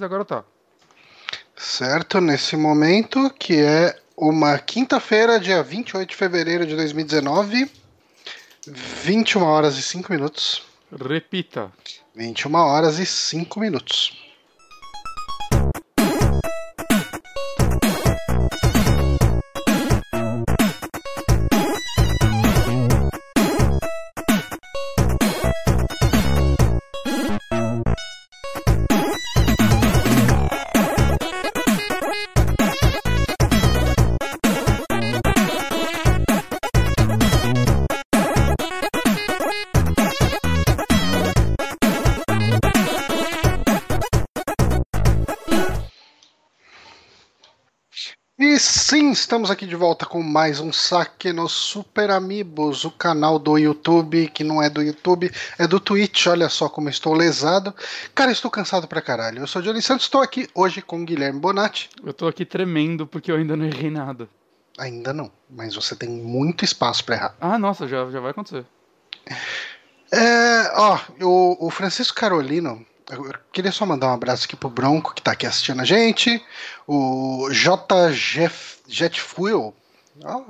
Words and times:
agora 0.00 0.24
tá. 0.24 0.44
Certo, 1.56 2.20
nesse 2.20 2.56
momento, 2.56 3.30
que 3.30 3.60
é 3.60 3.98
uma 4.16 4.58
quinta-feira, 4.58 5.40
dia 5.40 5.62
28 5.62 6.08
de 6.08 6.16
fevereiro 6.16 6.66
de 6.66 6.76
2019, 6.76 7.70
21 8.66 9.42
horas 9.42 9.76
e 9.76 9.82
5 9.82 10.12
minutos. 10.12 10.66
Repita. 10.90 11.72
21 12.14 12.54
horas 12.54 12.98
e 12.98 13.06
5 13.06 13.60
minutos. 13.60 14.27
Estamos 49.38 49.52
aqui 49.52 49.66
de 49.68 49.76
volta 49.76 50.04
com 50.04 50.20
mais 50.20 50.58
um 50.58 50.72
saque 50.72 51.32
no 51.32 51.48
Super 51.48 52.10
Amigos, 52.10 52.84
o 52.84 52.90
canal 52.90 53.38
do 53.38 53.56
YouTube, 53.56 54.26
que 54.30 54.42
não 54.42 54.60
é 54.60 54.68
do 54.68 54.82
YouTube, 54.82 55.30
é 55.56 55.64
do 55.64 55.78
Twitch. 55.78 56.26
Olha 56.26 56.48
só 56.48 56.68
como 56.68 56.88
estou 56.88 57.14
lesado. 57.14 57.72
Cara, 58.16 58.32
estou 58.32 58.50
cansado 58.50 58.88
pra 58.88 59.00
caralho. 59.00 59.38
Eu 59.38 59.46
sou 59.46 59.62
o 59.62 59.64
Johnny 59.64 59.80
Santos, 59.80 60.06
estou 60.06 60.20
aqui 60.20 60.48
hoje 60.52 60.82
com 60.82 61.00
o 61.00 61.04
Guilherme 61.04 61.38
Bonatti. 61.38 61.88
Eu 62.04 62.12
tô 62.12 62.26
aqui 62.26 62.44
tremendo 62.44 63.06
porque 63.06 63.30
eu 63.30 63.36
ainda 63.36 63.56
não 63.56 63.64
errei 63.64 63.92
nada. 63.92 64.28
Ainda 64.76 65.12
não, 65.12 65.30
mas 65.48 65.72
você 65.76 65.94
tem 65.94 66.08
muito 66.08 66.64
espaço 66.64 67.04
pra 67.04 67.14
errar. 67.14 67.36
Ah, 67.40 67.56
nossa, 67.56 67.86
já, 67.86 68.10
já 68.10 68.18
vai 68.18 68.32
acontecer. 68.32 68.66
É, 70.10 70.72
ó, 70.74 70.98
o, 71.22 71.68
o 71.68 71.70
Francisco 71.70 72.18
Carolino, 72.18 72.84
eu 73.08 73.32
queria 73.52 73.70
só 73.70 73.86
mandar 73.86 74.08
um 74.08 74.14
abraço 74.14 74.46
aqui 74.46 74.56
pro 74.56 74.68
Bronco, 74.68 75.14
que 75.14 75.22
tá 75.22 75.30
aqui 75.30 75.46
assistindo 75.46 75.80
a 75.80 75.84
gente. 75.84 76.44
O 76.88 77.48
J 77.52 78.10
Jet 78.88 79.20
Fuel, 79.20 79.74
ó, 80.24 80.42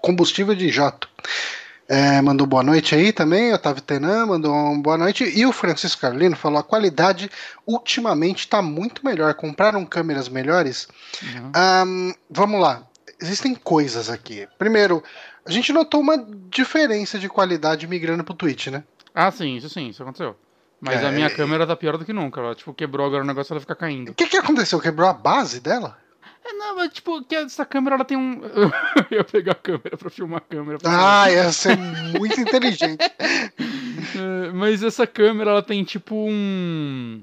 combustível 0.00 0.54
de 0.54 0.68
J. 0.68 1.08
É, 1.88 2.22
mandou 2.22 2.46
boa 2.46 2.62
noite 2.62 2.94
aí 2.94 3.12
também. 3.12 3.52
Otávio 3.52 3.82
Tenan 3.82 4.26
mandou 4.26 4.52
uma 4.54 4.80
boa 4.80 4.96
noite. 4.96 5.24
E 5.24 5.44
o 5.44 5.52
Francisco 5.52 6.00
Carolino 6.00 6.36
falou: 6.36 6.60
a 6.60 6.62
qualidade 6.62 7.28
ultimamente 7.66 8.46
tá 8.46 8.62
muito 8.62 9.04
melhor. 9.04 9.34
Compraram 9.34 9.84
câmeras 9.84 10.28
melhores? 10.28 10.86
Uhum. 11.20 11.50
Ahn, 11.52 12.12
vamos 12.30 12.60
lá. 12.60 12.86
Existem 13.20 13.56
coisas 13.56 14.08
aqui. 14.08 14.46
Primeiro, 14.56 15.02
a 15.44 15.50
gente 15.50 15.72
notou 15.72 16.00
uma 16.00 16.16
diferença 16.48 17.18
de 17.18 17.28
qualidade 17.28 17.88
migrando 17.88 18.22
pro 18.22 18.34
Twitch, 18.34 18.68
né? 18.68 18.84
Ah, 19.12 19.32
sim, 19.32 19.56
isso 19.56 19.68
sim, 19.68 19.88
isso 19.88 20.02
aconteceu. 20.02 20.36
Mas 20.80 21.02
É, 21.02 21.08
a 21.08 21.10
minha 21.10 21.28
câmera 21.28 21.66
tá 21.66 21.74
pior 21.74 21.98
do 21.98 22.04
que 22.04 22.12
nunca. 22.12 22.40
Ela, 22.40 22.54
tipo, 22.54 22.72
quebrou 22.72 23.06
agora 23.06 23.24
o 23.24 23.26
negócio 23.26 23.52
ela 23.52 23.60
fica 23.60 23.74
caindo. 23.74 24.10
O 24.12 24.14
que, 24.14 24.26
que 24.26 24.36
aconteceu? 24.36 24.80
Quebrou 24.80 25.08
a 25.08 25.12
base 25.12 25.58
dela? 25.60 25.98
É, 26.50 26.52
não, 26.54 26.76
mas 26.76 26.92
tipo, 26.92 27.22
que 27.24 27.34
essa 27.36 27.64
câmera 27.64 27.96
ela 27.96 28.04
tem 28.04 28.16
um. 28.16 28.40
eu 29.10 29.18
ia 29.18 29.24
pegar 29.24 29.52
a 29.52 29.54
câmera 29.54 29.96
pra 29.96 30.10
filmar 30.10 30.38
a 30.38 30.40
câmera. 30.40 30.78
pra 30.78 31.22
Ah, 31.22 31.30
ia 31.30 31.52
ser 31.52 31.76
muito 31.76 32.40
inteligente. 32.40 32.98
É, 34.16 34.50
mas 34.52 34.82
essa 34.82 35.06
câmera, 35.06 35.50
ela 35.50 35.62
tem 35.62 35.84
tipo 35.84 36.14
um. 36.16 37.22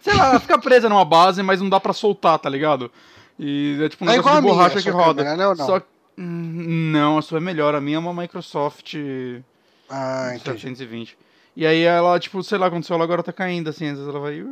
Sei 0.00 0.14
lá, 0.14 0.26
ela 0.30 0.40
fica 0.40 0.58
presa 0.58 0.88
numa 0.88 1.04
base, 1.04 1.42
mas 1.42 1.60
não 1.60 1.68
dá 1.68 1.80
pra 1.80 1.92
soltar, 1.92 2.38
tá 2.38 2.48
ligado? 2.48 2.92
E 3.38 3.78
é 3.82 3.88
tipo 3.88 4.04
um 4.04 4.08
É 4.08 4.12
negócio 4.16 4.36
de 4.36 4.42
minha, 4.42 4.54
borracha 4.54 4.78
a 4.78 4.82
que 4.82 4.90
roda. 4.90 5.24
câmera, 5.24 5.36
né, 5.36 5.46
ou 5.46 5.56
não? 5.56 5.66
Só 5.66 5.82
Hum, 6.18 6.90
Não, 6.92 7.18
a 7.18 7.22
sua 7.22 7.38
é 7.38 7.40
melhor. 7.40 7.74
A 7.74 7.80
minha 7.80 7.96
é 7.96 7.98
uma 7.98 8.12
Microsoft 8.14 8.94
Ah, 9.90 10.28
entendi. 10.34 10.60
720. 10.60 11.16
E 11.56 11.66
aí 11.66 11.82
ela, 11.82 12.20
tipo, 12.20 12.42
sei 12.42 12.58
lá, 12.58 12.66
aconteceu, 12.66 12.94
ela 12.94 13.04
agora 13.04 13.22
tá 13.22 13.32
caindo, 13.32 13.68
assim, 13.70 13.86
às 13.88 13.98
vezes 13.98 14.08
ela 14.08 14.20
vai. 14.20 14.44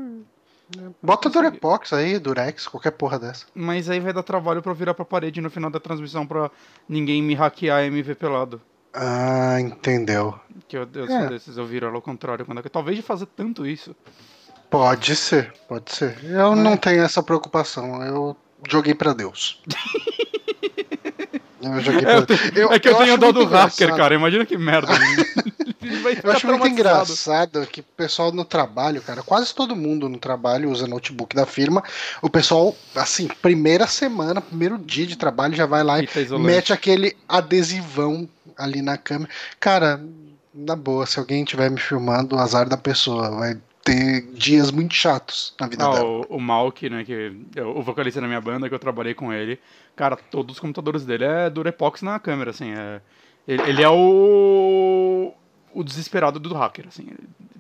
"Uh", 0.77 0.95
Bota 1.03 1.29
Durepox 1.29 1.93
aí, 1.93 2.19
Durex, 2.19 2.67
qualquer 2.69 2.93
porra 2.93 3.19
dessa. 3.19 3.47
Mas 3.55 3.89
aí 3.89 4.01
vai 4.01 4.13
dar 4.13 4.23
trabalho 4.23 4.63
pra 4.63 4.73
eu 4.73 4.77
virar 4.77 4.95
pra 4.95 5.05
parede 5.05 5.41
no 5.41 5.51
final 5.51 5.71
da 5.71 5.81
transmissão 5.81 6.27
pra 6.27 6.51
ninguém 6.89 7.23
me 7.23 7.35
hackear 7.35 7.85
e 7.85 7.91
me 7.91 8.03
ver 8.03 8.17
pelado. 8.17 8.61
Ah, 8.93 9.61
entendeu. 9.61 10.39
Que 10.69 10.77
eu, 10.77 10.89
eu 10.95 11.05
É. 11.05 11.29
desses, 11.29 11.57
eu 11.57 11.65
viro 11.67 11.87
ela 11.87 11.95
ao 11.95 12.03
contrário. 12.03 12.45
Quando... 12.45 12.63
Talvez 12.69 12.97
de 12.97 13.03
fazer 13.03 13.27
tanto 13.27 13.67
isso. 13.67 13.95
Pode 14.69 15.17
ser, 15.17 15.53
pode 15.69 15.93
ser. 15.93 16.25
Eu 16.25 16.55
não 16.55 16.77
tenho 16.77 17.03
essa 17.03 17.23
preocupação. 17.23 18.03
Eu 18.03 18.37
joguei 18.69 18.95
pra 18.95 19.13
Deus. 19.13 19.61
Eu 21.63 21.81
joguei 21.81 22.05
É, 22.09 22.17
eu 22.17 22.27
tenho- 22.27 22.73
é 22.73 22.79
que 22.79 22.89
eu, 22.89 22.95
tenho 22.97 23.13
acho 23.15 23.19
dó 23.19 23.33
do 23.33 23.45
hacker, 23.45 23.95
cara. 23.95 24.15
Imagina 24.15 24.47
que 24.47 24.57
merda. 24.57 24.89
Eu 26.23 26.33
acho 26.33 26.47
muito 26.47 26.67
engraçado 26.69 27.67
que 27.67 27.81
o 27.81 27.85
pessoal 27.97 28.31
no 28.33 28.45
trabalho, 28.45 29.01
cara, 29.03 29.23
quase 29.23 29.55
todo 29.55 29.75
mundo 29.75 30.09
no 30.09 30.19
trabalho 30.19 30.71
usa 30.71 30.87
notebook 30.87 31.35
da 31.35 31.47
firma. 31.47 31.83
O 32.21 32.29
pessoal, 32.29 32.77
assim, 32.95 33.29
primeira 33.41 33.87
semana, 33.87 34.41
primeiro 34.41 34.77
dia 34.79 35.07
de 35.07 35.17
trabalho, 35.17 35.55
já 35.55 35.67
vai 35.67 35.83
lá 35.83 35.99
e 35.99 36.07
Fita 36.07 36.21
isolante. 36.21 36.47
mete 36.47 36.73
aquele 36.73 37.17
adesivão 37.29 38.29
ali 38.57 38.83
na 38.83 38.97
câmera. 38.99 39.31
Cara, 39.59 40.01
na 40.55 40.77
boa, 40.77 41.07
se 41.07 41.19
alguém 41.19 41.43
estiver 41.45 41.71
me 41.71 41.81
filmando, 41.81 42.37
o 42.37 42.39
azar 42.39 42.69
da 42.69 42.77
pessoa 42.77 43.31
vai 43.31 43.57
ter 43.83 44.23
dias 44.33 44.71
muito 44.71 44.95
chatos 44.95 45.55
na 45.61 45.67
vida 45.67 45.85
Ah, 45.87 45.91
dela. 45.91 46.05
o, 46.05 46.37
o 46.37 46.41
Malk, 46.41 46.89
né, 46.91 47.05
que 47.05 47.33
é 47.57 47.63
o 47.63 47.83
vocalista 47.83 48.21
da 48.21 48.27
minha 48.27 48.41
banda, 48.41 48.69
que 48.69 48.75
eu 48.75 48.79
trabalhei 48.79 49.15
com 49.15 49.33
ele, 49.33 49.59
cara, 49.97 50.17
todos 50.17 50.55
os 50.57 50.61
computadores 50.61 51.05
dele 51.05 51.25
é 51.25 51.49
Durepox 51.51 52.03
na 52.03 52.19
câmera, 52.19 52.51
assim, 52.51 52.73
é, 52.73 53.01
ele, 53.49 53.63
ele 53.69 53.83
é 53.83 53.89
o 53.89 55.33
o 55.73 55.85
desesperado 55.85 56.41
do 56.41 56.53
hacker, 56.53 56.87
assim, 56.89 57.07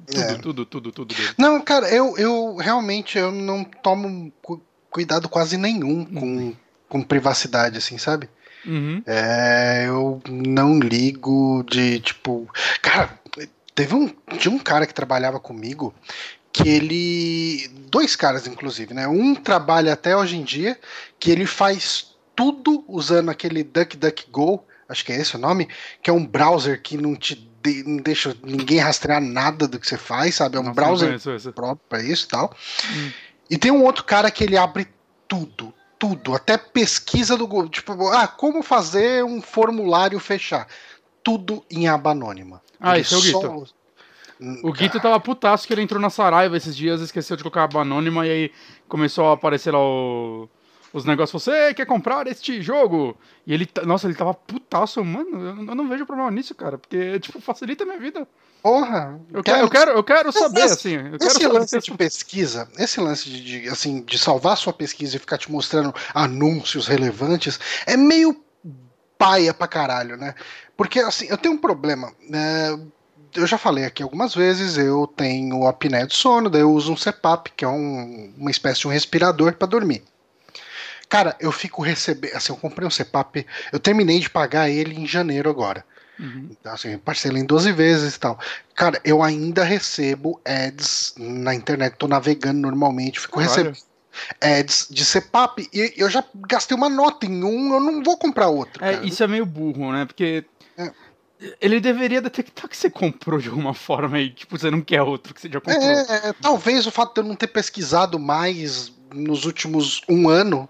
tudo, 0.06 0.20
É. 0.20 0.38
tudo, 0.38 0.66
tudo, 0.66 0.91
tudo 0.92 1.14
dele. 1.14 1.30
Não, 1.38 1.60
cara, 1.60 1.88
eu, 1.94 2.19
eu 2.19 2.56
realmente 2.56 3.16
eu 3.16 3.30
não 3.30 3.62
tomo 3.62 4.32
cu- 4.42 4.60
cuidado 4.91 5.28
quase 5.28 5.56
nenhum 5.56 6.04
com, 6.04 6.53
com 6.88 7.03
privacidade, 7.04 7.78
assim, 7.78 7.98
sabe? 7.98 8.28
Uhum. 8.66 9.00
É, 9.06 9.84
eu 9.86 10.20
não 10.28 10.80
ligo 10.80 11.64
de 11.70 12.00
tipo. 12.00 12.48
Cara, 12.82 13.19
teve 13.80 13.94
um. 13.94 14.08
Tinha 14.36 14.54
um 14.54 14.58
cara 14.58 14.86
que 14.86 14.92
trabalhava 14.92 15.41
comigo 15.41 15.94
que 16.52 16.68
ele. 16.68 17.68
Dois 17.88 18.14
caras, 18.14 18.46
inclusive, 18.46 18.92
né? 18.92 19.08
Um 19.08 19.34
trabalha 19.34 19.92
até 19.92 20.14
hoje 20.14 20.36
em 20.36 20.42
dia, 20.42 20.78
que 21.18 21.30
ele 21.30 21.46
faz 21.46 22.14
tudo 22.36 22.84
usando 22.86 23.30
aquele 23.30 23.62
DuckDuckGo, 23.62 24.62
acho 24.88 25.04
que 25.04 25.12
é 25.12 25.20
esse 25.20 25.36
o 25.36 25.38
nome, 25.38 25.68
que 26.02 26.10
é 26.10 26.12
um 26.12 26.26
browser 26.26 26.82
que 26.82 26.96
não 26.96 27.16
te 27.16 27.48
de- 27.62 27.84
não 27.84 27.98
deixa 27.98 28.34
ninguém 28.42 28.78
rastrear 28.78 29.20
nada 29.20 29.68
do 29.68 29.78
que 29.78 29.86
você 29.86 29.98
faz, 29.98 30.36
sabe? 30.36 30.56
É 30.56 30.60
um 30.60 30.64
Nossa, 30.64 30.74
browser 30.74 31.52
próprio 31.52 31.84
para 31.88 32.02
isso 32.02 32.24
e 32.24 32.28
tal. 32.28 32.56
Hum. 32.91 33.10
E 33.50 33.58
tem 33.58 33.70
um 33.70 33.84
outro 33.84 34.04
cara 34.04 34.30
que 34.30 34.42
ele 34.42 34.56
abre 34.56 34.88
tudo, 35.28 35.72
tudo, 35.98 36.34
até 36.34 36.56
pesquisa 36.56 37.36
do 37.36 37.47
Google, 37.47 37.68
tipo, 37.68 38.08
ah, 38.08 38.26
como 38.26 38.62
fazer 38.62 39.22
um 39.24 39.42
formulário 39.42 40.18
fechar? 40.18 40.66
Tudo 41.22 41.62
em 41.70 41.86
aba 41.86 42.12
anônima. 42.12 42.62
Ah, 42.80 42.98
esse 42.98 43.14
é 43.14 43.16
o 43.16 43.20
só- 43.20 43.41
Guito. 43.41 43.74
O 44.62 44.72
Guito 44.72 44.98
tava 45.00 45.20
putaço 45.20 45.66
que 45.66 45.74
ele 45.74 45.82
entrou 45.82 46.00
na 46.00 46.08
Saraiva 46.08 46.56
esses 46.56 46.74
dias, 46.74 47.00
esqueceu 47.02 47.36
de 47.36 47.42
colocar 47.42 47.68
a 47.74 47.80
anônima 47.82 48.26
e 48.26 48.30
aí 48.30 48.52
começou 48.88 49.26
a 49.28 49.34
aparecer 49.34 49.70
lá 49.70 49.78
o- 49.78 50.48
os 50.94 51.04
negócios. 51.04 51.42
Você 51.42 51.74
quer 51.74 51.84
comprar 51.84 52.26
este 52.26 52.62
jogo? 52.62 53.14
E 53.46 53.52
ele, 53.52 53.68
nossa, 53.84 54.06
ele 54.06 54.14
tava 54.14 54.32
putaço, 54.32 55.04
mano. 55.04 55.46
Eu, 55.68 55.74
não- 55.74 55.88
vejo 55.88 56.06
problema 56.06 56.30
nisso, 56.30 56.54
cara, 56.54 56.78
porque, 56.78 57.20
tipo, 57.20 57.38
facilita 57.41 57.84
a 57.84 57.86
minha 57.86 57.98
vida. 57.98 58.26
Porra, 58.62 59.20
Eu 59.32 59.42
quero, 59.42 59.58
eu 59.58 59.70
quero, 59.70 59.91
eu 59.92 60.04
quero 60.04 60.32
saber, 60.32 60.60
esse- 60.64 60.74
assim. 60.74 60.94
Eu 60.94 61.18
quero 61.18 61.26
Esse 61.26 61.42
saber. 61.42 61.48
lance 61.58 61.78
de 61.78 61.91
pesquisa, 61.92 62.68
esse 62.78 62.98
lance 63.00 63.28
de, 63.28 63.44
de, 63.62 63.68
assim, 63.68 64.03
de 64.03 64.18
salvar 64.18 64.56
sua 64.56 64.72
pesquisa 64.72 65.16
e 65.16 65.18
ficar 65.18 65.36
te 65.38 65.50
mostrando 65.53 65.94
anúncios 66.15 66.86
relevantes, 66.86 67.59
é 67.86 67.97
meio 67.97 68.34
paia 69.20 69.52
pra 69.52 69.68
caralho, 69.68 70.16
né? 70.16 70.34
Porque, 70.74 70.98
assim, 70.98 71.26
eu 71.28 71.36
tenho 71.36 71.54
um 71.54 71.58
problema. 71.58 72.10
né? 72.26 72.70
Eu 73.34 73.46
já 73.46 73.58
falei 73.58 73.84
aqui 73.84 74.02
algumas 74.02 74.34
vezes, 74.34 74.76
eu 74.78 75.06
tenho 75.06 75.66
apneia 75.66 76.06
de 76.06 76.16
sono, 76.16 76.48
daí 76.50 76.62
eu 76.62 76.72
uso 76.72 76.90
um 76.92 76.96
CPAP, 76.96 77.52
que 77.54 77.64
é 77.64 77.68
um- 77.68 78.32
uma 78.36 78.50
espécie 78.50 78.80
de 78.80 78.88
um 78.88 78.90
respirador 78.90 79.52
pra 79.52 79.68
dormir. 79.68 80.02
Cara, 81.08 81.36
eu 81.38 81.52
fico 81.52 81.82
recebendo. 81.82 82.34
Assim, 82.34 82.52
eu 82.52 82.56
comprei 82.56 82.86
um 82.88 82.90
CPAP, 82.90 83.46
eu 83.72 83.78
terminei 83.78 84.18
de 84.18 84.30
pagar 84.30 84.68
ele 84.70 84.94
em 84.96 85.06
janeiro 85.06 85.48
agora. 85.50 85.84
Uhum. 86.18 86.48
Então, 86.50 86.72
assim, 86.72 86.96
parcela 86.98 87.38
em 87.38 87.44
12 87.44 87.72
vezes 87.72 88.16
e 88.16 88.18
tal. 88.20 88.38
Cara, 88.74 89.00
eu 89.04 89.22
ainda 89.22 89.62
recebo 89.62 90.40
ads 90.44 91.14
na 91.18 91.54
internet, 91.54 91.94
tô 91.96 92.08
navegando 92.08 92.58
normalmente, 92.60 93.20
fico 93.20 93.38
Caralho. 93.38 93.50
recebendo 93.70 93.90
ads 94.40 94.88
de 94.90 95.04
CPAP 95.04 95.68
e 95.72 95.94
eu 95.96 96.10
já 96.10 96.24
gastei 96.46 96.76
uma 96.76 96.88
nota 96.88 97.26
em 97.26 97.44
um, 97.44 97.74
eu 97.74 97.80
não 97.80 98.02
vou 98.02 98.16
comprar 98.16 98.48
outro. 98.48 98.84
É, 98.84 99.04
isso 99.04 99.22
é 99.22 99.26
meio 99.26 99.46
burro, 99.46 99.92
né? 99.92 100.04
Porque. 100.04 100.44
É. 100.76 100.90
Ele 101.58 101.80
deveria 101.80 102.20
detectar 102.20 102.68
que 102.68 102.76
você 102.76 102.90
comprou 102.90 103.38
de 103.40 103.48
alguma 103.48 103.72
forma 103.72 104.18
e, 104.20 104.28
tipo, 104.28 104.58
você 104.58 104.70
não 104.70 104.82
quer 104.82 105.00
outro 105.00 105.32
que 105.32 105.40
você 105.40 105.48
já 105.48 105.58
comprou. 105.58 105.82
É, 105.82 106.34
talvez 106.34 106.86
o 106.86 106.90
fato 106.90 107.14
de 107.14 107.20
eu 107.20 107.24
não 107.24 107.34
ter 107.34 107.46
pesquisado 107.46 108.18
mais 108.18 108.92
nos 109.14 109.46
últimos 109.46 110.02
um 110.06 110.28
ano. 110.28 110.68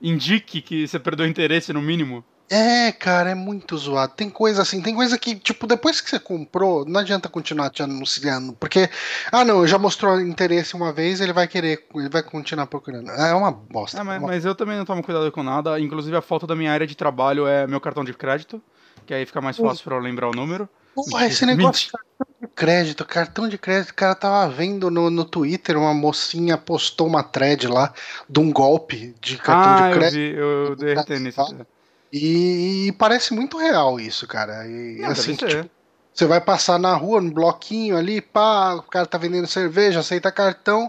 Indique 0.00 0.62
que 0.62 0.88
você 0.88 0.98
perdeu 0.98 1.26
interesse 1.26 1.70
no 1.70 1.82
mínimo. 1.82 2.24
É, 2.50 2.92
cara, 2.92 3.30
é 3.30 3.34
muito 3.34 3.76
zoado. 3.76 4.12
Tem 4.14 4.28
coisa 4.28 4.62
assim, 4.62 4.82
tem 4.82 4.94
coisa 4.94 5.18
que, 5.18 5.34
tipo, 5.34 5.66
depois 5.66 6.00
que 6.00 6.10
você 6.10 6.18
comprou, 6.18 6.84
não 6.84 7.00
adianta 7.00 7.28
continuar 7.28 7.70
te 7.70 7.82
anunciando. 7.82 8.52
Porque, 8.52 8.88
ah, 9.32 9.44
não, 9.44 9.66
já 9.66 9.78
mostrou 9.78 10.20
interesse 10.20 10.74
uma 10.74 10.92
vez, 10.92 11.20
ele 11.20 11.32
vai 11.32 11.48
querer, 11.48 11.86
ele 11.94 12.08
vai 12.08 12.22
continuar 12.22 12.66
procurando. 12.66 13.10
É 13.10 13.34
uma 13.34 13.50
bosta. 13.50 13.98
É, 13.98 14.02
mas, 14.02 14.18
uma... 14.18 14.28
mas 14.28 14.44
eu 14.44 14.54
também 14.54 14.76
não 14.76 14.84
tomo 14.84 15.02
cuidado 15.02 15.30
com 15.32 15.42
nada. 15.42 15.80
Inclusive, 15.80 16.16
a 16.16 16.22
foto 16.22 16.46
da 16.46 16.54
minha 16.54 16.72
área 16.72 16.86
de 16.86 16.94
trabalho 16.94 17.46
é 17.46 17.66
meu 17.66 17.80
cartão 17.80 18.04
de 18.04 18.12
crédito, 18.12 18.62
que 19.06 19.14
aí 19.14 19.24
fica 19.24 19.40
mais 19.40 19.56
fácil 19.56 19.82
pra 19.84 19.96
eu 19.96 20.00
lembrar 20.00 20.28
o 20.28 20.32
número. 20.32 20.68
Porra, 20.94 21.26
esse 21.26 21.44
negócio 21.44 21.86
de 21.86 21.92
cartão 21.92 22.26
de 22.40 22.48
crédito, 22.54 23.04
cartão 23.04 23.48
de 23.48 23.58
crédito, 23.58 23.90
o 23.90 23.94
cara 23.94 24.14
tava 24.14 24.48
vendo 24.52 24.90
no, 24.90 25.10
no 25.10 25.24
Twitter, 25.24 25.76
uma 25.76 25.92
mocinha 25.92 26.56
postou 26.56 27.08
uma 27.08 27.22
thread 27.22 27.66
lá 27.66 27.92
de 28.28 28.38
um 28.38 28.52
golpe 28.52 29.12
de 29.20 29.36
cartão 29.38 29.86
ah, 29.86 29.88
de 29.88 29.98
crédito. 29.98 30.20
Eu 30.20 30.66
vi, 30.66 30.70
eu 30.70 30.76
dei 30.76 30.94
RT 30.94 31.10
nisso. 31.18 31.66
E, 32.16 32.86
e, 32.86 32.92
parece 32.92 33.34
muito 33.34 33.58
real 33.58 33.98
isso, 33.98 34.24
cara. 34.28 34.64
E, 34.68 35.00
Não, 35.00 35.08
assim, 35.10 35.34
deve 35.34 35.50
ser. 35.50 35.62
tipo, 35.64 35.74
você 36.12 36.26
vai 36.26 36.40
passar 36.40 36.78
na 36.78 36.94
rua, 36.94 37.20
no 37.20 37.32
bloquinho 37.32 37.96
ali, 37.96 38.20
pá, 38.20 38.74
o 38.74 38.82
cara 38.82 39.04
tá 39.04 39.18
vendendo 39.18 39.48
cerveja, 39.48 39.98
aceita 39.98 40.30
cartão. 40.30 40.88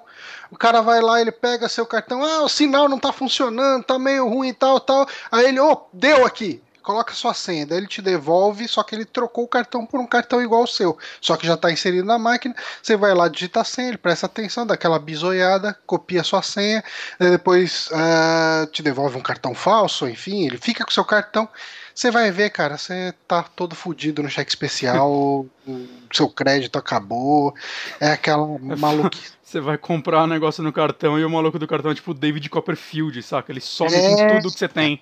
O 0.51 0.55
cara 0.55 0.81
vai 0.81 1.01
lá, 1.01 1.19
ele 1.19 1.31
pega 1.31 1.67
seu 1.67 1.83
cartão, 1.83 2.23
ah, 2.23 2.43
o 2.43 2.47
sinal 2.47 2.87
não 2.87 2.99
tá 2.99 3.11
funcionando, 3.11 3.83
tá 3.83 3.97
meio 3.97 4.29
ruim 4.29 4.49
e 4.49 4.53
tal, 4.53 4.79
tal. 4.79 5.07
Aí 5.31 5.47
ele, 5.47 5.59
ô, 5.59 5.71
oh, 5.71 5.87
deu 5.91 6.23
aqui. 6.27 6.61
Coloca 6.85 7.15
sua 7.15 7.33
senha, 7.33 7.65
daí 7.65 7.79
ele 7.79 7.87
te 7.87 7.99
devolve, 7.99 8.67
só 8.67 8.83
que 8.83 8.93
ele 8.93 9.05
trocou 9.05 9.45
o 9.45 9.47
cartão 9.47 9.83
por 9.87 9.99
um 9.99 10.05
cartão 10.05 10.39
igual 10.39 10.61
ao 10.61 10.67
seu, 10.67 10.95
só 11.19 11.35
que 11.35 11.47
já 11.47 11.55
está 11.55 11.71
inserido 11.71 12.05
na 12.05 12.19
máquina. 12.19 12.55
Você 12.79 12.95
vai 12.95 13.11
lá, 13.11 13.27
digita 13.27 13.61
a 13.61 13.63
senha, 13.63 13.87
ele 13.87 13.97
presta 13.97 14.27
atenção, 14.27 14.67
dá 14.67 14.75
aquela 14.75 14.99
bisoiada, 14.99 15.75
copia 15.87 16.23
sua 16.23 16.43
senha, 16.43 16.83
depois 17.19 17.87
uh, 17.87 18.67
te 18.67 18.83
devolve 18.83 19.17
um 19.17 19.21
cartão 19.21 19.55
falso, 19.55 20.07
enfim, 20.07 20.45
ele 20.45 20.59
fica 20.59 20.85
com 20.85 20.91
seu 20.91 21.03
cartão. 21.03 21.49
Você 21.95 22.11
vai 22.11 22.29
ver, 22.29 22.51
cara, 22.51 22.77
você 22.77 23.15
tá 23.27 23.41
todo 23.41 23.73
fudido 23.73 24.21
no 24.21 24.29
cheque 24.29 24.51
especial, 24.51 25.47
seu 26.13 26.29
crédito 26.29 26.77
acabou, 26.77 27.51
é 27.99 28.11
aquela 28.11 28.45
maluquice. 28.59 29.33
Você 29.45 29.61
vai 29.61 29.77
comprar 29.77 30.23
um 30.23 30.27
negócio 30.27 30.63
no 30.63 30.73
cartão 30.73 31.19
e 31.19 31.23
o 31.23 31.29
maluco 31.29 31.59
do 31.59 31.67
cartão 31.67 31.91
é 31.91 31.95
tipo 31.95 32.11
o 32.11 32.13
David 32.15 32.49
Copperfield, 32.49 33.21
saca? 33.21 33.51
Ele 33.51 33.61
some 33.61 33.93
É. 33.93 34.09
com 34.09 34.41
tudo 34.41 34.51
que 34.51 34.59
você 34.59 34.67
tem. 34.67 35.01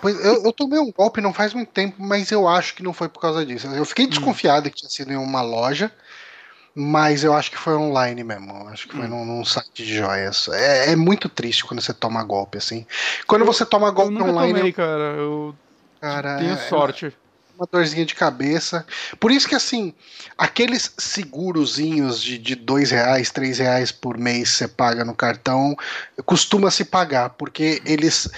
Pois, 0.00 0.16
eu, 0.24 0.44
eu 0.44 0.52
tomei 0.52 0.78
um 0.78 0.92
golpe 0.92 1.20
não 1.20 1.32
faz 1.32 1.54
muito 1.54 1.70
tempo, 1.72 1.96
mas 1.98 2.30
eu 2.30 2.46
acho 2.48 2.74
que 2.74 2.82
não 2.82 2.92
foi 2.92 3.08
por 3.08 3.20
causa 3.20 3.44
disso. 3.44 3.66
Eu 3.68 3.84
fiquei 3.84 4.06
desconfiado 4.06 4.70
que 4.70 4.76
tinha 4.76 4.90
sido 4.90 5.12
em 5.12 5.16
uma 5.16 5.42
loja, 5.42 5.90
mas 6.74 7.24
eu 7.24 7.34
acho 7.34 7.50
que 7.50 7.58
foi 7.58 7.74
online 7.74 8.22
mesmo. 8.24 8.52
Eu 8.52 8.68
acho 8.68 8.88
que 8.88 8.94
foi 8.96 9.06
Hum. 9.06 9.10
num, 9.10 9.24
num 9.24 9.44
site 9.44 9.84
de 9.84 9.96
joias. 9.96 10.48
É, 10.48 10.92
é 10.92 10.96
muito 10.96 11.28
triste 11.28 11.64
quando 11.64 11.80
você 11.80 11.92
toma 11.92 12.22
golpe 12.24 12.58
assim. 12.58 12.86
Quando 13.26 13.44
você 13.44 13.64
toma 13.66 13.88
Eu 13.88 13.92
golpe 13.92 14.12
nunca 14.12 14.30
online, 14.30 14.52
tomei, 14.54 14.72
cara. 14.72 15.14
Eu 15.16 15.54
cara, 16.00 16.38
tenho 16.38 16.52
é- 16.52 16.68
sorte. 16.68 17.16
uma 17.54 17.66
dorzinha 17.70 18.04
de 18.06 18.14
cabeça. 18.14 18.86
Por 19.20 19.30
isso 19.30 19.46
que, 19.46 19.54
assim, 19.54 19.94
aqueles 20.38 20.94
segurozinhos 20.98 22.22
de, 22.22 22.38
de 22.38 22.54
dois 22.54 22.90
reais, 22.90 23.30
três 23.30 23.58
reais 23.58 23.92
por 23.92 24.16
mês 24.16 24.48
você 24.50 24.66
paga 24.66 25.04
no 25.04 25.14
cartão, 25.14 25.76
costuma 26.24 26.70
se 26.70 26.84
pagar, 26.84 27.30
porque 27.30 27.82
eles. 27.84 28.28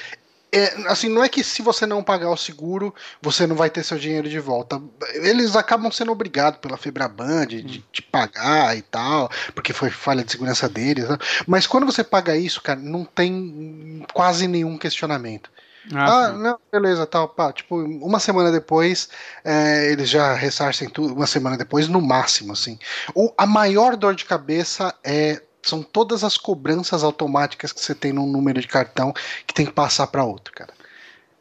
É, 0.56 0.88
assim, 0.88 1.08
não 1.08 1.22
é 1.24 1.28
que 1.28 1.42
se 1.42 1.62
você 1.62 1.86
não 1.86 2.02
pagar 2.02 2.30
o 2.30 2.36
seguro, 2.36 2.94
você 3.20 3.46
não 3.46 3.56
vai 3.56 3.68
ter 3.70 3.82
seu 3.84 3.98
dinheiro 3.98 4.28
de 4.28 4.38
volta. 4.38 4.80
Eles 5.14 5.56
acabam 5.56 5.90
sendo 5.90 6.12
obrigados 6.12 6.60
pela 6.60 6.76
Febraban 6.76 7.46
de, 7.46 7.62
de, 7.62 7.84
de 7.92 8.02
pagar 8.02 8.76
e 8.76 8.82
tal, 8.82 9.30
porque 9.54 9.72
foi 9.72 9.90
falha 9.90 10.24
de 10.24 10.30
segurança 10.32 10.68
deles. 10.68 11.08
né? 11.08 11.18
Mas 11.46 11.66
quando 11.66 11.86
você 11.86 12.04
paga 12.04 12.36
isso, 12.36 12.62
cara, 12.62 12.78
não 12.80 13.04
tem 13.04 14.04
quase 14.12 14.46
nenhum 14.46 14.78
questionamento. 14.78 15.50
Ah, 15.92 16.26
Ah, 16.26 16.32
não, 16.32 16.58
beleza, 16.72 17.04
tal, 17.06 17.28
pá. 17.28 17.52
Tipo, 17.52 17.76
uma 17.76 18.18
semana 18.18 18.50
depois, 18.50 19.08
é, 19.44 19.90
eles 19.92 20.08
já 20.08 20.32
ressarcem 20.34 20.88
tudo, 20.88 21.14
uma 21.14 21.26
semana 21.26 21.56
depois, 21.58 21.88
no 21.88 22.00
máximo, 22.00 22.52
assim. 22.52 22.78
O, 23.14 23.32
a 23.36 23.44
maior 23.46 23.96
dor 23.96 24.14
de 24.14 24.24
cabeça 24.24 24.94
é 25.04 25.42
são 25.68 25.82
todas 25.82 26.22
as 26.24 26.36
cobranças 26.36 27.02
automáticas 27.02 27.72
que 27.72 27.80
você 27.80 27.94
tem 27.94 28.12
num 28.12 28.26
número 28.26 28.60
de 28.60 28.68
cartão 28.68 29.12
que 29.46 29.54
tem 29.54 29.64
que 29.66 29.72
passar 29.72 30.06
para 30.08 30.24
outro, 30.24 30.52
cara. 30.54 30.72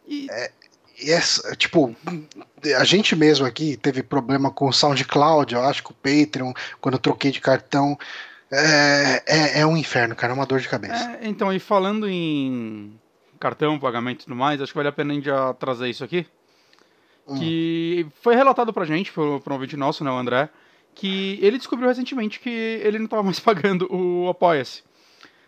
E- 0.07 0.27
E 1.01 1.11
essa, 1.11 1.55
tipo, 1.55 1.93
a 2.77 2.83
gente 2.83 3.15
mesmo 3.15 3.45
aqui 3.47 3.75
teve 3.75 4.03
problema 4.03 4.51
com 4.51 4.67
o 4.69 4.71
SoundCloud, 4.71 5.53
eu 5.53 5.61
acho 5.63 5.83
que 5.83 5.91
o 5.91 5.93
Patreon, 5.95 6.53
quando 6.79 6.93
eu 6.95 6.99
troquei 6.99 7.31
de 7.31 7.41
cartão. 7.41 7.97
É, 8.51 9.23
é, 9.25 9.59
é 9.61 9.65
um 9.65 9.75
inferno, 9.75 10.15
cara, 10.15 10.31
é 10.31 10.35
uma 10.35 10.45
dor 10.45 10.59
de 10.59 10.69
cabeça. 10.69 11.17
É, 11.19 11.27
então, 11.27 11.51
e 11.51 11.59
falando 11.59 12.07
em 12.07 12.93
cartão, 13.39 13.79
pagamento 13.79 14.21
e 14.21 14.25
tudo 14.25 14.35
mais, 14.35 14.61
acho 14.61 14.71
que 14.71 14.77
vale 14.77 14.89
a 14.89 14.91
pena 14.91 15.11
a 15.11 15.15
gente 15.15 15.25
já 15.25 15.53
trazer 15.55 15.89
isso 15.89 16.03
aqui. 16.03 16.27
Hum. 17.27 17.39
Que 17.39 18.05
foi 18.21 18.35
relatado 18.35 18.71
pra 18.71 18.85
gente, 18.85 19.11
por, 19.11 19.41
por 19.41 19.51
um 19.51 19.55
ouvinte 19.55 19.75
nosso, 19.75 20.03
né, 20.03 20.11
o 20.11 20.17
André, 20.17 20.47
que 20.94 21.40
ele 21.42 21.57
descobriu 21.57 21.88
recentemente 21.88 22.40
que 22.40 22.50
ele 22.50 23.00
não 23.00 23.07
tava 23.07 23.24
mais 23.24 23.40
pagando 23.42 23.88
o 23.94 24.30
Apoia-se. 24.30 24.84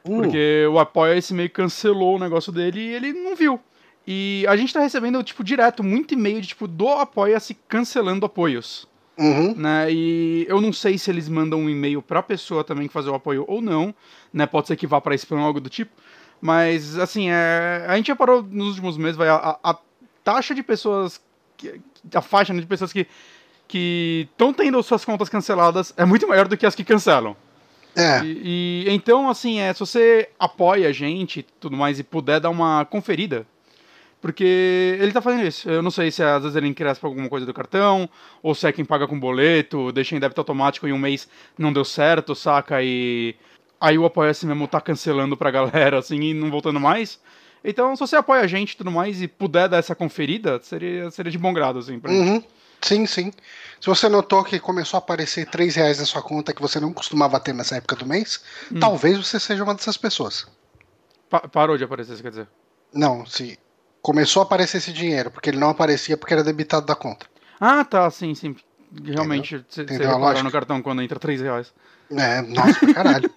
Hum. 0.06 0.22
Porque 0.22 0.66
o 0.70 0.78
Apoia-se 0.80 1.34
meio 1.34 1.50
que 1.50 1.56
cancelou 1.56 2.16
o 2.16 2.20
negócio 2.20 2.52
dele 2.52 2.80
e 2.80 2.94
ele 2.94 3.14
não 3.14 3.36
viu. 3.36 3.60
E 4.08 4.46
a 4.48 4.56
gente 4.56 4.74
tá 4.74 4.80
recebendo, 4.80 5.22
tipo, 5.24 5.44
direto, 5.44 5.84
muito 5.84 6.14
e-mail 6.14 6.40
de, 6.40 6.50
tipo, 6.50 6.68
do 6.68 6.90
Apoia-se 6.90 7.56
cancelando 7.68 8.26
apoios. 8.26 8.88
Uhum. 9.18 9.56
né? 9.56 9.92
E 9.92 10.46
eu 10.50 10.60
não 10.60 10.74
sei 10.74 10.98
se 10.98 11.10
eles 11.10 11.30
mandam 11.30 11.60
um 11.60 11.70
e-mail 11.70 12.02
pra 12.02 12.22
pessoa 12.22 12.66
também 12.66 12.90
fazer 12.90 13.10
o 13.10 13.16
apoio 13.16 13.46
ou 13.48 13.62
não, 13.62 13.96
né? 14.34 14.46
Pode 14.46 14.68
ser 14.68 14.76
que 14.76 14.86
vá 14.86 15.00
pra 15.00 15.16
spam 15.16 15.40
ou 15.40 15.46
algo 15.46 15.62
do 15.62 15.70
tipo. 15.70 15.92
Mas, 16.42 17.00
assim, 17.00 17.30
é... 17.30 17.86
a 17.88 17.96
gente 17.96 18.08
já 18.08 18.16
parou 18.16 18.44
nos 18.44 18.70
últimos 18.70 18.98
meses, 18.98 19.16
vai, 19.16 19.30
a, 19.30 19.58
a 19.64 19.78
taxa 20.24 20.54
de 20.54 20.62
pessoas, 20.62 21.22
que, 21.56 21.80
a 22.14 22.22
faixa 22.22 22.54
né, 22.54 22.60
de 22.60 22.68
pessoas 22.68 22.92
que 22.92 23.08
que 23.68 24.28
estão 24.32 24.54
tendo 24.54 24.82
suas 24.84 25.04
contas 25.04 25.30
canceladas 25.30 25.94
é 25.98 26.06
muito 26.06 26.28
maior 26.28 26.48
do 26.48 26.56
que 26.58 26.66
as 26.66 26.76
que 26.76 26.84
cancelam. 26.84 27.36
É. 27.96 28.22
E, 28.24 28.86
e- 28.88 28.94
então, 28.94 29.30
assim, 29.30 29.60
é, 29.60 29.74
se 29.74 29.80
você 29.80 30.30
apoia 30.40 30.90
a 30.90 30.92
gente 30.92 31.40
e 31.40 31.44
tudo 31.44 31.78
mais 31.78 31.98
e 32.00 32.04
puder 32.04 32.40
dar 32.42 32.50
uma 32.50 32.84
conferida, 32.86 33.46
porque 34.22 34.98
ele 35.00 35.12
tá 35.12 35.22
fazendo 35.22 35.46
isso. 35.48 35.70
Eu 35.70 35.82
não 35.82 35.92
sei 35.92 36.10
se 36.12 36.24
às 36.24 36.42
vezes 36.42 36.56
ele 36.56 36.68
encrespa 36.68 37.08
alguma 37.08 37.30
coisa 37.30 37.46
do 37.46 37.54
cartão, 37.54 38.10
ou 38.42 38.56
se 38.56 38.68
é 38.68 38.72
quem 38.72 38.84
paga 38.84 39.08
com 39.08 39.20
boleto, 39.20 39.92
deixa 39.92 40.16
em 40.16 40.20
débito 40.20 40.42
automático 40.42 40.88
e 40.88 40.94
um 40.94 40.98
mês 40.98 41.28
não 41.58 41.72
deu 41.72 41.86
certo, 41.86 42.34
saca? 42.36 42.82
E 42.82 43.36
aí 43.80 43.98
o 43.98 44.06
apoia-se 44.06 44.46
mesmo 44.46 44.68
tá 44.68 44.82
cancelando 44.82 45.38
pra 45.38 45.52
galera, 45.52 46.00
assim, 46.00 46.20
e 46.20 46.34
não 46.34 46.50
voltando 46.50 46.80
mais. 46.80 47.20
Então, 47.64 47.96
se 47.96 48.00
você 48.00 48.16
apoia 48.16 48.42
a 48.42 48.48
gente 48.48 48.72
e 48.74 48.78
tudo 48.78 48.92
mais 48.92 49.22
e 49.22 49.28
puder 49.28 49.68
dar 49.70 49.78
essa 49.78 49.96
conferida, 49.96 50.60
seria, 50.62 51.10
seria 51.12 51.32
de 51.32 51.38
bom 51.38 51.54
grado, 51.54 51.80
assim, 51.80 52.00
pra 52.00 52.12
gente. 52.12 52.28
Uhum. 52.30 52.44
Sim, 52.82 53.06
sim. 53.08 53.32
Se 53.86 53.90
você 53.90 54.10
notou 54.10 54.44
que 54.44 54.60
começou 54.60 54.98
a 54.98 55.00
aparecer 55.00 55.46
3 55.46 55.76
reais 55.76 56.00
na 56.00 56.06
sua 56.06 56.20
conta 56.20 56.52
que 56.52 56.60
você 56.60 56.80
não 56.80 56.92
costumava 56.92 57.40
ter 57.40 57.54
nessa 57.54 57.76
época 57.76 57.96
do 57.96 58.04
mês, 58.04 58.42
Hum. 58.72 58.80
talvez 58.80 59.16
você 59.16 59.40
seja 59.40 59.64
uma 59.64 59.76
dessas 59.76 59.96
pessoas. 59.96 60.48
Pa- 61.30 61.48
parou 61.48 61.78
de 61.78 61.84
aparecer, 61.84 62.14
isso 62.14 62.24
quer 62.24 62.32
dizer. 62.32 62.48
Não, 62.92 63.28
se 63.28 63.60
começou 64.02 64.42
a 64.42 64.44
aparecer 64.46 64.78
esse 64.80 64.92
dinheiro, 64.92 65.30
porque 65.30 65.52
ele 65.52 65.60
não 65.60 65.70
aparecia 65.70 66.18
porque 66.18 66.34
era 66.34 66.44
debitado 66.44 66.84
da 66.88 66.96
conta. 66.96 67.28
Ah, 67.60 67.86
tá, 67.86 68.10
sim, 68.10 68.34
sim. 68.34 68.56
Realmente, 69.04 69.64
você 69.70 69.84
Entendeu 69.84 70.08
repara 70.08 70.18
lógica? 70.24 70.44
no 70.44 70.52
cartão 70.52 70.82
quando 70.82 71.04
entra 71.04 71.20
3 71.20 71.42
reais. 71.42 71.72
É, 72.10 72.42
nossa, 72.42 72.80
pra 72.80 72.92
caralho. 72.96 73.32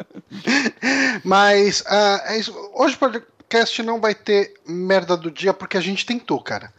Mas 1.24 1.82
ah, 1.86 2.20
é 2.26 2.38
isso. 2.40 2.52
hoje 2.74 2.94
o 2.94 2.98
podcast 2.98 3.82
não 3.82 4.02
vai 4.02 4.14
ter 4.14 4.52
merda 4.66 5.16
do 5.16 5.30
dia 5.30 5.54
porque 5.54 5.78
a 5.78 5.80
gente 5.80 6.04
tentou, 6.04 6.42
cara. 6.42 6.70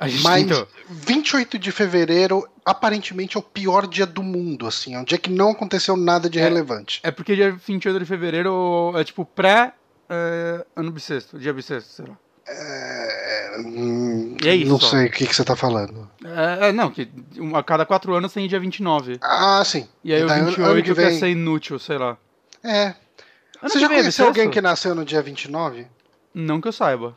A 0.00 0.08
gente 0.08 0.22
Mas 0.24 0.46
tentou. 0.46 0.66
28 0.88 1.58
de 1.58 1.70
fevereiro 1.70 2.48
aparentemente 2.64 3.36
é 3.36 3.40
o 3.40 3.42
pior 3.42 3.86
dia 3.86 4.06
do 4.06 4.22
mundo, 4.22 4.66
assim. 4.66 4.94
É 4.94 4.98
um 4.98 5.04
dia 5.04 5.18
que 5.18 5.28
não 5.30 5.50
aconteceu 5.50 5.94
nada 5.96 6.28
de 6.30 6.38
É. 6.38 6.42
relevante. 6.42 7.00
É 7.02 7.10
porque 7.10 7.36
dia 7.36 7.52
28 7.52 7.98
de 7.98 8.04
fevereiro 8.06 8.92
é 8.96 9.04
tipo 9.04 9.24
pré 9.26 9.74
é, 10.08 10.64
ano 10.74 10.90
bissexto, 10.90 11.38
dia 11.38 11.52
bissexto, 11.52 11.90
sei 11.92 12.04
lá. 12.06 12.16
É, 12.48 13.56
hum, 13.64 14.36
E 14.42 14.48
é 14.48 14.54
isso, 14.56 14.70
Não 14.72 14.80
só. 14.80 14.88
sei 14.90 15.06
o 15.06 15.10
que, 15.12 15.26
que 15.26 15.36
você 15.36 15.44
tá 15.44 15.54
falando. 15.54 16.10
É, 16.24 16.68
é, 16.68 16.72
não, 16.72 16.90
que 16.90 17.08
a 17.54 17.62
cada 17.62 17.84
quatro 17.86 18.14
anos 18.14 18.32
tem 18.32 18.48
dia 18.48 18.58
29. 18.58 19.18
Ah, 19.22 19.62
sim. 19.64 19.86
E 20.02 20.12
aí 20.14 20.24
o 20.24 20.26
Daí, 20.26 20.38
ano- 20.40 20.48
28 20.48 20.70
ano 20.72 20.82
que 20.82 20.94
quer 20.94 21.10
vem- 21.10 21.18
ser 21.18 21.28
inútil, 21.28 21.78
sei 21.78 21.98
lá. 21.98 22.16
É. 22.64 22.86
Ano 22.86 23.70
você 23.70 23.78
já 23.78 23.86
é 23.86 23.88
conheceu 23.90 24.26
alguém 24.26 24.50
que 24.50 24.60
nasceu 24.62 24.94
no 24.94 25.04
dia 25.04 25.20
29? 25.22 25.86
Não 26.34 26.60
que 26.60 26.66
eu 26.68 26.72
saiba. 26.72 27.14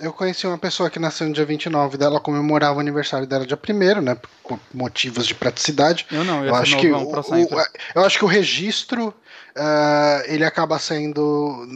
Eu 0.00 0.12
conheci 0.12 0.46
uma 0.46 0.58
pessoa 0.58 0.90
que 0.90 0.98
nasceu 0.98 1.26
no 1.26 1.32
dia 1.32 1.44
29 1.44 1.96
dela, 1.96 2.20
comemorava 2.20 2.76
o 2.76 2.80
aniversário 2.80 3.26
dela 3.26 3.46
dia 3.46 3.58
1 3.58 4.00
né? 4.00 4.16
Por 4.42 4.58
motivos 4.72 5.26
de 5.26 5.34
praticidade. 5.34 6.06
Eu 6.10 6.24
não, 6.24 6.40
eu, 6.40 6.48
Eu 6.48 6.54
acho, 6.54 6.76
que 6.78 6.90
o, 6.90 7.10
o, 7.10 7.60
eu 7.94 8.04
acho 8.04 8.18
que 8.18 8.24
o 8.24 8.28
registro 8.28 9.14
uh, 9.56 10.22
ele 10.26 10.44
acaba 10.44 10.78
sendo 10.78 11.66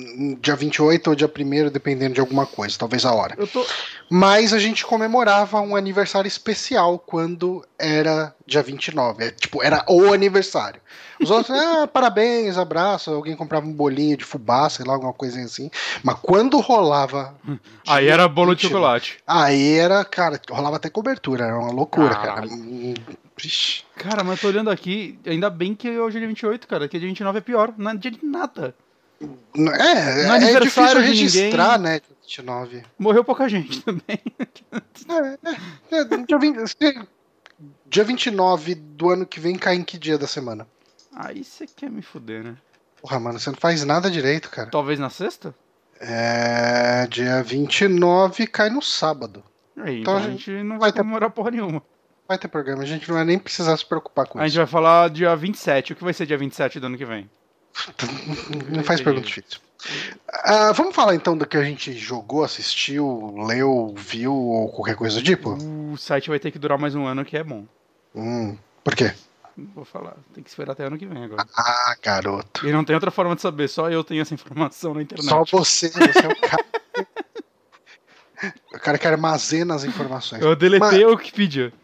dia 0.40 0.56
28 0.56 1.10
ou 1.10 1.16
dia 1.16 1.26
1 1.26 1.70
dependendo 1.70 2.14
de 2.14 2.20
alguma 2.20 2.46
coisa, 2.46 2.76
talvez 2.78 3.04
a 3.04 3.12
hora. 3.12 3.36
Tô... 3.46 3.66
Mas 4.10 4.52
a 4.52 4.58
gente 4.58 4.84
comemorava 4.84 5.60
um 5.60 5.74
aniversário 5.74 6.28
especial 6.28 6.98
quando 6.98 7.64
era 7.78 8.34
dia 8.46 8.62
29. 8.62 9.24
É, 9.24 9.30
tipo, 9.30 9.62
era 9.62 9.84
o 9.88 10.12
aniversário. 10.12 10.80
Os 11.20 11.30
outros, 11.30 11.50
ah, 11.58 11.86
parabéns, 11.86 12.58
abraço, 12.58 13.10
alguém 13.10 13.36
comprava 13.36 13.66
um 13.66 13.72
bolinho 13.72 14.16
de 14.16 14.24
fubá, 14.24 14.68
sei 14.68 14.84
lá, 14.84 14.94
alguma 14.94 15.12
coisinha 15.12 15.44
assim. 15.44 15.70
Mas 16.02 16.16
quando 16.20 16.58
rolava. 16.60 17.34
Aí 17.86 18.08
era 18.08 18.28
bolo 18.28 18.54
de 18.54 18.62
chocolate. 18.62 19.18
Aí 19.26 19.78
era, 19.78 20.04
cara, 20.04 20.40
rolava 20.50 20.76
até 20.76 20.90
cobertura, 20.90 21.46
era 21.46 21.58
uma 21.58 21.72
loucura, 21.72 22.14
cara. 22.14 22.46
Vixe. 23.42 23.82
Cara, 23.96 24.22
mas 24.22 24.36
eu 24.36 24.40
tô 24.40 24.48
olhando 24.48 24.70
aqui, 24.70 25.18
ainda 25.26 25.50
bem 25.50 25.74
que 25.74 25.90
hoje 25.98 26.16
é 26.16 26.20
dia 26.20 26.28
28, 26.28 26.68
cara, 26.68 26.86
que 26.86 26.96
dia 26.96 27.08
29 27.08 27.38
é 27.38 27.40
pior, 27.40 27.74
não 27.76 27.90
é 27.90 27.96
dia 27.96 28.12
de 28.12 28.24
nada. 28.24 28.72
É, 29.20 29.26
não 29.56 29.72
é, 29.72 30.52
é 30.52 30.60
difícil 30.60 31.00
registrar, 31.00 31.76
ninguém. 31.76 31.92
né, 31.94 32.00
dia 32.00 32.16
29. 32.22 32.82
Morreu 32.96 33.24
pouca 33.24 33.48
gente 33.48 33.82
também. 33.82 34.20
é, 34.70 35.50
é, 35.90 35.98
é 35.98 36.04
dia, 36.24 36.38
20, 36.38 37.08
dia 37.86 38.04
29 38.04 38.74
do 38.76 39.10
ano 39.10 39.26
que 39.26 39.40
vem 39.40 39.56
cai 39.56 39.74
em 39.74 39.82
que 39.82 39.98
dia 39.98 40.16
da 40.16 40.28
semana? 40.28 40.64
Aí 41.12 41.42
você 41.42 41.66
quer 41.66 41.90
me 41.90 42.00
fuder, 42.00 42.44
né? 42.44 42.56
Porra, 43.00 43.18
mano, 43.18 43.40
você 43.40 43.50
não 43.50 43.56
faz 43.56 43.84
nada 43.84 44.08
direito, 44.08 44.50
cara. 44.50 44.70
Talvez 44.70 45.00
na 45.00 45.10
sexta? 45.10 45.52
É. 46.00 47.08
Dia 47.08 47.42
29 47.42 48.46
cai 48.46 48.70
no 48.70 48.80
sábado. 48.80 49.42
Aí, 49.76 50.00
então, 50.00 50.16
então 50.16 50.16
a 50.16 50.30
gente 50.30 50.50
não 50.62 50.78
vai, 50.78 50.92
vai 50.92 50.92
comemorar 50.92 51.28
ter... 51.30 51.34
porra 51.34 51.50
nenhuma. 51.50 51.82
Vai 52.32 52.38
ter 52.38 52.48
programa, 52.48 52.82
a 52.82 52.86
gente 52.86 53.06
não 53.10 53.16
vai 53.16 53.26
nem 53.26 53.38
precisar 53.38 53.76
se 53.76 53.84
preocupar 53.84 54.26
com 54.26 54.38
a 54.38 54.40
isso. 54.40 54.44
A 54.44 54.48
gente 54.48 54.56
vai 54.56 54.66
falar 54.66 55.10
dia 55.10 55.36
27. 55.36 55.92
O 55.92 55.96
que 55.96 56.02
vai 56.02 56.14
ser 56.14 56.24
dia 56.24 56.38
27 56.38 56.80
do 56.80 56.86
ano 56.86 56.96
que 56.96 57.04
vem? 57.04 57.28
não 58.74 58.82
faz 58.82 59.02
pergunta 59.02 59.26
difícil. 59.26 59.60
Uh, 60.30 60.72
vamos 60.74 60.94
falar 60.94 61.14
então 61.14 61.36
do 61.36 61.44
que 61.44 61.58
a 61.58 61.62
gente 61.62 61.92
jogou, 61.92 62.42
assistiu, 62.42 63.34
leu, 63.46 63.94
viu 63.94 64.34
ou 64.34 64.70
qualquer 64.70 64.96
coisa 64.96 65.16
do 65.16 65.22
tipo? 65.22 65.50
O 65.92 65.94
site 65.98 66.30
vai 66.30 66.38
ter 66.38 66.50
que 66.50 66.58
durar 66.58 66.78
mais 66.78 66.94
um 66.94 67.04
ano, 67.04 67.22
que 67.22 67.36
é 67.36 67.44
bom. 67.44 67.66
Hum, 68.14 68.56
por 68.82 68.96
quê? 68.96 69.12
Vou 69.74 69.84
falar. 69.84 70.16
Tem 70.32 70.42
que 70.42 70.48
esperar 70.48 70.72
até 70.72 70.86
ano 70.86 70.96
que 70.96 71.04
vem 71.04 71.24
agora. 71.24 71.46
Ah, 71.54 71.94
garoto. 72.02 72.66
E 72.66 72.72
não 72.72 72.82
tem 72.82 72.94
outra 72.94 73.10
forma 73.10 73.36
de 73.36 73.42
saber, 73.42 73.68
só 73.68 73.90
eu 73.90 74.02
tenho 74.02 74.22
essa 74.22 74.32
informação 74.32 74.94
na 74.94 75.02
internet. 75.02 75.28
Só 75.28 75.44
você, 75.44 75.90
você 75.90 76.24
é 76.24 76.28
o 76.28 76.40
cara. 76.40 76.64
o 78.72 78.78
cara 78.78 78.96
que 78.96 79.06
armazena 79.06 79.74
as 79.74 79.84
informações. 79.84 80.40
Eu 80.40 80.56
deletei 80.56 80.88
mas... 80.88 81.02
a 81.02 81.08
Wikipedia. 81.08 81.74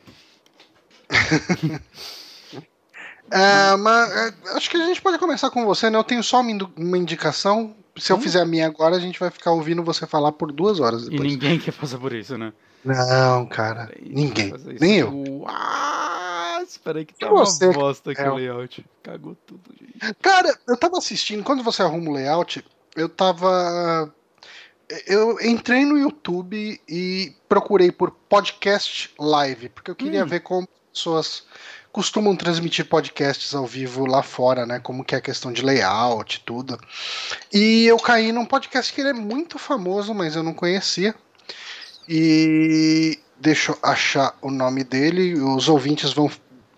é, 3.31 3.77
mas 3.77 4.11
é, 4.11 4.35
acho 4.57 4.71
que 4.71 4.77
a 4.77 4.87
gente 4.87 5.03
pode 5.03 5.19
começar 5.19 5.51
com 5.51 5.65
você, 5.65 5.91
né? 5.91 5.99
Eu 5.99 6.05
tenho 6.05 6.23
só 6.23 6.41
uma 6.41 6.99
indicação. 6.99 7.75
Se 7.97 8.13
eu 8.13 8.17
hum? 8.17 8.21
fizer 8.21 8.41
a 8.41 8.47
minha 8.47 8.67
agora, 8.67 8.97
a 8.97 9.01
gente 9.01 9.19
vai 9.19 9.31
ficar 9.31 9.51
ouvindo 9.51 9.83
você 9.83 10.07
falar 10.07 10.33
por 10.33 10.53
duas 10.53 10.81
horas 10.81 11.09
depois. 11.09 11.21
E 11.21 11.33
ninguém 11.33 11.59
quer 11.59 11.73
passar 11.73 11.99
por 11.99 12.13
isso, 12.13 12.39
né? 12.39 12.53
Não, 12.85 13.47
cara. 13.47 13.91
ninguém. 14.01 14.55
Nem 14.81 14.99
eu. 14.99 15.45
Ah, 15.49 16.63
espera 16.67 17.01
aí 17.01 17.05
que 17.05 17.15
tá 17.15 17.29
você, 17.29 17.67
uma 17.67 17.75
bosta 17.75 18.13
aqui 18.13 18.21
é. 18.21 18.31
o 18.31 18.35
layout. 18.35 18.87
Cagou 19.03 19.37
tudo, 19.47 19.63
gente. 19.79 20.15
Cara, 20.23 20.57
eu 20.67 20.77
tava 20.77 20.99
assistindo, 20.99 21.43
quando 21.43 21.63
você 21.63 21.83
arruma 21.83 22.11
o 22.11 22.15
layout, 22.15 22.65
eu 22.97 23.09
tava. 23.09 24.13
Eu 25.07 25.39
entrei 25.41 25.85
no 25.85 25.99
YouTube 25.99 26.81
e 26.89 27.35
procurei 27.47 27.93
por 27.93 28.11
podcast 28.11 29.13
live, 29.19 29.69
porque 29.69 29.91
eu 29.91 29.97
queria 29.97 30.25
hum. 30.25 30.29
ver 30.29 30.41
como 30.41 30.67
pessoas 30.99 31.45
costumam 31.93 32.37
transmitir 32.37 32.85
podcasts 32.85 33.55
ao 33.55 33.67
vivo 33.67 34.05
lá 34.05 34.23
fora, 34.23 34.67
né? 34.67 34.79
Como 34.81 35.05
que 35.05 35.15
é 35.15 35.19
a 35.19 35.23
questão 35.23 35.53
de 35.53 35.63
layout 35.63 36.37
e 36.37 36.41
tudo. 36.41 36.79
E 37.53 37.87
eu 37.87 37.97
caí 37.99 38.33
num 38.33 38.45
podcast 38.45 38.93
que 38.93 39.01
ele 39.01 39.11
é 39.11 39.15
muito 39.15 39.59
famoso, 39.59 40.13
mas 40.13 40.35
eu 40.35 40.43
não 40.43 40.53
conhecia. 40.53 41.15
E 42.09 43.19
deixa 43.39 43.73
eu 43.73 43.79
achar 43.83 44.37
o 44.43 44.51
nome 44.51 44.83
dele. 44.83 45.35
Os 45.41 45.69
ouvintes 45.69 46.13
vão 46.13 46.31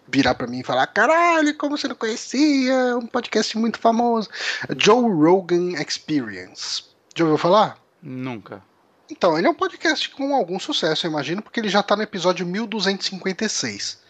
virar 0.06 0.34
para 0.34 0.46
mim 0.46 0.60
e 0.60 0.64
falar: 0.64 0.86
caralho, 0.86 1.56
como 1.56 1.76
você 1.76 1.88
não 1.88 1.96
conhecia? 1.96 2.72
É 2.72 2.96
um 2.96 3.06
podcast 3.06 3.56
muito 3.56 3.78
famoso. 3.78 4.28
Joe 4.76 5.10
Rogan 5.10 5.72
Experience. 5.80 6.84
Já 7.16 7.24
ouviu 7.24 7.38
falar? 7.38 7.78
Nunca. 8.02 8.62
Então, 9.10 9.36
ele 9.36 9.46
é 9.46 9.50
um 9.50 9.54
podcast 9.54 10.08
com 10.10 10.34
algum 10.34 10.58
sucesso, 10.60 11.04
eu 11.04 11.10
imagino, 11.10 11.42
porque 11.42 11.58
ele 11.58 11.68
já 11.68 11.82
tá 11.82 11.96
no 11.96 12.02
episódio 12.02 12.46
1256. 12.46 14.09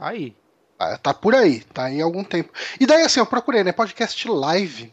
Tá 0.00 0.08
aí. 0.08 0.34
Ah, 0.78 0.96
tá 0.96 1.12
por 1.12 1.34
aí, 1.34 1.60
tá 1.60 1.84
aí 1.84 2.00
há 2.00 2.04
algum 2.04 2.24
tempo. 2.24 2.50
E 2.80 2.86
daí, 2.86 3.02
assim, 3.02 3.20
eu 3.20 3.26
procurei, 3.26 3.62
né? 3.62 3.70
Podcast 3.70 4.26
live. 4.26 4.92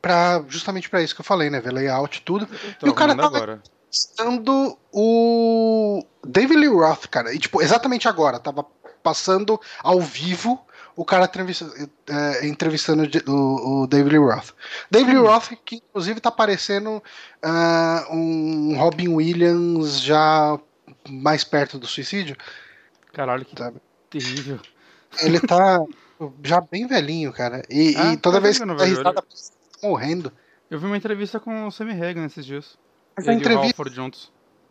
Pra, 0.00 0.42
justamente 0.48 0.88
para 0.88 1.02
isso 1.02 1.14
que 1.14 1.20
eu 1.20 1.24
falei, 1.24 1.50
né? 1.50 1.60
Ver 1.60 1.72
layout 1.72 2.18
e 2.18 2.22
tudo. 2.22 2.48
E 2.82 2.88
o 2.88 2.94
cara 2.94 3.14
tava, 3.16 3.36
agora 3.36 3.62
entrevistando 3.92 4.78
o 4.90 6.04
David 6.24 6.58
Lee 6.58 6.68
Roth, 6.68 7.06
cara. 7.08 7.34
E, 7.34 7.38
tipo, 7.38 7.60
exatamente 7.60 8.08
agora. 8.08 8.38
Tava 8.38 8.64
passando 9.02 9.60
ao 9.82 10.00
vivo 10.00 10.64
o 10.94 11.04
cara 11.04 11.30
é, 12.08 12.46
entrevistando 12.46 13.08
o, 13.26 13.82
o 13.82 13.86
David 13.86 14.16
Lee 14.16 14.24
Roth. 14.24 14.50
David 14.90 15.12
Lee 15.12 15.22
hum. 15.22 15.26
Roth, 15.26 15.52
que 15.64 15.76
inclusive 15.76 16.20
tá 16.20 16.30
parecendo 16.30 17.02
uh, 17.44 18.14
um 18.14 18.76
Robin 18.78 19.08
Williams 19.08 20.00
já 20.00 20.58
mais 21.08 21.44
perto 21.44 21.78
do 21.78 21.86
suicídio. 21.86 22.36
Caralho, 23.12 23.44
que 23.44 23.58
sabe? 23.58 23.80
Terrível. 24.18 24.60
Ele 25.20 25.40
tá 25.40 25.84
já 26.44 26.60
bem 26.60 26.86
velhinho, 26.86 27.32
cara. 27.32 27.62
E, 27.68 27.94
ah, 27.96 28.12
e 28.12 28.16
toda 28.16 28.40
vez 28.40 28.58
que 28.58 28.66
tá 28.66 28.84
risada, 28.84 29.14
tá 29.14 29.24
morrendo. 29.82 30.32
Eu 30.70 30.78
vi 30.78 30.86
uma 30.86 30.96
entrevista 30.96 31.40
com 31.40 31.66
o 31.66 31.70
Sammy 31.70 31.92
Hagan 31.92 32.26
esses 32.26 32.46
dias. 32.46 32.78
Essa 33.16 33.32
entrevista, 33.32 33.82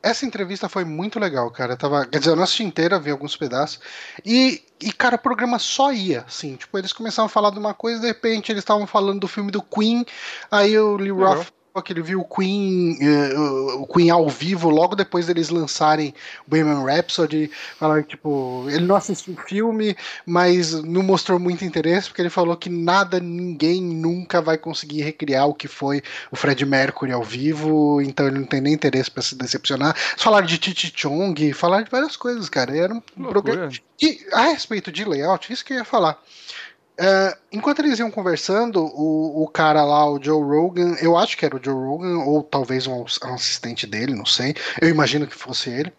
essa 0.02 0.26
entrevista 0.26 0.68
foi 0.68 0.84
muito 0.84 1.20
legal, 1.20 1.52
cara. 1.52 1.74
Eu 1.74 1.78
tava, 1.78 2.06
quer 2.08 2.18
dizer, 2.18 2.32
eu 2.32 2.36
não 2.36 2.44
assisti 2.44 2.64
inteira, 2.64 3.00
vi 3.00 3.12
alguns 3.12 3.38
pedaços. 3.38 3.80
E, 4.26 4.64
e, 4.82 4.92
cara, 4.92 5.16
o 5.16 5.20
programa 5.20 5.60
só 5.60 5.94
ia, 5.94 6.22
assim. 6.22 6.56
Tipo, 6.56 6.80
eles 6.80 6.92
começavam 6.92 7.28
a 7.28 7.30
falar 7.30 7.52
de 7.52 7.60
uma 7.60 7.74
coisa, 7.74 8.02
de 8.02 8.08
repente 8.08 8.52
eles 8.52 8.62
estavam 8.62 8.88
falando 8.88 9.20
do 9.20 9.28
filme 9.28 9.52
do 9.52 9.62
Queen, 9.62 10.04
aí 10.50 10.78
o 10.78 10.96
Lee 10.96 11.12
Roth 11.12 11.52
que 11.80 11.94
ele 11.94 12.02
viu 12.02 12.22
o 12.22 12.26
Queen, 12.26 12.98
uh, 13.00 13.84
o 13.84 13.88
Queen 13.88 14.10
ao 14.10 14.28
vivo 14.28 14.70
logo 14.70 14.96
depois 14.96 15.28
deles 15.28 15.50
lançarem 15.50 16.14
Bohemian 16.48 16.84
Rhapsody, 16.84 17.52
falar 17.78 18.04
tipo, 18.04 18.66
ele 18.68 18.86
não 18.86 18.96
assistiu 18.96 19.36
o 19.36 19.48
filme, 19.48 19.96
mas 20.26 20.74
não 20.84 21.04
mostrou 21.04 21.38
muito 21.38 21.64
interesse 21.64 22.08
porque 22.08 22.22
ele 22.22 22.30
falou 22.32 22.58
que 22.58 22.70
nada, 22.70 23.20
ninguém 23.20 23.82
nunca 23.82 24.42
vai 24.42 24.58
conseguir 24.58 25.04
recriar 25.04 25.48
o 25.48 25.54
que 25.54 25.68
foi 25.68 26.02
o 26.32 26.36
Fred 26.36 26.66
Mercury 26.66 27.12
ao 27.12 27.24
vivo, 27.24 28.02
então 28.02 28.28
ele 28.28 28.40
não 28.40 28.46
tem 28.46 28.60
nem 28.60 28.74
interesse 28.74 29.12
para 29.12 29.22
se 29.22 29.36
decepcionar. 29.36 29.96
Falaram 30.18 30.48
de 30.48 30.58
Titi 30.58 30.92
Chong, 30.96 31.54
falaram 31.54 31.84
de 31.84 31.92
várias 31.92 32.18
coisas, 32.18 32.50
cara. 32.50 32.76
Era 32.76 32.94
um 32.94 33.02
programa. 33.02 33.70
E 34.02 34.20
a 34.34 34.46
respeito 34.46 34.92
de 34.92 35.06
layout, 35.06 35.54
isso 35.54 35.64
que 35.64 35.74
eu 35.74 35.78
ia 35.78 35.86
falar. 35.86 36.20
Uh, 37.00 37.36
enquanto 37.52 37.80
eles 37.80 37.98
iam 37.98 38.12
conversando, 38.12 38.84
o, 38.84 39.44
o 39.44 39.48
cara 39.48 39.84
lá, 39.84 40.08
o 40.08 40.22
Joe 40.22 40.44
Rogan, 40.44 40.96
eu 41.02 41.18
acho 41.18 41.36
que 41.36 41.46
era 41.46 41.56
o 41.56 41.64
Joe 41.64 41.74
Rogan, 41.74 42.20
ou 42.20 42.44
talvez 42.44 42.86
um, 42.86 43.04
um 43.04 43.34
assistente 43.34 43.88
dele, 43.88 44.14
não 44.14 44.26
sei. 44.26 44.54
Eu 44.80 44.90
imagino 44.90 45.26
que 45.26 45.36
fosse 45.36 45.70
ele. 45.70 45.92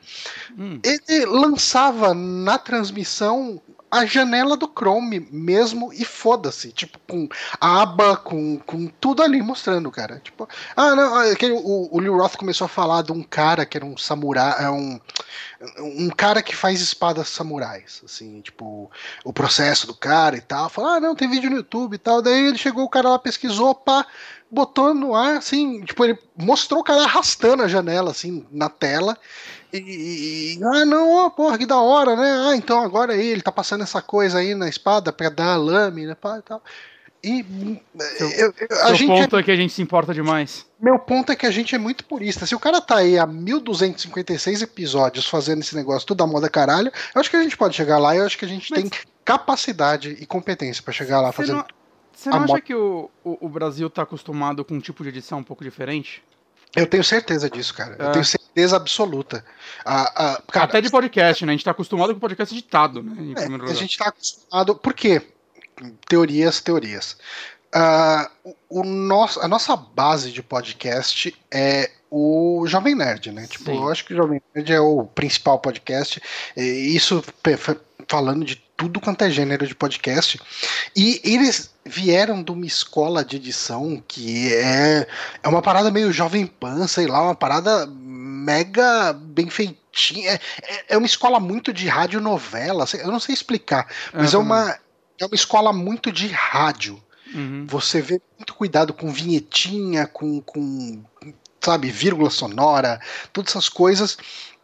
Hum. 0.56 0.78
Ele 0.84 1.26
lançava 1.26 2.14
na 2.14 2.56
transmissão 2.58 3.60
a 3.92 4.06
janela 4.06 4.56
do 4.56 4.66
Chrome 4.66 5.28
mesmo 5.30 5.92
e 5.92 6.02
foda-se, 6.02 6.72
tipo, 6.72 6.98
com 7.06 7.28
aba, 7.60 8.16
com, 8.16 8.58
com 8.60 8.86
tudo 8.86 9.22
ali 9.22 9.42
mostrando, 9.42 9.90
cara. 9.90 10.18
Tipo, 10.18 10.48
ah, 10.74 10.96
não, 10.96 11.14
aquele, 11.30 11.52
o, 11.52 11.88
o 11.92 12.00
Lil 12.00 12.16
Roth 12.16 12.36
começou 12.36 12.64
a 12.64 12.68
falar 12.68 13.02
de 13.02 13.12
um 13.12 13.22
cara 13.22 13.66
que 13.66 13.76
era 13.76 13.84
um 13.84 13.94
samurai, 13.94 14.64
é 14.64 14.70
um, 14.70 14.98
um 15.78 16.08
cara 16.08 16.42
que 16.42 16.56
faz 16.56 16.80
espadas 16.80 17.28
samurais, 17.28 18.00
assim, 18.02 18.40
tipo, 18.40 18.90
o 19.26 19.32
processo 19.32 19.86
do 19.86 19.94
cara 19.94 20.38
e 20.38 20.40
tal. 20.40 20.70
Falou, 20.70 20.92
ah, 20.92 21.00
não, 21.00 21.14
tem 21.14 21.28
vídeo 21.28 21.50
no 21.50 21.56
YouTube 21.56 21.92
e 21.92 21.98
tal. 21.98 22.22
Daí 22.22 22.46
ele 22.46 22.56
chegou, 22.56 22.84
o 22.84 22.88
cara 22.88 23.10
lá 23.10 23.18
pesquisou, 23.18 23.74
pá, 23.74 24.06
botou 24.50 24.94
no 24.94 25.14
ar, 25.14 25.36
assim, 25.36 25.84
tipo, 25.84 26.02
ele 26.02 26.18
mostrou 26.34 26.80
o 26.80 26.84
cara 26.84 27.02
arrastando 27.02 27.62
a 27.62 27.68
janela, 27.68 28.10
assim, 28.10 28.46
na 28.50 28.70
tela. 28.70 29.18
E, 29.72 30.58
e, 30.58 30.64
ah, 30.64 30.84
não, 30.84 31.10
ó, 31.10 31.30
porra, 31.30 31.56
que 31.56 31.64
da 31.64 31.80
hora, 31.80 32.14
né? 32.14 32.48
Ah, 32.48 32.56
então 32.56 32.80
agora 32.80 33.14
aí 33.14 33.26
ele 33.26 33.40
tá 33.40 33.50
passando 33.50 33.82
essa 33.82 34.02
coisa 34.02 34.38
aí 34.38 34.54
na 34.54 34.68
espada 34.68 35.12
pra 35.12 35.30
dar 35.30 35.54
a 35.54 35.56
lâmina 35.56 36.14
pá, 36.14 36.38
e 36.38 36.42
tal. 36.42 36.62
E 37.24 37.46
seu, 37.98 38.30
eu, 38.30 38.54
eu, 38.68 38.84
a 38.84 38.94
gente 38.94 39.08
ponto 39.08 39.36
é, 39.36 39.40
é, 39.40 39.42
que 39.44 39.50
a 39.50 39.56
gente 39.56 39.72
se 39.72 39.80
importa 39.80 40.12
demais. 40.12 40.66
Meu 40.80 40.98
ponto 40.98 41.30
é 41.30 41.36
que 41.36 41.46
a 41.46 41.50
gente 41.52 41.72
é 41.72 41.78
muito 41.78 42.04
purista. 42.04 42.44
Se 42.44 42.54
o 42.54 42.58
cara 42.58 42.80
tá 42.80 42.96
aí 42.96 43.16
há 43.16 43.24
1256 43.24 44.62
episódios 44.62 45.26
fazendo 45.26 45.60
esse 45.60 45.76
negócio 45.76 46.06
tudo 46.06 46.18
da 46.18 46.26
moda 46.26 46.50
caralho, 46.50 46.92
eu 47.14 47.20
acho 47.20 47.30
que 47.30 47.36
a 47.36 47.42
gente 47.42 47.56
pode 47.56 47.76
chegar 47.76 47.98
lá 47.98 48.14
e 48.14 48.18
eu 48.18 48.26
acho 48.26 48.36
que 48.36 48.44
a 48.44 48.48
gente 48.48 48.70
Mas... 48.72 48.82
tem 48.82 48.90
capacidade 49.24 50.16
e 50.20 50.26
competência 50.26 50.82
para 50.82 50.92
chegar 50.92 51.20
lá 51.20 51.30
fazendo. 51.30 51.64
Você 52.12 52.28
não, 52.28 52.38
você 52.38 52.46
não 52.46 52.54
acha 52.54 52.60
que 52.60 52.74
o, 52.74 53.08
o, 53.22 53.46
o 53.46 53.48
Brasil 53.48 53.88
tá 53.88 54.02
acostumado 54.02 54.64
com 54.64 54.74
um 54.74 54.80
tipo 54.80 55.04
de 55.04 55.10
edição 55.10 55.38
um 55.38 55.44
pouco 55.44 55.62
diferente? 55.62 56.24
Eu 56.74 56.86
tenho 56.86 57.04
certeza 57.04 57.50
disso, 57.50 57.74
cara. 57.74 57.96
É. 57.98 58.06
Eu 58.06 58.12
tenho 58.12 58.24
certeza 58.24 58.76
absoluta. 58.76 59.44
Cara, 59.84 60.64
Até 60.64 60.80
de 60.80 60.90
podcast, 60.90 61.44
né? 61.44 61.52
A 61.52 61.54
gente 61.54 61.64
tá 61.64 61.70
acostumado 61.70 62.14
com 62.14 62.20
podcast 62.20 62.54
editado, 62.54 63.02
né? 63.02 63.34
É, 63.36 63.70
a 63.70 63.74
gente 63.74 63.98
tá 63.98 64.08
acostumado. 64.08 64.74
Por 64.76 64.94
quê? 64.94 65.22
Teorias, 66.08 66.60
teorias. 66.60 67.18
Uh, 67.74 68.54
o 68.68 68.84
nosso, 68.84 69.40
a 69.40 69.48
nossa 69.48 69.74
base 69.76 70.30
de 70.30 70.42
podcast 70.42 71.34
é 71.50 71.90
o 72.10 72.64
Jovem 72.66 72.94
Nerd, 72.94 73.32
né? 73.32 73.46
Tipo, 73.46 73.70
eu 73.70 73.88
acho 73.88 74.04
que 74.04 74.12
o 74.12 74.16
Jovem 74.16 74.40
Nerd 74.54 74.72
é 74.72 74.80
o 74.80 75.04
principal 75.04 75.58
podcast. 75.58 76.22
isso 76.56 77.24
falando 78.06 78.44
de 78.44 78.62
tudo 78.82 79.00
quanto 79.00 79.22
é 79.22 79.30
gênero 79.30 79.64
de 79.64 79.76
podcast. 79.76 80.40
E 80.96 81.20
eles 81.22 81.72
vieram 81.84 82.42
de 82.42 82.50
uma 82.50 82.66
escola 82.66 83.24
de 83.24 83.36
edição 83.36 84.02
que 84.08 84.52
é, 84.52 85.06
é 85.40 85.48
uma 85.48 85.62
parada 85.62 85.88
meio 85.88 86.12
Jovem 86.12 86.46
Pan, 86.46 86.88
sei 86.88 87.06
lá, 87.06 87.22
uma 87.22 87.34
parada 87.34 87.86
mega 87.86 89.12
bem 89.12 89.48
feitinha. 89.48 90.32
É, 90.62 90.94
é 90.94 90.98
uma 90.98 91.06
escola 91.06 91.38
muito 91.38 91.72
de 91.72 91.86
radionovela, 91.86 92.84
eu 92.94 93.12
não 93.12 93.20
sei 93.20 93.34
explicar, 93.34 93.86
mas 94.12 94.34
uhum. 94.34 94.40
é, 94.40 94.42
uma, 94.42 94.78
é 95.20 95.26
uma 95.26 95.34
escola 95.34 95.72
muito 95.72 96.10
de 96.10 96.26
rádio. 96.26 97.00
Uhum. 97.32 97.66
Você 97.68 98.02
vê 98.02 98.20
muito 98.36 98.54
cuidado 98.54 98.92
com 98.92 99.12
vinhetinha, 99.12 100.08
com, 100.08 100.40
com 100.40 101.04
sabe, 101.60 101.88
vírgula 101.88 102.30
sonora, 102.30 103.00
todas 103.32 103.52
essas 103.52 103.68
coisas 103.68 104.18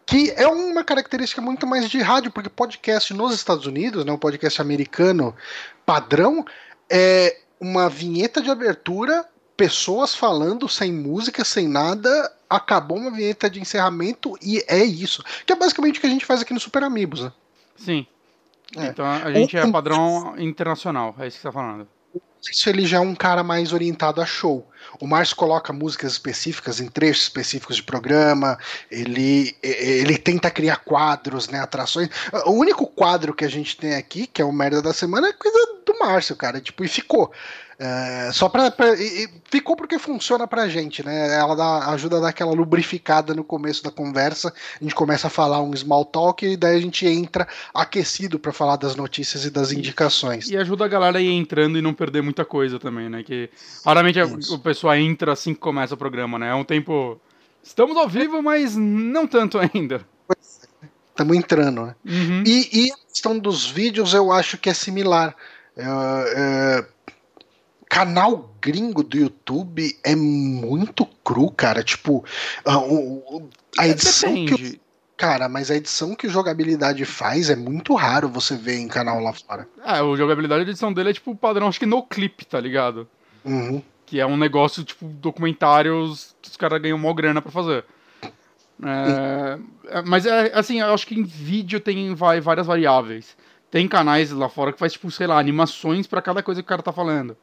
que 0.09 0.33
é 0.37 0.49
uma 0.49 0.83
característica 0.83 1.43
muito 1.43 1.67
mais 1.67 1.91
de 1.91 2.01
rádio, 2.01 2.33
porque 2.33 2.49
podcast 2.49 3.13
nos 3.13 3.35
Estados 3.35 3.67
Unidos, 3.67 4.07
né, 4.07 4.11
um 4.11 4.17
podcast 4.17 4.59
americano 4.59 5.37
padrão, 5.85 6.47
é 6.89 7.41
uma 7.61 7.91
vinheta 7.91 8.41
de 8.41 8.51
abertura, 8.51 9.29
pessoas 9.55 10.15
falando 10.15 10.67
sem 10.67 10.91
música, 10.91 11.45
sem 11.45 11.69
nada, 11.69 12.33
acabou 12.49 12.97
uma 12.97 13.11
vinheta 13.11 13.51
de 13.51 13.61
encerramento 13.61 14.35
e 14.41 14.65
é 14.67 14.83
isso. 14.83 15.23
Que 15.45 15.53
é 15.53 15.57
basicamente 15.57 15.99
o 15.99 16.01
que 16.01 16.07
a 16.07 16.11
gente 16.11 16.25
faz 16.25 16.41
aqui 16.41 16.55
no 16.55 16.61
Super 16.61 16.85
Amigos, 16.85 17.25
né? 17.25 17.33
Sim. 17.77 18.07
É. 18.79 18.87
Então 18.87 19.05
a 19.05 19.31
gente 19.31 19.59
é 19.59 19.71
padrão 19.71 20.35
internacional, 20.39 21.15
é 21.19 21.27
isso 21.27 21.37
que 21.37 21.43
você 21.43 21.49
tá 21.49 21.53
falando 21.53 21.87
isso 22.43 22.69
ele 22.69 22.87
já 22.87 22.99
é 22.99 23.01
um 23.01 23.15
cara 23.15 23.43
mais 23.43 23.73
orientado 23.73 24.21
a 24.21 24.27
show. 24.27 24.67
O 25.01 25.07
Márcio 25.07 25.37
coloca 25.37 25.73
músicas 25.73 26.13
específicas 26.13 26.81
em 26.81 26.89
trechos 26.89 27.25
específicos 27.25 27.77
de 27.77 27.83
programa, 27.83 28.59
ele, 28.91 29.57
ele 29.63 30.17
tenta 30.17 30.51
criar 30.51 30.77
quadros, 30.77 31.49
né, 31.49 31.61
atrações. 31.61 32.09
O 32.47 32.53
único 32.53 32.87
quadro 32.87 33.35
que 33.35 33.45
a 33.45 33.51
gente 33.51 33.77
tem 33.77 33.95
aqui, 33.95 34.27
que 34.27 34.41
é 34.41 34.45
o 34.45 34.53
Merda 34.53 34.81
da 34.81 34.93
Semana, 34.93 35.29
é 35.29 35.33
coisa 35.33 35.78
Márcio, 35.99 36.37
cara, 36.37 36.61
tipo, 36.61 36.85
e 36.85 36.89
ficou. 36.89 37.31
É, 37.81 38.31
só 38.33 38.49
pra, 38.49 38.73
pra 38.73 38.97
e, 38.97 39.25
e 39.25 39.29
ficou 39.49 39.77
porque 39.77 40.01
funciona 40.01 40.49
pra 40.49 40.69
gente, 40.69 41.05
né? 41.05 41.37
Ela 41.37 41.55
dá, 41.55 41.91
ajuda 41.91 42.17
a 42.17 42.21
dar 42.21 42.29
aquela 42.31 42.53
lubrificada 42.53 43.33
no 43.35 43.45
começo 43.45 43.85
da 43.85 43.91
conversa. 43.91 44.53
A 44.81 44.83
gente 44.83 44.97
começa 44.97 45.29
a 45.29 45.31
falar 45.31 45.63
um 45.63 45.75
small 45.77 46.05
talk 46.05 46.45
e 46.45 46.57
daí 46.57 46.77
a 46.77 46.81
gente 46.81 47.07
entra 47.07 47.47
aquecido 47.73 48.37
para 48.37 48.53
falar 48.53 48.77
das 48.77 48.97
notícias 48.97 49.45
e 49.45 49.51
das 49.51 49.71
indicações. 49.71 50.51
E 50.51 50.57
ajuda 50.57 50.87
a 50.87 50.89
galera 50.89 51.19
a 51.19 51.23
ir 51.23 51.31
entrando 51.31 51.79
e 51.79 51.83
não 51.83 51.95
perder 51.95 52.21
muita 52.21 52.45
coisa 52.45 52.81
também, 52.81 53.09
né? 53.09 53.23
Que 53.23 53.49
raramente 53.87 54.19
Isso. 54.19 54.57
o 54.57 54.59
pessoal 54.59 54.97
entra 54.97 55.33
assim 55.33 55.55
que 55.55 55.61
começa 55.61 55.95
o 55.95 55.99
programa, 55.99 56.37
né? 56.37 56.49
É 56.51 56.55
um 56.55 56.65
tempo. 56.65 57.21
Estamos 57.63 57.97
ao 57.97 58.09
vivo, 58.09 58.43
mas 58.43 58.75
não 58.75 59.25
tanto 59.25 59.57
ainda. 59.57 60.05
Estamos 61.11 61.37
entrando, 61.37 61.87
né? 61.87 61.95
Uhum. 62.05 62.43
E, 62.45 62.87
e, 62.87 62.93
a 62.93 62.97
questão 63.09 63.39
dos 63.39 63.67
vídeos 63.67 64.15
eu 64.15 64.33
acho 64.33 64.59
que 64.59 64.69
é 64.69 64.75
similar. 64.75 65.35
É, 65.79 65.85
é, 66.37 66.87
canal 67.89 68.53
gringo 68.61 69.03
do 69.03 69.17
YouTube 69.17 69.97
é 70.05 70.17
muito 70.17 71.07
cru, 71.25 71.51
cara. 71.51 71.83
Tipo, 71.85 72.25
a, 72.65 73.83
a 73.83 73.89
edição 73.89 74.35
Depende. 74.35 74.73
que. 74.73 74.81
Cara, 75.17 75.49
mas 75.49 75.69
a 75.69 75.75
edição 75.75 76.15
que 76.15 76.29
o 76.29 76.31
jogabilidade 76.31 77.05
faz 77.05 77.51
é 77.51 77.57
muito 77.57 77.93
raro 77.95 78.29
você 78.29 78.57
ver 78.57 78.79
em 78.79 78.87
canal 78.87 79.19
lá 79.21 79.33
fora. 79.33 79.69
É, 79.85 80.01
o 80.01 80.17
jogabilidade, 80.17 80.61
a 80.61 80.69
edição 80.69 80.93
dele 80.93 81.11
é 81.11 81.13
tipo 81.13 81.35
padrão, 81.35 81.67
acho 81.67 81.81
que 81.81 81.87
no 81.87 82.05
clip, 82.05 82.47
tá 82.47 82.61
ligado? 82.61 83.09
Uhum. 83.45 83.83
Que 84.07 84.21
é 84.21 84.27
um 84.27 84.37
negócio, 84.37 84.85
tipo, 84.85 85.07
documentários 85.07 86.37
que 86.41 86.49
os 86.49 86.57
caras 86.57 86.81
ganham 86.81 86.97
mó 86.97 87.13
grana 87.13 87.43
pra 87.43 87.51
fazer. 87.51 87.85
É, 88.81 89.59
é, 89.89 90.03
mas 90.03 90.25
é 90.25 90.53
assim, 90.55 90.79
eu 90.79 90.95
acho 90.95 91.05
que 91.05 91.19
em 91.19 91.25
vídeo 91.25 91.81
tem 91.81 92.15
várias 92.15 92.67
variáveis. 92.67 93.37
Tem 93.71 93.87
canais 93.87 94.31
lá 94.31 94.49
fora 94.49 94.73
que 94.73 94.79
faz, 94.79 94.93
tipo, 94.93 95.11
sei 95.11 95.27
lá, 95.27 95.39
animações 95.39 96.07
para 96.07 96.23
cada 96.23 96.43
coisa 96.43 96.63
que 96.63 96.67
o 96.67 96.69
cara 96.69 96.83
tá 96.83 96.93
falando. 96.93 97.37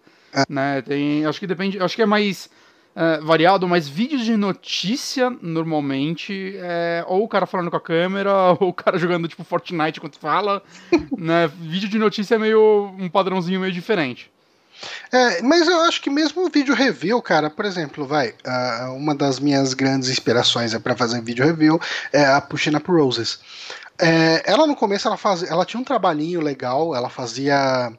Né? 0.50 0.82
Tem, 0.82 1.25
acho 1.25 1.39
que 1.39 1.48
depende, 1.48 1.79
acho 1.82 1.96
que 1.96 2.01
é 2.01 2.05
mais 2.05 2.50
é, 2.96 3.20
variado, 3.20 3.67
mas 3.67 3.89
vídeos 3.89 4.24
de 4.24 4.38
notícia, 4.38 5.29
normalmente, 5.42 6.55
é 6.57 7.03
ou 7.07 7.24
o 7.24 7.27
cara 7.27 7.46
falando 7.46 7.70
com 7.70 7.75
a 7.75 7.81
câmera, 7.81 8.31
ou 8.59 8.70
o 8.70 8.74
cara 8.74 8.98
jogando 8.98 9.27
tipo 9.27 9.44
Fortnite 9.44 10.00
enquanto 10.00 10.18
fala, 10.18 10.64
né? 11.18 11.51
Vídeo 11.59 11.90
de 11.90 12.00
notícia 12.00 12.35
é 12.35 12.40
meio 12.40 12.96
um 12.98 13.09
padrãozinho 13.09 13.59
meio 13.59 13.74
diferente. 13.74 14.31
É, 15.11 15.42
mas 15.42 15.68
eu 15.68 15.81
acho 15.81 16.01
que 16.01 16.09
mesmo 16.09 16.46
o 16.46 16.50
vídeo 16.50 16.74
review, 16.74 17.22
cara, 17.22 17.50
por 17.50 17.66
exemplo, 17.66 18.05
vai, 18.05 18.29
uh, 18.29 18.94
uma 18.94 19.16
das 19.16 19.40
minhas 19.40 19.74
grandes 19.74 20.09
inspirações 20.09 20.74
é 20.74 20.79
para 20.79 20.96
fazer 20.96 21.22
vídeo 21.22 21.46
review 21.46 21.79
é 22.11 22.25
a 22.25 22.42
Pushing 22.42 22.75
Up 22.75 22.90
Roses. 22.90 23.40
É, 24.00 24.44
ela 24.46 24.68
no 24.68 24.75
começo 24.75 25.08
ela 25.08 25.18
fazia, 25.18 25.48
ela 25.50 25.66
tinha 25.66 25.79
um 25.79 25.84
trabalhinho 25.84 26.42
legal, 26.42 26.94
ela 26.94 27.10
fazia 27.10 27.92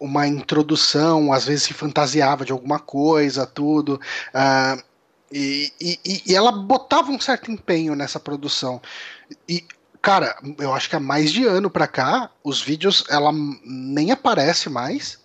uma 0.00 0.26
introdução, 0.26 1.32
às 1.32 1.46
vezes 1.46 1.64
se 1.64 1.74
fantasiava 1.74 2.44
de 2.44 2.52
alguma 2.52 2.78
coisa, 2.78 3.46
tudo. 3.46 4.00
Uh, 4.34 4.82
e, 5.30 5.72
e, 5.80 6.22
e, 6.26 6.34
ela 6.34 6.50
botava 6.50 7.10
um 7.10 7.20
certo 7.20 7.50
empenho 7.50 7.94
nessa 7.94 8.18
produção. 8.18 8.80
E, 9.48 9.64
cara, 10.00 10.36
eu 10.58 10.72
acho 10.72 10.88
que 10.88 10.96
há 10.96 11.00
mais 11.00 11.32
de 11.32 11.44
ano 11.44 11.68
pra 11.68 11.86
cá, 11.86 12.30
os 12.42 12.62
vídeos 12.62 13.04
ela 13.10 13.30
nem 13.64 14.10
aparece 14.10 14.70
mais. 14.70 15.18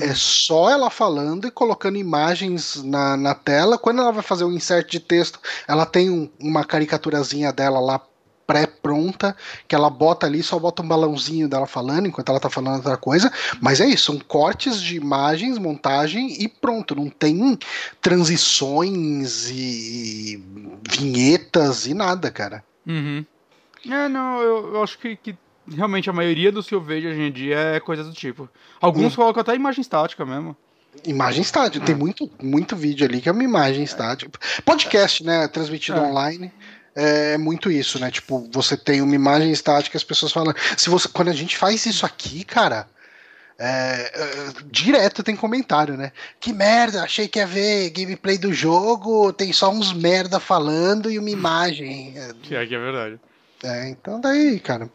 É 0.00 0.08
uhum. 0.08 0.16
só 0.16 0.70
ela 0.70 0.90
falando 0.90 1.46
e 1.46 1.52
colocando 1.52 1.96
imagens 1.96 2.82
na, 2.82 3.16
na 3.16 3.32
tela. 3.32 3.78
Quando 3.78 4.00
ela 4.00 4.10
vai 4.10 4.24
fazer 4.24 4.42
um 4.42 4.52
insert 4.52 4.90
de 4.90 4.98
texto, 4.98 5.38
ela 5.68 5.86
tem 5.86 6.10
um, 6.10 6.28
uma 6.40 6.64
caricaturazinha 6.64 7.52
dela 7.52 7.78
lá 7.78 8.00
pré-pronta, 8.46 9.36
que 9.66 9.74
ela 9.74 9.90
bota 9.90 10.26
ali, 10.26 10.42
só 10.42 10.58
bota 10.58 10.82
um 10.82 10.88
balãozinho 10.88 11.48
dela 11.48 11.66
falando, 11.66 12.06
enquanto 12.06 12.28
ela 12.28 12.40
tá 12.40 12.50
falando 12.50 12.76
outra 12.76 12.96
coisa, 12.96 13.32
mas 13.60 13.80
é 13.80 13.86
isso, 13.86 14.06
são 14.06 14.18
cortes 14.18 14.80
de 14.80 14.96
imagens, 14.96 15.58
montagem 15.58 16.42
e 16.42 16.48
pronto, 16.48 16.94
não 16.94 17.08
tem 17.08 17.58
transições 18.00 19.50
e 19.50 20.42
vinhetas 20.88 21.86
e 21.86 21.94
nada, 21.94 22.30
cara. 22.30 22.64
Uhum. 22.86 23.24
É, 23.90 24.08
não, 24.08 24.40
eu, 24.40 24.74
eu 24.74 24.82
acho 24.82 24.98
que, 24.98 25.16
que, 25.16 25.36
realmente 25.70 26.08
a 26.08 26.12
maioria 26.12 26.50
dos 26.50 26.66
que 26.66 26.74
eu 26.74 26.80
vejo 26.80 27.08
hoje 27.08 27.20
em 27.20 27.32
dia 27.32 27.58
é 27.58 27.80
coisa 27.80 28.04
do 28.04 28.12
tipo. 28.12 28.48
Alguns 28.80 29.12
hum. 29.12 29.16
colocam 29.16 29.40
até 29.40 29.54
imagem 29.54 29.80
estática 29.80 30.24
mesmo. 30.24 30.56
Imagem 31.04 31.42
estática, 31.42 31.84
tem 31.84 31.94
muito, 31.94 32.30
muito 32.40 32.76
vídeo 32.76 33.04
ali 33.04 33.20
que 33.20 33.28
é 33.28 33.32
uma 33.32 33.42
imagem 33.42 33.82
estática. 33.82 34.38
Podcast, 34.64 35.24
né? 35.24 35.48
Transmitido 35.48 35.98
é. 35.98 36.02
online 36.02 36.52
é 36.94 37.36
muito 37.36 37.70
isso, 37.70 37.98
né? 37.98 38.10
Tipo, 38.10 38.48
você 38.52 38.76
tem 38.76 39.02
uma 39.02 39.14
imagem 39.14 39.50
estática, 39.50 39.96
as 39.96 40.04
pessoas 40.04 40.32
falam. 40.32 40.54
Se 40.76 40.88
você, 40.88 41.08
quando 41.08 41.28
a 41.28 41.34
gente 41.34 41.56
faz 41.56 41.84
isso 41.86 42.06
aqui, 42.06 42.44
cara, 42.44 42.86
é, 43.58 44.12
é, 44.14 44.52
direto 44.70 45.22
tem 45.22 45.36
comentário, 45.36 45.96
né? 45.96 46.12
Que 46.40 46.52
merda, 46.52 47.02
achei 47.02 47.28
que 47.28 47.38
ia 47.38 47.46
ver 47.46 47.90
gameplay 47.90 48.38
do 48.38 48.52
jogo, 48.52 49.32
tem 49.32 49.52
só 49.52 49.70
uns 49.70 49.92
merda 49.92 50.40
falando 50.40 51.10
e 51.10 51.18
uma 51.18 51.30
imagem. 51.30 52.14
Que 52.42 52.54
é, 52.54 52.66
que 52.66 52.74
é 52.74 52.78
verdade. 52.78 53.20
É, 53.62 53.88
então 53.88 54.20
daí, 54.20 54.60
cara. 54.60 54.88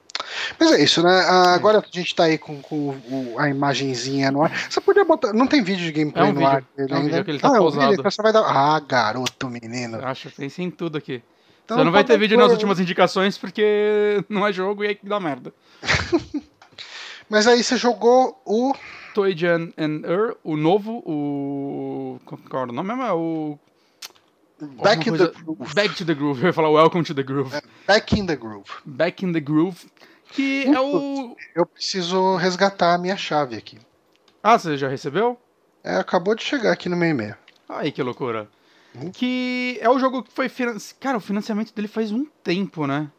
Mas 0.60 0.72
é 0.74 0.84
isso, 0.84 1.02
né? 1.02 1.24
Ah, 1.28 1.54
agora 1.54 1.80
a 1.80 1.84
gente 1.90 2.14
tá 2.14 2.26
aí 2.26 2.38
com, 2.38 2.62
com 2.62 2.94
a 3.38 3.50
imagenzinha 3.50 4.30
no 4.30 4.44
ar. 4.44 4.52
Você 4.70 4.80
podia 4.82 5.06
botar. 5.06 5.34
Não 5.34 5.48
tem 5.48 5.64
vídeo 5.64 5.86
de 5.86 5.92
gameplay 5.92 6.26
é 6.26 6.28
um 6.28 6.34
no 6.34 6.40
vídeo, 6.40 6.52
ar? 6.52 6.64
É 6.78 6.96
um 6.96 7.04
vídeo 7.04 7.24
que 7.24 7.32
ele 7.32 7.40
tá 7.40 7.48
ah. 7.48 7.58
É 7.58 7.60
vídeo, 7.60 7.94
então 7.94 8.12
você 8.12 8.22
vai 8.22 8.34
dar... 8.34 8.42
Ah, 8.42 8.80
garoto, 8.80 9.50
menino. 9.50 10.06
Acho 10.06 10.30
que 10.30 10.36
tem 10.36 10.50
sim 10.50 10.70
tudo 10.70 10.98
aqui. 10.98 11.24
Então, 11.70 11.78
Você 11.78 11.84
não 11.84 11.92
vai 11.92 12.04
ter 12.04 12.18
vídeo 12.18 12.36
nas 12.36 12.52
últimas 12.52 12.80
indicações 12.80 13.38
porque 13.38 14.26
não 14.28 14.48
é 14.48 14.52
jogo 14.52 14.84
e 14.84 14.88
aí 14.88 15.00
dá 15.04 15.20
merda. 15.20 15.54
Mas 17.30 17.46
aí 17.46 17.64
você 17.64 17.78
jogou 17.78 18.42
o. 18.44 18.74
Toyjan 19.14 19.72
and 19.78 20.02
Er, 20.04 20.36
o 20.44 20.58
novo, 20.58 21.04
o. 21.06 22.20
Qual 22.26 22.64
era 22.64 22.72
o 22.72 22.74
nome 22.74 22.90
mesmo? 22.90 23.04
É 23.04 23.14
o. 23.14 23.60
Back 24.82 25.08
in 25.08 25.12
coisa... 25.12 25.28
the 25.28 25.40
Groove. 25.44 25.74
Back 25.76 25.96
to 25.96 26.06
the 26.06 26.14
Groove. 26.16 26.42
Eu 26.42 26.48
ia 26.48 26.54
falar 26.54 26.70
Welcome 26.72 27.04
to 27.04 27.14
the 27.14 27.22
Groove. 27.24 27.56
É, 27.56 27.62
back 27.86 28.20
in 28.20 28.26
the 28.26 28.36
Groove. 28.36 28.70
Back 28.84 29.24
in 29.24 29.32
the 29.32 29.40
Groove. 29.40 29.88
Que 30.32 30.66
é 30.66 30.80
o. 30.80 31.36
Eu 31.56 31.68
preciso 31.68 32.36
resgatar 32.36 32.96
a 32.96 32.98
minha 32.98 33.16
chave 33.16 33.56
aqui. 33.56 33.78
Ah, 34.42 34.58
você 34.58 34.76
já 34.76 34.88
recebeu? 34.88 35.38
É, 35.84 35.98
acabou 35.98 36.34
de 36.34 36.44
chegar 36.44 36.72
aqui 36.72 36.90
no 36.90 36.98
meu 36.98 37.10
e-mail. 37.10 37.36
Ai, 37.68 37.92
que 37.92 38.02
loucura. 38.02 38.50
Que 39.14 39.78
é 39.82 39.90
o 39.90 40.00
jogo 40.00 40.24
que 40.24 40.32
foi. 40.32 40.52
Cara, 41.00 41.18
o 41.18 41.22
financiamento 41.22 41.74
dele 41.74 41.88
faz 41.88 42.12
um 42.12 42.26
tempo, 42.44 42.86
né? 42.86 43.10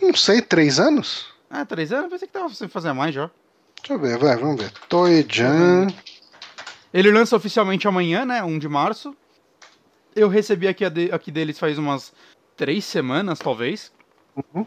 Não 0.00 0.14
sei, 0.14 0.42
três 0.42 0.80
anos? 0.80 1.26
Ah, 1.48 1.64
três 1.64 1.92
anos? 1.92 2.10
Pensei 2.10 2.26
que 2.26 2.34
tava 2.34 2.52
sem 2.52 2.68
fazer 2.68 2.92
mais 2.92 3.14
já. 3.14 3.30
Deixa 3.80 3.92
eu 3.94 3.98
ver, 3.98 4.18
vai, 4.18 4.36
vamos 4.36 4.60
ver. 4.60 4.72
Toy-Jan. 4.88 5.86
Ele 6.92 7.10
lança 7.12 7.36
oficialmente 7.36 7.86
amanhã, 7.86 8.24
né? 8.24 8.42
1 8.42 8.58
de 8.58 8.68
março. 8.68 9.14
Eu 10.14 10.28
recebi 10.28 10.66
aqui, 10.66 10.88
de, 10.88 11.12
aqui 11.12 11.30
deles 11.30 11.58
faz 11.58 11.78
umas 11.78 12.12
três 12.56 12.84
semanas, 12.84 13.38
talvez. 13.38 13.92
Uhum. 14.34 14.66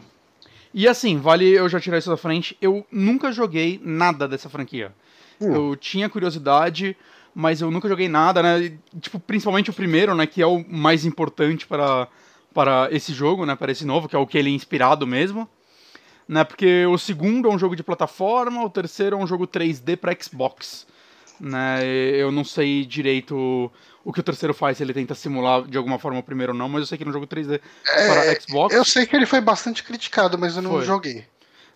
E 0.72 0.86
assim, 0.86 1.18
vale 1.18 1.48
eu 1.50 1.68
já 1.68 1.80
tirar 1.80 1.98
isso 1.98 2.08
da 2.08 2.16
frente. 2.16 2.56
Eu 2.60 2.86
nunca 2.90 3.32
joguei 3.32 3.80
nada 3.82 4.28
dessa 4.28 4.48
franquia. 4.48 4.94
Hum. 5.40 5.52
Eu 5.52 5.76
tinha 5.76 6.08
curiosidade, 6.08 6.96
mas 7.34 7.60
eu 7.60 7.70
nunca 7.70 7.88
joguei 7.88 8.08
nada, 8.08 8.42
né? 8.42 8.60
E, 8.60 8.78
Tipo, 9.00 9.18
principalmente 9.20 9.70
o 9.70 9.74
primeiro, 9.74 10.14
né? 10.14 10.26
Que 10.26 10.42
é 10.42 10.46
o 10.46 10.64
mais 10.68 11.04
importante 11.04 11.66
para, 11.66 12.08
para 12.52 12.88
esse 12.90 13.12
jogo, 13.12 13.46
né? 13.46 13.54
Para 13.54 13.72
esse 13.72 13.84
novo, 13.84 14.08
que 14.08 14.16
é 14.16 14.18
o 14.18 14.26
que 14.26 14.36
ele 14.38 14.50
é 14.50 14.52
inspirado 14.54 15.06
mesmo. 15.06 15.48
Né? 16.28 16.44
Porque 16.44 16.86
o 16.86 16.96
segundo 16.96 17.48
é 17.48 17.52
um 17.52 17.58
jogo 17.58 17.74
de 17.74 17.82
plataforma, 17.82 18.64
o 18.64 18.70
terceiro 18.70 19.16
é 19.16 19.18
um 19.18 19.26
jogo 19.26 19.48
3D 19.48 19.96
para 19.96 20.14
Xbox. 20.20 20.86
Né? 21.40 21.84
Eu 21.84 22.30
não 22.30 22.44
sei 22.44 22.84
direito 22.84 23.70
o 24.04 24.12
que 24.12 24.20
o 24.20 24.22
terceiro 24.22 24.54
faz, 24.54 24.76
se 24.76 24.82
ele 24.82 24.94
tenta 24.94 25.14
simular 25.14 25.62
de 25.62 25.76
alguma 25.76 25.98
forma 25.98 26.18
o 26.20 26.22
primeiro 26.22 26.52
ou 26.52 26.58
não, 26.58 26.68
mas 26.68 26.82
eu 26.82 26.86
sei 26.86 26.98
que 26.98 27.04
no 27.04 27.12
jogo 27.12 27.26
3D 27.26 27.60
para 27.84 28.40
Xbox. 28.40 28.74
É, 28.74 28.78
Eu 28.78 28.84
sei 28.84 29.06
que 29.06 29.16
ele 29.16 29.26
foi 29.26 29.40
bastante 29.40 29.82
criticado, 29.82 30.38
mas 30.38 30.54
eu 30.56 30.62
não 30.62 30.70
Foi. 30.72 30.84
joguei. 30.84 31.24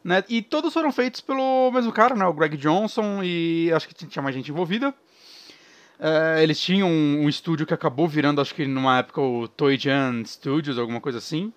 né? 0.05 0.23
E 0.29 0.41
todos 0.41 0.73
foram 0.73 0.93
feitos 0.93 1.21
pelo 1.21 1.71
mesmo 1.73 1.91
cara, 1.93 2.15
né? 2.15 2.25
O 2.25 2.33
Greg 2.33 2.57
Johnson 2.57 3.23
e 3.23 3.73
acho 3.75 3.89
que 3.89 4.07
tinha 4.07 4.23
mais 4.23 4.35
gente 4.37 4.51
envolvida. 4.51 4.95
É, 6.07 6.43
eles 6.43 6.61
tinham 6.61 6.87
um, 6.87 7.23
um 7.23 7.29
estúdio 7.31 7.65
que 7.65 7.73
acabou 7.73 8.07
virando, 8.07 8.39
acho 8.39 8.55
que 8.55 8.67
numa 8.67 8.99
época, 8.99 9.23
o 9.23 9.49
Toy 9.49 9.79
Jan 9.79 10.23
Studios, 10.27 10.79
alguma 10.79 11.01
coisa 11.01 11.17
assim. 11.17 11.51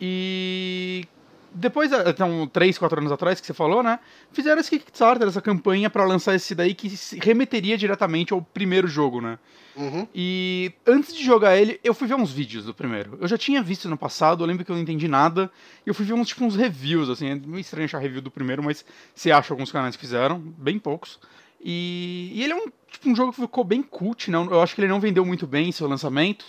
E 0.00 1.04
depois, 1.52 1.92
é, 1.92 2.10
então, 2.10 2.48
3, 2.48 2.76
4 2.76 2.98
anos 2.98 3.12
atrás 3.12 3.40
que 3.40 3.46
você 3.46 3.54
falou, 3.54 3.84
né? 3.84 4.00
Fizeram 4.32 4.60
esse 4.60 4.70
Kickstarter, 4.70 5.28
essa 5.28 5.40
campanha 5.40 5.88
pra 5.88 6.04
lançar 6.04 6.34
esse 6.34 6.56
daí 6.56 6.74
que 6.74 6.90
se 6.90 7.20
remeteria 7.20 7.78
diretamente 7.78 8.32
ao 8.32 8.42
primeiro 8.42 8.88
jogo, 8.88 9.20
né? 9.20 9.38
Uhum. 9.76 10.08
E 10.12 10.72
antes 10.84 11.14
de 11.14 11.22
jogar 11.22 11.56
ele, 11.56 11.78
eu 11.84 11.94
fui 11.94 12.08
ver 12.08 12.16
uns 12.16 12.32
vídeos 12.32 12.64
do 12.64 12.74
primeiro. 12.74 13.16
Eu 13.20 13.28
já 13.28 13.38
tinha 13.38 13.62
visto 13.62 13.88
no 13.88 13.96
passado, 13.96 14.42
eu 14.42 14.46
lembro 14.48 14.64
que 14.64 14.72
eu 14.72 14.74
não 14.74 14.82
entendi 14.82 15.06
nada. 15.06 15.48
E 15.86 15.88
eu 15.88 15.94
fui 15.94 16.04
ver 16.04 16.14
uns, 16.14 16.26
tipo, 16.26 16.44
uns 16.44 16.56
reviews, 16.56 17.08
assim. 17.08 17.28
É 17.28 17.34
meio 17.36 17.60
estranho 17.60 17.84
achar 17.84 17.98
review 17.98 18.20
do 18.20 18.30
primeiro, 18.30 18.60
mas 18.60 18.84
você 19.14 19.30
acha 19.30 19.54
alguns 19.54 19.70
canais 19.70 19.94
que 19.94 20.00
fizeram, 20.00 20.40
bem 20.40 20.80
poucos. 20.80 21.20
E, 21.68 22.30
e 22.32 22.44
ele 22.44 22.52
é 22.52 22.56
um, 22.56 22.66
tipo, 22.88 23.08
um 23.10 23.16
jogo 23.16 23.32
que 23.32 23.40
ficou 23.40 23.64
bem 23.64 23.82
cult, 23.82 24.30
né? 24.30 24.38
Eu 24.38 24.62
acho 24.62 24.72
que 24.72 24.80
ele 24.80 24.86
não 24.86 25.00
vendeu 25.00 25.26
muito 25.26 25.48
bem 25.48 25.68
em 25.68 25.72
seu 25.72 25.88
lançamento. 25.88 26.44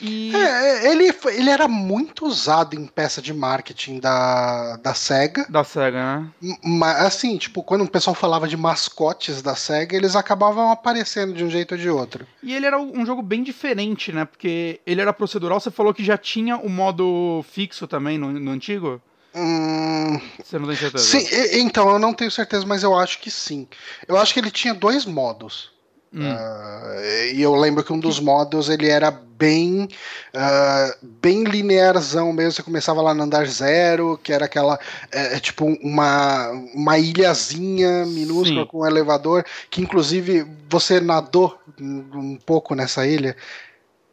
E. 0.00 0.34
É, 0.34 0.90
ele, 0.90 1.12
foi- 1.12 1.36
ele 1.36 1.50
era 1.50 1.68
muito 1.68 2.24
usado 2.26 2.74
em 2.74 2.86
peça 2.86 3.20
de 3.20 3.34
marketing 3.34 3.98
da, 3.98 4.76
da 4.76 4.94
SEGA. 4.94 5.46
Da 5.50 5.62
SEGA, 5.64 5.98
né? 6.20 6.28
Mas, 6.64 6.96
assim, 7.04 7.36
tipo, 7.36 7.62
quando 7.62 7.84
o 7.84 7.90
pessoal 7.90 8.14
falava 8.14 8.48
de 8.48 8.56
mascotes 8.56 9.42
da 9.42 9.54
SEGA, 9.54 9.94
eles 9.96 10.16
acabavam 10.16 10.70
aparecendo 10.70 11.34
de 11.34 11.44
um 11.44 11.50
jeito 11.50 11.72
ou 11.72 11.78
de 11.78 11.90
outro. 11.90 12.26
E 12.42 12.54
ele 12.54 12.64
era 12.64 12.78
um 12.78 13.04
jogo 13.04 13.20
bem 13.20 13.42
diferente, 13.42 14.12
né? 14.12 14.24
Porque 14.24 14.80
ele 14.86 15.02
era 15.02 15.12
procedural. 15.12 15.60
Você 15.60 15.70
falou 15.70 15.92
que 15.92 16.04
já 16.04 16.16
tinha 16.16 16.56
o 16.56 16.70
modo 16.70 17.44
fixo 17.50 17.86
também 17.86 18.16
no, 18.16 18.32
no 18.32 18.50
antigo? 18.50 19.00
Hum, 19.38 20.18
Você 20.42 20.58
não 20.58 20.66
tem 20.66 20.76
certeza? 20.76 21.04
sim, 21.04 21.26
então, 21.60 21.90
eu 21.90 21.98
não 21.98 22.14
tenho 22.14 22.30
certeza, 22.30 22.64
mas 22.64 22.82
eu 22.82 22.96
acho 22.96 23.18
que 23.20 23.30
sim. 23.30 23.68
Eu 24.08 24.16
acho 24.16 24.32
que 24.32 24.40
ele 24.40 24.50
tinha 24.50 24.72
dois 24.72 25.04
modos. 25.04 25.70
Hum. 26.12 26.22
Ah, 26.24 26.94
e 27.34 27.42
eu 27.42 27.54
lembro 27.54 27.84
que 27.84 27.92
um 27.92 27.98
dos 27.98 28.18
modos 28.18 28.70
ele 28.70 28.88
era 28.88 29.10
bem 29.10 29.86
ah, 30.32 30.96
bem 31.02 31.44
linearzão 31.44 32.32
mesmo. 32.32 32.52
Você 32.52 32.62
começava 32.62 33.02
lá 33.02 33.12
no 33.12 33.24
andar 33.24 33.46
zero, 33.46 34.18
que 34.22 34.32
era 34.32 34.46
aquela 34.46 34.78
é, 35.12 35.36
é 35.36 35.40
tipo 35.40 35.66
uma, 35.82 36.48
uma 36.74 36.96
ilhazinha 36.98 38.06
minúscula 38.06 38.62
Sim. 38.62 38.66
com 38.66 38.78
um 38.80 38.86
elevador, 38.86 39.44
que 39.68 39.82
inclusive 39.82 40.46
você 40.70 40.98
nadou 41.00 41.58
um 41.78 42.06
um 42.14 42.36
pouco 42.36 42.74
nessa 42.74 43.06
ilha. 43.06 43.36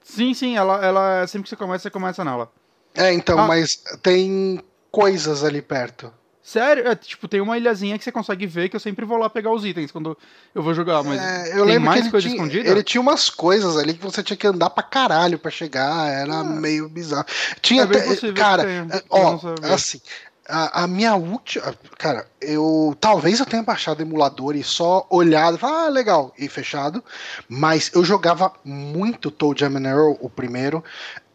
Sim, 0.03 0.33
sim, 0.33 0.57
ela, 0.57 0.83
ela 0.83 1.25
sempre 1.27 1.43
que 1.43 1.49
você 1.49 1.55
começa, 1.55 1.83
você 1.83 1.89
começa 1.89 2.25
nela. 2.25 2.51
É, 2.95 3.13
então, 3.13 3.39
Ah. 3.39 3.47
mas 3.47 3.81
tem 4.01 4.59
coisas 4.97 5.43
ali 5.43 5.59
perto. 5.59 6.13
Sério? 6.43 6.87
É, 6.87 6.93
tipo, 6.93 7.25
tem 7.27 7.39
uma 7.41 7.57
ilhazinha 7.57 7.97
que 7.97 8.03
você 8.03 8.11
consegue 8.11 8.45
ver 8.45 8.67
que 8.69 8.75
eu 8.75 8.79
sempre 8.79 9.05
vou 9.05 9.17
lá 9.17 9.29
pegar 9.29 9.49
os 9.51 9.65
itens 9.65 9.91
quando 9.91 10.15
eu 10.53 10.61
vou 10.61 10.73
jogar, 10.73 11.01
mas 11.01 11.19
É, 11.19 11.47
eu 11.53 11.55
tem 11.59 11.65
lembro 11.65 11.85
mais 11.89 12.07
coisa 12.11 12.27
tinha, 12.27 12.35
escondida? 12.35 12.69
ele 12.69 12.83
tinha 12.83 12.99
umas 13.01 13.29
coisas 13.29 13.77
ali 13.77 13.93
que 13.93 14.03
você 14.03 14.21
tinha 14.21 14.35
que 14.37 14.45
andar 14.45 14.69
pra 14.69 14.83
caralho 14.83 15.39
pra 15.39 15.49
chegar, 15.49 16.05
era 16.09 16.43
meio 16.43 16.89
bizarro. 16.89 17.25
Tinha 17.61 17.83
É 17.83 17.85
até- 17.85 18.31
cara, 18.33 18.65
ó, 19.09 19.39
assim, 19.73 20.01
a, 20.47 20.83
a 20.83 20.87
minha 20.87 21.15
última, 21.15 21.73
cara, 21.97 22.27
eu 22.41 22.95
talvez 22.99 23.39
eu 23.39 23.45
tenha 23.45 23.63
baixado 23.63 23.99
o 23.99 24.01
emulador 24.01 24.55
e 24.55 24.63
só 24.63 25.05
olhado, 25.09 25.57
ah, 25.61 25.87
legal, 25.87 26.33
e 26.37 26.49
fechado, 26.49 27.03
mas 27.47 27.89
eu 27.93 28.03
jogava 28.03 28.51
muito 28.63 29.31
Toe 29.31 29.55
Jam 29.57 29.77
Earl, 29.85 30.15
o 30.19 30.29
primeiro, 30.29 30.83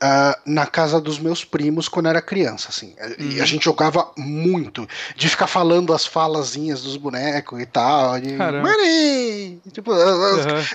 ah, 0.01 0.39
na 0.45 0.67
casa 0.67 1.01
dos 1.01 1.19
meus 1.19 1.45
primos 1.45 1.89
quando 1.89 2.09
era 2.09 2.21
criança, 2.21 2.69
assim. 2.69 2.95
E 3.19 3.37
a 3.39 3.41
Uhum. 3.41 3.47
gente 3.47 3.65
jogava 3.65 4.11
muito, 4.17 4.87
de 5.17 5.29
ficar 5.29 5.47
falando 5.47 5.95
as 5.95 6.05
falazinhas 6.05 6.83
dos 6.83 6.97
bonecos 6.97 7.61
e 7.61 7.67
tal, 7.67 8.21
de 8.21 8.37
Caramba. 8.37 8.69
Money! 8.69 9.61
Tipo, 9.73 9.93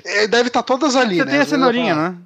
é, 0.04 0.28
deve 0.28 0.48
estar 0.48 0.64
todas 0.64 0.96
ali, 0.96 1.18
Você 1.18 1.26
né? 1.26 1.32
tem 1.32 1.40
a 1.42 1.46
cenourinha, 1.46 1.96
né? 1.96 2.18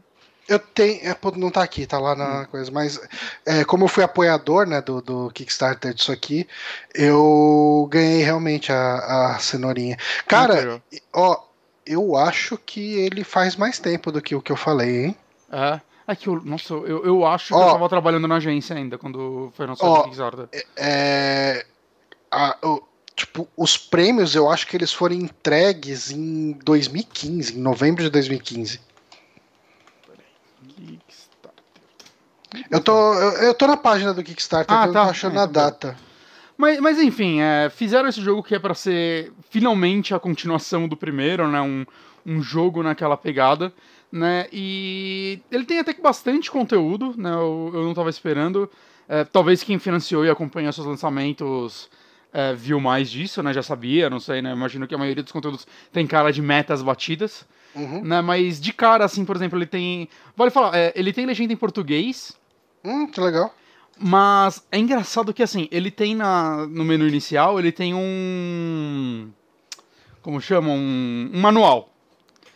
Eu 0.47 0.59
tenho. 0.59 1.01
É, 1.09 1.15
não 1.35 1.51
tá 1.51 1.61
aqui, 1.61 1.85
tá 1.85 1.99
lá 1.99 2.15
na 2.15 2.45
coisa. 2.45 2.71
Mas 2.71 2.99
é, 3.45 3.63
como 3.65 3.83
eu 3.83 3.87
fui 3.87 4.03
apoiador 4.03 4.65
né, 4.65 4.81
do, 4.81 5.01
do 5.01 5.29
Kickstarter 5.31 5.93
disso 5.93 6.11
aqui, 6.11 6.47
eu 6.93 7.87
ganhei 7.91 8.23
realmente 8.23 8.71
a, 8.71 9.33
a 9.35 9.39
cenourinha. 9.39 9.97
Cara, 10.27 10.81
ó, 11.13 11.39
eu 11.85 12.15
acho 12.15 12.57
que 12.57 12.93
ele 12.95 13.23
faz 13.23 13.55
mais 13.55 13.77
tempo 13.79 14.11
do 14.11 14.21
que 14.21 14.35
o 14.35 14.41
que 14.41 14.51
eu 14.51 14.57
falei, 14.57 15.05
hein? 15.05 15.15
É. 15.51 15.81
É 16.09 16.15
que 16.15 16.27
eu, 16.29 16.41
nossa, 16.41 16.73
eu, 16.73 17.05
eu 17.05 17.25
acho 17.25 17.47
que 17.49 17.53
Ó. 17.53 17.67
eu 17.67 17.71
tava 17.73 17.89
trabalhando 17.89 18.29
na 18.29 18.37
agência 18.37 18.73
ainda 18.73 18.97
quando 18.97 19.51
foi 19.57 19.67
lançado 19.67 19.91
o 19.91 20.03
Kickstarter. 20.03 20.47
É, 20.77 21.65
a- 22.31 22.57
o- 22.63 22.81
tipo, 23.13 23.45
os 23.57 23.77
prêmios 23.77 24.33
eu 24.33 24.49
acho 24.49 24.65
que 24.67 24.77
eles 24.77 24.93
foram 24.93 25.15
entregues 25.15 26.09
em 26.09 26.53
2015, 26.63 27.57
em 27.57 27.61
novembro 27.61 28.01
de 28.03 28.09
2015. 28.09 28.79
Kickstarter. 30.77 31.63
Eu 32.69 32.79
tô, 32.81 33.13
eu, 33.13 33.31
eu 33.47 33.53
tô 33.53 33.67
na 33.67 33.77
página 33.77 34.13
do 34.13 34.23
Kickstarter, 34.23 34.75
Ah, 34.75 34.83
que 34.83 34.89
eu 34.89 34.93
tá. 34.93 35.03
tô 35.05 35.09
achando 35.11 35.37
Ah, 35.39 35.41
a 35.41 35.45
então 35.45 35.53
tá. 35.53 35.61
data. 35.69 35.97
Mas, 36.57 36.79
mas 36.79 36.99
enfim, 36.99 37.39
é, 37.39 37.69
fizeram 37.69 38.09
esse 38.09 38.19
jogo 38.21 38.41
que 38.41 38.55
é 38.55 38.59
pra 38.59 38.73
ser 38.73 39.31
finalmente 39.49 40.13
a 40.13 40.19
continuação 40.19 40.87
do 40.87 40.97
primeiro, 40.97 41.47
né? 41.47 41.61
Um, 41.61 41.85
um 42.25 42.41
jogo 42.41 42.81
naquela 42.81 43.15
pegada, 43.15 43.71
né? 44.11 44.47
E 44.51 45.39
ele 45.51 45.65
tem 45.65 45.79
até 45.79 45.93
que 45.93 46.01
bastante 46.01 46.49
conteúdo, 46.49 47.13
né? 47.17 47.31
Eu, 47.31 47.71
eu 47.73 47.83
não 47.83 47.93
tava 47.93 48.09
esperando. 48.09 48.69
É, 49.07 49.23
talvez 49.23 49.63
quem 49.63 49.77
financiou 49.79 50.25
e 50.25 50.29
acompanhou 50.29 50.73
seus 50.73 50.87
lançamentos 50.87 51.89
é, 52.33 52.53
viu 52.53 52.79
mais 52.79 53.09
disso, 53.09 53.41
né? 53.43 53.53
Já 53.53 53.61
sabia, 53.63 54.09
não 54.09 54.19
sei, 54.19 54.41
né? 54.41 54.51
Imagino 54.51 54.87
que 54.87 54.95
a 54.95 54.97
maioria 54.97 55.23
dos 55.23 55.31
conteúdos 55.31 55.65
tem 55.93 56.05
cara 56.07 56.31
de 56.31 56.41
metas 56.41 56.81
batidas, 56.81 57.45
Uhum. 57.75 58.01
né? 58.03 58.21
Mas 58.21 58.59
de 58.59 58.73
cara, 58.73 59.05
assim, 59.05 59.23
por 59.23 59.35
exemplo, 59.35 59.57
ele 59.59 59.67
tem. 59.67 60.09
Vale 60.35 60.49
falar, 60.49 60.75
é, 60.75 60.91
ele 60.95 61.13
tem 61.13 61.25
legenda 61.27 61.53
em 61.53 61.57
português. 61.57 62.35
Hum, 62.87 63.07
que 63.07 63.19
legal. 63.19 63.53
Mas 63.99 64.65
é 64.71 64.77
engraçado 64.77 65.33
que 65.33 65.43
assim, 65.43 65.67
ele 65.71 65.91
tem 65.91 66.15
na, 66.15 66.65
no 66.67 66.85
menu 66.85 67.07
inicial, 67.07 67.59
ele 67.59 67.71
tem 67.71 67.93
um. 67.93 69.29
Como 70.21 70.39
chama? 70.39 70.69
Um, 70.69 71.31
um 71.33 71.41
manual. 71.41 71.89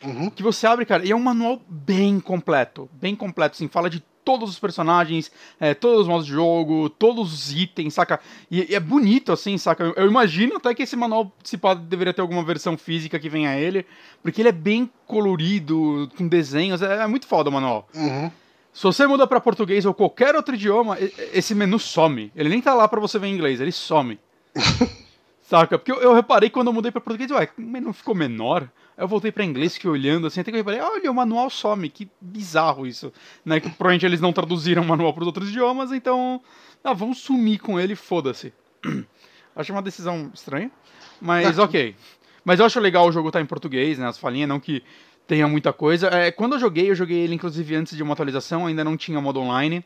Uhum. 0.04 0.30
Que 0.30 0.41
você 0.41 0.65
abre, 0.65 0.86
cara, 0.86 1.06
e 1.06 1.12
é 1.12 1.15
um 1.15 1.22
manual 1.22 1.62
bem 1.67 2.20
completo. 2.20 2.89
Bem 2.94 3.15
completo, 3.15 3.56
assim, 3.56 3.67
fala 3.67 3.89
de 3.89 4.02
todos 4.24 4.50
os 4.50 4.60
personagens, 4.60 5.32
é, 5.60 5.74
todos 5.74 6.02
os 6.02 6.08
modos 6.08 6.26
de 6.26 6.32
jogo, 6.32 6.89
todos 6.89 7.34
os 7.34 7.52
itens, 7.52 7.94
saca? 7.94 8.20
E, 8.50 8.72
e 8.72 8.76
é 8.76 8.80
bonito, 8.80 9.32
assim, 9.32 9.58
saca? 9.58 9.84
Eu, 9.84 9.94
eu 9.96 10.08
imagino 10.08 10.58
até 10.58 10.74
que 10.74 10.84
esse 10.84 10.96
manual, 10.96 11.32
se 11.44 11.58
pá, 11.58 11.74
deveria 11.74 12.13
ter 12.13 12.22
alguma 12.22 12.44
versão 12.44 12.78
física 12.78 13.20
que 13.20 13.30
venha 13.30 13.50
a 13.50 13.60
ele, 13.60 13.86
porque 14.22 14.41
ele 14.41 14.50
é 14.50 14.54
bem 14.54 14.89
colorido, 15.06 16.10
com 16.17 16.28
desenhos, 16.28 16.82
é, 16.82 17.04
é 17.04 17.08
muito 17.08 17.28
foda 17.28 17.50
o 17.50 17.54
manual. 17.54 17.88
Uhum. 17.94 18.32
Se 18.73 18.84
você 18.84 19.05
muda 19.05 19.27
pra 19.27 19.41
português 19.41 19.86
ou 19.86 19.93
qualquer 19.93 20.36
outro 20.36 20.55
idioma, 20.55 20.97
esse 21.34 21.53
menu 21.53 21.77
some. 21.77 22.31
Ele 22.36 22.49
nem 22.49 22.62
tá 22.62 22.73
lá 22.73 22.88
pra 22.88 22.99
você 22.99 23.19
ver 23.19 23.27
em 23.27 23.34
inglês, 23.34 23.60
ele 23.60 23.71
some. 23.71 24.17
Saca? 25.41 25.77
Porque 25.77 25.91
eu, 25.91 26.01
eu 26.01 26.13
reparei 26.13 26.49
quando 26.49 26.67
eu 26.67 26.73
mudei 26.73 26.91
pra 26.91 27.01
português, 27.01 27.29
ué, 27.31 27.49
o 27.57 27.62
menu 27.62 27.91
ficou 27.91 28.15
menor. 28.15 28.69
Aí 28.97 29.03
eu 29.03 29.07
voltei 29.07 29.31
pra 29.31 29.43
inglês, 29.43 29.73
fiquei 29.73 29.89
olhando 29.89 30.27
assim, 30.27 30.39
até 30.39 30.49
que 30.49 30.55
eu 30.55 30.60
reparei, 30.60 30.79
olha, 30.79 31.12
o 31.12 31.13
manual 31.13 31.49
some, 31.49 31.89
que 31.89 32.10
bizarro 32.21 32.88
isso. 32.88 33.12
Né? 33.43 33.60
Que 33.60 33.69
provavelmente 33.69 34.05
eles 34.05 34.21
não 34.21 34.31
traduziram 34.31 34.81
o 34.81 34.88
manual 34.88 35.13
pros 35.13 35.27
outros 35.27 35.49
idiomas, 35.49 35.91
então. 35.91 36.41
Ah, 36.81 36.93
vamos 36.93 37.19
sumir 37.19 37.60
com 37.60 37.77
ele, 37.77 37.95
foda-se. 37.95 38.53
Acho 39.53 39.73
uma 39.73 39.81
decisão 39.81 40.31
estranha, 40.34 40.71
mas 41.19 41.60
ok. 41.60 41.95
Mas 42.43 42.60
eu 42.60 42.65
acho 42.65 42.79
legal 42.79 43.07
o 43.07 43.12
jogo 43.12 43.27
estar 43.27 43.41
em 43.41 43.45
português, 43.45 43.99
né? 43.99 44.07
As 44.07 44.17
falinhas, 44.17 44.49
não 44.49 44.60
que 44.60 44.81
tenha 45.27 45.47
muita 45.47 45.71
coisa. 45.73 46.07
É, 46.07 46.31
quando 46.31 46.53
eu 46.53 46.60
joguei, 46.60 46.89
eu 46.89 46.95
joguei 46.95 47.19
ele 47.19 47.36
inclusive 47.36 47.75
antes 47.75 47.95
de 47.95 48.03
uma 48.03 48.13
atualização, 48.13 48.65
ainda 48.67 48.84
não 48.84 48.97
tinha 48.97 49.19
modo 49.21 49.39
online. 49.39 49.84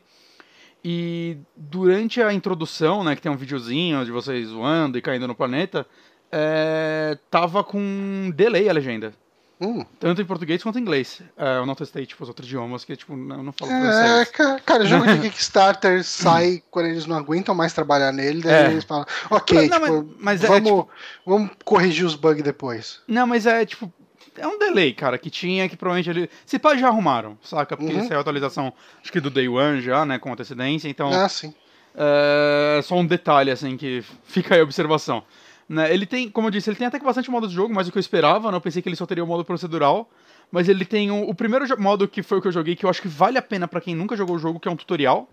E 0.84 1.38
durante 1.56 2.22
a 2.22 2.32
introdução, 2.32 3.02
né, 3.02 3.16
que 3.16 3.22
tem 3.22 3.30
um 3.32 3.36
videozinho 3.36 4.04
de 4.04 4.10
vocês 4.12 4.50
voando 4.50 4.96
e 4.96 5.02
caindo 5.02 5.26
no 5.26 5.34
planeta, 5.34 5.86
é, 6.30 7.18
tava 7.30 7.64
com 7.64 8.30
delay 8.34 8.68
a 8.68 8.72
legenda. 8.72 9.12
Hum. 9.58 9.86
Tanto 9.98 10.20
em 10.20 10.24
português 10.26 10.62
quanto 10.62 10.78
em 10.78 10.82
inglês. 10.82 11.22
É, 11.34 11.56
eu 11.56 11.64
não 11.64 11.74
testei, 11.74 12.04
tipo, 12.04 12.22
os 12.22 12.28
outros 12.28 12.46
idiomas, 12.46 12.84
que, 12.84 12.94
tipo, 12.94 13.14
eu 13.14 13.42
não 13.42 13.52
falo 13.52 13.72
É, 13.72 13.80
francês. 13.80 14.30
ca- 14.30 14.60
cara, 14.60 14.84
jogo 14.84 15.06
de 15.06 15.18
Kickstarter 15.30 16.04
sai 16.04 16.62
quando 16.70 16.86
eles 16.86 17.06
não 17.06 17.16
aguentam 17.16 17.54
mais 17.54 17.72
trabalhar 17.72 18.12
nele, 18.12 18.42
daí 18.42 18.66
É. 18.66 18.70
eles 18.70 18.84
falam, 18.84 19.06
ok, 19.30 19.66
Não, 19.70 19.80
tipo, 19.80 19.92
mas- 20.18 20.40
mas 20.42 20.44
é, 20.44 20.46
vamos, 20.46 20.70
tipo- 20.70 20.88
vamos 21.24 21.50
corrigir 21.64 22.04
os 22.04 22.14
bugs 22.14 22.42
depois. 22.44 23.00
Não, 23.08 23.26
mas 23.26 23.46
é, 23.46 23.64
tipo, 23.64 23.90
é 24.38 24.46
um 24.46 24.58
delay, 24.58 24.92
cara, 24.92 25.18
que 25.18 25.30
tinha, 25.30 25.68
que 25.68 25.76
provavelmente 25.76 26.10
ele... 26.10 26.30
Se 26.44 26.58
pá, 26.58 26.74
já 26.76 26.88
arrumaram, 26.88 27.36
saca? 27.42 27.76
Porque 27.76 27.92
Uhum. 27.94 28.06
saiu 28.06 28.18
a 28.18 28.20
atualização, 28.20 28.72
acho 29.02 29.10
que 29.12 29.20
do 29.20 29.30
Day 29.30 29.48
One 29.48 29.80
já, 29.80 30.04
né, 30.04 30.18
com 30.18 30.32
antecedência, 30.32 30.88
então... 30.88 31.10
Ah, 31.12 31.28
sim. 31.28 31.52
É 31.98 32.80
só 32.82 32.94
um 32.96 33.06
detalhe, 33.06 33.50
assim, 33.50 33.76
que 33.76 34.04
fica 34.24 34.54
aí 34.54 34.60
a 34.60 34.64
observação. 34.64 35.22
Né, 35.68 35.92
ele 35.92 36.06
tem, 36.06 36.28
como 36.30 36.46
eu 36.48 36.50
disse, 36.50 36.68
ele 36.70 36.76
tem 36.76 36.86
até 36.86 36.98
que 36.98 37.04
bastante 37.04 37.30
modo 37.30 37.48
de 37.48 37.54
jogo, 37.54 37.74
mais 37.74 37.86
do 37.86 37.90
que 37.92 37.98
eu 37.98 38.00
esperava, 38.00 38.50
né? 38.50 38.56
Eu 38.56 38.60
pensei 38.60 38.82
que 38.82 38.88
ele 38.88 38.94
só 38.96 39.06
teria 39.06 39.24
o 39.24 39.26
modo 39.26 39.44
procedural. 39.44 40.08
Mas 40.52 40.68
ele 40.68 40.84
tem 40.84 41.10
um- 41.10 41.28
o 41.28 41.34
primeiro 41.34 41.64
modo 41.80 42.06
que 42.06 42.22
foi 42.22 42.38
o 42.38 42.42
que 42.42 42.46
eu 42.46 42.52
joguei, 42.52 42.76
que 42.76 42.86
eu 42.86 42.90
acho 42.90 43.02
que 43.02 43.08
vale 43.08 43.36
a 43.36 43.42
pena 43.42 43.66
pra 43.66 43.80
quem 43.80 43.96
nunca 43.96 44.14
jogou 44.16 44.36
o 44.36 44.38
jogo, 44.38 44.60
que 44.60 44.68
é 44.68 44.70
um 44.70 44.76
tutorial. 44.76 45.28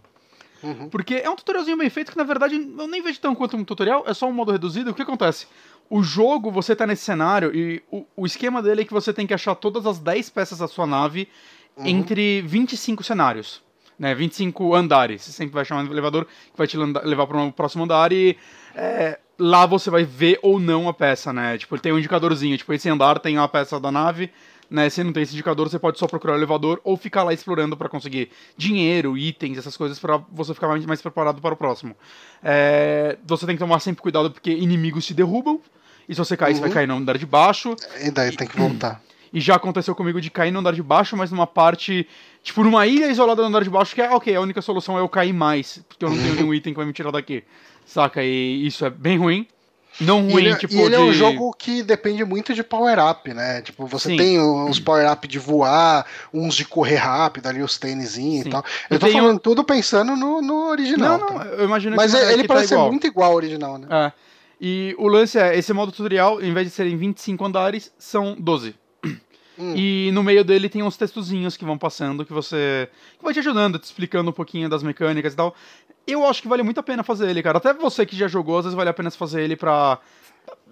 Uhum. 0.63 0.89
Porque 0.89 1.15
é 1.15 1.29
um 1.29 1.35
tutorialzinho 1.35 1.77
bem 1.77 1.89
feito 1.89 2.11
que, 2.11 2.17
na 2.17 2.23
verdade, 2.23 2.55
eu 2.55 2.87
nem 2.87 2.99
vejo 3.01 3.19
tão 3.19 3.35
quanto 3.35 3.55
um 3.55 3.63
tutorial, 3.63 4.05
é 4.07 4.13
só 4.15 4.25
um 4.27 4.31
modo 4.33 4.51
reduzido. 4.51 4.89
O 4.89 4.93
que 4.95 5.03
acontece? 5.03 5.45
O 5.95 6.01
jogo, 6.01 6.49
você 6.49 6.75
tá 6.75 6.87
nesse 6.87 7.03
cenário 7.03 7.55
e 7.55 7.83
o, 7.91 8.03
o 8.17 8.25
esquema 8.25 8.63
dele 8.63 8.81
é 8.81 8.85
que 8.85 8.91
você 8.91 9.13
tem 9.13 9.27
que 9.27 9.33
achar 9.33 9.53
todas 9.53 9.85
as 9.85 9.99
10 9.99 10.27
peças 10.31 10.57
da 10.57 10.67
sua 10.67 10.87
nave 10.87 11.27
Uhum. 11.77 11.85
entre 11.85 12.41
25 12.41 13.03
cenários. 13.03 13.61
Né, 13.97 14.13
25 14.15 14.73
andares. 14.73 15.21
Você 15.21 15.31
sempre 15.31 15.53
vai 15.53 15.63
chamar 15.63 15.83
um 15.83 15.91
elevador 15.91 16.25
que 16.25 16.57
vai 16.57 16.65
te 16.65 16.75
levar 16.75 17.27
para 17.27 17.37
um 17.37 17.51
próximo 17.51 17.83
andar 17.83 18.11
e 18.11 18.35
é, 18.75 19.19
lá 19.37 19.67
você 19.67 19.91
vai 19.91 20.03
ver 20.03 20.39
ou 20.41 20.59
não 20.59 20.89
a 20.89 20.93
peça, 20.93 21.31
né? 21.31 21.59
Tipo, 21.59 21.75
ele 21.75 21.81
tem 21.81 21.93
um 21.93 21.99
indicadorzinho. 21.99 22.57
Tipo, 22.57 22.73
esse 22.73 22.89
andar 22.89 23.19
tem 23.19 23.37
a 23.37 23.47
peça 23.47 23.79
da 23.79 23.91
nave, 23.91 24.31
né? 24.69 24.89
Se 24.89 25.03
não 25.03 25.13
tem 25.13 25.21
esse 25.21 25.33
indicador, 25.33 25.69
você 25.69 25.77
pode 25.77 25.99
só 25.99 26.07
procurar 26.07 26.33
o 26.33 26.37
elevador 26.37 26.81
ou 26.83 26.97
ficar 26.97 27.21
lá 27.21 27.33
explorando 27.33 27.77
para 27.77 27.87
conseguir 27.87 28.31
dinheiro, 28.57 29.15
itens, 29.15 29.59
essas 29.59 29.77
coisas 29.77 29.99
para 29.99 30.17
você 30.31 30.55
ficar 30.55 30.67
mais, 30.67 30.83
mais 30.87 31.01
preparado 31.01 31.39
para 31.39 31.53
o 31.53 31.57
próximo. 31.57 31.95
É, 32.43 33.19
você 33.23 33.45
tem 33.45 33.55
que 33.55 33.59
tomar 33.59 33.79
sempre 33.79 34.01
cuidado 34.01 34.31
porque 34.31 34.51
inimigos 34.51 35.05
te 35.05 35.13
derrubam. 35.13 35.61
E 36.07 36.13
se 36.13 36.19
você 36.19 36.35
cair, 36.37 36.53
você 36.55 36.59
vai 36.61 36.69
Uhum. 36.69 36.73
cair 36.75 36.87
no 36.87 36.95
andar 36.95 37.17
de 37.17 37.25
baixo. 37.25 37.75
E 38.01 38.11
daí 38.11 38.35
tem 38.35 38.47
que 38.47 38.57
voltar. 38.57 39.01
E 39.31 39.39
já 39.41 39.55
aconteceu 39.55 39.95
comigo 39.95 40.21
de 40.21 40.29
cair 40.29 40.51
no 40.51 40.59
andar 40.59 40.73
de 40.73 40.83
baixo, 40.83 41.17
mas 41.17 41.31
numa 41.31 41.47
parte, 41.47 42.07
tipo, 42.43 42.63
numa 42.63 42.85
ilha 42.85 43.07
isolada 43.07 43.41
no 43.41 43.47
andar 43.47 43.63
de 43.63 43.69
baixo, 43.69 43.95
que 43.95 44.01
é, 44.01 44.09
ok, 44.11 44.35
a 44.35 44.39
única 44.41 44.61
solução 44.61 44.97
é 44.97 45.01
eu 45.01 45.09
cair 45.09 45.33
mais, 45.33 45.79
porque 45.89 46.05
eu 46.05 46.09
não 46.09 46.17
tenho 46.17 46.35
nenhum 46.35 46.53
item 46.53 46.73
que 46.73 46.77
vai 46.77 46.85
me 46.85 46.93
tirar 46.93 47.11
daqui. 47.11 47.43
Saca? 47.85 48.23
E 48.23 48.65
isso 48.67 48.85
é 48.85 48.89
bem 48.89 49.17
ruim. 49.17 49.47
Não 49.99 50.27
E 50.27 50.31
ruim, 50.33 50.45
ele, 50.45 50.55
tipo, 50.57 50.73
e 50.73 50.79
ele 50.81 50.89
de... 50.89 50.95
é 50.95 50.99
um 50.99 51.13
jogo 51.13 51.53
que 51.53 51.83
depende 51.83 52.23
muito 52.25 52.53
de 52.53 52.63
power-up, 52.63 53.31
né? 53.31 53.61
Tipo, 53.61 53.85
você 53.85 54.09
Sim. 54.09 54.17
tem 54.17 54.39
uns 54.41 54.79
power-up 54.79 55.27
de 55.27 55.37
voar, 55.37 56.03
uns 56.33 56.55
de 56.55 56.65
correr 56.65 56.95
rápido, 56.95 57.47
ali 57.47 57.61
os 57.61 57.77
tênisinhos 57.77 58.47
e 58.47 58.49
tal. 58.49 58.63
Eu 58.89 58.95
Eu 58.95 58.99
tô 58.99 59.05
tenho- 59.07 59.19
falando 59.21 59.39
tudo 59.39 59.63
pensando 59.63 60.15
no, 60.15 60.41
no 60.41 60.67
original. 60.69 61.19
Não, 61.19 61.27
não, 61.27 61.37
tá? 61.39 61.45
eu 61.45 61.65
imagino 61.65 61.95
Mas 61.95 62.11
que, 62.11 62.17
é- 62.17 62.33
ele 62.33 62.41
que 62.41 62.47
tá 62.47 62.53
parece 62.55 62.69
ser 62.69 62.73
igual. 62.75 62.89
muito 62.89 63.05
igual 63.05 63.29
ao 63.31 63.35
original, 63.35 63.77
né? 63.77 63.87
É. 63.89 64.11
E 64.65 64.95
o 64.97 65.09
lance 65.09 65.37
é, 65.37 65.57
esse 65.57 65.73
modo 65.73 65.91
tutorial, 65.91 66.41
em 66.41 66.53
vez 66.53 66.67
de 66.67 66.73
serem 66.73 66.95
25 66.95 67.43
andares, 67.43 67.93
são 67.97 68.33
12. 68.39 68.73
Hum. 69.55 69.75
E 69.75 70.09
no 70.13 70.23
meio 70.23 70.43
dele 70.43 70.67
tem 70.67 70.81
uns 70.81 70.97
textozinhos 70.97 71.55
que 71.55 71.63
vão 71.63 71.77
passando, 71.77 72.25
que 72.25 72.33
você. 72.33 72.89
que 73.19 73.23
vai 73.23 73.31
te 73.31 73.39
ajudando, 73.39 73.77
te 73.77 73.83
explicando 73.83 74.31
um 74.31 74.33
pouquinho 74.33 74.67
das 74.67 74.81
mecânicas 74.81 75.33
e 75.33 75.35
tal. 75.35 75.53
Eu 76.07 76.25
acho 76.25 76.41
que 76.41 76.47
vale 76.47 76.63
muito 76.63 76.79
a 76.79 76.83
pena 76.83 77.03
fazer 77.03 77.29
ele, 77.29 77.43
cara. 77.43 77.59
Até 77.59 77.71
você 77.71 78.03
que 78.03 78.15
já 78.15 78.27
jogou, 78.27 78.57
às 78.57 78.65
vezes 78.65 78.75
vale 78.75 78.89
a 78.89 78.93
pena 78.95 79.11
fazer 79.11 79.43
ele 79.43 79.55
pra 79.55 79.99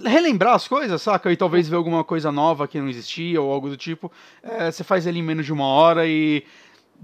relembrar 0.04 0.56
as 0.56 0.68
coisas, 0.68 1.00
saca? 1.00 1.32
E 1.32 1.38
talvez 1.38 1.70
ver 1.70 1.76
alguma 1.76 2.04
coisa 2.04 2.32
nova 2.32 2.68
que 2.68 2.80
não 2.80 2.90
existia 2.90 3.40
ou 3.40 3.54
algo 3.54 3.70
do 3.70 3.78
tipo. 3.78 4.12
É, 4.42 4.72
você 4.72 4.84
faz 4.84 5.06
ele 5.06 5.20
em 5.20 5.24
menos 5.24 5.46
de 5.46 5.54
uma 5.54 5.68
hora 5.68 6.08
e 6.08 6.44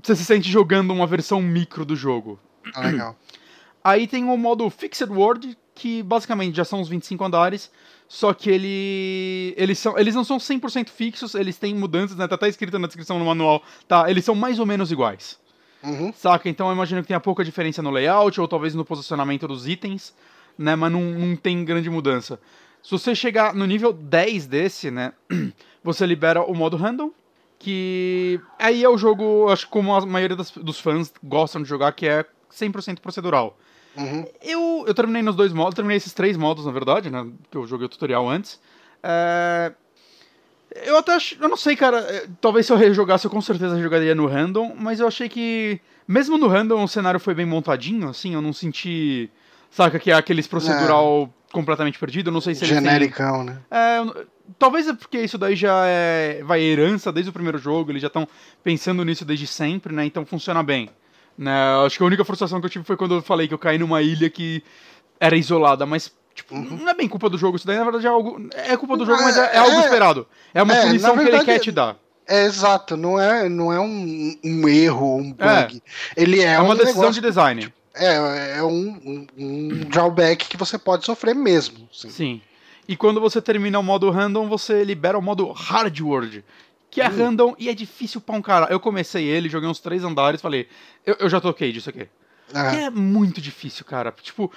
você 0.01 0.15
se 0.15 0.25
sente 0.25 0.49
jogando 0.49 0.91
uma 0.91 1.05
versão 1.05 1.39
micro 1.43 1.85
do 1.85 1.95
jogo. 1.95 2.39
Ah, 2.73 2.87
legal. 2.87 3.15
Aí 3.83 4.07
tem 4.07 4.23
o 4.23 4.35
modo 4.35 4.67
Fixed 4.71 5.11
World, 5.11 5.55
que 5.77 6.01
basicamente 6.01 6.55
já 6.55 6.65
são 6.65 6.81
os 6.81 6.89
25 6.89 7.23
andares, 7.23 7.71
só 8.07 8.33
que 8.33 8.49
ele, 8.49 9.53
eles, 9.57 9.77
são, 9.77 9.97
eles 9.97 10.15
não 10.15 10.23
são 10.23 10.37
100% 10.37 10.89
fixos, 10.89 11.35
eles 11.35 11.57
têm 11.57 11.75
mudanças, 11.75 12.17
né? 12.17 12.27
Tá 12.27 12.35
até 12.35 12.47
escrito 12.49 12.79
na 12.79 12.87
descrição 12.87 13.19
no 13.19 13.25
manual, 13.25 13.61
tá? 13.87 14.09
Eles 14.09 14.25
são 14.25 14.33
mais 14.33 14.59
ou 14.59 14.65
menos 14.65 14.91
iguais, 14.91 15.39
Uhum. 15.83 16.11
saca? 16.13 16.49
Então 16.49 16.67
eu 16.67 16.73
imagino 16.73 17.01
que 17.01 17.07
tenha 17.07 17.19
pouca 17.19 17.43
diferença 17.43 17.81
no 17.81 17.91
layout, 17.91 18.41
ou 18.41 18.47
talvez 18.47 18.73
no 18.73 18.83
posicionamento 18.83 19.47
dos 19.47 19.67
itens, 19.67 20.15
né? 20.57 20.75
Mas 20.75 20.91
não, 20.91 21.01
não 21.01 21.35
tem 21.35 21.63
grande 21.63 21.89
mudança. 21.89 22.39
Se 22.81 22.91
você 22.91 23.13
chegar 23.13 23.53
no 23.53 23.65
nível 23.65 23.93
10 23.93 24.47
desse, 24.47 24.89
né? 24.89 25.13
Você 25.83 26.05
libera 26.05 26.41
o 26.43 26.53
modo 26.53 26.75
random, 26.75 27.11
que 27.59 28.39
aí 28.59 28.83
é 28.83 28.89
o 28.89 28.97
jogo, 28.97 29.47
acho 29.49 29.65
que 29.65 29.71
como 29.71 29.93
a 29.95 30.05
maioria 30.05 30.35
das- 30.35 30.51
dos 30.51 30.79
fãs 30.79 31.13
gostam 31.23 31.61
de 31.61 31.67
jogar, 31.69 31.91
que 31.93 32.05
é 32.07 32.25
100% 32.49 32.99
procedural. 32.99 33.57
Uhum. 33.97 34.25
Eu, 34.43 34.85
eu 34.87 34.93
terminei 34.93 35.21
nos 35.21 35.35
dois 35.35 35.51
modos, 35.53 35.75
terminei 35.75 35.97
esses 35.97 36.13
três 36.13 36.37
modos, 36.37 36.65
na 36.65 36.71
verdade, 36.71 37.09
né? 37.09 37.25
Que 37.49 37.57
eu 37.57 37.65
joguei 37.67 37.85
o 37.85 37.89
tutorial 37.89 38.29
antes. 38.29 38.59
É, 39.03 39.71
Eu 40.85 40.97
até 40.97 41.13
acho, 41.15 41.35
eu 41.41 41.47
não 41.49 41.57
sei, 41.57 41.75
cara. 41.75 41.99
é, 41.99 42.27
Talvez 42.41 42.65
se 42.65 42.71
eu 42.73 42.77
rejogasse, 42.77 43.25
eu 43.25 43.31
com 43.31 43.41
certeza 43.41 43.81
jogaria 43.81 44.13
no 44.13 44.27
random, 44.27 44.75
mas 44.77 44.99
eu 44.99 45.07
achei 45.07 45.27
que. 45.29 45.79
Mesmo 46.07 46.37
no 46.37 46.47
random, 46.47 46.83
o 46.83 46.87
cenário 46.87 47.19
foi 47.19 47.33
bem 47.33 47.45
montadinho, 47.45 48.07
assim, 48.09 48.33
eu 48.33 48.41
não 48.41 48.53
senti. 48.53 49.29
Saca 49.69 49.99
que 49.99 50.09
é 50.11 50.13
aqueles 50.13 50.47
procedural 50.47 51.29
completamente 51.51 51.99
perdido. 51.99 52.29
Eu 52.29 52.33
não 52.33 52.39
sei 52.41 52.55
se 52.55 52.63
eles 52.63 52.75
têm- 52.77 52.83
Genericão, 52.85 53.43
né? 53.43 53.57
é, 53.69 54.25
talvez 54.57 54.87
é 54.87 54.93
porque 54.93 55.19
isso 55.19 55.37
daí 55.37 55.55
já 55.55 55.85
é 55.85 56.41
vai 56.45 56.61
herança 56.61 57.11
desde 57.11 57.29
o 57.29 57.33
primeiro 57.33 57.57
jogo, 57.57 57.91
eles 57.91 58.01
já 58.01 58.07
estão 58.07 58.25
pensando 58.63 59.03
nisso 59.03 59.25
desde 59.25 59.45
sempre, 59.47 59.93
né? 59.93 60.05
Então 60.05 60.25
funciona 60.25 60.63
bem. 60.63 60.89
Né? 61.37 61.53
Acho 61.85 61.97
que 61.97 62.03
a 62.03 62.07
única 62.07 62.25
frustração 62.25 62.59
que 62.59 62.65
eu 62.65 62.69
tive 62.69 62.85
foi 62.85 62.97
quando 62.97 63.15
eu 63.15 63.21
falei 63.21 63.47
que 63.47 63.53
eu 63.53 63.59
caí 63.59 63.77
numa 63.77 64.01
ilha 64.01 64.29
que 64.29 64.63
era 65.19 65.35
isolada, 65.35 65.85
mas 65.85 66.11
tipo, 66.33 66.55
Uhum. 66.55 66.77
não 66.81 66.89
é 66.89 66.93
bem 66.93 67.07
culpa 67.07 67.29
do 67.29 67.37
jogo, 67.37 67.57
isso 67.57 67.65
daí 67.67 67.77
na 67.77 67.83
verdade 67.83 68.05
é 68.05 68.09
algo 68.09 68.47
é 68.53 68.75
culpa 68.77 68.95
do 68.97 69.05
jogo, 69.05 69.21
mas 69.23 69.37
é, 69.37 69.41
é 69.41 69.55
É, 69.55 69.57
algo 69.57 69.77
é. 69.77 69.79
esperado. 69.81 70.27
É 70.53 70.63
uma 70.63 70.73
É, 70.75 70.81
punição 70.85 71.09
na 71.09 71.15
que 71.15 71.19
ele 71.29 71.37
verdade, 71.37 71.45
quer 71.45 71.59
te 71.59 71.71
dar. 71.71 71.95
É 72.27 72.43
exato, 72.45 72.97
não 72.97 73.19
é, 73.19 73.47
não 73.47 73.71
é 73.71 73.79
um, 73.79 74.35
um 74.43 74.67
erro, 74.67 75.15
um 75.17 75.31
bug. 75.31 75.81
Ele 76.15 76.41
é, 76.41 76.53
É, 76.53 76.59
uma 76.59 76.73
um 76.73 76.77
decisão 76.77 77.01
negócio- 77.03 77.21
de 77.21 77.27
design. 77.27 77.73
É, 77.95 78.57
é 78.57 78.63
um, 78.63 79.25
um, 79.37 79.67
drawback 79.89 80.47
que 80.47 80.57
você 80.57 80.77
pode 80.77 81.05
sofrer 81.05 81.33
mesmo. 81.33 81.87
assim. 81.91 82.09
Sim. 82.09 82.41
E 82.87 82.95
quando 82.95 83.19
você 83.19 83.41
termina 83.41 83.79
o 83.79 83.83
modo 83.83 84.09
random, 84.11 84.47
você 84.47 84.83
libera 84.83 85.17
o 85.17 85.21
modo 85.21 85.51
hard 85.51 85.99
world. 86.01 86.43
Que 86.89 87.01
é 87.01 87.09
Hum. 87.09 87.17
random 87.17 87.55
e 87.59 87.69
é 87.69 87.73
difícil 87.73 88.21
pra 88.21 88.35
um 88.35 88.41
cara. 88.41 88.67
Eu 88.71 88.79
comecei 88.79 89.25
ele, 89.25 89.49
joguei 89.49 89.69
uns 89.69 89.79
três 89.79 90.03
andares, 90.03 90.41
falei, 90.41 90.67
eu, 91.05 91.15
eu 91.19 91.29
já 91.29 91.39
toquei 91.41 91.71
disso 91.71 91.89
aqui. 91.89 92.07
Ah, 92.53 92.71
Que 92.71 92.77
é 92.77 92.89
muito 92.89 93.41
difícil, 93.41 93.83
cara. 93.83 94.09
Tipo, 94.21 94.49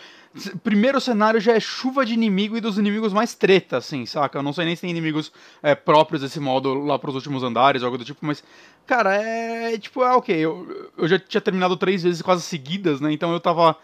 primeiro 0.62 1.00
cenário 1.00 1.40
já 1.40 1.54
é 1.54 1.58
chuva 1.58 2.06
de 2.06 2.14
inimigo 2.14 2.56
e 2.56 2.60
dos 2.60 2.78
inimigos 2.78 3.12
mais 3.12 3.34
treta, 3.34 3.78
assim, 3.78 4.06
saca? 4.06 4.38
Eu 4.38 4.44
não 4.44 4.52
sei 4.52 4.64
nem 4.64 4.76
se 4.76 4.82
tem 4.82 4.90
inimigos 4.90 5.32
é, 5.60 5.74
próprios 5.74 6.22
desse 6.22 6.38
modo 6.38 6.72
lá 6.72 6.96
pros 7.00 7.16
últimos 7.16 7.42
andares, 7.42 7.82
algo 7.82 7.98
do 7.98 8.04
tipo, 8.04 8.24
mas, 8.24 8.44
cara, 8.86 9.16
é. 9.16 9.76
Tipo, 9.76 10.04
é 10.04 10.12
ok. 10.14 10.36
Eu, 10.36 10.92
eu 10.96 11.08
já 11.08 11.18
tinha 11.18 11.40
terminado 11.40 11.76
três 11.76 12.04
vezes 12.04 12.22
quase 12.22 12.42
seguidas, 12.42 13.00
né? 13.00 13.12
Então 13.12 13.32
eu 13.32 13.40
tava 13.40 13.76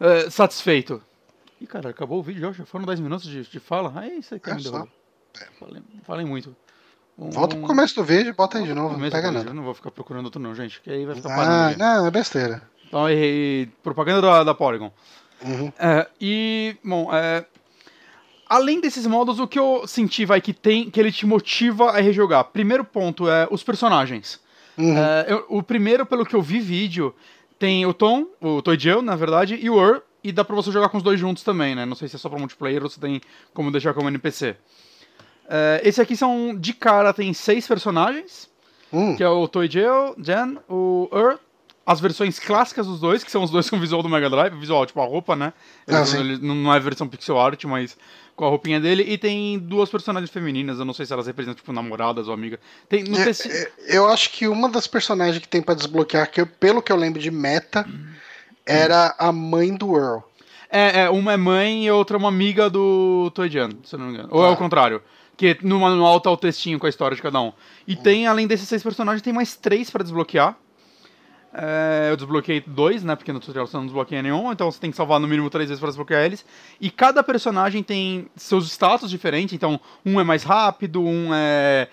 é, 0.00 0.28
satisfeito. 0.30 1.00
E, 1.60 1.66
cara, 1.66 1.90
acabou 1.90 2.18
o 2.18 2.22
vídeo 2.24 2.52
já, 2.52 2.64
foram 2.64 2.84
10 2.84 2.98
minutos 2.98 3.28
de, 3.28 3.42
de 3.44 3.60
fala. 3.60 3.92
Aí 3.94 4.20
você 4.20 4.40
quer 4.40 4.50
É 4.50 4.54
me 4.56 4.62
derrubar. 4.64 4.88
Falei, 5.60 5.82
falei 6.02 6.26
muito. 6.26 6.56
Um- 7.18 7.30
Volta 7.30 7.56
pro 7.56 7.66
começo 7.66 7.94
do 7.94 8.02
vídeo 8.04 8.30
e 8.30 8.32
bota 8.32 8.58
aí 8.58 8.64
de 8.64 8.74
novo, 8.74 8.98
não 8.98 9.10
pega 9.10 9.30
nada. 9.30 9.50
Eu 9.50 9.54
não 9.54 9.62
vou 9.62 9.74
ficar 9.74 9.90
procurando 9.90 10.24
outro, 10.26 10.40
não, 10.40 10.54
gente, 10.54 10.80
que 10.80 10.90
aí 10.90 11.06
vai 11.06 11.14
ficar 11.14 11.28
parando. 11.28 11.74
Ah, 11.82 11.96
não, 12.00 12.06
é 12.06 12.10
besteira. 12.10 12.62
Então, 12.88 13.08
errei. 13.08 13.68
Propaganda 13.82 14.20
da, 14.20 14.44
da 14.44 14.54
Polygon. 14.54 14.92
Uhum. 15.44 15.72
É, 15.78 16.06
e, 16.20 16.76
bom, 16.82 17.08
é, 17.14 17.44
além 18.48 18.80
desses 18.80 19.06
modos, 19.06 19.38
o 19.38 19.46
que 19.46 19.58
eu 19.58 19.86
senti, 19.86 20.24
vai, 20.24 20.40
que 20.40 20.52
tem, 20.52 20.90
que 20.90 20.98
ele 20.98 21.12
te 21.12 21.26
motiva 21.26 21.90
a 21.90 22.00
rejogar. 22.00 22.44
Primeiro 22.44 22.84
ponto 22.84 23.28
é 23.28 23.46
os 23.50 23.62
personagens. 23.62 24.40
Uhum. 24.76 24.96
É, 24.98 25.26
eu- 25.28 25.46
o 25.48 25.62
primeiro, 25.62 26.04
pelo 26.04 26.26
que 26.26 26.34
eu 26.34 26.42
vi 26.42 26.58
vídeo, 26.60 27.14
tem 27.58 27.86
o 27.86 27.94
Tom, 27.94 28.26
o 28.40 28.60
Toijeu, 28.60 29.00
na 29.02 29.14
verdade, 29.16 29.56
e 29.60 29.70
o 29.70 29.74
Ur, 29.74 30.02
e 30.22 30.32
dá 30.32 30.44
pra 30.44 30.56
você 30.56 30.72
jogar 30.72 30.88
com 30.88 30.96
os 30.96 31.02
dois 31.02 31.20
juntos 31.20 31.42
também, 31.44 31.74
né? 31.74 31.84
Não 31.86 31.94
sei 31.94 32.08
se 32.08 32.16
é 32.16 32.18
só 32.18 32.28
pra 32.28 32.38
multiplayer 32.38 32.82
ou 32.82 32.88
se 32.90 32.98
tem 32.98 33.20
como 33.52 33.70
deixar 33.70 33.92
como 33.94 34.08
NPC. 34.08 34.56
É, 35.48 35.80
esse 35.84 36.00
aqui 36.00 36.16
são, 36.16 36.54
de 36.54 36.72
cara, 36.72 37.12
tem 37.12 37.32
seis 37.32 37.66
personagens, 37.66 38.48
Hum. 38.92 39.16
que 39.16 39.22
é 39.22 39.28
o 39.28 39.46
Toijeu, 39.48 40.14
Jen, 40.18 40.58
o 40.68 41.08
Ur, 41.12 41.38
as 41.86 42.00
versões 42.00 42.38
clássicas 42.38 42.86
dos 42.86 42.98
dois, 43.00 43.22
que 43.22 43.30
são 43.30 43.42
os 43.42 43.50
dois 43.50 43.68
com 43.68 43.76
o 43.76 43.80
visual 43.80 44.02
do 44.02 44.08
Mega 44.08 44.30
Drive, 44.30 44.54
visual, 44.58 44.86
tipo 44.86 45.00
a 45.02 45.04
roupa, 45.04 45.36
né? 45.36 45.52
Ah, 45.86 45.96
Ele- 45.98 46.06
sim. 46.06 46.18
ele 46.20 46.38
não 46.38 46.72
é 46.72 46.80
versão 46.80 47.06
pixel 47.06 47.38
art, 47.38 47.62
mas 47.64 47.96
com 48.34 48.44
a 48.46 48.48
roupinha 48.48 48.80
dele. 48.80 49.04
E 49.06 49.18
tem 49.18 49.58
duas 49.58 49.90
personagens 49.90 50.30
femininas, 50.30 50.78
eu 50.78 50.84
não 50.84 50.94
sei 50.94 51.04
se 51.06 51.12
elas 51.12 51.26
representam, 51.26 51.56
tipo, 51.56 51.72
namoradas 51.72 52.26
ou 52.26 52.32
amigas. 52.34 52.58
Tem, 52.88 53.02
É, 53.02 53.24
teci- 53.24 53.50
é, 53.50 53.70
eu 53.98 54.08
acho 54.08 54.30
que 54.30 54.48
uma 54.48 54.68
das 54.68 54.86
personagens 54.86 55.38
que 55.38 55.46
tem 55.48 55.60
pra 55.60 55.74
desbloquear, 55.74 56.30
que 56.30 56.40
eu- 56.40 56.46
pelo 56.46 56.80
que 56.80 56.90
eu 56.90 56.96
lembro 56.96 57.20
de 57.20 57.30
meta, 57.30 57.86
era 58.64 59.14
a 59.18 59.30
mãe 59.32 59.74
do 59.74 59.94
Earl. 59.96 60.20
É, 60.70 61.02
é, 61.02 61.10
uma 61.10 61.32
é 61.32 61.36
mãe 61.36 61.84
e 61.86 61.90
outra 61.90 62.16
é 62.16 62.18
uma 62.18 62.28
amiga 62.28 62.68
do 62.70 63.30
Toijan, 63.34 63.70
se 63.84 63.94
eu 63.94 63.98
não 63.98 64.06
me 64.06 64.14
engano. 64.14 64.28
Ou 64.32 64.42
é 64.44 64.48
Tá. 64.48 64.52
o 64.52 64.56
contrário. 64.56 65.02
Que 65.36 65.58
no 65.62 65.80
manual 65.80 66.20
tá 66.20 66.30
o 66.30 66.36
textinho 66.36 66.78
com 66.78 66.86
a 66.86 66.88
história 66.88 67.16
de 67.16 67.22
cada 67.22 67.40
um. 67.40 67.52
E 67.86 67.96
tem, 67.96 68.26
além 68.26 68.46
desses 68.46 68.68
seis 68.68 68.82
personagens, 68.82 69.22
tem 69.22 69.32
mais 69.32 69.56
três 69.56 69.90
pra 69.90 70.02
desbloquear. 70.02 70.56
É, 71.56 72.08
eu 72.10 72.16
desbloqueei 72.16 72.60
dois, 72.66 73.04
né? 73.04 73.14
Porque 73.14 73.32
no 73.32 73.38
tutorial 73.38 73.66
você 73.68 73.76
não 73.76 73.84
desbloqueia 73.84 74.20
nenhum, 74.20 74.50
então 74.50 74.70
você 74.70 74.80
tem 74.80 74.90
que 74.90 74.96
salvar 74.96 75.20
no 75.20 75.28
mínimo 75.28 75.48
três 75.48 75.68
vezes 75.68 75.78
para 75.78 75.88
desbloquear 75.88 76.24
eles. 76.24 76.44
E 76.80 76.90
cada 76.90 77.22
personagem 77.22 77.80
tem 77.80 78.26
seus 78.34 78.66
status 78.66 79.08
diferentes, 79.08 79.54
então 79.54 79.80
um 80.04 80.20
é 80.20 80.24
mais 80.24 80.42
rápido, 80.42 81.00
um 81.00 81.32
é. 81.32 81.88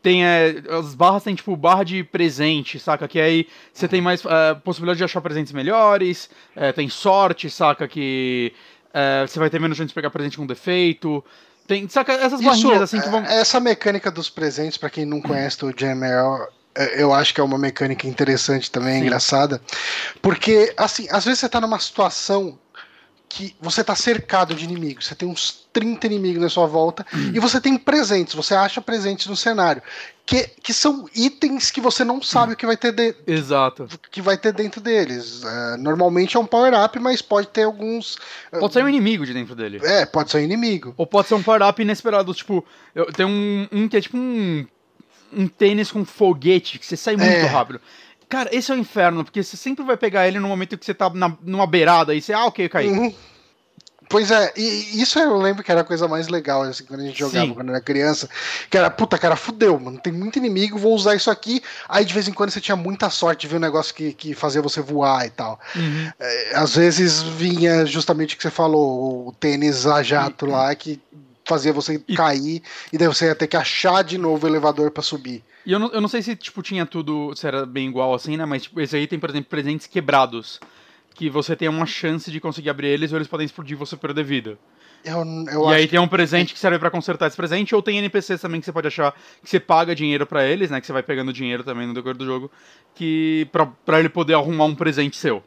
Tem. 0.00 0.24
É, 0.24 0.62
as 0.70 0.94
barras 0.94 1.24
tem 1.24 1.34
tipo 1.34 1.56
barra 1.56 1.82
de 1.82 2.04
presente, 2.04 2.78
saca? 2.78 3.08
Que 3.08 3.20
aí 3.20 3.48
você 3.72 3.88
tem 3.88 4.00
mais 4.00 4.24
é, 4.24 4.54
possibilidade 4.54 4.98
de 4.98 5.04
achar 5.04 5.20
presentes 5.20 5.52
melhores, 5.52 6.30
é, 6.54 6.70
tem 6.70 6.88
sorte, 6.88 7.50
saca? 7.50 7.88
Que 7.88 8.52
é, 8.92 9.26
você 9.26 9.40
vai 9.40 9.50
ter 9.50 9.60
menos 9.60 9.76
chance 9.76 9.88
de 9.88 9.94
pegar 9.94 10.10
presente 10.10 10.36
com 10.36 10.46
defeito. 10.46 11.24
Tem, 11.66 11.88
saca? 11.88 12.12
Essas 12.12 12.40
Isso, 12.40 12.48
barrinhas 12.48 12.82
assim 12.82 13.00
que 13.00 13.08
vão. 13.08 13.24
Essa 13.24 13.58
mecânica 13.58 14.10
dos 14.10 14.28
presentes, 14.28 14.76
pra 14.76 14.90
quem 14.90 15.04
não 15.04 15.20
conhece 15.20 15.64
o 15.64 15.72
GML, 15.72 16.46
é, 16.76 17.02
eu 17.02 17.12
acho 17.12 17.32
que 17.32 17.40
é 17.40 17.44
uma 17.44 17.58
mecânica 17.58 18.06
interessante 18.06 18.70
também, 18.70 18.98
Sim. 18.98 19.06
engraçada. 19.06 19.60
Porque, 20.20 20.74
assim, 20.76 21.06
às 21.10 21.24
vezes 21.24 21.40
você 21.40 21.48
tá 21.48 21.60
numa 21.60 21.78
situação 21.78 22.58
que 23.36 23.54
você 23.60 23.82
tá 23.82 23.94
cercado 23.96 24.54
de 24.54 24.64
inimigos, 24.64 25.06
você 25.06 25.14
tem 25.14 25.28
uns 25.28 25.66
30 25.72 26.06
inimigos 26.06 26.40
na 26.40 26.48
sua 26.48 26.66
volta 26.66 27.04
e 27.34 27.40
você 27.40 27.60
tem 27.60 27.76
presentes, 27.76 28.32
você 28.34 28.54
acha 28.54 28.80
presentes 28.80 29.26
no 29.26 29.34
cenário, 29.36 29.82
que, 30.24 30.46
que 30.62 30.72
são 30.72 31.08
itens 31.14 31.70
que 31.72 31.80
você 31.80 32.04
não 32.04 32.22
sabe 32.22 32.52
o 32.52 32.56
que 32.56 32.64
vai 32.64 32.76
ter, 32.76 32.92
de- 32.92 33.14
Exato. 33.26 33.88
que 34.10 34.22
vai 34.22 34.38
ter 34.38 34.52
dentro 34.52 34.80
deles. 34.80 35.42
É, 35.44 35.76
normalmente 35.76 36.36
é 36.36 36.40
um 36.40 36.46
power-up, 36.46 36.96
mas 37.00 37.20
pode 37.20 37.48
ter 37.48 37.64
alguns. 37.64 38.16
Pode 38.50 38.72
sair 38.72 38.84
um 38.84 38.88
inimigo 38.88 39.26
de 39.26 39.34
dentro 39.34 39.54
dele. 39.56 39.80
É, 39.82 40.06
pode 40.06 40.30
ser 40.30 40.38
um 40.38 40.40
inimigo. 40.42 40.94
Ou 40.96 41.04
pode 41.06 41.26
ser 41.28 41.34
um 41.34 41.42
power-up 41.42 41.82
inesperado, 41.82 42.32
tipo, 42.32 42.64
eu, 42.94 43.06
tem 43.12 43.26
um, 43.26 43.66
um 43.72 43.88
que 43.88 43.96
é 43.96 44.00
tipo 44.00 44.16
um, 44.16 44.64
um 45.32 45.48
tênis 45.48 45.90
com 45.90 46.04
foguete, 46.04 46.78
que 46.78 46.86
você 46.86 46.96
sai 46.96 47.16
muito 47.16 47.28
É. 47.30 47.46
rápido. 47.46 47.80
Cara, 48.34 48.50
esse 48.52 48.72
é 48.72 48.74
o 48.74 48.78
inferno, 48.78 49.22
porque 49.22 49.44
você 49.44 49.56
sempre 49.56 49.84
vai 49.84 49.96
pegar 49.96 50.26
ele 50.26 50.40
no 50.40 50.48
momento 50.48 50.76
que 50.76 50.84
você 50.84 50.92
tá 50.92 51.08
na, 51.10 51.36
numa 51.40 51.68
beirada 51.68 52.12
e 52.12 52.20
você, 52.20 52.32
ah, 52.32 52.46
ok, 52.46 52.64
eu 52.64 52.68
caí. 52.68 52.88
Uhum. 52.88 53.14
Pois 54.08 54.32
é, 54.32 54.52
e 54.56 55.00
isso 55.00 55.20
eu 55.20 55.36
lembro 55.38 55.62
que 55.62 55.70
era 55.70 55.82
a 55.82 55.84
coisa 55.84 56.08
mais 56.08 56.26
legal, 56.26 56.62
assim, 56.62 56.84
quando 56.84 57.02
a 57.02 57.04
gente 57.04 57.16
jogava 57.16 57.46
Sim. 57.46 57.54
quando 57.54 57.68
era 57.70 57.80
criança. 57.80 58.28
Que 58.68 58.76
era, 58.76 58.90
puta, 58.90 59.16
cara, 59.18 59.36
fudeu, 59.36 59.78
mano. 59.78 60.00
Tem 60.00 60.12
muito 60.12 60.36
inimigo, 60.36 60.76
vou 60.76 60.94
usar 60.96 61.14
isso 61.14 61.30
aqui. 61.30 61.62
Aí 61.88 62.04
de 62.04 62.12
vez 62.12 62.26
em 62.26 62.32
quando 62.32 62.50
você 62.50 62.60
tinha 62.60 62.74
muita 62.74 63.08
sorte 63.08 63.42
de 63.42 63.48
ver 63.48 63.58
um 63.58 63.60
negócio 63.60 63.94
que, 63.94 64.12
que 64.12 64.34
fazia 64.34 64.60
você 64.60 64.80
voar 64.80 65.24
e 65.26 65.30
tal. 65.30 65.60
Uhum. 65.76 66.10
É, 66.18 66.56
às 66.56 66.74
vezes 66.74 67.22
vinha 67.22 67.86
justamente 67.86 68.34
o 68.34 68.36
que 68.36 68.42
você 68.42 68.50
falou, 68.50 69.28
o 69.28 69.32
tênis 69.32 69.86
a 69.86 70.02
jato 70.02 70.44
lá, 70.44 70.74
que 70.74 71.00
fazia 71.44 71.72
você 71.72 72.00
cair, 72.16 72.64
e 72.92 72.98
daí 72.98 73.06
você 73.06 73.26
ia 73.26 73.34
ter 73.36 73.46
que 73.46 73.56
achar 73.56 74.02
de 74.02 74.18
novo 74.18 74.44
o 74.44 74.50
elevador 74.50 74.90
pra 74.90 75.04
subir. 75.04 75.44
E 75.66 75.72
eu 75.72 75.78
não, 75.78 75.90
eu 75.92 76.00
não 76.00 76.08
sei 76.08 76.22
se, 76.22 76.36
tipo, 76.36 76.62
tinha 76.62 76.84
tudo, 76.84 77.34
se 77.34 77.46
era 77.46 77.64
bem 77.64 77.88
igual 77.88 78.12
assim, 78.14 78.36
né? 78.36 78.44
Mas, 78.44 78.64
tipo, 78.64 78.80
esse 78.80 78.96
aí 78.96 79.06
tem, 79.06 79.18
por 79.18 79.30
exemplo, 79.30 79.48
presentes 79.48 79.86
quebrados. 79.86 80.60
Que 81.14 81.30
você 81.30 81.54
tem 81.54 81.68
uma 81.68 81.86
chance 81.86 82.28
de 82.30 82.40
conseguir 82.40 82.70
abrir 82.70 82.88
eles 82.88 83.12
ou 83.12 83.18
eles 83.18 83.28
podem 83.28 83.44
explodir 83.46 83.76
e 83.76 83.78
você 83.78 83.96
perder 83.96 84.24
vida. 84.24 84.58
Eu, 85.04 85.22
eu 85.52 85.70
e 85.70 85.74
aí 85.74 85.86
tem 85.86 85.98
um 85.98 86.08
presente 86.08 86.52
que 86.52 86.58
serve 86.58 86.78
pra 86.78 86.90
consertar 86.90 87.28
esse 87.28 87.36
presente, 87.36 87.74
ou 87.74 87.80
tem 87.82 87.98
NPCs 87.98 88.40
também 88.40 88.58
que 88.58 88.64
você 88.64 88.72
pode 88.72 88.88
achar 88.88 89.14
que 89.42 89.48
você 89.48 89.60
paga 89.60 89.94
dinheiro 89.94 90.26
pra 90.26 90.44
eles, 90.44 90.70
né? 90.70 90.80
Que 90.80 90.86
você 90.86 90.92
vai 90.92 91.02
pegando 91.02 91.32
dinheiro 91.32 91.62
também 91.62 91.86
no 91.86 91.94
decorrer 91.94 92.16
do 92.16 92.24
jogo, 92.24 92.50
que 92.94 93.46
pra, 93.52 93.66
pra 93.66 94.00
ele 94.00 94.08
poder 94.08 94.34
arrumar 94.34 94.64
um 94.64 94.74
presente 94.74 95.16
seu. 95.16 95.42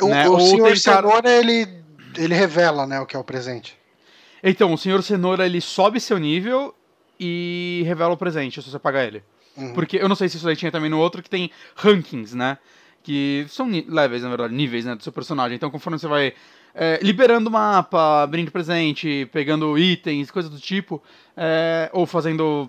O, 0.00 0.06
né? 0.08 0.28
o 0.28 0.34
Ou 0.34 0.40
senhor 0.40 0.80
cara- 0.82 1.08
Cenoura, 1.08 1.30
ele, 1.30 1.82
ele 2.16 2.34
revela, 2.34 2.86
né, 2.86 3.00
o 3.00 3.06
que 3.06 3.16
é 3.16 3.18
o 3.18 3.24
presente. 3.24 3.76
Então, 4.42 4.72
o 4.72 4.78
Senhor 4.78 5.02
Cenoura, 5.02 5.44
ele 5.44 5.60
sobe 5.60 5.98
seu 6.00 6.18
nível 6.18 6.74
e 7.18 7.82
revela 7.84 8.14
o 8.14 8.16
presente, 8.16 8.62
se 8.62 8.70
você 8.70 8.78
pagar 8.78 9.04
ele. 9.04 9.22
Uhum. 9.56 9.74
Porque 9.74 9.96
eu 9.96 10.08
não 10.08 10.16
sei 10.16 10.28
se 10.28 10.36
isso 10.36 10.48
aí 10.48 10.56
tinha 10.56 10.72
também 10.72 10.90
no 10.90 10.98
outro, 10.98 11.22
que 11.22 11.30
tem 11.30 11.50
rankings, 11.76 12.34
né? 12.34 12.58
Que 13.02 13.46
são 13.48 13.68
levels, 13.68 14.22
na 14.22 14.28
verdade, 14.28 14.54
níveis, 14.54 14.84
né, 14.84 14.94
do 14.94 15.02
seu 15.02 15.12
personagem. 15.12 15.56
Então, 15.56 15.70
conforme 15.70 15.98
você 15.98 16.06
vai 16.06 16.34
é, 16.74 16.98
liberando 17.02 17.48
o 17.48 17.52
mapa, 17.52 18.22
abrindo 18.22 18.50
presente, 18.50 19.28
pegando 19.32 19.78
itens, 19.78 20.30
coisas 20.30 20.50
do 20.50 20.58
tipo, 20.58 21.02
é, 21.36 21.90
ou 21.92 22.06
fazendo, 22.06 22.68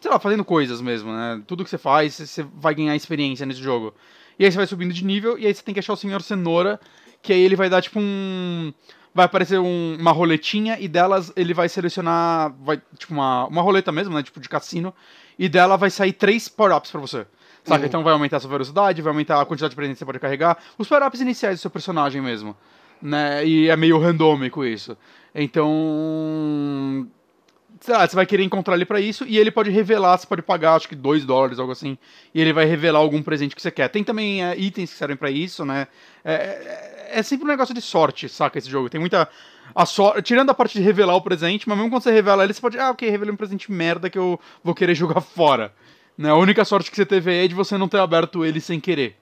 sei 0.00 0.10
lá, 0.10 0.18
fazendo 0.18 0.44
coisas 0.44 0.80
mesmo, 0.80 1.12
né? 1.12 1.42
Tudo 1.46 1.64
que 1.64 1.70
você 1.70 1.78
faz, 1.78 2.14
você 2.14 2.46
vai 2.54 2.74
ganhar 2.74 2.96
experiência 2.96 3.44
nesse 3.44 3.60
jogo. 3.60 3.94
E 4.42 4.44
aí 4.44 4.50
você 4.50 4.56
vai 4.56 4.66
subindo 4.66 4.92
de 4.92 5.04
nível, 5.04 5.38
e 5.38 5.46
aí 5.46 5.54
você 5.54 5.62
tem 5.62 5.72
que 5.72 5.78
achar 5.78 5.92
o 5.92 5.96
Senhor 5.96 6.20
Cenoura, 6.20 6.80
que 7.22 7.32
aí 7.32 7.40
ele 7.40 7.54
vai 7.54 7.70
dar 7.70 7.80
tipo 7.80 8.00
um. 8.00 8.72
Vai 9.14 9.24
aparecer 9.26 9.60
um- 9.60 9.96
uma 10.00 10.10
roletinha 10.10 10.76
e 10.80 10.88
delas 10.88 11.32
ele 11.36 11.54
vai 11.54 11.68
selecionar. 11.68 12.52
Vai, 12.60 12.82
tipo, 12.98 13.14
uma, 13.14 13.46
uma 13.46 13.62
roleta 13.62 13.92
mesmo, 13.92 14.12
né? 14.12 14.20
Tipo 14.20 14.40
de 14.40 14.48
cassino. 14.48 14.92
E 15.38 15.48
dela 15.48 15.76
vai 15.76 15.90
sair 15.90 16.12
três 16.12 16.48
power-ups 16.48 16.90
pra 16.90 17.00
você. 17.00 17.24
Saca? 17.62 17.82
Uhum. 17.82 17.86
Então 17.86 18.02
vai 18.02 18.12
aumentar 18.14 18.38
a 18.38 18.40
sua 18.40 18.50
velocidade, 18.50 19.00
vai 19.00 19.12
aumentar 19.12 19.40
a 19.40 19.46
quantidade 19.46 19.70
de 19.70 19.76
presentes 19.76 19.98
que 19.98 20.00
você 20.00 20.06
pode 20.06 20.18
carregar. 20.18 20.58
Os 20.76 20.88
power-ups 20.88 21.20
iniciais 21.20 21.60
do 21.60 21.62
seu 21.62 21.70
personagem 21.70 22.20
mesmo. 22.20 22.56
Né? 23.00 23.46
E 23.46 23.68
é 23.68 23.76
meio 23.76 23.96
randômico 24.00 24.64
isso. 24.64 24.96
Então. 25.32 27.06
Sei 27.82 27.92
lá, 27.92 28.06
você 28.06 28.14
vai 28.14 28.24
querer 28.24 28.44
encontrar 28.44 28.76
ele 28.76 28.84
pra 28.84 29.00
isso 29.00 29.24
e 29.26 29.36
ele 29.36 29.50
pode 29.50 29.68
revelar, 29.68 30.16
você 30.16 30.24
pode 30.24 30.40
pagar 30.40 30.76
acho 30.76 30.88
que 30.88 30.94
2 30.94 31.24
dólares, 31.24 31.58
algo 31.58 31.72
assim, 31.72 31.98
e 32.32 32.40
ele 32.40 32.52
vai 32.52 32.64
revelar 32.64 33.00
algum 33.00 33.20
presente 33.20 33.56
que 33.56 33.60
você 33.60 33.72
quer. 33.72 33.88
Tem 33.88 34.04
também 34.04 34.44
é, 34.44 34.56
itens 34.56 34.92
que 34.92 34.96
servem 34.96 35.16
pra 35.16 35.32
isso, 35.32 35.64
né? 35.64 35.88
É, 36.24 36.32
é, 36.32 37.10
é 37.14 37.22
sempre 37.24 37.44
um 37.44 37.48
negócio 37.48 37.74
de 37.74 37.80
sorte, 37.80 38.28
saca, 38.28 38.56
esse 38.56 38.70
jogo. 38.70 38.88
Tem 38.88 39.00
muita. 39.00 39.28
A 39.74 39.84
sor... 39.84 40.22
Tirando 40.22 40.50
a 40.50 40.54
parte 40.54 40.78
de 40.78 40.84
revelar 40.84 41.16
o 41.16 41.20
presente, 41.20 41.68
mas 41.68 41.76
mesmo 41.76 41.90
quando 41.90 42.04
você 42.04 42.12
revela 42.12 42.44
ele, 42.44 42.54
você 42.54 42.60
pode. 42.60 42.78
Ah, 42.78 42.90
ok, 42.90 43.10
revelei 43.10 43.34
um 43.34 43.36
presente 43.36 43.72
merda 43.72 44.08
que 44.08 44.18
eu 44.18 44.38
vou 44.62 44.76
querer 44.76 44.94
jogar 44.94 45.20
fora. 45.20 45.72
Né? 46.16 46.30
A 46.30 46.36
única 46.36 46.64
sorte 46.64 46.88
que 46.88 46.96
você 46.96 47.04
teve 47.04 47.34
é 47.34 47.48
de 47.48 47.54
você 47.54 47.76
não 47.76 47.88
ter 47.88 47.98
aberto 47.98 48.44
ele 48.44 48.60
sem 48.60 48.78
querer. 48.78 49.16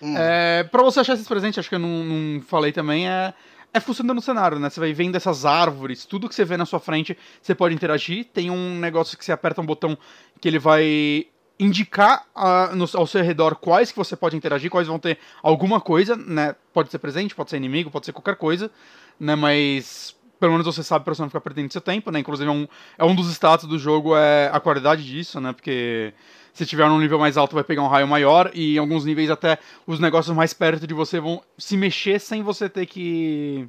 Hum. 0.00 0.14
É, 0.16 0.62
pra 0.62 0.82
você 0.82 1.00
achar 1.00 1.14
esses 1.14 1.26
presentes, 1.26 1.58
acho 1.58 1.68
que 1.68 1.74
eu 1.74 1.80
não, 1.80 2.04
não 2.04 2.40
falei 2.40 2.70
também, 2.70 3.08
é, 3.08 3.34
é 3.72 3.80
funcionando 3.80 4.16
no 4.16 4.22
cenário, 4.22 4.58
né? 4.58 4.68
Você 4.68 4.80
vai 4.80 4.92
vendo 4.92 5.16
essas 5.16 5.44
árvores, 5.44 6.04
tudo 6.04 6.28
que 6.28 6.34
você 6.34 6.44
vê 6.44 6.56
na 6.56 6.66
sua 6.66 6.80
frente, 6.80 7.16
você 7.40 7.54
pode 7.54 7.74
interagir. 7.74 8.26
Tem 8.32 8.50
um 8.50 8.78
negócio 8.78 9.16
que 9.16 9.24
você 9.24 9.32
aperta 9.32 9.60
um 9.60 9.66
botão 9.66 9.96
que 10.40 10.48
ele 10.48 10.58
vai 10.58 11.26
indicar 11.58 12.24
ah, 12.34 12.70
no- 12.74 12.88
ao 12.94 13.06
seu 13.06 13.22
redor 13.22 13.54
quais 13.56 13.92
que 13.92 13.98
você 13.98 14.16
pode 14.16 14.36
interagir, 14.36 14.70
quais 14.70 14.88
vão 14.88 14.98
ter 14.98 15.18
alguma 15.42 15.80
coisa, 15.80 16.16
né? 16.16 16.56
Pode 16.72 16.90
ser 16.90 16.98
presente, 16.98 17.34
pode 17.34 17.50
ser 17.50 17.58
inimigo, 17.58 17.90
pode 17.90 18.06
ser 18.06 18.12
qualquer 18.12 18.36
coisa, 18.36 18.70
né? 19.18 19.34
Mas 19.36 20.16
pelo 20.40 20.52
menos 20.52 20.66
você 20.66 20.82
sabe 20.82 21.04
pra 21.04 21.14
você 21.14 21.20
não 21.22 21.28
ficar 21.28 21.40
perdendo 21.42 21.70
seu 21.70 21.80
tempo, 21.80 22.10
né? 22.10 22.18
Inclusive 22.18 22.48
é 22.48 22.52
um, 22.52 22.66
é 22.98 23.04
um 23.04 23.14
dos 23.14 23.30
status 23.30 23.68
do 23.68 23.78
jogo 23.78 24.16
é 24.16 24.50
a 24.52 24.58
qualidade 24.58 25.04
disso, 25.04 25.40
né? 25.40 25.52
Porque 25.52 26.12
se 26.52 26.64
tiver 26.66 26.88
num 26.88 26.98
nível 26.98 27.18
mais 27.18 27.36
alto 27.36 27.54
vai 27.54 27.62
pegar 27.62 27.82
um 27.82 27.88
raio 27.88 28.08
maior 28.08 28.50
e 28.54 28.74
em 28.76 28.78
alguns 28.78 29.04
níveis 29.04 29.30
até 29.30 29.58
os 29.86 30.00
negócios 30.00 30.34
mais 30.34 30.52
perto 30.52 30.86
de 30.86 30.94
você 30.94 31.20
vão 31.20 31.42
se 31.58 31.76
mexer 31.76 32.18
sem 32.18 32.42
você 32.42 32.68
ter 32.68 32.86
que 32.86 33.68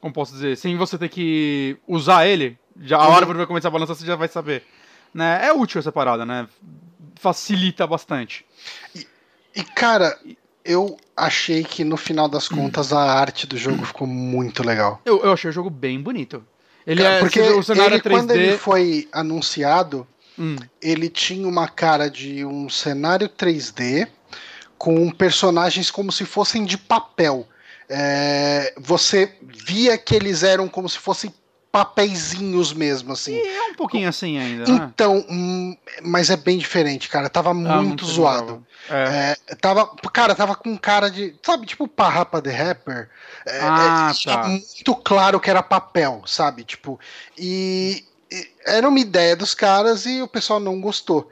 como 0.00 0.14
posso 0.14 0.32
dizer, 0.32 0.56
sem 0.56 0.76
você 0.76 0.96
ter 0.96 1.08
que 1.10 1.76
usar 1.86 2.26
ele, 2.26 2.58
já 2.80 2.96
a 2.98 3.06
Uhum. 3.06 3.12
árvore 3.14 3.38
vai 3.38 3.46
começar 3.46 3.68
a 3.68 3.70
balançar, 3.70 3.94
você 3.94 4.06
já 4.06 4.16
vai 4.16 4.28
saber. 4.28 4.62
Né? 5.12 5.46
É 5.46 5.52
útil 5.52 5.78
essa 5.78 5.92
parada, 5.92 6.24
né? 6.24 6.48
Facilita 7.16 7.86
bastante. 7.86 8.46
E, 9.54 9.62
cara, 9.62 10.18
eu 10.64 10.96
achei 11.16 11.64
que 11.64 11.84
no 11.84 11.96
final 11.96 12.28
das 12.28 12.48
contas 12.48 12.92
a 12.92 13.00
arte 13.00 13.46
do 13.46 13.56
jogo 13.56 13.84
ficou 13.84 14.06
muito 14.06 14.62
legal. 14.62 15.00
Eu, 15.04 15.22
eu 15.22 15.32
achei 15.32 15.50
o 15.50 15.52
jogo 15.52 15.70
bem 15.70 16.00
bonito. 16.00 16.44
Ele 16.86 17.02
é, 17.02 17.20
porque 17.20 17.40
o 17.40 17.62
cenário 17.62 17.94
ele, 17.94 17.96
é 17.96 18.00
3D. 18.00 18.10
quando 18.10 18.30
ele 18.30 18.58
foi 18.58 19.08
anunciado, 19.12 20.06
Hum, 20.40 20.56
ele 20.80 21.10
tinha 21.10 21.46
uma 21.46 21.68
cara 21.68 22.08
de 22.08 22.46
um 22.46 22.66
cenário 22.70 23.28
3D 23.28 24.08
com 24.78 25.10
personagens 25.10 25.90
como 25.90 26.10
se 26.10 26.24
fossem 26.24 26.64
de 26.64 26.78
papel. 26.78 27.46
É, 27.86 28.72
você 28.78 29.34
via 29.42 29.98
que 29.98 30.14
eles 30.14 30.42
eram 30.42 30.66
como 30.66 30.88
se 30.88 30.98
fossem 30.98 31.34
papeizinhos 31.72 32.72
mesmo, 32.72 33.12
assim. 33.12 33.34
e 33.34 33.46
é 33.46 33.62
um 33.68 33.74
pouquinho 33.74 34.08
assim 34.08 34.38
ainda, 34.38 34.64
né? 34.70 34.90
Então, 34.92 35.24
hum, 35.28 35.76
mas 36.02 36.30
é 36.30 36.36
bem 36.36 36.58
diferente, 36.58 37.08
cara. 37.08 37.28
Tava 37.28 37.50
Ah, 37.50 37.54
muito 37.54 38.04
zoado. 38.04 38.64
É. 38.88 39.36
É, 39.50 39.54
tava, 39.56 39.86
cara, 40.12 40.34
tava 40.34 40.54
com 40.56 40.76
cara 40.76 41.08
de. 41.10 41.34
Sabe, 41.42 41.66
tipo 41.66 41.86
Parrapa 41.86 42.42
the 42.42 42.50
Rapper? 42.50 43.08
É, 43.46 43.60
Ah, 43.62 44.08
é, 44.10 44.14
tinha 44.14 44.36
tá. 44.36 44.48
muito 44.48 44.94
claro 44.96 45.38
que 45.38 45.48
era 45.50 45.62
papel, 45.62 46.22
sabe? 46.26 46.64
Tipo, 46.64 46.98
e, 47.38 48.04
e 48.30 48.48
era 48.66 48.88
uma 48.88 48.98
ideia 48.98 49.36
dos 49.36 49.54
caras 49.54 50.06
e 50.06 50.22
o 50.22 50.28
pessoal 50.28 50.58
não 50.60 50.80
gostou. 50.80 51.28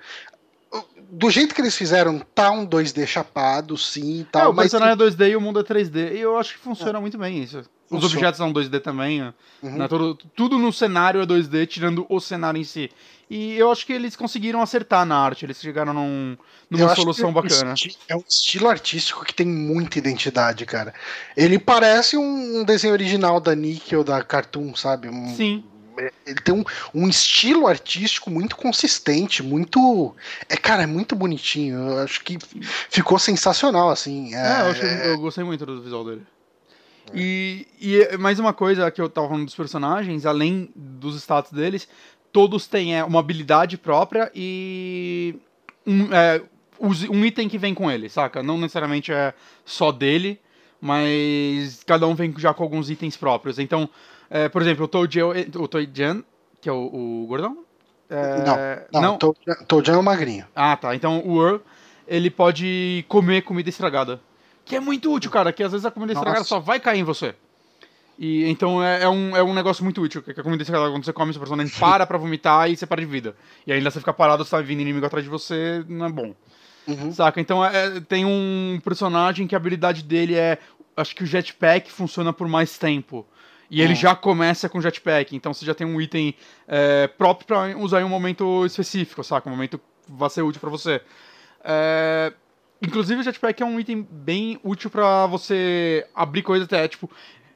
Do 1.10 1.30
jeito 1.30 1.54
que 1.54 1.60
eles 1.62 1.74
fizeram, 1.74 2.18
tá 2.34 2.50
um 2.50 2.66
2D 2.66 3.06
chapado, 3.06 3.78
sim, 3.78 4.20
É, 4.20 4.26
tal, 4.30 4.50
o 4.50 4.54
mas 4.54 4.70
personagem 4.70 4.92
é 4.92 5.10
2D 5.10 5.30
e 5.30 5.36
o 5.36 5.40
mundo 5.40 5.58
é 5.58 5.62
3D. 5.64 6.12
E 6.14 6.20
eu 6.20 6.36
acho 6.36 6.52
que 6.52 6.58
funciona 6.60 7.00
muito 7.00 7.16
bem 7.16 7.42
isso. 7.42 7.62
Os 7.90 8.04
objetos 8.04 8.38
são 8.38 8.52
2D 8.52 8.80
também. 8.80 9.20
né? 9.20 9.34
Uhum. 9.62 9.76
Né? 9.76 9.88
Tudo, 9.88 10.14
tudo 10.34 10.58
no 10.58 10.72
cenário 10.72 11.20
é 11.20 11.26
2D, 11.26 11.66
tirando 11.66 12.06
o 12.08 12.20
cenário 12.20 12.60
em 12.60 12.64
si. 12.64 12.90
E 13.30 13.56
eu 13.56 13.70
acho 13.70 13.84
que 13.84 13.92
eles 13.92 14.16
conseguiram 14.16 14.62
acertar 14.62 15.04
na 15.04 15.16
arte. 15.16 15.44
Eles 15.44 15.60
chegaram 15.60 15.92
num, 15.92 16.36
Eu 16.70 16.78
numa 16.78 16.92
acho 16.92 17.02
solução 17.02 17.28
é 17.30 17.32
bacana. 17.32 17.74
É 18.08 18.16
um 18.16 18.24
estilo 18.26 18.68
artístico 18.68 19.24
que 19.24 19.34
tem 19.34 19.46
muita 19.46 19.98
identidade, 19.98 20.64
cara. 20.64 20.94
Ele 21.36 21.58
parece 21.58 22.16
um, 22.16 22.64
desenho 22.64 22.94
original 22.94 23.38
da 23.38 23.54
Nickel, 23.54 24.02
da 24.02 24.22
Cartoon, 24.22 24.74
sabe? 24.74 25.08
Um- 25.08 25.36
Sim. 25.36 25.62
ele 26.26 26.40
tem 26.40 26.54
um, 26.54 26.64
um, 26.94 27.06
estilo 27.06 27.66
artístico 27.66 28.30
muito 28.30 28.56
consistente, 28.56 29.42
muito. 29.42 30.14
É, 30.48 30.56
cara, 30.56 30.84
é 30.84 30.86
muito 30.86 31.14
bonitinho. 31.14 31.90
Eu 31.90 31.98
acho 31.98 32.24
que 32.24 32.38
ficou 32.88 33.18
sensacional, 33.18 33.90
assim. 33.90 34.34
É, 34.34 34.38
é 34.38 34.60
eu, 34.60 34.70
achei, 34.70 35.10
eu, 35.10 35.18
gostei 35.18 35.44
muito 35.44 35.66
do 35.66 35.82
visual 35.82 36.04
dele. 36.04 36.22
E, 37.14 37.66
e 37.80 38.16
mais 38.18 38.38
uma 38.38 38.52
coisa 38.52 38.90
que 38.90 39.00
eu 39.00 39.08
tava 39.08 39.28
falando 39.28 39.44
dos 39.44 39.54
personagens, 39.54 40.26
além 40.26 40.70
dos 40.74 41.16
status 41.16 41.52
deles, 41.52 41.88
todos 42.32 42.66
têm 42.66 42.96
é, 42.96 43.04
uma 43.04 43.20
habilidade 43.20 43.78
própria 43.78 44.30
e 44.34 45.36
um, 45.86 46.12
é, 46.12 46.42
um 46.80 47.24
item 47.24 47.48
que 47.48 47.58
vem 47.58 47.74
com 47.74 47.90
ele, 47.90 48.08
saca? 48.08 48.42
Não 48.42 48.58
necessariamente 48.58 49.12
é 49.12 49.32
só 49.64 49.90
dele, 49.90 50.38
mas 50.80 51.82
cada 51.84 52.06
um 52.06 52.14
vem 52.14 52.32
já 52.36 52.52
com 52.52 52.62
alguns 52.62 52.90
itens 52.90 53.16
próprios. 53.16 53.58
Então, 53.58 53.88
é, 54.30 54.48
por 54.48 54.62
exemplo, 54.62 54.84
o 54.84 54.88
Toadjan, 54.88 55.32
o 55.56 55.68
Toadjan 55.68 56.22
que 56.60 56.68
é 56.68 56.72
o, 56.72 57.22
o 57.22 57.26
gordão? 57.26 57.64
É, 58.10 58.86
não, 58.92 59.00
não, 59.00 59.18
não? 59.20 59.64
Toadjan 59.66 59.94
é 59.94 59.98
o 59.98 60.02
magrinho. 60.02 60.46
Ah, 60.54 60.76
tá. 60.76 60.94
Então 60.94 61.22
o 61.26 61.42
Earl, 61.42 61.60
ele 62.06 62.30
pode 62.30 63.04
comer 63.08 63.42
comida 63.42 63.68
estragada. 63.68 64.20
Que 64.68 64.76
é 64.76 64.80
muito 64.80 65.12
útil, 65.12 65.30
cara, 65.30 65.52
que 65.52 65.62
às 65.62 65.72
vezes 65.72 65.86
a 65.86 65.90
comida 65.90 66.12
Nossa. 66.12 66.22
estragada 66.22 66.44
só 66.44 66.60
vai 66.60 66.78
cair 66.78 67.00
em 67.00 67.04
você. 67.04 67.34
E, 68.18 68.48
então 68.50 68.82
é, 68.82 69.04
é, 69.04 69.08
um, 69.08 69.36
é 69.36 69.42
um 69.42 69.54
negócio 69.54 69.84
muito 69.84 70.02
útil, 70.02 70.22
que 70.22 70.32
a 70.32 70.42
comida 70.42 70.62
estragada, 70.62 70.90
quando 70.90 71.04
você 71.04 71.12
come, 71.12 71.32
seu 71.32 71.40
personagem 71.40 71.72
para 71.78 72.06
pra 72.06 72.18
vomitar 72.18 72.68
e 72.70 72.76
você 72.76 72.86
para 72.86 73.00
de 73.00 73.06
vida. 73.06 73.34
E 73.66 73.72
ainda 73.72 73.90
você 73.90 74.00
fica 74.00 74.12
parado, 74.12 74.44
você 74.44 74.50
tá 74.50 74.60
vindo 74.60 74.80
inimigo 74.80 75.06
atrás 75.06 75.24
de 75.24 75.30
você, 75.30 75.84
não 75.88 76.06
é 76.06 76.08
bom. 76.10 76.34
Uhum. 76.86 77.12
Saca? 77.12 77.40
Então 77.40 77.64
é, 77.64 78.00
tem 78.00 78.24
um 78.24 78.80
personagem 78.82 79.46
que 79.46 79.54
a 79.54 79.58
habilidade 79.58 80.02
dele 80.02 80.34
é. 80.34 80.58
Acho 80.96 81.14
que 81.14 81.22
o 81.22 81.26
jetpack 81.26 81.92
funciona 81.92 82.32
por 82.32 82.48
mais 82.48 82.76
tempo. 82.76 83.24
E 83.70 83.80
ele 83.82 83.92
é. 83.92 83.96
já 83.96 84.16
começa 84.16 84.68
com 84.68 84.80
jetpack, 84.80 85.36
então 85.36 85.52
você 85.52 85.64
já 85.64 85.74
tem 85.74 85.86
um 85.86 86.00
item 86.00 86.34
é, 86.66 87.06
próprio 87.06 87.46
para 87.46 87.78
usar 87.78 88.00
em 88.00 88.04
um 88.04 88.08
momento 88.08 88.64
específico, 88.64 89.22
saca? 89.22 89.48
Um 89.48 89.52
momento 89.52 89.78
que 89.78 89.84
vai 90.08 90.30
ser 90.30 90.42
útil 90.42 90.60
para 90.60 90.70
você. 90.70 91.02
É, 91.62 92.32
inclusive 92.80 93.20
o 93.20 93.24
jetpack 93.24 93.62
é 93.62 93.66
um 93.66 93.78
item 93.78 94.06
bem 94.10 94.58
útil 94.62 94.90
para 94.90 95.26
você 95.26 96.06
abrir 96.14 96.42
coisas 96.42 96.66
até, 96.66 96.86
tipo... 96.88 97.10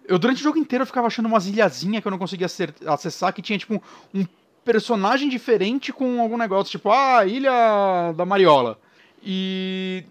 Eu 0.07 0.19
durante 0.19 0.41
o 0.41 0.43
jogo 0.43 0.59
inteiro 0.59 0.83
eu 0.83 0.87
ficava 0.87 1.07
achando 1.07 1.27
umas 1.27 1.47
ilhazinhas 1.47 2.03
que 2.03 2.09
eu 2.09 2.11
não 2.11 2.19
conseguia 2.19 2.49
acessar, 2.87 3.33
que 3.33 3.41
tinha 3.41 3.57
tipo 3.57 3.81
um 4.13 4.27
personagem 4.65 5.29
diferente 5.29 5.93
com 5.93 6.21
algum 6.21 6.37
negócio, 6.37 6.73
tipo, 6.73 6.91
ah, 6.91 7.25
Ilha 7.25 8.13
da 8.17 8.27
Mariola. 8.27 8.79
E 9.23 10.05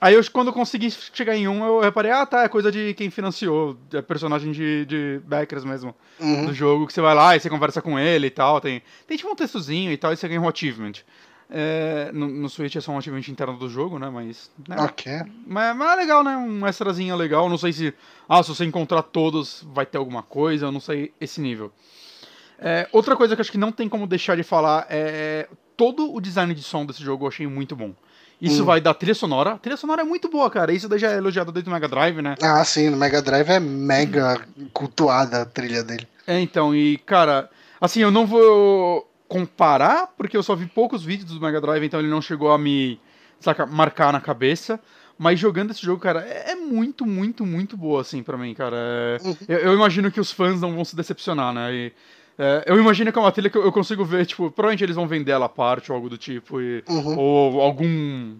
Aí 0.00 0.14
eu, 0.14 0.22
quando 0.30 0.48
eu 0.48 0.52
consegui 0.52 0.90
chegar 0.90 1.34
em 1.34 1.48
um, 1.48 1.64
eu 1.64 1.80
reparei, 1.80 2.10
ah 2.10 2.26
tá, 2.26 2.42
é 2.42 2.48
coisa 2.48 2.70
de 2.70 2.92
quem 2.94 3.08
financiou, 3.08 3.78
é 3.92 4.02
personagem 4.02 4.52
de, 4.52 4.84
de 4.84 5.20
backers 5.24 5.64
mesmo 5.64 5.94
uhum. 6.20 6.46
do 6.46 6.52
jogo, 6.52 6.86
que 6.86 6.92
você 6.92 7.00
vai 7.00 7.14
lá 7.14 7.34
e 7.34 7.40
você 7.40 7.48
conversa 7.48 7.80
com 7.80 7.98
ele 7.98 8.26
e 8.26 8.30
tal, 8.30 8.60
tem, 8.60 8.82
tem 9.06 9.16
tipo 9.16 9.30
um 9.30 9.34
textozinho 9.34 9.90
e 9.90 9.96
tal, 9.96 10.12
e 10.12 10.16
você 10.16 10.28
ganha 10.28 10.40
um 10.40 10.48
achievement. 10.48 10.92
É, 11.48 12.10
no, 12.12 12.26
no 12.26 12.48
Switch 12.48 12.74
é 12.74 12.80
só 12.80 12.92
um 12.92 12.98
achievement 12.98 13.28
interno 13.28 13.56
do 13.56 13.68
jogo, 13.68 13.98
né, 13.98 14.10
mas... 14.10 14.50
Né, 14.68 14.76
ok. 14.80 15.12
Mas, 15.46 15.76
mas 15.76 15.92
é 15.92 15.96
legal, 15.96 16.24
né, 16.24 16.36
um 16.36 16.66
extrazinho 16.66 17.14
legal, 17.16 17.48
não 17.48 17.58
sei 17.58 17.72
se... 17.72 17.94
Ah, 18.28 18.42
se 18.42 18.48
você 18.48 18.64
encontrar 18.64 19.02
todos 19.02 19.64
vai 19.72 19.86
ter 19.86 19.98
alguma 19.98 20.22
coisa, 20.22 20.66
eu 20.66 20.72
não 20.72 20.80
sei 20.80 21.12
esse 21.20 21.40
nível. 21.40 21.72
É, 22.58 22.88
outra 22.90 23.14
coisa 23.14 23.36
que 23.36 23.40
eu 23.40 23.42
acho 23.42 23.52
que 23.52 23.58
não 23.58 23.70
tem 23.70 23.88
como 23.88 24.06
deixar 24.06 24.36
de 24.36 24.42
falar 24.42 24.86
é... 24.90 25.48
Todo 25.76 26.14
o 26.14 26.22
design 26.22 26.54
de 26.54 26.62
som 26.62 26.86
desse 26.86 27.02
jogo 27.02 27.24
eu 27.24 27.28
achei 27.28 27.46
muito 27.46 27.76
bom. 27.76 27.92
Isso 28.40 28.62
hum. 28.62 28.66
vai 28.66 28.80
dar 28.80 28.94
trilha 28.94 29.14
sonora. 29.14 29.52
A 29.52 29.58
trilha 29.58 29.76
sonora 29.76 30.00
é 30.02 30.04
muito 30.04 30.28
boa, 30.28 30.50
cara. 30.50 30.72
Isso 30.72 30.88
daí 30.88 30.98
já 30.98 31.12
é 31.12 31.18
elogiado 31.18 31.52
desde 31.52 31.68
o 31.68 31.72
Mega 31.72 31.86
Drive, 31.86 32.22
né? 32.22 32.34
Ah, 32.42 32.64
sim, 32.64 32.88
no 32.88 32.96
Mega 32.96 33.20
Drive 33.20 33.48
é 33.50 33.60
mega 33.60 34.40
cultuada 34.72 35.42
a 35.42 35.44
trilha 35.44 35.84
dele. 35.84 36.08
É, 36.26 36.40
então, 36.40 36.74
e, 36.74 36.98
cara, 36.98 37.50
assim, 37.80 38.00
eu 38.00 38.10
não 38.10 38.26
vou 38.26 39.06
comparar, 39.28 40.08
porque 40.16 40.36
eu 40.36 40.42
só 40.42 40.54
vi 40.54 40.66
poucos 40.66 41.04
vídeos 41.04 41.32
do 41.32 41.40
Mega 41.40 41.60
Drive, 41.60 41.84
então 41.84 42.00
ele 42.00 42.08
não 42.08 42.22
chegou 42.22 42.52
a 42.52 42.58
me, 42.58 43.00
saca, 43.40 43.66
marcar 43.66 44.12
na 44.12 44.20
cabeça. 44.20 44.80
Mas 45.18 45.40
jogando 45.40 45.70
esse 45.70 45.80
jogo, 45.80 46.00
cara, 46.00 46.20
é, 46.28 46.52
é 46.52 46.54
muito, 46.54 47.06
muito, 47.06 47.46
muito 47.46 47.76
boa, 47.76 48.02
assim, 48.02 48.22
para 48.22 48.36
mim, 48.36 48.52
cara. 48.52 48.76
É... 48.76 49.18
Uhum. 49.24 49.36
Eu, 49.48 49.58
eu, 49.58 49.74
imagino 49.74 50.10
que 50.10 50.20
os 50.20 50.30
fãs 50.30 50.60
não 50.60 50.74
vão 50.74 50.84
se 50.84 50.94
decepcionar, 50.94 51.54
né? 51.54 51.72
E 51.72 51.92
é, 52.38 52.64
eu 52.66 52.78
imagino 52.78 53.10
que 53.10 53.18
é 53.18 53.22
uma 53.22 53.32
trilha 53.32 53.48
que 53.48 53.56
eu 53.56 53.72
consigo 53.72 54.04
ver, 54.04 54.26
tipo, 54.26 54.50
provavelmente 54.50 54.84
eles 54.84 54.96
vão 54.96 55.08
vender 55.08 55.32
ela 55.32 55.46
à 55.46 55.48
parte 55.48 55.90
ou 55.90 55.96
algo 55.96 56.10
do 56.10 56.18
tipo, 56.18 56.60
e, 56.60 56.84
uhum. 56.86 57.16
ou 57.16 57.60
algum 57.62 58.36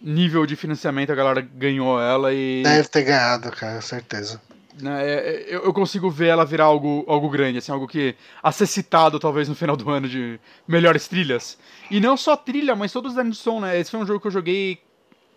nível 0.00 0.44
de 0.44 0.54
financiamento 0.54 1.10
a 1.10 1.14
galera 1.14 1.40
ganhou 1.40 1.98
ela 1.98 2.32
e. 2.34 2.62
Deve 2.62 2.88
ter 2.88 3.04
ganhado, 3.04 3.50
cara, 3.50 3.80
certeza. 3.80 4.40
Né, 4.80 5.08
é, 5.08 5.14
é, 5.14 5.54
eu, 5.54 5.64
eu, 5.64 5.72
consigo 5.72 6.10
ver 6.10 6.28
ela 6.28 6.44
virar 6.44 6.64
algo, 6.64 7.02
algo 7.08 7.30
grande, 7.30 7.58
assim, 7.58 7.72
algo 7.72 7.88
que 7.88 8.14
a 8.42 8.52
ser 8.52 8.66
citado 8.66 9.18
talvez 9.18 9.48
no 9.48 9.54
final 9.54 9.74
do 9.74 9.88
ano 9.88 10.06
de 10.06 10.38
melhores 10.68 11.08
trilhas. 11.08 11.58
E 11.90 11.98
não 11.98 12.16
só 12.16 12.36
trilha, 12.36 12.76
mas 12.76 12.92
todos 12.92 13.12
os 13.12 13.16
danos 13.16 13.36
de 13.36 13.42
som, 13.42 13.60
né? 13.60 13.78
Esse 13.78 13.90
foi 13.90 14.00
um 14.00 14.06
jogo 14.06 14.20
que 14.20 14.26
eu 14.26 14.32
joguei 14.32 14.78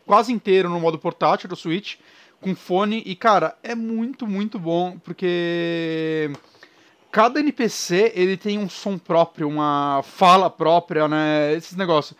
quase 0.06 0.34
inteiro 0.34 0.70
no 0.70 0.80
modo 0.80 1.00
portátil 1.00 1.48
do 1.48 1.56
Switch, 1.56 1.96
com 2.42 2.56
fone, 2.56 3.02
e 3.06 3.16
cara, 3.16 3.56
é 3.64 3.76
muito, 3.76 4.28
muito 4.28 4.60
bom, 4.60 4.98
porque 5.00 6.32
cada 7.12 7.40
NPC 7.40 8.12
ele 8.16 8.36
tem 8.36 8.58
um 8.58 8.70
som 8.70 8.98
próprio, 8.98 9.48
uma 9.48 10.02
fala 10.04 10.50
própria, 10.50 11.08
né? 11.08 11.54
Esses 11.54 11.78
negócios. 11.78 12.18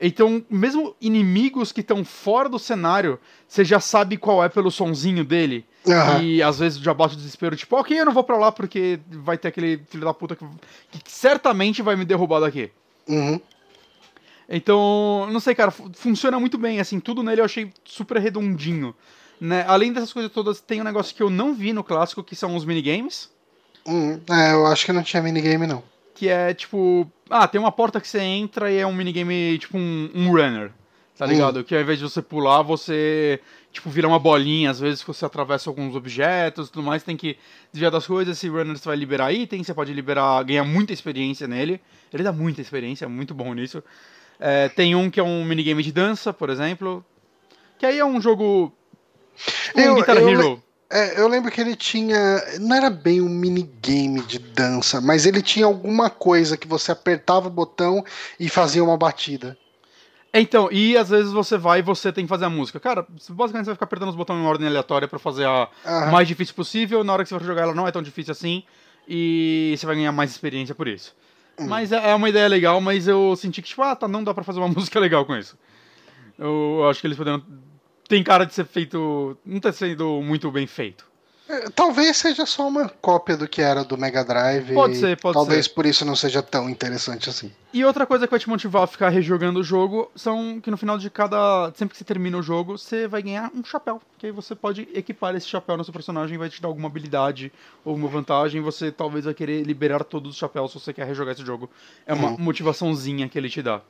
Então, 0.00 0.44
mesmo 0.48 0.94
inimigos 1.00 1.72
que 1.72 1.80
estão 1.80 2.04
fora 2.04 2.48
do 2.48 2.58
cenário, 2.58 3.18
você 3.48 3.64
já 3.64 3.80
sabe 3.80 4.16
qual 4.16 4.44
é 4.44 4.48
pelo 4.48 4.70
sonzinho 4.70 5.24
dele. 5.24 5.64
Uhum. 5.88 6.22
E 6.22 6.42
às 6.42 6.58
vezes 6.58 6.78
já 6.78 6.92
bate 6.92 7.14
o 7.14 7.16
desespero, 7.16 7.56
tipo, 7.56 7.74
ok, 7.76 7.98
eu 7.98 8.04
não 8.04 8.12
vou 8.12 8.22
pra 8.22 8.36
lá 8.36 8.52
porque 8.52 9.00
vai 9.10 9.38
ter 9.38 9.48
aquele 9.48 9.80
filho 9.88 10.04
da 10.04 10.12
puta 10.12 10.36
que, 10.36 10.44
que 10.90 11.10
certamente 11.10 11.80
vai 11.80 11.96
me 11.96 12.04
derrubar 12.04 12.40
daqui. 12.40 12.70
Uhum. 13.08 13.40
Então, 14.48 15.28
não 15.30 15.40
sei, 15.40 15.54
cara, 15.54 15.70
funciona 15.70 16.38
muito 16.38 16.58
bem, 16.58 16.80
assim, 16.80 17.00
tudo 17.00 17.22
nele 17.22 17.40
eu 17.40 17.44
achei 17.44 17.72
super 17.84 18.18
redondinho. 18.18 18.94
Né? 19.40 19.64
Além 19.66 19.92
dessas 19.92 20.12
coisas 20.12 20.32
todas, 20.32 20.60
tem 20.60 20.80
um 20.80 20.84
negócio 20.84 21.14
que 21.14 21.22
eu 21.22 21.30
não 21.30 21.54
vi 21.54 21.72
no 21.72 21.84
clássico, 21.84 22.24
que 22.24 22.36
são 22.36 22.56
os 22.56 22.64
minigames. 22.64 23.30
Hum, 23.86 24.20
é, 24.30 24.52
eu 24.52 24.66
acho 24.66 24.84
que 24.84 24.92
não 24.92 25.02
tinha 25.02 25.22
minigame, 25.22 25.66
não. 25.66 25.82
Que 26.14 26.28
é 26.28 26.52
tipo. 26.52 27.10
Ah, 27.30 27.46
tem 27.46 27.60
uma 27.60 27.70
porta 27.70 28.00
que 28.00 28.08
você 28.08 28.18
entra 28.18 28.70
e 28.70 28.78
é 28.78 28.86
um 28.86 28.92
minigame 28.92 29.56
tipo 29.58 29.78
um, 29.78 30.10
um 30.14 30.30
runner. 30.32 30.72
Tá 31.18 31.26
ligado? 31.26 31.60
Hum. 31.60 31.64
Que 31.64 31.74
ao 31.74 31.80
invés 31.80 31.98
de 31.98 32.04
você 32.04 32.22
pular, 32.22 32.62
você 32.62 33.40
tipo, 33.72 33.90
vira 33.90 34.06
uma 34.06 34.20
bolinha, 34.20 34.70
às 34.70 34.78
vezes 34.78 35.02
você 35.02 35.24
atravessa 35.24 35.68
alguns 35.68 35.96
objetos 35.96 36.68
e 36.68 36.72
tudo 36.72 36.84
mais, 36.84 37.02
tem 37.02 37.16
que 37.16 37.36
desviar 37.72 37.90
das 37.90 38.06
coisas, 38.06 38.36
esse 38.36 38.48
runner 38.48 38.78
você 38.78 38.84
vai 38.84 38.96
liberar 38.96 39.32
itens, 39.32 39.66
você 39.66 39.74
pode 39.74 39.92
liberar, 39.92 40.44
ganhar 40.44 40.62
muita 40.62 40.92
experiência 40.92 41.48
nele. 41.48 41.80
Ele 42.12 42.22
dá 42.22 42.32
muita 42.32 42.60
experiência, 42.60 43.04
é 43.04 43.08
muito 43.08 43.34
bom 43.34 43.52
nisso. 43.52 43.82
É, 44.38 44.68
tem 44.68 44.94
um 44.94 45.10
que 45.10 45.18
é 45.18 45.22
um 45.22 45.44
minigame 45.44 45.82
de 45.82 45.90
dança, 45.90 46.32
por 46.32 46.50
exemplo. 46.50 47.04
Que 47.78 47.84
aí 47.84 47.98
é 47.98 48.04
um 48.04 48.20
jogo. 48.20 48.72
Tipo, 49.36 49.80
eu, 49.80 49.92
um 49.92 49.96
Guitar 49.96 50.16
eu, 50.16 50.28
Hero. 50.28 50.62
É, 50.88 51.20
eu 51.20 51.26
lembro 51.26 51.50
que 51.50 51.60
ele 51.60 51.74
tinha. 51.74 52.40
Não 52.60 52.76
era 52.76 52.88
bem 52.88 53.20
um 53.20 53.28
minigame 53.28 54.22
de 54.22 54.38
dança, 54.38 55.00
mas 55.00 55.26
ele 55.26 55.42
tinha 55.42 55.66
alguma 55.66 56.08
coisa 56.08 56.56
que 56.56 56.68
você 56.68 56.92
apertava 56.92 57.48
o 57.48 57.50
botão 57.50 58.04
e 58.38 58.48
fazia 58.48 58.82
uma 58.82 58.96
batida. 58.96 59.58
Então, 60.32 60.68
e 60.70 60.96
às 60.96 61.08
vezes 61.08 61.32
você 61.32 61.56
vai 61.56 61.78
e 61.78 61.82
você 61.82 62.12
tem 62.12 62.24
que 62.24 62.28
fazer 62.28 62.44
a 62.44 62.50
música. 62.50 62.78
Cara, 62.78 63.06
basicamente 63.30 63.64
você 63.64 63.70
vai 63.70 63.74
ficar 63.74 63.86
apertando 63.86 64.10
os 64.10 64.16
botões 64.16 64.38
em 64.42 64.46
ordem 64.46 64.66
aleatória 64.66 65.08
para 65.08 65.18
fazer 65.18 65.46
a 65.46 65.68
Aham. 65.86 66.10
mais 66.10 66.28
difícil 66.28 66.54
possível. 66.54 67.02
Na 67.02 67.12
hora 67.12 67.22
que 67.22 67.28
você 67.28 67.38
for 67.38 67.44
jogar 67.44 67.62
ela 67.62 67.74
não 67.74 67.86
é 67.88 67.90
tão 67.92 68.02
difícil 68.02 68.32
assim. 68.32 68.62
E 69.08 69.74
você 69.76 69.86
vai 69.86 69.96
ganhar 69.96 70.12
mais 70.12 70.30
experiência 70.30 70.74
por 70.74 70.86
isso. 70.86 71.16
Hum. 71.58 71.66
Mas 71.66 71.92
é, 71.92 72.10
é 72.10 72.14
uma 72.14 72.28
ideia 72.28 72.46
legal, 72.46 72.80
mas 72.80 73.08
eu 73.08 73.34
senti 73.36 73.62
que, 73.62 73.68
tipo, 73.68 73.82
ah, 73.82 73.96
tá, 73.96 74.06
não 74.06 74.22
dá 74.22 74.34
pra 74.34 74.44
fazer 74.44 74.58
uma 74.60 74.68
música 74.72 75.00
legal 75.00 75.24
com 75.24 75.34
isso. 75.34 75.58
Eu 76.38 76.86
acho 76.88 77.00
que 77.00 77.06
eles 77.06 77.16
poderiam 77.16 77.42
tem 78.08 78.22
cara 78.24 78.44
de 78.46 78.54
ser 78.54 78.64
feito. 78.64 79.36
não 79.44 79.60
ter 79.60 79.72
sido 79.74 80.22
muito 80.22 80.50
bem 80.50 80.66
feito. 80.66 81.06
É, 81.48 81.70
talvez 81.70 82.18
seja 82.18 82.44
só 82.44 82.68
uma 82.68 82.90
cópia 83.00 83.34
do 83.34 83.48
que 83.48 83.62
era 83.62 83.82
do 83.82 83.96
Mega 83.96 84.22
Drive. 84.22 84.74
Pode 84.74 84.96
ser, 84.96 85.18
pode 85.18 85.34
talvez 85.34 85.64
ser. 85.64 85.72
por 85.72 85.86
isso 85.86 86.04
não 86.04 86.14
seja 86.14 86.42
tão 86.42 86.68
interessante 86.68 87.30
assim. 87.30 87.50
E 87.72 87.82
outra 87.84 88.06
coisa 88.06 88.26
que 88.26 88.30
vai 88.30 88.38
te 88.38 88.48
motivar 88.48 88.82
a 88.82 88.86
ficar 88.86 89.08
rejogando 89.08 89.60
o 89.60 89.64
jogo 89.64 90.10
são 90.14 90.60
que 90.60 90.70
no 90.70 90.76
final 90.76 90.98
de 90.98 91.08
cada. 91.08 91.72
Sempre 91.74 91.92
que 91.92 91.98
você 91.98 92.04
termina 92.04 92.36
o 92.36 92.42
jogo, 92.42 92.76
você 92.76 93.08
vai 93.08 93.22
ganhar 93.22 93.50
um 93.54 93.64
chapéu. 93.64 94.00
Que 94.18 94.26
aí 94.26 94.32
você 94.32 94.54
pode 94.54 94.86
equipar 94.92 95.34
esse 95.34 95.48
chapéu 95.48 95.76
no 95.78 95.84
seu 95.84 95.92
personagem 95.92 96.36
vai 96.36 96.50
te 96.50 96.60
dar 96.60 96.68
alguma 96.68 96.88
habilidade 96.88 97.50
ou 97.82 97.92
alguma 97.92 98.08
vantagem. 98.08 98.60
Você 98.60 98.92
talvez 98.92 99.24
vai 99.24 99.32
querer 99.32 99.62
liberar 99.62 100.04
todos 100.04 100.32
os 100.32 100.36
chapéus 100.36 100.72
se 100.72 100.80
você 100.80 100.92
quer 100.92 101.06
rejogar 101.06 101.32
esse 101.32 101.44
jogo. 101.44 101.70
É 102.06 102.12
uma 102.12 102.28
hum. 102.28 102.36
motivaçãozinha 102.38 103.26
que 103.26 103.38
ele 103.38 103.48
te 103.48 103.62
dá. 103.62 103.80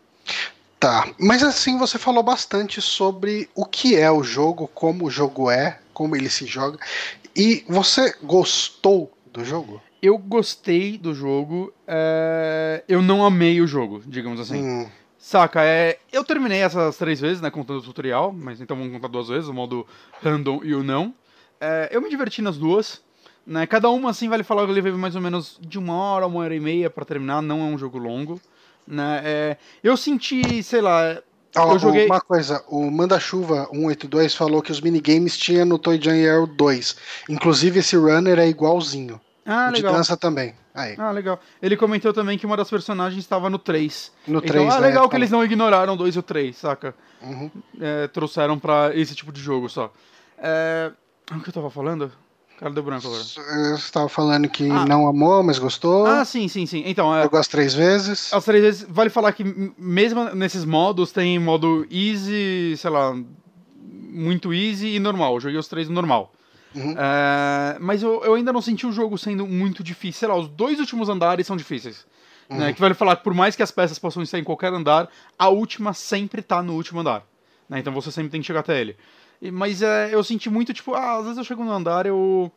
Tá, 0.78 1.08
mas 1.18 1.42
assim 1.42 1.76
você 1.76 1.98
falou 1.98 2.22
bastante 2.22 2.80
sobre 2.80 3.50
o 3.52 3.64
que 3.64 3.96
é 3.96 4.08
o 4.08 4.22
jogo, 4.22 4.70
como 4.72 5.06
o 5.06 5.10
jogo 5.10 5.50
é, 5.50 5.80
como 5.92 6.14
ele 6.14 6.30
se 6.30 6.46
joga. 6.46 6.78
E 7.38 7.64
você 7.68 8.16
gostou 8.20 9.16
do 9.32 9.44
jogo? 9.44 9.80
Eu 10.02 10.18
gostei 10.18 10.98
do 10.98 11.14
jogo, 11.14 11.72
é... 11.86 12.82
eu 12.88 13.00
não 13.00 13.24
amei 13.24 13.60
o 13.60 13.66
jogo, 13.66 14.02
digamos 14.04 14.40
assim. 14.40 14.60
Hum. 14.60 14.88
Saca, 15.16 15.62
é... 15.62 16.00
eu 16.12 16.24
terminei 16.24 16.62
essas 16.62 16.96
três 16.96 17.20
vezes, 17.20 17.40
né, 17.40 17.48
contando 17.48 17.78
o 17.78 17.82
tutorial, 17.82 18.32
mas 18.32 18.60
então 18.60 18.76
vamos 18.76 18.92
contar 18.92 19.06
duas 19.06 19.28
vezes, 19.28 19.48
o 19.48 19.54
modo 19.54 19.86
random 20.20 20.62
e 20.64 20.74
o 20.74 20.82
não. 20.82 21.14
É... 21.60 21.88
Eu 21.92 22.02
me 22.02 22.10
diverti 22.10 22.42
nas 22.42 22.58
duas. 22.58 23.00
Né? 23.46 23.68
Cada 23.68 23.88
uma, 23.88 24.10
assim, 24.10 24.28
vale 24.28 24.42
falar 24.42 24.64
que 24.64 24.70
eu 24.70 24.74
levei 24.74 24.90
mais 24.90 25.14
ou 25.14 25.22
menos 25.22 25.60
de 25.60 25.78
uma 25.78 25.94
hora, 25.94 26.26
uma 26.26 26.40
hora 26.40 26.54
e 26.56 26.60
meia 26.60 26.90
pra 26.90 27.04
terminar, 27.04 27.40
não 27.40 27.60
é 27.60 27.64
um 27.64 27.78
jogo 27.78 27.98
longo. 27.98 28.40
Né? 28.84 29.22
É, 29.24 29.56
eu 29.82 29.96
senti, 29.96 30.60
sei 30.62 30.80
lá, 30.80 31.22
Ó, 31.56 31.72
eu 31.72 31.78
joguei... 31.78 32.06
Uma 32.06 32.20
coisa, 32.20 32.62
o 32.68 32.90
Manda-Chuva 32.90 33.68
182 33.72 34.34
falou 34.34 34.62
que 34.62 34.70
os 34.70 34.80
minigames 34.80 35.36
tinha 35.36 35.64
no 35.64 35.78
Toy 35.78 36.00
Jam 36.00 36.14
Air 36.14 36.46
2. 36.46 36.96
Inclusive 37.28 37.80
esse 37.80 37.96
runner 37.96 38.38
é 38.38 38.48
igualzinho. 38.48 39.20
Ah, 39.46 39.68
o 39.70 39.72
de 39.72 39.80
legal. 39.80 39.94
dança 39.94 40.16
também. 40.16 40.54
Aí. 40.74 40.94
Ah, 40.98 41.10
legal. 41.10 41.40
Ele 41.60 41.76
comentou 41.76 42.12
também 42.12 42.36
que 42.38 42.46
uma 42.46 42.56
das 42.56 42.68
personagens 42.68 43.18
estava 43.24 43.48
no 43.48 43.58
3. 43.58 44.12
No 44.26 44.38
Então, 44.38 44.48
3, 44.48 44.74
ah, 44.74 44.80
né, 44.80 44.86
legal 44.86 45.04
que 45.04 45.12
fala. 45.12 45.20
eles 45.20 45.30
não 45.30 45.42
ignoraram 45.44 45.94
o 45.94 45.96
2 45.96 46.16
e 46.16 46.18
o 46.18 46.22
3, 46.22 46.54
saca? 46.56 46.94
Uhum. 47.22 47.50
É, 47.80 48.06
trouxeram 48.08 48.58
pra 48.58 48.92
esse 48.94 49.14
tipo 49.14 49.32
de 49.32 49.40
jogo 49.40 49.68
só. 49.68 49.92
É... 50.38 50.92
O 51.34 51.40
que 51.40 51.48
eu 51.48 51.52
tava 51.54 51.70
falando? 51.70 52.12
Cara, 52.58 52.72
deu 52.72 52.82
branco 52.82 53.06
agora. 53.06 53.22
Você 53.22 53.40
estava 53.76 54.08
falando 54.08 54.48
que 54.48 54.68
Ah. 54.68 54.84
não 54.84 55.06
amou, 55.06 55.42
mas 55.44 55.58
gostou. 55.58 56.06
Ah, 56.06 56.24
sim, 56.24 56.48
sim, 56.48 56.66
sim. 56.66 56.82
Então, 56.86 57.14
é, 57.14 57.22
Jogou 57.22 57.38
as 57.38 57.46
três 57.46 57.72
vezes. 57.72 58.32
as 58.32 58.44
três 58.44 58.62
vezes, 58.62 58.86
vale 58.88 59.10
falar 59.10 59.32
que 59.32 59.44
mesmo 59.78 60.24
nesses 60.34 60.64
modos, 60.64 61.12
tem 61.12 61.38
modo 61.38 61.86
easy, 61.90 62.76
sei 62.76 62.90
lá, 62.90 63.14
muito 64.10 64.52
easy 64.52 64.88
e 64.96 64.98
normal. 64.98 65.34
Eu 65.34 65.40
joguei 65.40 65.58
os 65.58 65.68
três 65.68 65.88
no 65.88 65.94
normal. 65.94 66.32
Uhum. 66.74 66.94
É, 66.98 67.76
mas 67.80 68.02
eu, 68.02 68.22
eu 68.24 68.34
ainda 68.34 68.52
não 68.52 68.60
senti 68.60 68.86
o 68.86 68.92
jogo 68.92 69.16
sendo 69.16 69.46
muito 69.46 69.82
difícil. 69.84 70.18
Sei 70.18 70.28
lá, 70.28 70.36
os 70.36 70.48
dois 70.48 70.80
últimos 70.80 71.08
andares 71.08 71.46
são 71.46 71.56
difíceis. 71.56 72.04
Uhum. 72.50 72.56
Né, 72.58 72.72
que 72.72 72.80
vale 72.80 72.94
falar 72.94 73.16
que 73.16 73.22
por 73.24 73.34
mais 73.34 73.54
que 73.54 73.62
as 73.62 73.70
peças 73.70 73.98
possam 73.98 74.22
estar 74.22 74.38
em 74.38 74.44
qualquer 74.44 74.72
andar, 74.72 75.08
a 75.38 75.48
última 75.48 75.92
sempre 75.92 76.40
tá 76.42 76.62
no 76.62 76.74
último 76.74 77.00
andar. 77.00 77.22
né, 77.68 77.78
então 77.78 77.92
você 77.92 78.10
sempre 78.10 78.30
tem 78.30 78.40
que 78.40 78.46
chegar 78.46 78.60
até 78.60 78.80
ele. 78.80 78.96
Mas 79.52 79.82
é, 79.82 80.12
eu 80.12 80.22
senti 80.24 80.50
muito, 80.50 80.72
tipo, 80.74 80.94
ah, 80.94 81.16
às 81.18 81.22
vezes 81.24 81.38
eu 81.38 81.44
chego 81.44 81.64
no 81.64 81.72
andar, 81.72 82.06
eu. 82.06 82.50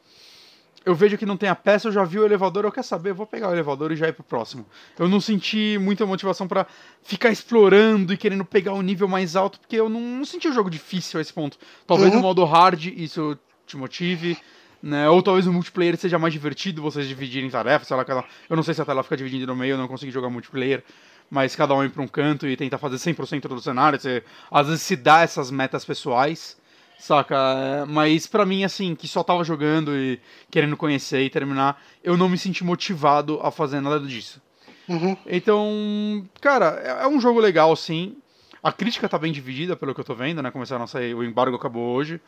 Eu 0.84 0.95
vejo 0.95 1.15
que 1.15 1.27
não 1.27 1.38
tem 1.38 1.47
a 1.47 1.53
peça, 1.53 1.88
eu 1.88 1.91
já 1.91 2.03
vi 2.03 2.17
o 2.17 2.25
elevador, 2.25 2.65
eu 2.65 2.71
quero 2.71 2.88
saber, 2.88 3.11
eu 3.11 3.15
vou 3.15 3.27
pegar 3.27 3.49
o 3.49 3.51
elevador 3.51 3.91
e 3.91 3.95
já 3.95 4.07
ir 4.07 4.13
pro 4.13 4.23
próximo. 4.23 4.65
Eu 4.97 5.07
não 5.07 5.21
senti 5.21 5.77
muita 5.79 6.07
motivação 6.07 6.47
pra 6.47 6.65
ficar 7.03 7.29
explorando 7.29 8.11
e 8.11 8.17
querendo 8.17 8.43
pegar 8.43 8.73
um 8.73 8.82
nível 8.82 9.07
mais 9.07 9.36
alto, 9.36 9.59
porque 9.59 9.75
eu 9.75 9.88
não, 9.88 10.01
não 10.01 10.25
senti 10.25 10.47
o 10.47 10.51
jogo 10.53 10.71
difícil 10.71 11.19
a 11.19 11.21
esse 11.21 11.32
ponto. 11.32 11.55
Talvez 11.86 12.09
Uhum. 12.09 12.15
no 12.15 12.21
modo 12.23 12.43
hard 12.45 12.84
isso 12.88 13.38
te 13.67 13.77
motive, 13.77 14.36
né? 14.82 15.07
Ou 15.07 15.21
talvez 15.21 15.45
o 15.45 15.53
multiplayer 15.53 15.95
seja 15.97 16.17
mais 16.17 16.34
divertido, 16.34 16.82
vocês 16.82 17.07
dividirem 17.07 17.47
tarefas, 17.51 17.88
sei 17.88 17.95
lá, 17.95 18.03
cada... 18.03 18.25
eu 18.49 18.55
não 18.55 18.63
sei 18.63 18.73
se 18.73 18.82
a 18.82 18.86
tela 18.86 19.03
fica 19.03 19.15
dividida 19.15 19.45
no 19.45 19.55
meio, 19.55 19.73
eu 19.73 19.77
não 19.77 19.88
consegui 19.88 20.11
jogar 20.11 20.32
multiplayer, 20.32 20.84
mas 21.29 21.55
cada 21.55 21.75
um 21.75 21.84
ir 21.84 21.91
pra 21.91 22.01
um 22.01 22.07
canto 22.07 22.47
e 22.47 22.57
tentar 22.57 22.79
fazer 22.79 22.95
100% 22.95 23.47
do 23.47 23.61
cenário, 23.61 23.99
você 23.99 24.23
às 24.49 24.65
vezes 24.65 24.82
se 24.82 24.95
dá 24.95 25.21
essas 25.21 25.51
metas 25.51 25.86
pessoais, 25.86 26.57
saca? 27.01 27.35
É, 27.35 27.85
Mas 27.85 28.27
pra 28.27 28.45
mim, 28.45 28.63
assim, 28.63 28.95
que 28.95 29.07
só 29.07 29.23
tava 29.23 29.43
jogando 29.43 29.95
e 29.95 30.19
querendo 30.49 30.77
conhecer 30.77 31.21
e 31.23 31.29
terminar, 31.29 31.81
eu 32.03 32.15
não 32.15 32.29
me 32.29 32.37
senti 32.37 32.63
motivado 32.63 33.39
a 33.41 33.51
fazer 33.51 33.81
nada 33.81 33.99
disso. 33.99 34.41
Uhum. 34.87 35.17
Então, 35.25 36.25
cara, 36.39 36.81
é 36.83 37.03
é 37.03 37.07
um 37.07 37.19
jogo 37.19 37.39
legal, 37.39 37.75
sim. 37.75 38.17
A 38.61 38.71
crítica 38.71 39.09
tá 39.09 39.17
bem 39.17 39.31
dividida, 39.31 39.75
pelo 39.75 39.93
que 39.93 39.99
eu 39.99 40.05
tô 40.05 40.13
vendo, 40.13 40.41
né? 40.41 40.51
Começaram 40.51 40.83
a 40.83 40.87
sair, 40.87 41.15
o 41.15 41.23
embargo 41.23 41.55
acabou 41.55 41.95
hoje. 41.95 42.21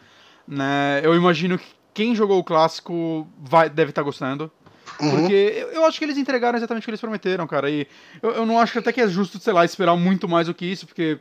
Né? 0.48 1.00
Eu 1.04 1.16
imagino 1.16 1.58
que 1.60 1.68
quem 1.94 2.16
jogou 2.16 2.40
o 2.40 2.44
clássico 2.44 3.28
vai, 3.38 3.70
deve 3.70 3.92
estar 3.92 4.02
gostando. 4.02 4.52
Uhum. 5.00 5.12
Porque 5.12 5.68
eu, 5.72 5.86
acho 5.86 6.00
que 6.00 6.06
eles 6.06 6.18
entregaram 6.18 6.58
exatamente 6.58 6.84
o 6.84 6.86
que 6.86 6.92
eles 6.92 7.02
prometeram, 7.02 7.46
cara. 7.46 7.70
E 7.70 7.88
eu, 8.22 8.32
eu 8.32 8.46
não 8.46 8.60
acho 8.60 8.74
que 8.74 8.80
até 8.80 8.92
que 8.92 9.02
é 9.02 9.08
justo, 9.08 9.40
sei 9.40 9.54
lá, 9.54 9.64
esperar 9.64 9.96
muito 9.96 10.28
mais 10.28 10.48
do 10.48 10.54
que 10.54 10.66
isso, 10.66 10.88
porque. 10.88 11.20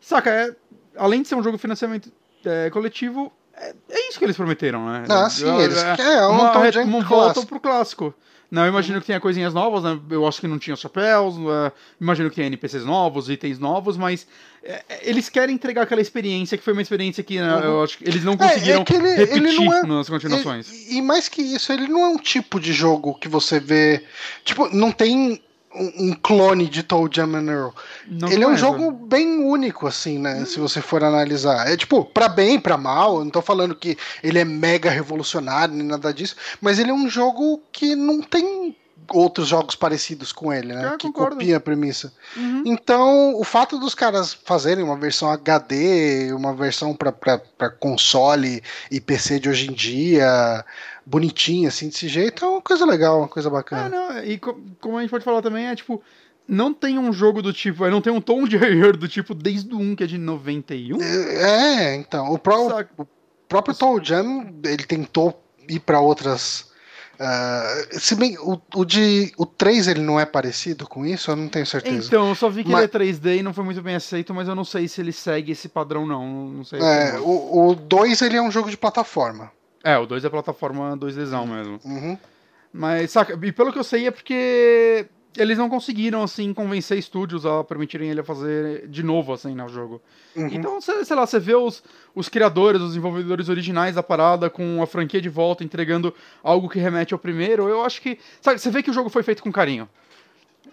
Saca, 0.00 0.30
é, 0.30 0.54
além 0.96 1.22
de 1.22 1.28
ser 1.28 1.34
um 1.34 1.42
jogo 1.42 1.58
financiamento 1.58 2.12
é, 2.44 2.70
coletivo, 2.70 3.32
é, 3.56 3.74
é 3.90 4.08
isso 4.08 4.18
que 4.18 4.24
eles 4.24 4.36
prometeram, 4.36 4.86
né? 4.90 5.04
Ah, 5.08 5.28
sim, 5.30 5.44
eles 5.60 5.78
é, 5.82 5.96
é, 6.00 6.26
um 6.26 6.30
uma, 6.30 6.52
re- 6.62 6.82
uma 6.84 7.02
volta 7.02 7.46
pro 7.46 7.60
clássico. 7.60 8.14
Não, 8.50 8.62
eu 8.62 8.68
imagino 8.68 8.98
que 8.98 9.06
tenha 9.06 9.20
coisinhas 9.20 9.52
novas, 9.52 9.82
né? 9.84 10.00
Eu 10.08 10.26
acho 10.26 10.40
que 10.40 10.48
não 10.48 10.58
tinha 10.58 10.74
chapéus, 10.74 11.34
é, 11.36 11.72
imagino 12.00 12.30
que 12.30 12.36
tenha 12.36 12.46
NPCs 12.46 12.82
novos, 12.82 13.28
itens 13.28 13.58
novos, 13.58 13.98
mas 13.98 14.26
é, 14.62 14.82
é, 14.88 15.00
eles 15.10 15.28
querem 15.28 15.54
entregar 15.54 15.82
aquela 15.82 16.00
experiência 16.00 16.56
que 16.56 16.64
foi 16.64 16.72
uma 16.72 16.80
experiência 16.80 17.22
que 17.22 17.38
né, 17.38 17.60
eu 17.62 17.82
acho 17.84 17.98
que 17.98 18.04
eles 18.08 18.24
não 18.24 18.38
conseguiram 18.38 18.80
é 18.80 18.84
que 18.84 18.94
ele- 18.94 19.14
repetir 19.16 19.36
ele 19.44 19.52
não 19.66 19.74
é- 19.74 19.82
nas 19.86 20.08
continuações. 20.08 20.72
E, 20.72 20.96
e 20.96 21.02
mais 21.02 21.28
que 21.28 21.42
isso, 21.42 21.70
ele 21.74 21.88
não 21.88 22.00
é 22.00 22.08
um 22.08 22.16
tipo 22.16 22.58
de 22.58 22.72
jogo 22.72 23.12
que 23.18 23.28
você 23.28 23.60
vê. 23.60 24.02
Tipo, 24.46 24.74
não 24.74 24.92
tem 24.92 25.42
um, 25.74 26.08
um 26.08 26.12
clone 26.14 26.66
de 26.66 26.82
Toe 26.82 27.08
Jam 27.12 27.34
and 27.34 27.50
Earl. 27.50 27.70
Não 28.06 28.28
ele 28.28 28.44
é 28.44 28.48
um 28.48 28.56
jogo 28.56 28.90
bem 28.90 29.42
único, 29.44 29.86
assim, 29.86 30.18
né? 30.18 30.44
Se 30.44 30.58
você 30.58 30.80
for 30.80 31.04
analisar. 31.04 31.70
É 31.70 31.76
tipo, 31.76 32.04
pra 32.04 32.28
bem, 32.28 32.58
pra 32.58 32.76
mal. 32.76 33.18
Eu 33.18 33.24
não 33.24 33.30
tô 33.30 33.42
falando 33.42 33.74
que 33.74 33.96
ele 34.22 34.38
é 34.38 34.44
mega 34.44 34.90
revolucionário 34.90 35.74
nem 35.74 35.86
nada 35.86 36.12
disso. 36.12 36.36
Mas 36.60 36.78
ele 36.78 36.90
é 36.90 36.94
um 36.94 37.08
jogo 37.08 37.62
que 37.72 37.94
não 37.94 38.20
tem 38.22 38.76
outros 39.10 39.48
jogos 39.48 39.74
parecidos 39.74 40.32
com 40.32 40.52
ele, 40.52 40.74
né? 40.74 40.92
É, 40.94 40.96
que 40.96 41.06
concordo. 41.06 41.36
copia 41.36 41.56
a 41.56 41.60
premissa. 41.60 42.12
Uhum. 42.36 42.62
Então, 42.66 43.34
o 43.36 43.44
fato 43.44 43.78
dos 43.78 43.94
caras 43.94 44.34
fazerem 44.34 44.84
uma 44.84 44.96
versão 44.96 45.30
HD, 45.30 46.32
uma 46.32 46.54
versão 46.54 46.94
pra 46.94 47.70
console 47.70 48.62
e 48.90 49.00
PC 49.00 49.40
de 49.40 49.48
hoje 49.48 49.70
em 49.70 49.72
dia, 49.72 50.64
bonitinha, 51.08 51.68
assim, 51.68 51.88
desse 51.88 52.06
jeito, 52.06 52.44
é 52.44 52.48
uma 52.48 52.60
coisa 52.60 52.84
legal, 52.84 53.18
uma 53.20 53.28
coisa 53.28 53.48
Ah, 53.48 53.52
bacana. 53.52 53.88
não, 53.88 54.24
e 54.24 54.36
co- 54.38 54.60
como 54.80 54.98
a 54.98 55.00
gente 55.00 55.10
pode 55.10 55.24
falar 55.24 55.40
também, 55.40 55.66
é 55.66 55.74
tipo, 55.74 56.02
não 56.46 56.74
tem 56.74 56.98
um 56.98 57.10
jogo 57.12 57.40
do 57.40 57.50
tipo, 57.52 57.84
é, 57.84 57.90
não 57.90 58.02
tem 58.02 58.12
um 58.12 58.20
tom 58.20 58.44
de 58.46 58.56
Rare 58.58 58.92
do 58.96 59.08
tipo 59.08 59.34
desde 59.34 59.72
o 59.74 59.78
1, 59.78 59.96
que 59.96 60.04
é 60.04 60.06
de 60.06 60.18
91. 60.18 61.00
É, 61.02 61.94
então, 61.96 62.30
o, 62.32 62.68
Saca? 62.68 62.90
o 62.98 63.06
próprio 63.48 63.74
Toe 63.74 64.00
Jam, 64.04 64.52
ele 64.64 64.84
tentou 64.84 65.42
ir 65.66 65.80
pra 65.80 65.98
outras. 66.00 66.66
ah, 67.18 67.86
se 67.92 68.14
bem, 68.14 68.36
o, 68.38 68.60
o, 68.76 68.84
de, 68.84 69.32
o 69.38 69.46
3 69.46 69.88
ele 69.88 70.00
não 70.02 70.20
é 70.20 70.26
parecido 70.26 70.86
com 70.86 71.06
isso, 71.06 71.30
eu 71.30 71.36
não 71.36 71.48
tenho 71.48 71.64
certeza. 71.66 72.06
Então, 72.06 72.28
eu 72.28 72.34
só 72.34 72.50
vi 72.50 72.64
que 72.64 72.70
Mas- 72.70 72.82
ele 72.82 72.86
é 72.86 72.88
3D 73.12 73.38
e 73.38 73.42
não 73.42 73.54
foi 73.54 73.64
muito 73.64 73.80
bem 73.82 73.94
aceito, 73.94 74.34
mas 74.34 74.46
eu 74.46 74.54
não 74.54 74.64
sei 74.64 74.86
se 74.88 75.00
ele 75.00 75.12
segue 75.12 75.52
esse 75.52 75.68
padrão, 75.70 76.06
não. 76.06 76.48
Não 76.50 76.64
sei. 76.64 76.80
É, 76.80 77.18
o, 77.18 77.70
o 77.70 77.74
2 77.74 78.20
ele 78.22 78.36
é 78.36 78.42
um 78.42 78.50
jogo 78.50 78.68
de 78.70 78.76
plataforma. 78.76 79.50
É, 79.82 79.96
o 79.98 80.06
2 80.06 80.24
é 80.24 80.28
plataforma 80.28 80.96
2Dzão 80.96 81.46
mesmo. 81.46 81.80
Uhum. 81.84 82.18
Mas, 82.72 83.10
saca, 83.10 83.38
e 83.40 83.52
pelo 83.52 83.72
que 83.72 83.78
eu 83.78 83.84
sei 83.84 84.06
é 84.06 84.10
porque 84.10 85.06
eles 85.36 85.56
não 85.56 85.68
conseguiram, 85.68 86.22
assim, 86.22 86.52
convencer 86.52 86.98
estúdios 86.98 87.46
a 87.46 87.62
permitirem 87.62 88.10
ele 88.10 88.22
fazer 88.22 88.88
de 88.88 89.02
novo, 89.02 89.32
assim, 89.32 89.54
né, 89.54 89.64
o 89.64 89.68
jogo. 89.68 90.02
Uhum. 90.34 90.48
Então, 90.48 90.80
cê- 90.80 91.04
sei 91.04 91.16
lá, 91.16 91.26
você 91.26 91.38
vê 91.38 91.54
os, 91.54 91.82
os 92.14 92.28
criadores, 92.28 92.80
os 92.80 92.88
desenvolvedores 92.88 93.48
originais 93.48 93.94
da 93.94 94.02
parada 94.02 94.50
com 94.50 94.82
a 94.82 94.86
franquia 94.86 95.20
de 95.20 95.28
volta, 95.28 95.62
entregando 95.62 96.12
algo 96.42 96.68
que 96.68 96.78
remete 96.78 97.14
ao 97.14 97.20
primeiro, 97.20 97.68
eu 97.68 97.84
acho 97.84 98.02
que. 98.02 98.18
Sabe, 98.40 98.58
você 98.58 98.70
vê 98.70 98.82
que 98.82 98.90
o 98.90 98.94
jogo 98.94 99.08
foi 99.08 99.22
feito 99.22 99.42
com 99.42 99.52
carinho. 99.52 99.88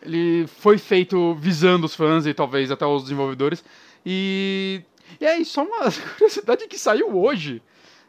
Ele 0.01 0.45
foi 0.47 0.77
feito 0.77 1.35
visando 1.35 1.85
os 1.85 1.95
fãs 1.95 2.25
e 2.25 2.33
talvez 2.33 2.71
até 2.71 2.85
os 2.85 3.03
desenvolvedores. 3.03 3.63
E. 4.05 4.81
E 5.21 5.25
aí, 5.25 5.45
só 5.45 5.63
uma 5.63 5.91
curiosidade 6.17 6.67
que 6.67 6.77
saiu 6.79 7.15
hoje. 7.15 7.61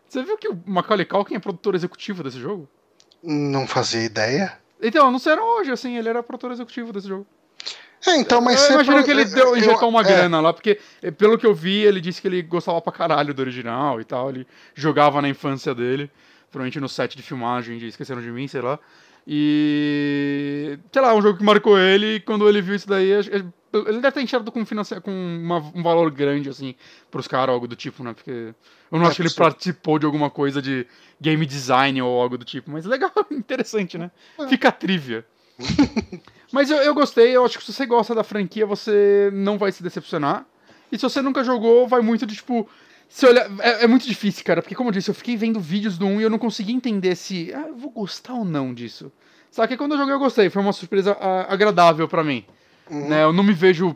Você 0.08 0.22
viu 0.22 0.36
que 0.38 0.48
o 0.48 0.58
Macaulay 0.66 1.04
Culkin 1.04 1.34
é 1.34 1.38
produtor 1.38 1.74
executivo 1.74 2.22
desse 2.22 2.38
jogo? 2.38 2.68
Não 3.22 3.66
fazia 3.66 4.02
ideia. 4.04 4.58
Então, 4.80 5.08
anunciaram 5.08 5.42
hoje, 5.58 5.70
assim, 5.72 5.96
ele 5.96 6.08
era 6.08 6.22
produtor 6.22 6.52
executivo 6.52 6.92
desse 6.92 7.08
jogo. 7.08 7.26
É, 8.06 8.16
então, 8.18 8.40
mas 8.40 8.62
eu 8.66 8.74
imagino 8.74 8.96
pro- 8.96 9.04
que 9.04 9.10
ele 9.10 9.22
eu- 9.22 9.30
deu, 9.34 9.56
injetou 9.56 9.88
uma 9.88 10.02
é, 10.02 10.04
grana 10.04 10.40
lá, 10.40 10.52
porque 10.52 10.78
eh, 11.02 11.10
pelo 11.10 11.36
que 11.38 11.46
eu 11.46 11.54
vi, 11.54 11.78
ele 11.82 12.00
disse 12.00 12.20
que 12.20 12.28
ele 12.28 12.42
gostava 12.42 12.80
pra 12.80 12.92
caralho 12.92 13.32
do 13.34 13.40
original 13.40 14.00
e 14.00 14.04
tal. 14.04 14.28
Ele 14.28 14.46
jogava 14.74 15.20
na 15.22 15.28
infância 15.28 15.74
dele, 15.74 16.10
provavelmente 16.50 16.78
no 16.78 16.88
set 16.88 17.16
de 17.16 17.22
filmagem 17.22 17.78
de 17.78 17.86
Esqueceram 17.88 18.20
de 18.22 18.30
Mim, 18.30 18.46
sei 18.46 18.60
lá. 18.60 18.78
E. 19.26 20.78
Sei 20.92 21.02
lá, 21.02 21.14
um 21.14 21.22
jogo 21.22 21.38
que 21.38 21.44
marcou 21.44 21.78
ele 21.78 22.16
e 22.16 22.20
quando 22.20 22.48
ele 22.48 22.60
viu 22.62 22.74
isso 22.74 22.88
daí. 22.88 23.10
Ele 23.86 24.00
deve 24.00 24.12
ter 24.12 24.22
enxergado 24.22 24.50
com, 24.52 24.64
com 25.02 25.10
uma- 25.10 25.72
um 25.74 25.82
valor 25.82 26.10
grande, 26.10 26.48
assim, 26.48 26.74
pros 27.10 27.26
caras, 27.28 27.52
algo 27.52 27.66
do 27.68 27.76
tipo, 27.76 28.02
né? 28.02 28.12
Porque 28.14 28.30
eu 28.30 28.98
não 28.98 29.04
É 29.04 29.08
acho 29.08 29.16
que 29.16 29.22
ele 29.22 29.34
participou 29.34 29.98
de 29.98 30.06
alguma 30.06 30.30
coisa 30.30 30.60
de 30.62 30.86
game 31.20 31.44
design 31.46 32.00
ou 32.02 32.20
algo 32.20 32.38
do 32.38 32.44
tipo, 32.44 32.70
mas 32.70 32.84
legal, 32.84 33.12
interessante, 33.30 33.98
né? 33.98 34.10
É. 34.38 34.46
Fica 34.48 34.68
a 34.68 34.72
trivia. 34.72 35.24
Mas 36.52 36.70
eu, 36.70 36.76
eu 36.78 36.94
gostei, 36.94 37.34
eu 37.34 37.44
acho 37.44 37.58
que 37.58 37.64
se 37.64 37.72
você 37.72 37.86
gosta 37.86 38.14
da 38.14 38.22
franquia, 38.22 38.64
você 38.64 39.30
não 39.32 39.58
vai 39.58 39.72
se 39.72 39.82
decepcionar. 39.82 40.46
E 40.92 40.96
se 40.96 41.02
você 41.02 41.20
nunca 41.20 41.42
jogou, 41.42 41.88
vai 41.88 42.00
muito 42.00 42.24
de 42.26 42.36
tipo. 42.36 42.68
Se 43.08 43.26
olhar, 43.26 43.48
é, 43.60 43.84
é 43.84 43.86
muito 43.86 44.06
difícil, 44.06 44.44
cara, 44.44 44.60
porque 44.62 44.74
como 44.74 44.88
eu 44.88 44.92
disse, 44.92 45.10
eu 45.10 45.14
fiquei 45.14 45.36
vendo 45.36 45.58
vídeos 45.60 45.96
do 45.98 46.06
1 46.06 46.20
e 46.20 46.24
eu 46.24 46.30
não 46.30 46.38
consegui 46.38 46.72
entender 46.72 47.16
se. 47.16 47.52
Ah, 47.54 47.66
eu 47.68 47.76
vou 47.76 47.90
gostar 47.90 48.34
ou 48.34 48.44
não 48.44 48.72
disso. 48.74 49.10
Só 49.50 49.66
que 49.66 49.76
quando 49.76 49.92
eu 49.92 49.98
joguei, 49.98 50.14
eu 50.14 50.18
gostei. 50.18 50.50
Foi 50.50 50.60
uma 50.62 50.72
surpresa 50.72 51.16
ah, 51.20 51.46
agradável 51.52 52.06
pra 52.06 52.22
mim. 52.22 52.44
Uhum. 52.90 53.08
Né? 53.08 53.22
Eu 53.24 53.32
não 53.32 53.42
me 53.44 53.52
vejo 53.52 53.94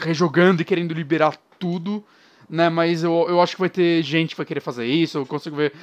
rejogando 0.00 0.62
e 0.62 0.64
querendo 0.64 0.94
liberar 0.94 1.36
tudo. 1.58 2.04
Né, 2.50 2.70
mas 2.70 3.04
eu, 3.04 3.26
eu 3.28 3.42
acho 3.42 3.56
que 3.56 3.60
vai 3.60 3.68
ter 3.68 4.02
gente 4.02 4.30
que 4.30 4.36
vai 4.38 4.46
querer 4.46 4.60
fazer 4.60 4.86
isso. 4.86 5.18
Eu 5.18 5.26
consigo 5.26 5.54
ver, 5.54 5.74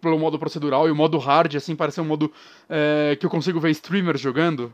pelo 0.00 0.16
modo 0.16 0.38
procedural 0.38 0.86
e 0.86 0.92
o 0.92 0.94
modo 0.94 1.18
hard, 1.18 1.56
assim, 1.56 1.74
parece 1.74 2.00
um 2.00 2.04
modo 2.04 2.32
é, 2.68 3.16
que 3.18 3.26
eu 3.26 3.30
consigo 3.30 3.58
ver 3.58 3.70
streamers 3.72 4.20
jogando 4.20 4.72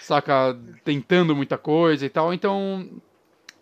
saca, 0.00 0.58
tentando 0.84 1.36
muita 1.36 1.58
coisa 1.58 2.06
e 2.06 2.08
tal. 2.08 2.32
Então, 2.32 2.88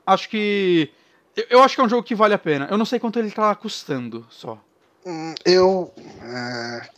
acho 0.07 0.29
que. 0.29 0.89
eu- 1.37 1.47
Eu 1.51 1.63
acho 1.65 1.75
que 1.75 1.81
é 1.81 1.85
um 1.85 1.89
jogo 1.89 2.05
que 2.05 2.15
vale 2.15 2.35
a 2.35 2.39
pena. 2.39 2.69
Eu 2.71 2.79
não 2.79 2.85
sei 2.85 3.01
quanto 3.01 3.19
ele 3.19 3.33
tá 3.33 3.53
custando 3.57 4.25
só. 4.31 4.57
Hum, 5.05 5.35
Eu. 5.45 5.93
é, 6.23 6.89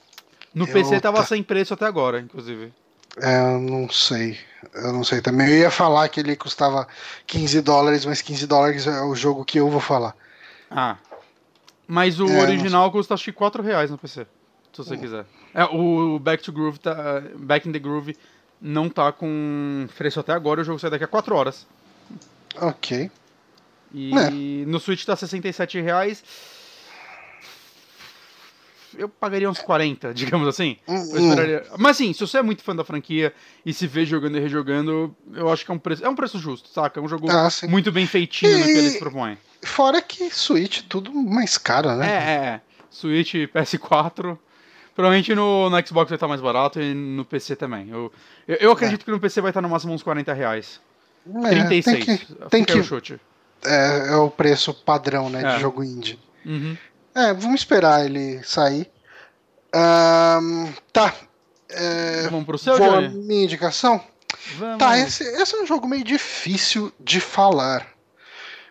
No 0.55 0.67
Eu 0.67 0.73
PC 0.75 1.01
tava 1.01 1.19
tá- 1.19 1.25
sem 1.25 1.43
preço 1.43 1.73
até 1.73 1.87
agora, 1.87 2.21
inclusive. 2.21 2.75
É, 3.23 3.55
eu 3.55 3.61
não 3.61 3.89
sei. 3.91 4.39
Eu 4.75 4.93
não 4.93 5.05
sei 5.05 5.21
também. 5.21 5.49
Eu 5.49 5.57
ia 5.59 5.71
falar 5.71 6.09
que 6.09 6.21
ele 6.21 6.37
custava 6.37 6.87
15 7.27 7.61
dólares, 7.63 8.05
mas 8.05 8.21
15 8.23 8.47
dólares 8.47 8.87
é 8.87 9.01
o 9.03 9.15
jogo 9.15 9.45
que 9.45 9.59
eu 9.59 9.71
vou 9.71 9.81
falar. 9.81 10.15
Ah. 10.71 10.97
Mas 11.87 12.21
o 12.21 12.27
É, 12.29 12.43
original 12.43 12.91
custa 12.93 13.15
acho 13.15 13.25
que 13.25 13.33
4 13.33 13.63
reais 13.63 13.91
no 13.91 13.97
PC. 13.99 14.27
Se 14.73 14.85
você 14.85 14.97
quiser. 14.97 15.25
É, 15.55 15.65
o 15.65 16.19
Back 16.19 16.43
to 16.43 16.53
Groove 16.53 16.79
tá. 16.79 16.95
Back 17.37 17.69
in 17.69 17.73
the 17.73 17.79
Groove 17.79 18.17
não 18.61 18.89
tá 18.89 19.11
com 19.11 19.89
preço 19.97 20.21
até 20.21 20.33
agora, 20.33 20.61
o 20.61 20.65
jogo 20.65 20.79
sai 20.79 20.91
daqui 20.91 21.05
a 21.05 21.09
4 21.09 21.35
horas. 21.35 21.67
Ok. 22.61 23.11
E 23.95 24.13
É. 24.15 24.31
no 24.67 24.79
Switch 24.79 25.05
tá 25.05 25.17
67 25.17 25.81
reais. 25.81 26.23
Eu 28.99 29.09
pagaria 29.09 29.49
uns 29.49 29.59
40, 29.61 30.13
digamos 30.13 30.47
assim. 30.49 30.77
Hum, 30.89 30.97
hum. 30.97 31.35
Mas 31.79 31.97
assim, 31.97 32.13
se 32.13 32.21
você 32.21 32.39
é 32.39 32.43
muito 32.43 32.63
fã 32.63 32.75
da 32.75 32.85
franquia 32.85 33.33
e 33.65 33.73
se 33.73 33.87
vê 33.87 34.05
jogando 34.05 34.37
e 34.37 34.41
rejogando, 34.41 35.15
eu 35.35 35.51
acho 35.51 35.65
que 35.65 35.71
é 35.71 35.75
um 35.75 35.79
preço. 35.79 36.05
É 36.05 36.09
um 36.09 36.15
preço 36.15 36.39
justo, 36.39 36.69
saca? 36.69 36.99
É 36.99 37.03
um 37.03 37.09
jogo 37.09 37.31
Ah, 37.31 37.49
sim. 37.49 37.67
muito 37.69 37.91
bem 37.93 38.07
feitinho 38.07 38.59
no 38.59 38.65
que 38.65 38.71
E- 38.73 38.77
eles 38.79 38.97
propõem. 38.99 39.39
Fora 39.65 40.03
que 40.03 40.31
Switch 40.35 40.83
tudo 40.89 41.13
mais 41.13 41.57
caro, 41.59 41.89
É, 41.91 41.97
né? 41.97 42.07
é, 42.09 42.47
é. 42.47 42.61
Switch, 42.91 43.35
PS4. 43.55 44.39
Provavelmente 44.95 45.33
no, 45.35 45.71
no 45.71 45.87
Xbox 45.87 46.09
vai 46.11 46.17
estar 46.17 46.27
mais 46.27 46.41
barato 46.41 46.81
e 46.81 46.93
no 46.93 47.25
PC 47.25 47.55
também. 47.55 47.89
Eu, 47.89 48.13
eu, 48.49 48.57
eu 48.57 48.73
acredito 48.73 49.05
que 49.05 49.11
no 49.11 49.21
PC 49.21 49.41
vai 49.41 49.51
estar 49.51 49.61
no 49.61 49.69
máximo 49.69 49.93
uns 49.93 50.03
40 50.03 50.33
reais. 50.33 50.81
É, 51.45 51.49
36. 51.51 52.05
Tem 52.05 52.17
que, 52.17 52.27
tem 52.51 52.65
que 52.65 52.79
o 52.79 52.83
chute. 52.83 53.21
é, 53.65 54.09
é 54.13 54.17
o 54.17 54.29
preço 54.31 54.73
padrão, 54.75 55.29
né, 55.31 55.43
É. 55.43 55.55
de 55.57 55.61
jogo 55.61 55.85
indie. 55.85 56.19
Uhum. 56.45 56.77
É, 57.15 57.33
vamos 57.33 57.61
esperar 57.61 58.05
ele 58.05 58.43
sair. 58.45 58.89
Ahn, 59.73 60.69
tá. 60.93 61.15
É, 61.71 62.29
Vamos 62.31 62.47
pro 62.47 62.57
seu, 62.59 62.77
vou 62.79 62.89
Johnny? 62.89 63.09
minha 63.09 63.45
indicação. 63.45 64.01
Vamos. 64.57 64.79
Tá, 64.79 64.99
esse, 64.99 65.23
esse 65.25 65.55
é 65.55 65.63
um 65.63 65.67
jogo 65.67 65.87
meio 65.87 66.05
difícil 66.05 66.93
de 66.99 67.21
falar. 67.21 67.87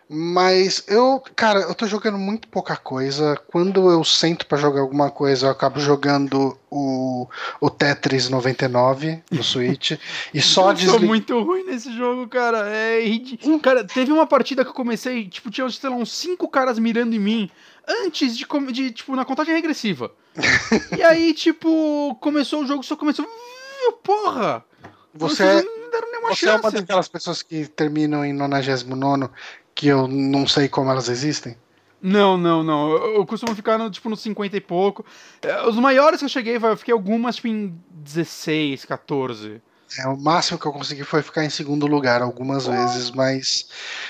Mas 0.09 0.85
eu, 0.87 1.21
cara, 1.35 1.59
eu 1.59 1.75
tô 1.75 1.85
jogando 1.85 2.17
muito 2.17 2.47
pouca 2.47 2.77
coisa. 2.77 3.35
Quando 3.47 3.91
eu 3.91 4.03
sento 4.05 4.47
pra 4.47 4.57
jogar 4.57 4.79
alguma 4.79 5.11
coisa, 5.11 5.47
eu 5.47 5.51
acabo 5.51 5.81
jogando 5.81 6.57
o, 6.71 7.27
o 7.59 7.69
Tetris 7.69 8.29
99 8.29 9.21
no 9.29 9.43
Switch. 9.43 9.91
e 10.33 10.41
só 10.41 10.71
eu 10.71 10.77
sou 10.77 10.91
desligo. 10.93 11.05
muito 11.05 11.43
ruim 11.43 11.65
nesse 11.65 11.95
jogo, 11.95 12.25
cara. 12.29 12.69
É 12.69 13.01
ridículo. 13.05 13.59
Cara, 13.59 13.83
teve 13.83 14.11
uma 14.11 14.25
partida 14.25 14.63
que 14.63 14.69
eu 14.69 14.73
comecei, 14.75 15.27
tipo, 15.27 15.51
tinha, 15.51 15.69
sei 15.69 15.89
lá, 15.89 15.95
uns 15.97 16.11
cinco 16.13 16.47
caras 16.47 16.79
mirando 16.79 17.13
em 17.13 17.19
mim 17.19 17.51
antes 17.87 18.37
de, 18.37 18.45
de 18.71 18.91
tipo, 18.91 19.15
na 19.15 19.25
contagem 19.25 19.53
regressiva. 19.55 20.11
e 20.97 21.01
aí, 21.03 21.33
tipo, 21.33 22.15
começou 22.21 22.63
o 22.63 22.67
jogo, 22.67 22.83
só 22.83 22.95
começou. 22.95 23.25
"Ih, 23.25 23.93
Porra! 24.03 24.63
Você, 25.13 25.43
Vocês 25.43 25.61
é- 25.61 25.63
não 25.63 25.89
deram 25.89 26.11
nenhuma 26.11 26.29
você 26.29 26.45
é 26.45 26.49
chance. 26.51 26.63
uma 26.63 26.71
daquelas 26.71 27.07
pessoas 27.07 27.41
que 27.41 27.65
terminam 27.67 28.23
em 28.23 28.33
99 28.33 29.29
que 29.73 29.87
eu 29.87 30.07
não 30.07 30.45
sei 30.47 30.67
como 30.67 30.89
elas 30.91 31.07
existem. 31.09 31.55
Não, 32.01 32.37
não, 32.37 32.63
não. 32.63 32.91
Eu, 32.91 33.15
eu 33.15 33.25
costumo 33.25 33.55
ficar 33.55 33.77
no, 33.79 33.89
tipo, 33.89 34.09
nos 34.09 34.21
50 34.21 34.55
e 34.57 34.61
pouco. 34.61 35.03
É, 35.41 35.63
Os 35.67 35.75
maiores 35.77 36.19
que 36.19 36.25
eu 36.25 36.29
cheguei, 36.29 36.57
eu 36.57 36.77
fiquei 36.77 36.93
algumas, 36.93 37.35
tipo, 37.37 37.47
em 37.47 37.79
16, 37.91 38.85
14. 38.85 39.61
É, 39.97 40.07
o 40.07 40.17
máximo 40.17 40.59
que 40.59 40.65
eu 40.65 40.73
consegui 40.73 41.03
foi 41.03 41.21
ficar 41.21 41.45
em 41.45 41.49
segundo 41.49 41.87
lugar 41.87 42.21
algumas 42.21 42.67
vezes, 42.67 43.11
mas 43.11 43.67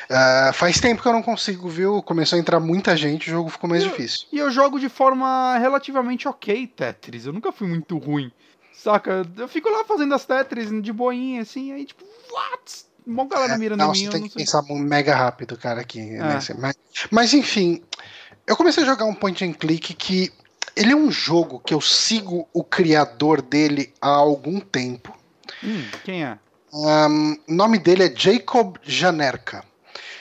ah, 0.09 0.51
faz 0.53 0.79
tempo 0.79 1.01
que 1.01 1.07
eu 1.07 1.13
não 1.13 1.21
consigo, 1.21 1.69
viu? 1.69 2.01
Começou 2.01 2.35
a 2.37 2.39
entrar 2.39 2.59
muita 2.59 2.97
gente, 2.97 3.27
o 3.27 3.31
jogo 3.31 3.49
ficou 3.49 3.69
mais 3.69 3.83
Eu- 3.83 3.89
difícil. 3.89 4.27
E 4.31 4.39
eu 4.39 4.49
jogo 4.49 4.79
de 4.79 4.89
forma 4.89 5.57
relativamente 5.59 6.27
ok 6.27 6.65
Tetris. 6.67 7.25
Eu 7.25 7.33
nunca 7.33 7.51
fui 7.51 7.67
muito 7.67 7.97
ruim. 7.97 8.31
Saca? 8.73 9.23
Eu 9.37 9.47
fico 9.47 9.69
lá 9.69 9.83
fazendo 9.85 10.13
as 10.15 10.25
Tetris 10.25 10.69
de 10.81 10.93
boinha, 10.93 11.41
assim, 11.41 11.71
aí 11.71 11.85
tipo, 11.85 12.03
what? 12.31 12.85
Mó 13.05 13.25
galera 13.25 13.57
mirando 13.57 13.79
em 13.81 13.83
Não, 13.85 13.91
mim, 13.91 13.99
você 13.99 14.07
eu 14.07 14.11
tem 14.11 14.23
que 14.23 14.29
sei. 14.29 14.43
pensar 14.45 14.61
mega 14.63 15.15
rápido, 15.15 15.57
cara, 15.57 15.81
aqui. 15.81 15.99
É. 15.99 16.17
né? 16.17 16.39
Mas, 16.59 16.75
mas, 17.09 17.33
enfim, 17.33 17.81
eu 18.45 18.55
comecei 18.57 18.83
a 18.83 18.85
jogar 18.85 19.05
um 19.05 19.15
point 19.15 19.43
and 19.45 19.53
click 19.53 19.93
que 19.93 20.31
ele 20.75 20.91
é 20.91 20.95
um 20.95 21.09
jogo 21.09 21.59
que 21.59 21.73
eu 21.73 21.81
sigo 21.81 22.47
o 22.53 22.63
criador 22.63 23.41
dele 23.41 23.93
há 24.01 24.09
algum 24.09 24.59
tempo. 24.59 25.16
Hum, 25.63 25.83
quem 26.03 26.23
é? 26.23 26.37
O 26.71 27.37
nome 27.47 27.79
dele 27.79 28.03
é 28.03 28.13
Jacob 28.15 28.77
Janerka. 28.83 29.63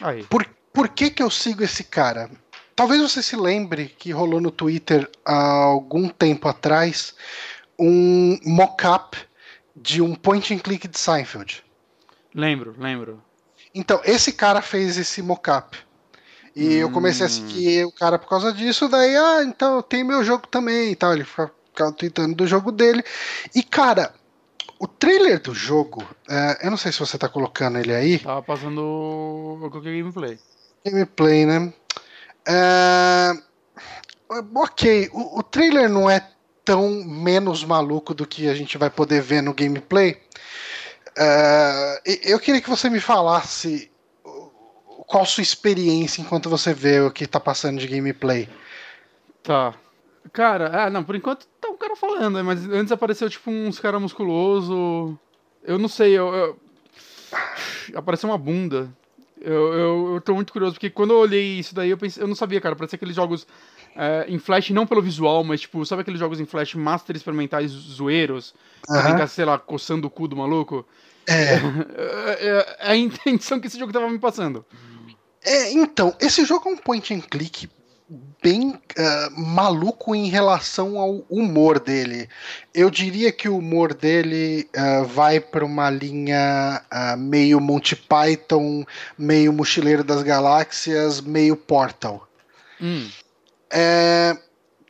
Aí. 0.00 0.22
Por, 0.24 0.46
por 0.72 0.88
que, 0.88 1.10
que 1.10 1.22
eu 1.22 1.30
sigo 1.30 1.62
esse 1.62 1.84
cara? 1.84 2.30
Talvez 2.74 3.00
você 3.00 3.22
se 3.22 3.36
lembre 3.36 3.88
que 3.98 4.10
rolou 4.12 4.40
no 4.40 4.50
Twitter 4.50 5.10
há 5.24 5.34
algum 5.64 6.08
tempo 6.08 6.46
atrás 6.48 7.14
um 7.78 8.38
mock-up 8.44 9.16
de 9.74 10.00
um 10.00 10.14
point 10.14 10.52
and 10.54 10.58
click 10.58 10.86
de 10.86 10.98
Seinfeld. 10.98 11.64
Lembro, 12.34 12.74
lembro. 12.78 13.22
Então, 13.74 14.00
esse 14.04 14.32
cara 14.32 14.62
fez 14.62 14.96
esse 14.96 15.20
mock-up. 15.22 15.76
E 16.54 16.74
eu 16.76 16.90
comecei 16.90 17.26
a 17.26 17.28
Hum. 17.28 17.32
seguir 17.32 17.84
o 17.84 17.92
cara 17.92 18.18
por 18.18 18.28
causa 18.28 18.50
disso, 18.50 18.88
daí, 18.88 19.14
ah, 19.14 19.42
então 19.42 19.82
tem 19.82 20.02
meu 20.02 20.24
jogo 20.24 20.46
também 20.46 20.92
e 20.92 20.96
tal. 20.96 21.12
Ele 21.12 21.24
ficava 21.24 21.92
tweetando 21.92 22.34
do 22.34 22.46
jogo 22.46 22.72
dele. 22.72 23.04
E, 23.54 23.62
cara, 23.62 24.14
o 24.78 24.86
trailer 24.86 25.40
do 25.40 25.54
jogo, 25.54 26.04
é, 26.28 26.66
eu 26.66 26.70
não 26.70 26.76
sei 26.76 26.92
se 26.92 26.98
você 26.98 27.16
tá 27.16 27.28
colocando 27.28 27.78
ele 27.78 27.94
aí, 27.94 28.18
Tava 28.18 28.42
passando 28.42 28.80
o 28.80 29.70
gameplay. 29.80 30.38
gameplay, 30.84 31.46
né? 31.46 31.72
É, 32.46 33.32
ok, 34.54 35.10
o, 35.12 35.38
o 35.38 35.42
trailer 35.42 35.88
não 35.88 36.08
é 36.10 36.28
tão 36.64 37.04
menos 37.04 37.64
maluco 37.64 38.12
do 38.12 38.26
que 38.26 38.48
a 38.48 38.54
gente 38.54 38.76
vai 38.76 38.90
poder 38.90 39.22
ver 39.22 39.40
no 39.40 39.54
gameplay. 39.54 40.20
É, 41.16 42.02
eu 42.24 42.38
queria 42.38 42.60
que 42.60 42.68
você 42.68 42.90
me 42.90 43.00
falasse 43.00 43.90
qual 45.06 45.24
sua 45.24 45.42
experiência 45.42 46.20
enquanto 46.20 46.50
você 46.50 46.74
vê 46.74 47.00
o 47.00 47.10
que 47.10 47.26
tá 47.26 47.40
passando 47.40 47.78
de 47.78 47.86
gameplay. 47.86 48.48
Tá. 49.42 49.74
Cara, 50.32 50.84
ah, 50.84 50.90
não, 50.90 51.04
por 51.04 51.14
enquanto 51.14 51.46
um 51.76 51.78
cara 51.78 51.94
falando, 51.96 52.42
mas 52.44 52.66
antes 52.68 52.90
apareceu 52.92 53.28
tipo 53.30 53.50
uns 53.50 53.78
cara 53.78 54.00
musculoso. 54.00 55.18
Eu 55.62 55.78
não 55.78 55.88
sei, 55.88 56.12
eu, 56.18 56.32
eu- 56.34 56.60
apareceu 57.94 58.28
uma 58.28 58.38
bunda. 58.38 58.92
Eu, 59.40 59.72
eu, 59.74 60.14
eu 60.14 60.20
tô 60.20 60.34
muito 60.34 60.52
curioso, 60.52 60.74
porque 60.74 60.88
quando 60.90 61.12
eu 61.12 61.18
olhei 61.18 61.58
isso 61.58 61.74
daí, 61.74 61.90
eu 61.90 61.98
pensei, 61.98 62.22
eu 62.22 62.26
não 62.26 62.34
sabia, 62.34 62.60
cara, 62.60 62.74
parecia 62.74 62.96
aqueles 62.96 63.14
jogos 63.14 63.46
é, 63.94 64.24
em 64.28 64.38
flash, 64.38 64.70
não 64.70 64.86
pelo 64.86 65.02
visual, 65.02 65.44
mas 65.44 65.60
tipo, 65.60 65.84
sabe 65.84 66.02
aqueles 66.02 66.18
jogos 66.18 66.40
em 66.40 66.46
flash 66.46 66.74
master 66.74 67.14
experimentais 67.14 67.70
zoeiros? 67.70 68.54
Que 68.86 68.92
Aham. 68.92 69.10
fica, 69.10 69.26
sei 69.26 69.44
lá, 69.44 69.58
coçando 69.58 70.06
o 70.06 70.10
cu 70.10 70.26
do 70.26 70.36
maluco? 70.36 70.86
É, 71.26 71.56
É, 71.96 72.46
é- 72.48 72.76
é 72.80 72.90
a 72.92 72.96
intenção 72.96 73.60
que 73.60 73.66
esse 73.66 73.78
jogo 73.78 73.92
tava 73.92 74.08
me 74.08 74.18
passando. 74.18 74.64
é, 75.44 75.70
então, 75.72 76.16
esse 76.20 76.44
jogo 76.44 76.68
é 76.68 76.72
um 76.72 76.76
point 76.76 77.12
and 77.12 77.20
click 77.20 77.68
bem 78.42 78.80
ah, 78.96 79.30
maluco 79.36 80.14
em 80.14 80.28
relação 80.28 80.98
ao 80.98 81.24
humor 81.28 81.80
dele. 81.80 82.28
Eu 82.72 82.90
diria 82.90 83.32
que 83.32 83.48
o 83.48 83.58
humor 83.58 83.94
dele 83.94 84.68
ah, 84.76 85.02
vai 85.02 85.40
para 85.40 85.64
uma 85.64 85.90
linha 85.90 86.82
ah, 86.90 87.16
meio 87.16 87.60
Monty 87.60 87.96
Python, 87.96 88.84
meio 89.18 89.52
Mochileiro 89.52 90.04
das 90.04 90.22
Galáxias, 90.22 91.20
meio 91.20 91.56
Portal. 91.56 92.28
Hum, 92.80 93.08
É, 93.70 94.36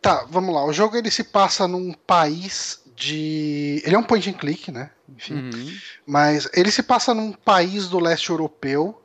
tá, 0.02 0.26
vamos 0.28 0.54
lá. 0.54 0.64
O 0.64 0.72
jogo 0.72 0.96
ele 0.96 1.10
se 1.10 1.24
passa 1.24 1.66
num 1.66 1.92
país 1.92 2.82
de. 2.94 3.82
Ele 3.84 3.94
é 3.94 3.98
um 3.98 4.02
point 4.02 4.28
and 4.28 4.34
click, 4.34 4.70
né? 4.70 4.90
Enfim. 5.08 5.34
uhum. 5.34 5.78
Mas 6.06 6.48
ele 6.52 6.70
se 6.70 6.82
passa 6.82 7.14
num 7.14 7.32
país 7.32 7.88
do 7.88 7.98
leste 7.98 8.30
europeu, 8.30 9.00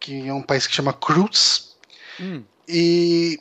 que 0.00 0.26
é 0.26 0.32
um 0.32 0.42
país 0.42 0.66
que 0.66 0.74
chama 0.74 0.92
Cruz. 0.92 1.76
Hum. 2.18 2.42
E 2.68 3.40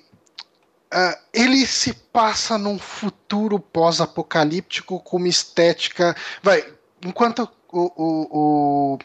ah, 0.91 1.17
ele 1.33 1.65
se 1.65 1.93
passa 1.93 2.57
num 2.57 2.77
futuro 2.77 3.59
pós-apocalíptico 3.59 4.99
com 4.99 5.17
uma 5.17 5.27
estética. 5.27 6.15
Vai, 6.41 6.63
enquanto 7.05 7.49
o, 7.71 7.91
o- 7.95 8.93
o 8.95 8.99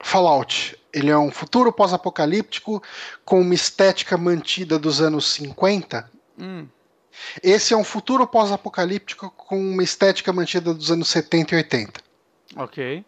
Fallout 0.00 0.78
ele 0.92 1.10
é 1.10 1.18
um 1.18 1.30
futuro 1.30 1.70
pós-apocalíptico 1.72 2.82
com 3.24 3.40
uma 3.40 3.54
estética 3.54 4.16
mantida 4.16 4.78
dos 4.78 5.00
anos 5.00 5.30
50. 5.32 6.10
Hum. 6.38 6.66
Esse 7.42 7.74
é 7.74 7.76
um 7.76 7.84
futuro 7.84 8.26
pós-apocalíptico 8.26 9.30
com 9.30 9.58
uma 9.58 9.82
estética 9.82 10.32
mantida 10.32 10.72
dos 10.72 10.90
anos 10.90 11.08
70 11.08 11.54
e 11.54 11.58
80. 11.58 12.00
Ok. 12.56 13.04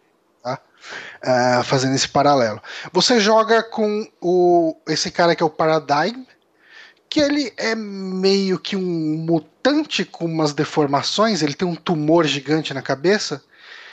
ah, 1.23 1.61
fazendo 1.63 1.95
esse 1.95 2.07
paralelo. 2.07 2.61
Você 2.93 3.19
joga 3.19 3.61
com 3.63 4.07
o, 4.21 4.75
esse 4.87 5.11
cara 5.11 5.35
que 5.35 5.43
é 5.43 5.45
o 5.45 5.49
Paradigm, 5.49 6.23
que 7.09 7.19
ele 7.19 7.51
é 7.57 7.73
meio 7.75 8.59
que 8.59 8.75
um 8.75 8.81
mutante 9.17 10.05
com 10.05 10.25
umas 10.25 10.53
deformações, 10.53 11.41
ele 11.41 11.53
tem 11.53 11.67
um 11.67 11.75
tumor 11.75 12.25
gigante 12.25 12.73
na 12.73 12.81
cabeça, 12.81 13.43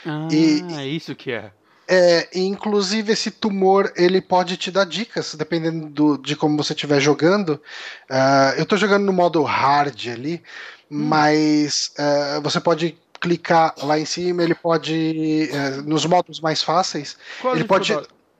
Ah, 0.05 0.27
E- 0.31 0.63
é 0.77 0.87
isso 0.87 1.13
que 1.15 1.31
é. 1.31 1.51
é, 1.87 2.29
inclusive 2.39 3.11
esse 3.11 3.31
tumor 3.31 3.91
ele 3.95 4.21
pode 4.21 4.55
te 4.57 4.69
dar 4.71 4.85
dicas, 4.85 5.35
dependendo 5.35 5.87
do- 5.89 6.17
de 6.17 6.35
como 6.35 6.55
você 6.55 6.73
estiver 6.73 6.99
jogando. 7.01 7.61
Ah, 8.09 8.53
eu 8.57 8.65
tô 8.65 8.77
jogando 8.77 9.03
no 9.05 9.11
modo 9.13 9.41
hard 9.43 10.07
ali, 10.07 10.41
mas 10.89 11.91
uh, 11.99 12.41
você 12.41 12.59
pode 12.59 12.97
clicar 13.19 13.73
lá 13.83 13.99
em 13.99 14.05
cima, 14.05 14.43
ele 14.43 14.55
pode. 14.55 15.49
Uh, 15.51 15.81
nos 15.81 16.05
modos 16.05 16.39
mais 16.39 16.61
fáceis. 16.61 17.17
Qual 17.41 17.55
ele 17.55 17.63
pode. 17.63 17.93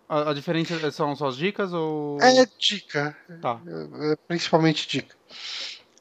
A, 0.09 0.29
a, 0.29 0.33
diferença 0.33 0.91
são 0.91 1.15
só 1.15 1.27
as 1.27 1.35
dicas 1.35 1.73
ou. 1.73 2.17
É 2.21 2.47
dica. 2.57 3.15
Tá. 3.41 3.59
É, 3.67 4.11
é 4.13 4.15
principalmente 4.27 4.87
dica. 4.87 5.15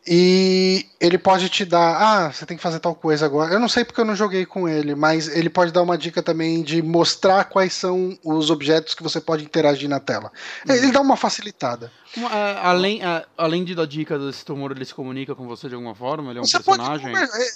E 0.09 0.87
ele 1.01 1.19
pode 1.19 1.49
te 1.49 1.65
dar, 1.65 1.97
ah, 2.01 2.33
você 2.33 2.47
tem 2.47 2.57
que 2.57 2.63
fazer 2.63 2.79
tal 2.79 2.95
coisa 2.95 3.27
agora. 3.27 3.53
Eu 3.53 3.59
não 3.59 3.69
sei 3.69 3.85
porque 3.85 4.01
eu 4.01 4.05
não 4.05 4.15
joguei 4.15 4.47
com 4.47 4.69
ele, 4.69 4.95
mas 4.95 5.27
ele 5.27 5.51
pode 5.51 5.73
dar 5.73 5.83
uma 5.83 5.99
dica 5.99 6.23
também 6.23 6.63
de 6.63 6.81
mostrar 6.81 7.43
quais 7.45 7.73
são 7.73 8.17
os 8.25 8.49
objetos 8.49 8.95
que 8.95 9.03
você 9.03 9.21
pode 9.21 9.43
interagir 9.43 9.89
na 9.89 9.99
tela. 9.99 10.31
Uhum. 10.69 10.77
Ele 10.77 10.93
dá 10.93 11.01
uma 11.01 11.17
facilitada. 11.17 11.91
Uma, 12.17 12.31
além, 12.61 13.01
além 13.37 13.65
de 13.65 13.75
dar 13.75 13.87
dica 13.87 14.17
desse 14.17 14.45
tumor, 14.45 14.71
ele 14.71 14.85
se 14.85 14.95
comunica 14.95 15.35
com 15.35 15.45
você 15.45 15.69
de 15.69 15.75
alguma 15.75 15.95
forma? 15.95 16.31
Ele 16.31 16.39
é 16.39 16.43
um 16.43 16.45
você 16.45 16.61
personagem? 16.61 17.13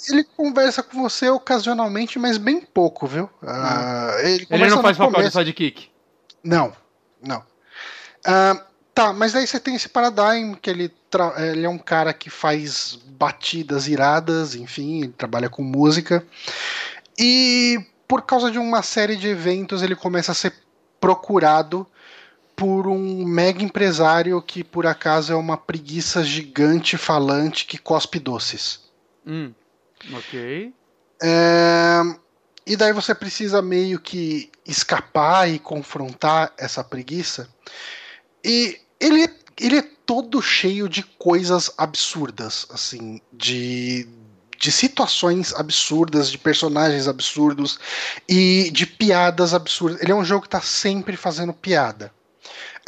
ele 0.08 0.24
conversa 0.24 0.82
com 0.82 1.00
você 1.00 1.30
ocasionalmente, 1.30 2.18
mas 2.18 2.36
bem 2.36 2.60
pouco, 2.60 3.06
viu? 3.06 3.30
Uh, 3.40 4.18
ele, 4.24 4.46
ele 4.50 4.66
não 4.66 4.82
faz 4.82 4.98
papel 4.98 5.12
começo. 5.12 5.38
de 5.38 5.38
sidekick? 5.38 5.89
Não, 6.42 6.72
não. 7.22 7.40
Uh, 8.26 8.70
Tá, 9.00 9.12
mas 9.12 9.34
aí 9.34 9.46
você 9.46 9.58
tem 9.60 9.74
esse 9.74 9.88
Paradigm, 9.88 10.54
que 10.54 10.68
ele, 10.68 10.92
ele 11.38 11.64
é 11.64 11.68
um 11.68 11.78
cara 11.78 12.12
que 12.12 12.28
faz 12.28 12.98
batidas 13.06 13.86
iradas, 13.86 14.54
enfim, 14.54 15.04
ele 15.04 15.14
trabalha 15.16 15.48
com 15.48 15.62
música. 15.62 16.22
E 17.18 17.78
por 18.06 18.22
causa 18.22 18.50
de 18.50 18.58
uma 18.58 18.82
série 18.82 19.16
de 19.16 19.28
eventos, 19.28 19.82
ele 19.82 19.94
começa 19.94 20.32
a 20.32 20.34
ser 20.34 20.52
procurado 21.00 21.86
por 22.56 22.86
um 22.86 23.24
mega 23.24 23.62
empresário 23.62 24.42
que 24.42 24.62
por 24.62 24.86
acaso 24.86 25.32
é 25.32 25.36
uma 25.36 25.56
preguiça 25.56 26.22
gigante 26.22 26.98
falante 26.98 27.64
que 27.64 27.78
cospe 27.78 28.18
doces. 28.18 28.82
Hum, 29.26 29.54
ok. 30.12 30.74
É, 31.22 32.02
e 32.70 32.76
daí 32.76 32.92
você 32.92 33.12
precisa 33.12 33.60
meio 33.60 33.98
que 33.98 34.48
escapar 34.64 35.50
e 35.50 35.58
confrontar 35.58 36.52
essa 36.56 36.84
preguiça. 36.84 37.48
E 38.44 38.78
ele, 39.00 39.24
é, 39.24 39.30
ele 39.60 39.78
é 39.78 39.82
todo 40.06 40.40
cheio 40.40 40.88
de 40.88 41.02
coisas 41.02 41.72
absurdas, 41.76 42.68
assim, 42.70 43.20
de, 43.32 44.08
de 44.56 44.70
situações 44.70 45.52
absurdas, 45.52 46.30
de 46.30 46.38
personagens 46.38 47.08
absurdos 47.08 47.80
e 48.28 48.70
de 48.70 48.86
piadas 48.86 49.52
absurdas. 49.52 50.00
Ele 50.00 50.12
é 50.12 50.14
um 50.14 50.24
jogo 50.24 50.42
que 50.42 50.46
está 50.46 50.60
sempre 50.60 51.16
fazendo 51.16 51.52
piada. 51.52 52.14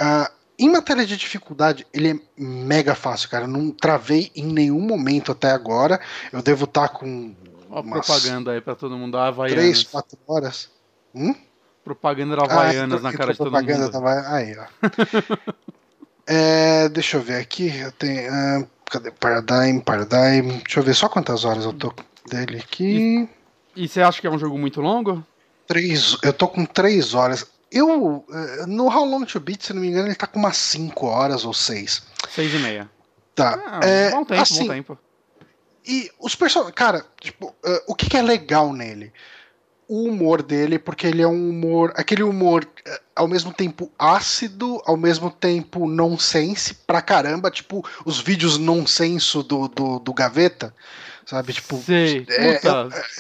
Uh, 0.01 0.33
em 0.57 0.71
matéria 0.71 1.05
de 1.05 1.17
dificuldade, 1.17 1.85
ele 1.93 2.11
é 2.13 2.21
mega 2.41 2.95
fácil, 2.95 3.29
cara. 3.29 3.47
Eu 3.47 3.49
não 3.49 3.73
travei 3.73 4.31
em 4.37 4.47
nenhum 4.47 4.81
momento 4.81 5.33
até 5.33 5.51
agora. 5.51 6.01
Eu 6.33 6.41
devo 6.41 6.67
estar 6.67 6.87
tá 6.87 6.95
com. 6.95 7.35
Uma 7.73 7.83
propaganda 7.83 8.53
aí 8.53 8.61
pra 8.61 8.75
todo 8.75 8.99
mundo 8.99 9.13
da 9.13 9.29
Havaianas. 9.29 9.65
3, 9.65 9.83
4 9.85 10.19
horas. 10.27 10.71
Hum? 11.15 11.35
Propaganda 11.83 12.37
da 12.37 12.45
Havaianas 12.45 13.01
ah, 13.01 13.03
na 13.03 13.13
cara 13.17 13.33
de 13.33 13.39
todo 13.39 13.51
mundo. 13.51 13.65
Propaganda 13.65 13.91
da 13.91 14.37
Aí, 14.37 14.55
ó. 14.59 15.53
É, 16.25 16.89
deixa 16.89 17.17
eu 17.17 17.21
ver 17.21 17.41
aqui. 17.41 17.77
Eu 17.77 17.91
tenho. 17.93 18.31
Uh, 18.31 18.69
cadê? 18.89 19.11
Paradigm, 19.11 19.81
Paradigm. 19.81 20.59
Deixa 20.59 20.79
eu 20.79 20.85
ver 20.85 20.95
só 20.95 21.09
quantas 21.09 21.45
horas 21.45 21.65
eu 21.65 21.73
tô 21.73 21.93
dele 22.31 22.59
aqui. 22.59 23.29
E, 23.75 23.89
você 23.89 24.01
acha 24.01 24.21
que 24.21 24.27
é 24.27 24.31
um 24.31 24.39
jogo 24.39 24.57
muito 24.57 24.81
longo? 24.81 25.25
Três, 25.67 26.17
eu 26.23 26.33
tô 26.33 26.47
com 26.47 26.65
três 26.65 27.15
horas. 27.15 27.45
Eu. 27.71 28.25
Eh, 28.31 28.67
no 28.67 28.87
How 28.87 29.05
Long 29.05 29.25
to 29.25 29.41
Beat, 29.41 29.63
se 29.63 29.73
não 29.73 29.81
me 29.81 29.89
engano, 29.89 30.09
ele 30.09 30.15
tá 30.15 30.27
com 30.27 30.39
umas 30.39 30.57
cinco 30.57 31.07
horas 31.07 31.45
ou 31.45 31.53
seis. 31.53 32.03
Seis 32.31 32.55
e 32.55 32.59
meia. 32.59 32.89
Tá. 33.35 33.61
Ah, 33.67 33.81
é, 33.83 34.11
bom 34.11 34.25
tempo, 34.25 34.43
assim, 34.43 34.67
bom 34.67 34.75
tempo. 34.75 34.99
E 35.87 36.11
os 36.21 36.35
personagens. 36.35 36.75
Cara, 36.75 37.05
tipo, 37.21 37.49
uh, 37.49 37.83
o 37.87 37.95
que, 37.95 38.09
que 38.09 38.17
é 38.17 38.23
legal 38.23 38.73
nele? 38.73 39.13
o 39.93 40.05
humor 40.05 40.43
dele, 40.43 40.79
porque 40.79 41.07
ele 41.07 41.21
é 41.21 41.29
um 41.29 41.51
humor, 41.51 41.93
aquele 41.95 42.23
humor 42.23 42.67
eh, 42.87 43.01
ao 43.15 43.29
mesmo 43.29 43.53
tempo 43.53 43.93
ácido, 43.99 44.81
ao 44.87 44.97
mesmo 44.97 45.31
tempo 45.31 45.87
nonsense 45.87 46.75
pra 46.75 47.03
caramba, 47.03 47.51
tipo 47.51 47.87
os 48.07 48.19
vídeos 48.19 48.57
nonsenso 48.57 49.43
do, 49.43 49.69
do, 49.69 49.99
do 49.99 50.15
Gaveta, 50.15 50.75
sabe? 51.27 51.53
Tipo, 51.53 51.77
Sei, 51.77 52.25
é, 52.27 52.55
é, 52.55 52.61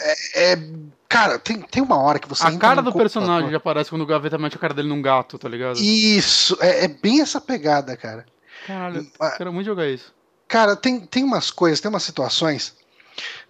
é, 0.01 0.53
é, 0.53 0.59
cara, 1.07 1.39
tem, 1.39 1.61
tem 1.61 1.83
uma 1.83 2.01
hora 2.01 2.19
que 2.19 2.27
você. 2.27 2.47
A 2.47 2.57
cara 2.57 2.81
do 2.81 2.93
personagem 2.93 3.51
já 3.51 3.59
aparece 3.59 3.91
quando 3.91 4.03
o 4.03 4.07
Gaveta 4.07 4.39
mete 4.39 4.57
a 4.57 4.59
cara 4.59 4.73
dele 4.73 4.89
num 4.89 5.03
gato, 5.03 5.39
tá 5.39 5.51
ligado? 5.51 5.79
Isso, 5.79 6.57
é, 6.59 6.87
é 6.87 6.89
bem 6.89 7.21
essa 7.21 7.39
pegada, 7.39 7.95
cara. 7.99 8.25
Caralho, 8.67 9.07
eu 9.21 9.31
quero 9.37 9.53
muito 9.53 9.67
jogar 9.67 9.89
isso. 9.89 10.15
Cara, 10.53 10.77
tem, 10.77 11.01
tem 11.01 11.25
umas 11.25 11.51
coisas, 11.51 11.81
tem 11.81 11.89
umas 11.89 12.03
situações. 12.03 12.75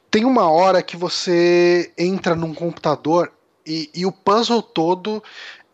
Tem 0.09 0.25
uma 0.25 0.49
hora 0.49 0.81
que 0.85 0.97
você 0.97 1.93
entra 1.99 2.37
num 2.37 2.55
computador 2.55 3.33
e, 3.67 3.91
e 3.93 4.07
o 4.07 4.13
puzzle 4.13 4.63
todo 4.63 5.21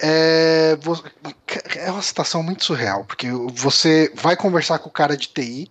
é, 0.01 0.75
é 1.77 1.93
uma 1.93 2.01
situação 2.01 2.43
muito 2.43 2.65
surreal, 2.65 3.05
porque 3.05 3.31
você 3.53 4.11
vai 4.15 4.39
conversar 4.39 4.79
com 4.79 4.89
o 4.89 4.93
cara 4.93 5.19
de 5.19 5.29
TI, 5.29 5.71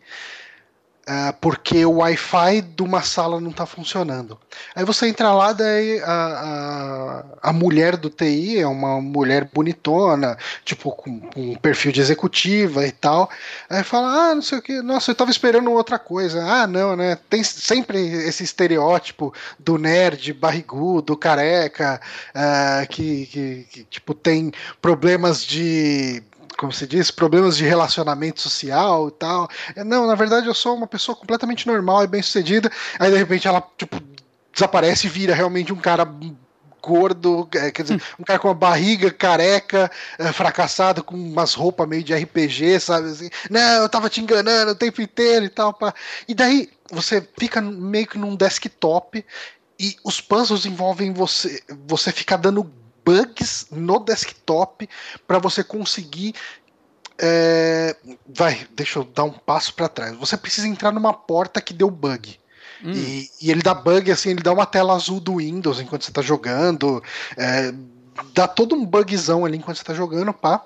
Uh, 1.08 1.32
porque 1.40 1.86
o 1.86 2.00
Wi-Fi 2.00 2.60
de 2.60 2.84
uma 2.84 3.02
sala 3.02 3.40
não 3.40 3.52
está 3.52 3.66
funcionando. 3.66 4.38
Aí 4.76 4.84
você 4.84 5.08
entra 5.08 5.32
lá, 5.32 5.54
daí 5.54 6.02
a, 6.02 7.24
a, 7.42 7.50
a, 7.50 7.54
mulher 7.54 7.96
do 7.96 8.10
TI 8.10 8.60
é 8.60 8.68
uma 8.68 9.00
mulher 9.00 9.50
bonitona, 9.54 10.38
tipo, 10.66 10.92
com, 10.92 11.22
com, 11.22 11.52
um 11.52 11.56
perfil 11.56 11.94
de 11.94 12.02
executiva 12.02 12.86
e 12.86 12.92
tal. 12.92 13.30
Aí 13.70 13.86
fala, 13.86 14.32
ah, 14.32 14.36
não 14.36 14.42
sei 14.42 14.58
o 14.58 14.62
que, 14.62 14.82
nossa, 14.82 15.12
eu 15.12 15.14
estava 15.14 15.32
esperando 15.32 15.72
outra 15.72 15.98
coisa. 15.98 16.44
Ah, 16.44 16.68
não, 16.68 16.94
né? 16.94 17.18
Tem 17.30 17.42
sempre 17.42 18.00
esse 18.00 18.44
estereótipo 18.44 19.34
do 19.58 19.78
nerd 19.78 20.34
barrigudo, 20.34 21.16
careca, 21.16 22.02
uh, 22.36 22.86
que, 22.90 23.28
que, 23.28 23.68
que, 23.72 23.84
tipo, 23.86 24.14
tem 24.14 24.52
problemas 24.82 25.46
de 25.46 26.22
como 26.58 26.74
se 26.74 26.88
diz, 26.88 27.12
problemas 27.12 27.56
de 27.56 27.64
relacionamento 27.64 28.42
social 28.42 29.08
e 29.08 29.12
tal. 29.12 29.48
É, 29.76 29.84
não, 29.84 30.08
na 30.08 30.16
verdade 30.16 30.48
eu 30.48 30.54
sou 30.54 30.76
uma 30.76 30.88
pessoa 30.88 31.16
completamente 31.16 31.68
normal 31.68 32.04
e 32.04 32.08
bem 32.08 32.22
sucedida. 32.22 32.72
Aí 33.00 33.12
de 33.12 33.18
repente 33.18 33.48
ela, 33.48 33.64
tipo, 33.78 34.02
desaparece 34.52 35.08
e 35.08 35.10
vira 35.10 35.36
realmente 35.36 35.72
um 35.72 35.78
cara 35.78 36.04
gordo, 36.82 37.48
é, 37.54 37.70
quer 37.70 37.84
dizer, 37.84 38.02
um 38.20 38.24
cara 38.24 38.40
com 38.40 38.48
uma 38.48 38.54
barriga 38.54 39.12
careca, 39.12 39.92
é, 40.18 40.32
fracassado, 40.32 41.04
com 41.04 41.16
umas 41.16 41.54
roupas 41.54 41.88
meio 41.88 42.04
de 42.04 42.16
RPG, 42.16 42.80
sabe 42.80 43.10
assim? 43.10 43.30
Não, 43.50 43.84
eu 43.84 43.90
tava 43.90 44.10
te 44.10 44.22
enganando 44.22 44.72
o 44.72 44.76
tempo 44.76 45.02
inteiro 45.02 45.46
e 45.46 45.50
tal. 45.50 45.74
Pá. 45.74 45.94
E 46.28 46.34
daí 46.34 46.70
você 46.92 47.28
fica 47.38 47.62
meio 47.62 48.08
que 48.08 48.18
num 48.18 48.36
desktop 48.36 49.24
e 49.80 49.96
os 50.04 50.20
puzzles 50.20 50.66
envolvem 50.66 51.14
você, 51.14 51.62
você 51.86 52.12
ficar 52.12 52.38
dando 52.38 52.72
bugs 53.08 53.68
no 53.72 54.00
desktop 54.00 54.90
para 55.26 55.40
você 55.40 55.64
conseguir 55.64 56.36
é, 57.18 57.96
vai, 58.28 58.68
deixa 58.76 59.00
eu 59.00 59.06
dar 59.06 59.24
um 59.24 59.32
passo 59.32 59.74
para 59.74 59.88
trás. 59.88 60.16
Você 60.18 60.36
precisa 60.36 60.68
entrar 60.68 60.92
numa 60.92 61.14
porta 61.14 61.62
que 61.62 61.74
deu 61.74 61.90
bug. 61.90 62.38
Hum. 62.84 62.92
E, 62.92 63.30
e, 63.42 63.50
ele 63.50 63.64
dá 63.64 63.74
bug 63.74 64.12
assim, 64.12 64.32
ele 64.32 64.44
dá 64.44 64.52
uma 64.52 64.66
tela 64.66 64.94
azul 64.94 65.20
do 65.20 65.38
Windows 65.38 65.80
enquanto 65.80 66.04
você 66.04 66.12
tá 66.12 66.22
jogando. 66.22 67.02
É, 67.36 67.74
dá 68.34 68.48
todo 68.48 68.76
um 68.76 68.86
bugzão 68.86 69.46
ali 69.46 69.58
enquanto 69.58 69.78
você 69.78 69.84
tá 69.84 69.94
jogando, 69.94 70.32
pá. 70.34 70.64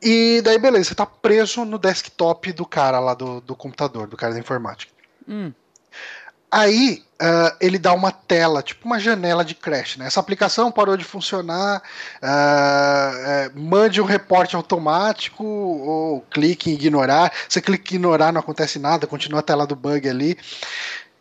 E 0.00 0.40
daí, 0.42 0.56
beleza, 0.56 0.84
você 0.84 0.94
tá 0.94 1.04
preso 1.04 1.64
no 1.66 1.78
desktop 1.78 2.52
do 2.52 2.64
cara 2.64 2.98
lá 3.00 3.12
do, 3.12 3.42
do 3.42 3.54
computador, 3.54 4.06
do 4.06 4.16
cara 4.16 4.32
da 4.32 4.38
informática. 4.38 4.92
Hum. 5.28 5.52
Aí 6.50 7.04
uh, 7.20 7.56
ele 7.60 7.78
dá 7.78 7.92
uma 7.92 8.10
tela, 8.10 8.62
tipo 8.62 8.86
uma 8.86 8.98
janela 8.98 9.44
de 9.44 9.54
crash. 9.54 9.98
Né? 9.98 10.06
Essa 10.06 10.20
aplicação 10.20 10.72
parou 10.72 10.96
de 10.96 11.04
funcionar, 11.04 11.82
uh, 12.22 13.60
mande 13.60 14.00
um 14.00 14.04
reporte 14.04 14.56
automático 14.56 15.44
ou 15.44 16.22
clique 16.22 16.70
em 16.70 16.74
ignorar. 16.74 17.30
Você 17.48 17.60
clica 17.60 17.92
em 17.92 17.96
ignorar, 17.96 18.32
não 18.32 18.40
acontece 18.40 18.78
nada, 18.78 19.06
continua 19.06 19.40
a 19.40 19.42
tela 19.42 19.66
do 19.66 19.76
bug 19.76 20.08
ali. 20.08 20.38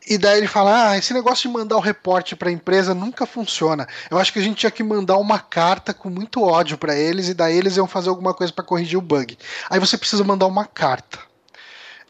E 0.08 0.18
daí 0.18 0.40
ele 0.40 0.48
fala: 0.48 0.92
Ah, 0.92 0.98
esse 0.98 1.14
negócio 1.14 1.48
de 1.48 1.56
mandar 1.56 1.78
o 1.78 1.82
reporte 1.82 2.36
para 2.36 2.50
a 2.50 2.52
empresa 2.52 2.96
nunca 2.96 3.28
funciona. 3.28 3.88
Eu 4.10 4.18
acho 4.18 4.34
que 4.34 4.40
a 4.40 4.42
gente 4.42 4.58
tinha 4.58 4.72
que 4.72 4.82
mandar 4.82 5.18
uma 5.18 5.38
carta 5.38 5.94
com 5.94 6.10
muito 6.10 6.42
ódio 6.42 6.78
para 6.78 6.96
eles 6.96 7.28
e 7.28 7.34
daí 7.34 7.56
eles 7.56 7.78
iam 7.78 7.86
fazer 7.86 8.10
alguma 8.10 8.34
coisa 8.34 8.52
para 8.52 8.64
corrigir 8.66 8.98
o 8.98 9.02
bug. 9.02 9.38
Aí 9.70 9.80
você 9.80 9.98
precisa 9.98 10.24
mandar 10.24 10.48
uma 10.48 10.66
carta. 10.66 11.20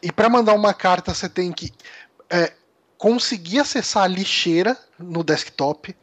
E 0.02 0.10
para 0.10 0.30
mandar 0.30 0.54
uma 0.54 0.72
carta 0.72 1.12
você 1.12 1.28
tem 1.28 1.52
que 1.52 1.70
é, 2.30 2.52
conseguir 3.00 3.60
acessar 3.60 4.02
a 4.02 4.06
lixeira 4.06 4.76
no 4.98 5.24
desktop. 5.24 5.96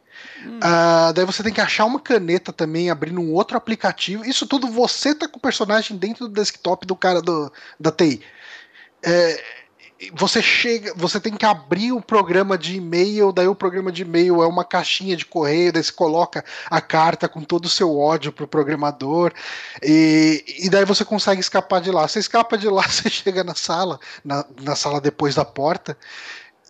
Hum. 0.44 0.58
Uh, 0.58 1.12
daí 1.12 1.24
você 1.24 1.44
tem 1.44 1.52
que 1.52 1.60
achar 1.60 1.84
uma 1.84 2.00
caneta 2.00 2.52
também, 2.52 2.90
abrindo 2.90 3.20
um 3.20 3.32
outro 3.32 3.56
aplicativo. 3.56 4.24
Isso 4.24 4.48
tudo 4.48 4.66
você 4.66 5.14
tá 5.14 5.28
com 5.28 5.38
o 5.38 5.40
personagem 5.40 5.96
dentro 5.96 6.26
do 6.26 6.34
desktop 6.34 6.84
do 6.84 6.96
cara 6.96 7.22
do, 7.22 7.52
da 7.78 7.92
TI. 7.92 8.20
É, 9.00 9.40
você 10.12 10.42
chega, 10.42 10.92
você 10.96 11.20
tem 11.20 11.36
que 11.36 11.46
abrir 11.46 11.92
o 11.92 12.00
programa 12.00 12.58
de 12.58 12.74
e-mail, 12.74 13.30
daí 13.30 13.46
o 13.46 13.54
programa 13.54 13.92
de 13.92 14.02
e-mail 14.02 14.42
é 14.42 14.46
uma 14.48 14.64
caixinha 14.64 15.16
de 15.16 15.24
correio, 15.24 15.72
daí 15.72 15.84
você 15.84 15.92
coloca 15.92 16.44
a 16.68 16.80
carta 16.80 17.28
com 17.28 17.42
todo 17.42 17.66
o 17.66 17.68
seu 17.68 17.96
ódio 17.96 18.32
pro 18.32 18.48
programador, 18.48 19.32
e, 19.80 20.64
e 20.64 20.68
daí 20.68 20.84
você 20.84 21.04
consegue 21.04 21.40
escapar 21.40 21.80
de 21.80 21.92
lá. 21.92 22.08
Você 22.08 22.18
escapa 22.18 22.58
de 22.58 22.68
lá, 22.68 22.82
você 22.90 23.08
chega 23.08 23.44
na 23.44 23.54
sala, 23.54 24.00
na, 24.24 24.44
na 24.60 24.74
sala 24.74 25.00
depois 25.00 25.36
da 25.36 25.44
porta, 25.44 25.96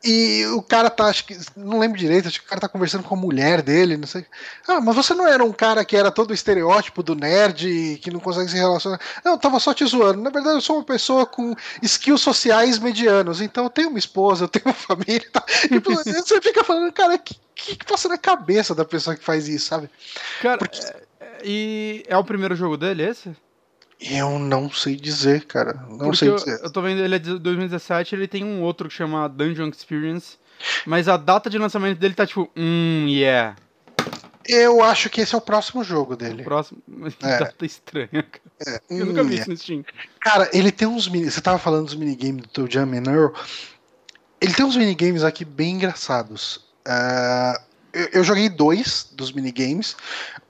E 0.04 0.46
o 0.46 0.62
cara 0.62 0.88
tá, 0.88 1.06
acho 1.06 1.24
que, 1.24 1.36
não 1.56 1.78
lembro 1.78 1.98
direito, 1.98 2.28
acho 2.28 2.40
que 2.40 2.46
o 2.46 2.48
cara 2.48 2.60
tá 2.60 2.68
conversando 2.68 3.02
com 3.02 3.14
a 3.14 3.18
mulher 3.18 3.62
dele, 3.62 3.96
não 3.96 4.06
sei. 4.06 4.24
Ah, 4.66 4.80
mas 4.80 4.94
você 4.94 5.12
não 5.12 5.26
era 5.26 5.44
um 5.44 5.52
cara 5.52 5.84
que 5.84 5.96
era 5.96 6.10
todo 6.10 6.30
o 6.30 6.34
estereótipo 6.34 7.02
do 7.02 7.16
nerd, 7.16 7.98
que 8.00 8.10
não 8.10 8.20
consegue 8.20 8.48
se 8.48 8.56
relacionar. 8.56 9.00
Não, 9.24 9.32
eu 9.32 9.38
tava 9.38 9.58
só 9.58 9.74
te 9.74 9.84
zoando. 9.84 10.22
Na 10.22 10.30
verdade, 10.30 10.56
eu 10.56 10.60
sou 10.60 10.76
uma 10.76 10.84
pessoa 10.84 11.26
com 11.26 11.54
skills 11.82 12.20
sociais 12.20 12.78
medianos, 12.78 13.40
então 13.40 13.64
eu 13.64 13.70
tenho 13.70 13.88
uma 13.88 13.98
esposa, 13.98 14.44
eu 14.44 14.48
tenho 14.48 14.66
uma 14.66 14.74
família. 14.74 15.28
Tá? 15.32 15.44
E 15.68 15.78
você 15.80 16.40
fica 16.40 16.62
falando, 16.62 16.92
cara, 16.92 17.16
o 17.16 17.18
que, 17.18 17.34
que, 17.54 17.76
que 17.76 17.84
passa 17.84 18.08
na 18.08 18.18
cabeça 18.18 18.74
da 18.74 18.84
pessoa 18.84 19.16
que 19.16 19.24
faz 19.24 19.48
isso, 19.48 19.66
sabe? 19.66 19.90
Cara, 20.40 20.58
Porque... 20.58 20.78
é, 20.80 21.40
e 21.44 22.04
é 22.06 22.16
o 22.16 22.24
primeiro 22.24 22.54
jogo 22.54 22.76
dele, 22.76 23.02
esse? 23.02 23.34
Eu 24.00 24.38
não 24.38 24.70
sei 24.70 24.94
dizer, 24.94 25.44
cara. 25.44 25.74
Não 25.88 25.98
Porque 25.98 26.16
sei 26.18 26.34
dizer. 26.34 26.58
Eu, 26.58 26.64
eu 26.64 26.70
tô 26.70 26.80
vendo 26.80 27.00
ele 27.00 27.16
é 27.16 27.18
de 27.18 27.38
2017, 27.38 28.14
ele 28.14 28.28
tem 28.28 28.44
um 28.44 28.62
outro 28.62 28.88
que 28.88 28.94
chama 28.94 29.28
Dungeon 29.28 29.68
Experience. 29.68 30.36
Mas 30.86 31.08
a 31.08 31.16
data 31.16 31.48
de 31.48 31.58
lançamento 31.58 31.98
dele 31.98 32.14
tá 32.14 32.26
tipo, 32.26 32.50
hum, 32.56 33.06
yeah. 33.08 33.56
Eu 34.48 34.82
acho 34.82 35.10
que 35.10 35.20
esse 35.20 35.34
é 35.34 35.38
o 35.38 35.42
próximo 35.42 35.84
jogo 35.84 36.16
dele. 36.16 36.40
O 36.40 36.44
próximo. 36.44 36.82
É. 37.22 37.38
Data 37.38 37.66
estranha, 37.66 38.08
cara. 38.08 38.42
É. 38.66 38.80
Eu 38.88 39.04
nunca 39.04 39.22
vi 39.22 39.38
isso 39.38 39.50
no 39.50 39.56
Steam. 39.56 39.84
Cara, 40.20 40.48
ele 40.54 40.72
tem 40.72 40.88
uns 40.88 41.06
mini. 41.06 41.30
Você 41.30 41.40
tava 41.42 41.58
falando 41.58 41.84
dos 41.84 41.94
minigames 41.94 42.42
do 42.42 42.48
teu 42.48 42.70
Jam 42.70 42.90
Earl. 42.94 43.34
Ele 44.40 44.54
tem 44.54 44.64
uns 44.64 44.76
minigames 44.76 45.22
aqui 45.22 45.44
bem 45.44 45.74
engraçados. 45.74 46.56
Uh, 46.86 47.60
eu, 47.92 48.08
eu 48.14 48.24
joguei 48.24 48.48
dois 48.48 49.10
dos 49.12 49.32
minigames. 49.32 49.96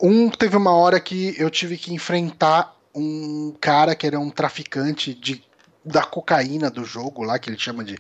Um 0.01 0.31
teve 0.31 0.57
uma 0.57 0.73
hora 0.73 1.01
que 1.01 1.35
eu 1.37 1.51
tive 1.51 1.77
que 1.77 1.93
enfrentar 1.93 2.78
um 2.95 3.55
cara 3.61 3.95
que 3.95 4.07
era 4.07 4.19
um 4.19 4.31
traficante 4.31 5.15
de 5.15 5.47
da 5.85 6.03
cocaína 6.03 6.71
do 6.71 6.85
jogo 6.85 7.23
lá, 7.23 7.39
que 7.39 7.49
ele 7.49 7.59
chama 7.59 7.83
de 7.83 7.97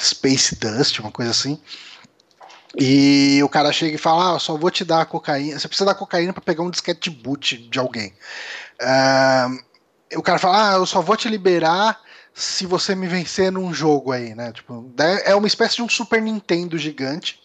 Space 0.00 0.56
Dust, 0.56 0.98
uma 0.98 1.10
coisa 1.10 1.30
assim. 1.30 1.58
E 2.76 3.42
o 3.42 3.48
cara 3.48 3.72
chega 3.72 3.94
e 3.94 3.98
fala: 3.98 4.36
Ah, 4.36 4.38
só 4.38 4.56
vou 4.56 4.70
te 4.70 4.84
dar 4.84 5.02
a 5.02 5.06
cocaína. 5.06 5.58
Você 5.58 5.68
precisa 5.68 5.86
dar 5.86 5.94
cocaína 5.94 6.32
para 6.32 6.42
pegar 6.42 6.62
um 6.62 6.70
disquete 6.70 7.10
boot 7.10 7.56
de 7.56 7.78
alguém. 7.78 8.14
Uh, 8.80 10.18
o 10.18 10.22
cara 10.22 10.38
fala: 10.38 10.70
Ah, 10.70 10.74
eu 10.76 10.86
só 10.86 11.00
vou 11.00 11.16
te 11.16 11.28
liberar 11.28 12.00
se 12.34 12.64
você 12.64 12.94
me 12.94 13.06
vencer 13.06 13.52
num 13.52 13.74
jogo 13.74 14.10
aí, 14.10 14.34
né? 14.34 14.52
Tipo, 14.52 14.90
é 15.24 15.34
uma 15.34 15.46
espécie 15.46 15.76
de 15.76 15.82
um 15.82 15.88
Super 15.88 16.22
Nintendo 16.22 16.78
gigante. 16.78 17.40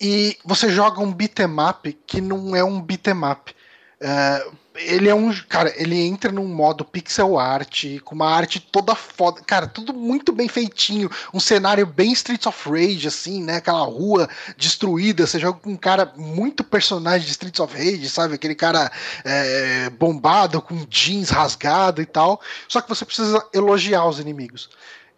E 0.00 0.36
você 0.44 0.68
joga 0.70 1.00
um 1.00 1.12
beat'em 1.12 1.60
up 1.60 1.92
que 2.06 2.20
não 2.20 2.56
é 2.56 2.64
um 2.64 2.80
beat'em 2.80 3.24
up. 3.24 3.54
Uh, 4.02 4.56
ele 4.74 5.08
é 5.08 5.14
um. 5.14 5.32
Cara, 5.48 5.72
ele 5.76 6.00
entra 6.00 6.32
num 6.32 6.46
modo 6.46 6.84
pixel 6.84 7.38
art, 7.38 7.84
com 8.04 8.14
uma 8.14 8.28
arte 8.28 8.58
toda 8.58 8.94
foda. 8.94 9.40
Cara, 9.42 9.66
tudo 9.66 9.92
muito 9.92 10.32
bem 10.32 10.48
feitinho. 10.48 11.10
Um 11.32 11.38
cenário 11.38 11.86
bem 11.86 12.12
Streets 12.12 12.46
of 12.46 12.68
Rage, 12.68 13.06
assim, 13.06 13.42
né? 13.42 13.56
Aquela 13.56 13.84
rua 13.84 14.28
destruída. 14.56 15.26
Você 15.26 15.38
joga 15.38 15.58
com 15.58 15.70
um 15.70 15.76
cara 15.76 16.12
muito 16.16 16.64
personagem 16.64 17.26
de 17.26 17.32
Streets 17.32 17.60
of 17.60 17.76
Rage, 17.76 18.08
sabe? 18.08 18.34
Aquele 18.34 18.54
cara 18.54 18.90
é, 19.24 19.90
bombado, 19.90 20.60
com 20.62 20.86
jeans 20.88 21.30
rasgado 21.30 22.00
e 22.00 22.06
tal. 22.06 22.40
Só 22.66 22.80
que 22.80 22.88
você 22.88 23.04
precisa 23.04 23.44
elogiar 23.52 24.06
os 24.06 24.18
inimigos. 24.18 24.70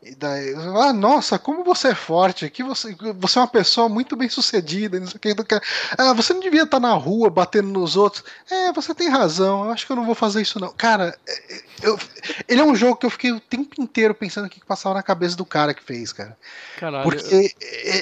E 0.04 0.14
daí, 0.14 0.54
ah, 0.54 0.92
nossa, 0.92 1.38
como 1.38 1.64
você 1.64 1.88
é 1.88 1.94
forte, 1.94 2.50
que 2.50 2.62
você, 2.62 2.94
você 3.16 3.38
é 3.38 3.40
uma 3.40 3.48
pessoa 3.48 3.88
muito 3.88 4.14
bem 4.14 4.28
sucedida, 4.28 5.00
não 5.00 5.06
sei 5.06 5.16
o 5.32 5.44
que, 5.44 5.60
ah, 5.96 6.12
você 6.12 6.34
não 6.34 6.40
devia 6.40 6.64
estar 6.64 6.78
na 6.78 6.92
rua 6.92 7.30
batendo 7.30 7.68
nos 7.68 7.96
outros. 7.96 8.22
É, 8.50 8.70
você 8.70 8.94
tem 8.94 9.08
razão, 9.08 9.64
eu 9.64 9.72
acho 9.72 9.86
que 9.86 9.92
eu 9.92 9.96
não 9.96 10.04
vou 10.04 10.14
fazer 10.14 10.42
isso 10.42 10.60
não. 10.60 10.72
Cara, 10.74 11.18
é, 11.26 11.62
eu, 11.82 11.98
ele 12.46 12.60
é 12.60 12.64
um 12.64 12.76
jogo 12.76 12.96
que 12.96 13.06
eu 13.06 13.10
fiquei 13.10 13.32
o 13.32 13.40
tempo 13.40 13.80
inteiro 13.80 14.14
pensando 14.14 14.44
o 14.46 14.50
que 14.50 14.62
passava 14.62 14.94
na 14.94 15.02
cabeça 15.02 15.36
do 15.36 15.46
cara 15.46 15.72
que 15.72 15.82
fez, 15.82 16.12
cara. 16.12 16.36
Caralho. 16.78 17.04
Porque 17.04 17.54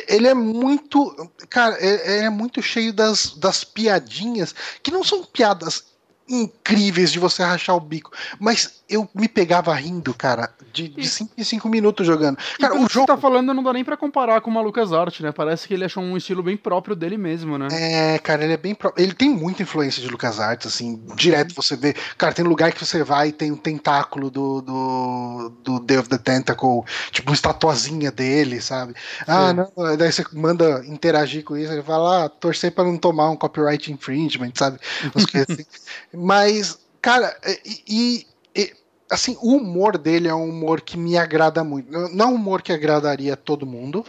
ele 0.09 0.27
é 0.27 0.35
muito, 0.35 1.31
cara, 1.49 1.77
ele 1.81 2.25
é 2.25 2.31
muito 2.31 2.61
cheio 2.61 2.93
das, 2.93 3.37
das 3.37 3.63
piadinhas, 3.63 4.53
que 4.83 4.91
não 4.91 5.05
são 5.05 5.23
piadas 5.23 5.93
incríveis 6.29 7.13
de 7.13 7.19
você 7.19 7.43
rachar 7.43 7.77
o 7.77 7.81
bico. 7.81 8.11
Mas 8.41 8.82
eu 8.93 9.09
me 9.15 9.29
pegava 9.29 9.75
rindo, 9.75 10.13
cara, 10.13 10.51
de 10.73 11.07
5 11.07 11.33
em 11.37 11.45
5 11.45 11.69
minutos 11.69 12.07
jogando. 12.07 12.39
Cara, 12.61 12.75
o 12.75 12.79
jogo. 12.79 12.89
que 12.89 12.93
você 12.95 13.07
tá 13.07 13.17
falando 13.17 13.55
não 13.55 13.63
dá 13.63 13.73
nem 13.73 13.85
pra 13.85 13.97
comparar 13.97 14.41
com 14.41 14.51
o 14.51 14.63
Lucas 14.63 14.93
Art, 14.93 15.21
né? 15.21 15.33
Parece 15.33 15.67
que 15.67 15.75
ele 15.75 15.85
achou 15.85 16.03
um 16.03 16.17
estilo 16.17 16.43
bem 16.43 16.57
próprio 16.57 16.95
dele 16.95 17.17
mesmo, 17.17 17.57
né? 17.57 17.69
É, 17.73 18.19
cara, 18.19 18.45
ele 18.45 18.53
é 18.53 18.57
bem 18.57 18.75
próprio. 18.75 19.03
Ele 19.03 19.15
tem 19.15 19.31
muita 19.31 19.63
influência 19.63 20.03
de 20.03 20.09
Lucas 20.09 20.39
Arts, 20.39 20.67
assim, 20.67 21.03
direto 21.15 21.55
você 21.55 21.77
vê. 21.77 21.95
Cara, 22.19 22.35
tem 22.35 22.45
lugar 22.45 22.73
que 22.73 22.85
você 22.85 23.03
vai 23.03 23.29
e 23.29 23.33
tem 23.33 23.51
um 23.51 23.57
tentáculo 23.57 24.31
do, 24.31 24.61
do, 24.61 25.53
do 25.63 25.81
Day 25.81 25.99
of 25.99 26.09
the 26.09 26.19
Tentacle, 26.19 26.83
tipo 27.11 27.31
uma 27.31 27.35
estatuazinha 27.35 28.11
dele, 28.11 28.61
sabe? 28.61 28.95
Ah, 29.27 29.53
não. 29.53 29.73
Daí 29.97 30.13
você 30.13 30.25
manda 30.33 30.85
interagir 30.87 31.45
com 31.45 31.57
isso, 31.57 31.73
ele 31.73 31.83
fala, 31.83 32.25
ah, 32.25 32.29
torcer 32.29 32.73
pra 32.73 32.85
não 32.85 32.97
tomar 32.99 33.31
um 33.31 33.37
copyright 33.37 33.91
infringement, 33.91 34.53
sabe? 34.55 34.79
assim. 35.49 35.65
Mas, 36.13 36.79
cara, 37.01 37.37
e, 37.65 37.83
e, 37.89 38.73
assim, 39.13 39.37
o 39.41 39.57
humor 39.57 39.99
dele 39.99 40.29
é 40.29 40.35
um 40.35 40.49
humor 40.49 40.81
que 40.81 40.97
me 40.97 41.17
agrada 41.19 41.63
muito. 41.63 41.91
Não 41.91 42.27
é 42.27 42.29
um 42.29 42.35
humor 42.35 42.63
que 42.63 42.73
agradaria 42.73 43.37
todo 43.37 43.67
mundo, 43.67 44.05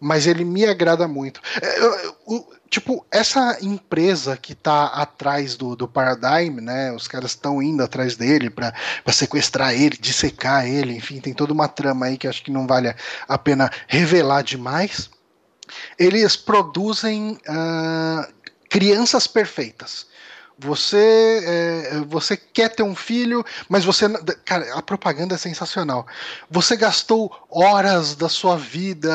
mas 0.00 0.26
ele 0.26 0.44
me 0.44 0.64
agrada 0.64 1.08
muito. 1.08 1.40
É, 1.60 1.80
eu, 1.80 2.14
eu, 2.28 2.52
tipo, 2.70 3.04
essa 3.10 3.58
empresa 3.60 4.36
que 4.36 4.54
tá 4.54 4.86
atrás 4.86 5.56
do, 5.56 5.74
do 5.74 5.88
Paradigm, 5.88 6.60
né? 6.60 6.92
Os 6.92 7.08
caras 7.08 7.32
estão 7.32 7.62
indo 7.62 7.82
atrás 7.82 8.16
dele 8.16 8.48
para 8.48 8.72
sequestrar 9.12 9.74
ele, 9.74 9.96
dissecar 9.96 10.66
ele, 10.66 10.96
enfim, 10.96 11.20
tem 11.20 11.34
toda 11.34 11.52
uma 11.52 11.68
trama 11.68 12.06
aí 12.06 12.16
que 12.16 12.28
acho 12.28 12.42
que 12.42 12.50
não 12.50 12.66
vale 12.66 12.94
a 13.26 13.38
pena 13.38 13.70
revelar 13.88 14.42
demais. 14.42 15.10
Eles 15.98 16.36
produzem 16.36 17.38
uh, 17.48 18.32
crianças 18.68 19.26
perfeitas. 19.26 20.06
Você, 20.56 21.42
é, 21.44 22.00
você 22.06 22.36
quer 22.36 22.68
ter 22.68 22.84
um 22.84 22.94
filho, 22.94 23.44
mas 23.68 23.84
você. 23.84 24.08
Cara, 24.44 24.74
a 24.74 24.82
propaganda 24.82 25.34
é 25.34 25.38
sensacional. 25.38 26.06
Você 26.48 26.76
gastou 26.76 27.30
horas 27.50 28.14
da 28.14 28.28
sua 28.28 28.56
vida 28.56 29.10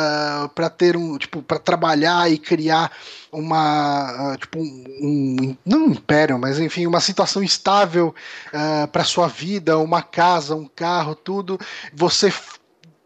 para 0.54 0.70
ter 0.70 0.98
um. 0.98 1.18
Tipo, 1.18 1.42
para 1.42 1.58
trabalhar 1.58 2.30
e 2.30 2.38
criar 2.38 2.92
uma. 3.32 4.36
Tipo, 4.38 4.60
um, 4.60 4.86
um, 5.02 5.58
Não 5.66 5.86
um 5.86 5.92
império, 5.92 6.38
mas 6.38 6.60
enfim, 6.60 6.86
uma 6.86 7.00
situação 7.00 7.42
estável 7.42 8.14
uh, 8.54 8.84
é, 8.84 8.88
para 8.88 9.06
sua 9.06 9.28
vida, 9.30 9.78
uma 9.78 10.02
casa, 10.02 10.56
um 10.56 10.68
carro, 10.68 11.16
tudo. 11.16 11.58
Você 11.94 12.34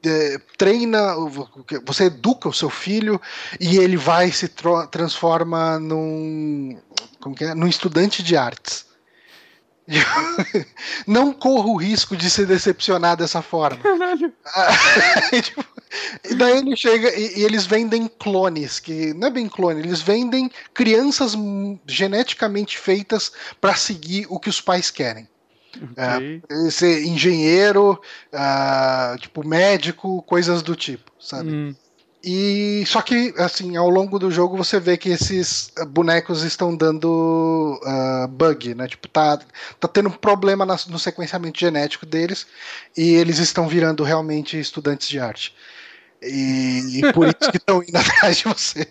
é, 0.06 0.38
treina, 0.58 1.16
você 1.86 2.06
educa 2.06 2.50
o 2.50 2.54
seu 2.54 2.70
filho 2.70 3.20
e 3.60 3.78
ele 3.78 3.98
vai 3.98 4.32
se 4.32 4.50
transforma 4.92 5.80
num, 5.80 6.78
como 7.20 7.36
que 7.36 7.46
é? 7.46 7.54
num 7.54 7.68
estudante 7.68 8.22
de 8.22 8.36
artes. 8.36 8.86
Não 11.06 11.34
corra 11.34 11.68
o 11.68 11.76
risco 11.76 12.16
de 12.16 12.30
se 12.30 12.46
decepcionar 12.46 13.18
dessa 13.18 13.42
forma. 13.42 13.82
Caralho. 13.82 14.34
tipo, 15.44 15.66
e 16.24 16.36
daí 16.36 16.58
ele 16.58 16.76
chega 16.76 17.14
e, 17.14 17.40
e, 17.40 17.44
eles 17.44 17.66
vendem 17.66 18.08
clones, 18.08 18.80
que 18.80 19.14
não 19.14 19.28
é 19.28 19.32
bem 19.32 19.48
clone, 19.48 19.82
eles 19.82 20.02
vendem 20.02 20.50
crianças 20.74 21.36
geneticamente 21.86 22.78
feitas 22.78 23.32
para 23.60 23.76
seguir 23.76 24.26
o 24.30 24.40
que 24.40 24.50
os 24.50 24.62
pais 24.62 24.90
querem. 24.90 25.28
Okay. 25.76 26.42
É, 26.50 26.70
ser 26.70 27.04
engenheiro, 27.04 28.00
uh, 28.34 29.18
tipo 29.18 29.46
médico, 29.48 30.22
coisas 30.24 30.62
do 30.62 30.76
tipo, 30.76 31.12
sabe? 31.20 31.52
Hum. 31.52 31.76
E 32.26 32.86
só 32.88 33.02
que 33.02 33.34
assim, 33.38 33.76
ao 33.76 33.90
longo 33.90 34.18
do 34.18 34.32
jogo 34.32 34.56
você 34.56 34.80
vê 34.80 34.96
que 34.96 35.10
esses 35.10 35.74
bonecos 35.90 36.42
estão 36.44 36.74
dando 36.74 37.78
uh, 37.84 38.28
bug, 38.30 38.74
né? 38.74 38.88
Tipo, 38.88 39.10
tá, 39.10 39.40
tá 39.78 39.88
tendo 39.90 40.10
problema 40.10 40.66
na, 40.66 40.78
no 40.88 40.98
sequenciamento 40.98 41.60
genético 41.60 42.06
deles 42.06 42.48
e 42.96 43.16
eles 43.16 43.40
estão 43.40 43.68
virando 43.68 44.04
realmente 44.04 44.58
estudantes 44.58 45.10
de 45.10 45.20
arte. 45.20 45.54
E, 46.26 47.00
e 47.00 47.14
por 47.14 47.28
isso 47.28 47.52
que 47.52 47.58
estão 47.58 47.84
indo 47.84 47.96
atrás 47.98 48.38
de 48.38 48.44
você. 48.46 48.88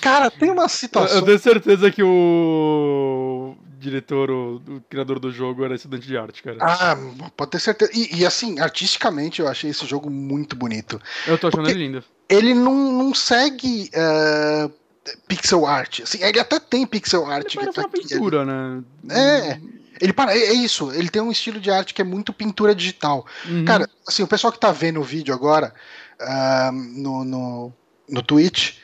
Cara, 0.00 0.30
tem 0.30 0.50
uma 0.50 0.68
situação. 0.68 1.18
Eu 1.18 1.22
tenho 1.22 1.38
certeza 1.38 1.90
que 1.90 2.02
o 2.02 3.56
diretor, 3.78 4.30
o, 4.30 4.56
o, 4.56 4.80
criador 4.88 5.18
do 5.18 5.30
jogo 5.32 5.64
era 5.64 5.74
estudante 5.74 6.06
de 6.06 6.16
arte, 6.16 6.42
cara. 6.42 6.58
Ah, 6.60 6.96
pode 7.36 7.50
ter 7.50 7.58
certeza. 7.58 7.90
E, 7.94 8.20
e 8.20 8.26
assim, 8.26 8.60
artisticamente 8.60 9.40
eu 9.40 9.48
achei 9.48 9.70
esse 9.70 9.84
jogo 9.86 10.08
muito 10.08 10.54
bonito. 10.54 11.00
Eu 11.26 11.36
tô 11.36 11.48
achando 11.48 11.68
ele 11.68 11.86
lindo. 11.86 12.04
Ele 12.28 12.54
não, 12.54 12.92
não 12.92 13.14
segue. 13.14 13.90
Uh, 13.94 14.82
pixel 15.26 15.66
art. 15.66 16.00
Assim, 16.00 16.22
ele 16.22 16.38
até 16.38 16.60
tem 16.60 16.86
pixel 16.86 17.26
art. 17.26 17.54
Ele 17.54 17.64
parece 17.64 17.80
uma 17.80 17.88
pintura, 17.88 18.44
né? 18.44 18.82
É. 19.10 19.60
Ele 20.00 20.12
para, 20.12 20.36
é 20.36 20.52
isso, 20.52 20.90
ele 20.92 21.08
tem 21.08 21.22
um 21.22 21.30
estilo 21.30 21.60
de 21.60 21.70
arte 21.70 21.94
que 21.94 22.02
é 22.02 22.04
muito 22.04 22.32
pintura 22.32 22.74
digital. 22.74 23.24
Uhum. 23.48 23.64
Cara, 23.64 23.88
assim, 24.06 24.24
o 24.24 24.26
pessoal 24.26 24.52
que 24.52 24.58
tá 24.58 24.72
vendo 24.72 24.98
o 24.98 25.04
vídeo 25.04 25.32
agora 25.32 25.72
uh, 26.20 26.72
no, 26.72 27.24
no, 27.24 27.72
no 28.08 28.22
Twitch, 28.22 28.76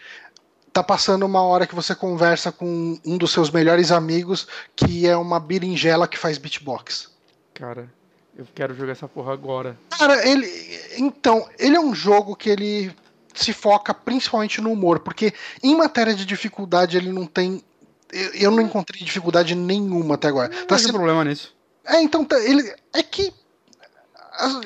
tá 0.72 0.82
passando 0.82 1.24
uma 1.26 1.42
hora 1.42 1.66
que 1.66 1.74
você 1.74 1.94
conversa 1.94 2.52
com 2.52 2.98
um 3.04 3.18
dos 3.18 3.32
seus 3.32 3.50
melhores 3.50 3.90
amigos, 3.90 4.46
que 4.76 5.06
é 5.06 5.16
uma 5.16 5.40
berinjela 5.40 6.06
que 6.08 6.18
faz 6.18 6.38
beatbox. 6.38 7.10
Cara, 7.54 7.92
eu 8.36 8.46
quero 8.54 8.74
jogar 8.74 8.92
essa 8.92 9.08
porra 9.08 9.32
agora. 9.32 9.76
Cara, 9.98 10.26
ele. 10.28 10.46
Então, 10.96 11.48
ele 11.58 11.76
é 11.76 11.80
um 11.80 11.94
jogo 11.94 12.36
que 12.36 12.48
ele 12.50 12.94
se 13.34 13.52
foca 13.52 13.92
principalmente 13.92 14.60
no 14.60 14.70
humor, 14.72 15.00
porque 15.00 15.32
em 15.62 15.76
matéria 15.76 16.14
de 16.14 16.24
dificuldade 16.24 16.96
ele 16.96 17.10
não 17.12 17.26
tem. 17.26 17.62
Eu, 18.34 18.50
não 18.50 18.62
encontrei 18.62 19.02
dificuldade 19.02 19.54
nenhuma 19.54 20.14
até 20.14 20.28
agora. 20.28 20.48
Não 20.48 20.66
Tá 20.66 20.76
tem 20.76 20.86
sendo- 20.86 20.94
problema 20.94 21.24
nisso. 21.24 21.54
É, 21.84 22.00
então 22.00 22.24
tá- 22.24 22.38
ele 22.40 22.62
é 22.92 23.02
que 23.02 23.32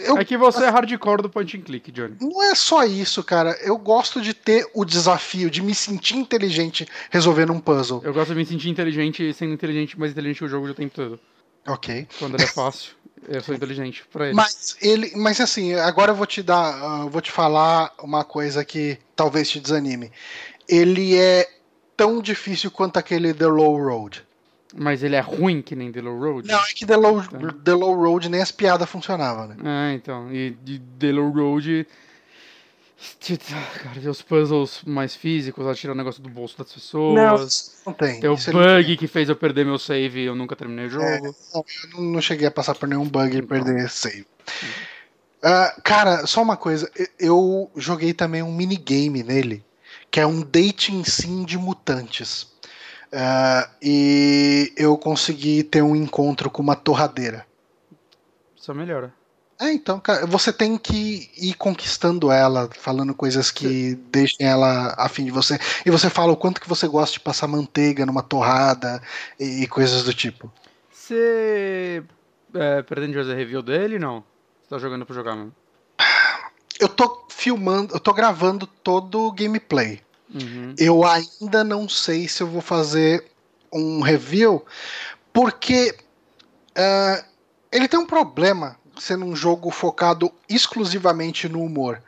eu 0.00 0.18
É 0.18 0.24
que 0.24 0.36
você 0.36 0.64
é 0.64 0.68
hardcore 0.68 1.22
do 1.22 1.30
point 1.30 1.56
and 1.56 1.60
click, 1.62 1.90
Johnny. 1.90 2.16
não 2.20 2.42
é 2.42 2.54
só 2.54 2.84
isso, 2.84 3.22
cara. 3.22 3.56
Eu 3.62 3.78
gosto 3.78 4.20
de 4.20 4.34
ter 4.34 4.66
o 4.74 4.84
desafio 4.84 5.50
de 5.50 5.62
me 5.62 5.74
sentir 5.74 6.16
inteligente 6.16 6.86
resolvendo 7.10 7.52
um 7.52 7.60
puzzle. 7.60 8.00
Eu 8.04 8.12
gosto 8.12 8.30
de 8.30 8.36
me 8.36 8.44
sentir 8.46 8.68
inteligente 8.68 9.28
e 9.28 9.32
sendo 9.34 9.52
inteligente, 9.52 9.98
mais 9.98 10.12
inteligente 10.12 10.38
que 10.38 10.44
o 10.44 10.48
jogo 10.48 10.68
o 10.68 10.74
tempo 10.74 10.94
todo. 10.94 11.20
Ok. 11.66 12.06
Quando 12.18 12.34
ele 12.34 12.44
é 12.44 12.48
fácil, 12.48 12.92
eu 13.28 13.40
sou 13.40 13.54
inteligente 13.54 14.04
pra 14.12 14.26
ele. 14.26 14.34
Mas 14.34 14.76
ele, 14.80 15.12
mas 15.16 15.40
assim, 15.40 15.74
agora 15.74 16.12
eu 16.12 16.16
vou 16.16 16.26
te 16.26 16.42
dar, 16.42 16.74
ah, 16.74 17.06
vou 17.06 17.20
te 17.20 17.30
falar 17.30 17.92
uma 18.02 18.24
coisa 18.24 18.64
que 18.64 18.98
talvez 19.14 19.48
te 19.48 19.60
desanime. 19.60 20.10
Ele 20.68 21.16
é 21.16 21.48
tão 21.96 22.20
difícil 22.20 22.70
quanto 22.70 22.96
aquele 22.98 23.32
The 23.32 23.46
Low 23.46 23.76
Road. 23.76 24.24
Mas 24.74 25.02
ele 25.02 25.16
é 25.16 25.20
ruim 25.20 25.60
que 25.60 25.76
nem 25.76 25.92
The 25.92 26.00
Low 26.00 26.18
Road? 26.18 26.48
Não, 26.48 26.60
é 26.60 26.72
que 26.74 26.86
The 26.86 26.96
Low, 26.96 27.22
Tá. 27.22 27.38
The 27.64 27.72
Low 27.74 27.94
Road 27.94 28.28
nem 28.28 28.40
as 28.40 28.50
piadas 28.50 28.88
funcionavam, 28.88 29.48
né? 29.48 29.56
Ah, 29.64 29.92
então. 29.94 30.32
E 30.32 30.56
de 30.62 30.78
The 30.98 31.12
Low 31.12 31.30
Road. 31.30 31.86
Cara, 33.82 34.00
tem 34.00 34.08
os 34.08 34.22
puzzles 34.22 34.82
mais 34.86 35.16
físicos, 35.16 35.64
ela 35.64 35.74
tira 35.74 35.92
o 35.92 35.96
negócio 35.96 36.22
do 36.22 36.28
bolso 36.28 36.56
das 36.56 36.72
pessoas. 36.72 37.82
não 37.84 37.92
tem. 37.92 38.20
Tem 38.20 38.30
o 38.30 38.34
Isso 38.34 38.52
bug 38.52 38.96
que 38.96 39.08
fez 39.08 39.28
eu 39.28 39.34
perder 39.34 39.64
meu 39.64 39.78
save 39.78 40.20
e 40.20 40.24
eu 40.26 40.36
nunca 40.36 40.54
terminei 40.54 40.86
o 40.86 40.90
jogo. 40.90 41.04
Eu 41.04 41.64
não, 41.94 42.02
não 42.12 42.20
cheguei 42.20 42.46
a 42.46 42.50
passar 42.50 42.76
por 42.76 42.88
nenhum 42.88 43.08
bug 43.08 43.36
e 43.36 43.42
perder 43.42 43.90
save. 43.90 44.24
Ah, 45.42 45.74
cara, 45.82 46.26
só 46.26 46.42
uma 46.42 46.56
coisa. 46.56 46.88
Eu 47.18 47.70
joguei 47.76 48.12
também 48.14 48.40
um 48.42 48.52
minigame 48.54 49.24
nele, 49.24 49.64
que 50.08 50.20
é 50.20 50.26
um 50.26 50.40
dating 50.40 51.02
sim 51.02 51.44
de 51.44 51.58
mutantes. 51.58 52.46
Ah, 53.12 53.68
e 53.82 54.72
eu 54.76 54.96
consegui 54.96 55.62
ter 55.62 55.82
um 55.82 55.94
encontro 55.94 56.50
com 56.50 56.62
uma 56.62 56.74
torradeira. 56.74 57.46
Só 58.56 58.72
melhora. 58.72 59.12
É, 59.60 59.70
então, 59.72 60.00
cara, 60.00 60.26
você 60.26 60.52
tem 60.52 60.76
que 60.76 61.30
ir 61.36 61.54
conquistando 61.54 62.32
ela, 62.32 62.68
falando 62.72 63.14
coisas 63.14 63.50
que 63.50 63.94
deixem 64.10 64.46
ela 64.46 64.94
afim 64.98 65.24
de 65.24 65.30
você. 65.30 65.58
E 65.86 65.90
você 65.90 66.10
fala 66.10 66.32
o 66.32 66.36
quanto 66.36 66.60
que 66.60 66.68
você 66.68 66.88
gosta 66.88 67.12
de 67.12 67.20
passar 67.20 67.46
manteiga 67.46 68.04
numa 68.04 68.22
torrada 68.22 69.00
e, 69.38 69.62
e 69.62 69.66
coisas 69.68 70.02
do 70.02 70.12
tipo. 70.12 70.50
Você 70.90 72.02
é, 72.54 72.82
pretende 72.82 73.14
fazer 73.14 73.34
review 73.34 73.62
dele 73.62 73.98
não? 73.98 74.24
Você 74.62 74.70
tá 74.70 74.78
jogando 74.78 75.06
pra 75.06 75.14
jogar 75.14 75.36
mesmo? 75.36 75.54
Eu 76.80 76.88
tô 76.88 77.26
filmando, 77.28 77.94
eu 77.94 78.00
tô 78.00 78.12
gravando 78.12 78.66
todo 78.66 79.20
o 79.20 79.32
gameplay. 79.32 80.00
Uhum. 80.34 80.74
Eu 80.78 81.04
ainda 81.04 81.62
não 81.62 81.88
sei 81.88 82.26
se 82.28 82.42
eu 82.42 82.46
vou 82.46 82.62
fazer 82.62 83.24
um 83.72 84.00
review, 84.00 84.64
porque 85.32 85.94
ah, 86.76 87.24
ele 87.70 87.88
tem 87.88 87.98
um 87.98 88.06
problema 88.06 88.76
sendo 88.98 89.24
um 89.24 89.34
jogo 89.34 89.70
focado 89.70 90.30
exclusivamente 90.48 91.48
no 91.48 91.62
humor. 91.62 92.02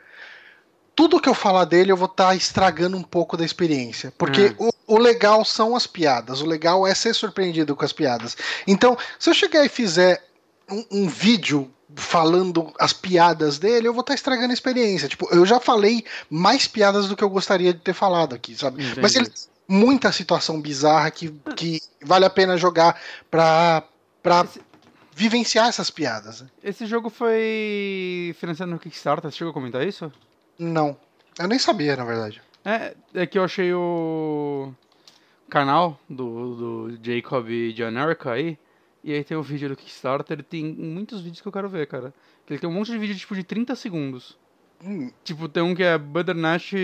Tudo 0.95 1.19
que 1.19 1.27
eu 1.27 1.33
falar 1.33 1.65
dele 1.65 1.91
eu 1.91 1.97
vou 1.97 2.05
estar 2.05 2.35
estragando 2.35 2.95
um 2.95 3.03
pouco 3.03 3.35
da 3.35 3.43
experiência. 3.43 4.13
Porque 4.17 4.55
o, 4.57 4.71
o 4.87 4.97
legal 4.97 5.43
são 5.43 5.75
as 5.75 5.85
piadas, 5.85 6.41
o 6.41 6.45
legal 6.45 6.87
é 6.87 6.95
ser 6.95 7.13
surpreendido 7.13 7.75
com 7.75 7.83
as 7.83 7.91
piadas. 7.91 8.37
Então, 8.65 8.97
se 9.19 9.29
eu 9.29 9.33
chegar 9.33 9.65
e 9.65 9.69
fizer 9.69 10.23
um, 10.69 10.85
um 10.91 11.07
vídeo 11.07 11.69
falando 11.95 12.73
as 12.79 12.93
piadas 12.93 13.59
dele, 13.59 13.87
eu 13.87 13.93
vou 13.93 14.01
estar 14.01 14.13
estragando 14.13 14.51
a 14.51 14.53
experiência. 14.53 15.07
Tipo, 15.07 15.27
eu 15.33 15.45
já 15.45 15.59
falei 15.59 16.03
mais 16.29 16.67
piadas 16.67 17.07
do 17.07 17.15
que 17.15 17.23
eu 17.23 17.29
gostaria 17.29 17.73
de 17.73 17.79
ter 17.79 17.93
falado 17.93 18.33
aqui, 18.33 18.55
sabe? 18.55 18.83
Mas 19.01 19.15
ele 19.15 19.31
muita 19.67 20.11
situação 20.11 20.61
bizarra 20.61 21.09
que, 21.11 21.29
que 21.55 21.81
vale 22.03 22.23
a 22.25 22.29
pena 22.29 22.55
jogar 22.57 22.99
pra, 23.31 23.83
pra 24.21 24.41
Esse- 24.43 24.61
vivenciar 25.15 25.67
essas 25.67 25.89
piadas. 25.89 26.41
né? 26.41 26.47
Esse 26.63 26.85
jogo 26.85 27.09
foi 27.09 28.35
financiado 28.39 28.71
no 28.71 28.79
Kickstarter, 28.79 29.29
você 29.31 29.37
chegou 29.37 29.51
a 29.51 29.53
comentar 29.53 29.85
isso? 29.87 30.11
Não. 30.59 30.95
Eu 31.39 31.47
nem 31.47 31.57
sabia, 31.59 31.95
na 31.95 32.05
verdade. 32.05 32.41
É, 32.63 32.93
é 33.13 33.25
que 33.27 33.37
eu 33.37 33.43
achei 33.43 33.73
o 33.73 34.73
canal 35.49 35.99
do, 36.09 36.87
do 36.89 36.99
Jacob 37.03 37.49
e 37.49 37.73
John 37.73 37.91
Erica 37.91 38.31
aí, 38.31 38.57
e 39.05 39.13
aí 39.13 39.23
tem 39.23 39.37
o 39.37 39.41
vídeo 39.43 39.69
do 39.69 39.75
Kickstarter, 39.75 40.43
tem 40.43 40.65
muitos 40.65 41.21
vídeos 41.21 41.39
que 41.39 41.47
eu 41.47 41.51
quero 41.51 41.69
ver, 41.69 41.85
cara. 41.87 42.13
Ele 42.49 42.59
tem 42.59 42.69
um 42.69 42.73
monte 42.73 42.91
de 42.91 42.97
vídeo 42.97 43.15
tipo 43.15 43.35
de 43.35 43.43
30 43.43 43.75
segundos. 43.75 44.37
Hum, 44.83 45.09
Tipo, 45.23 45.47
tem 45.47 45.63
um 45.63 45.73
que 45.73 45.83
é 45.83 45.97
Butternest 45.97 46.75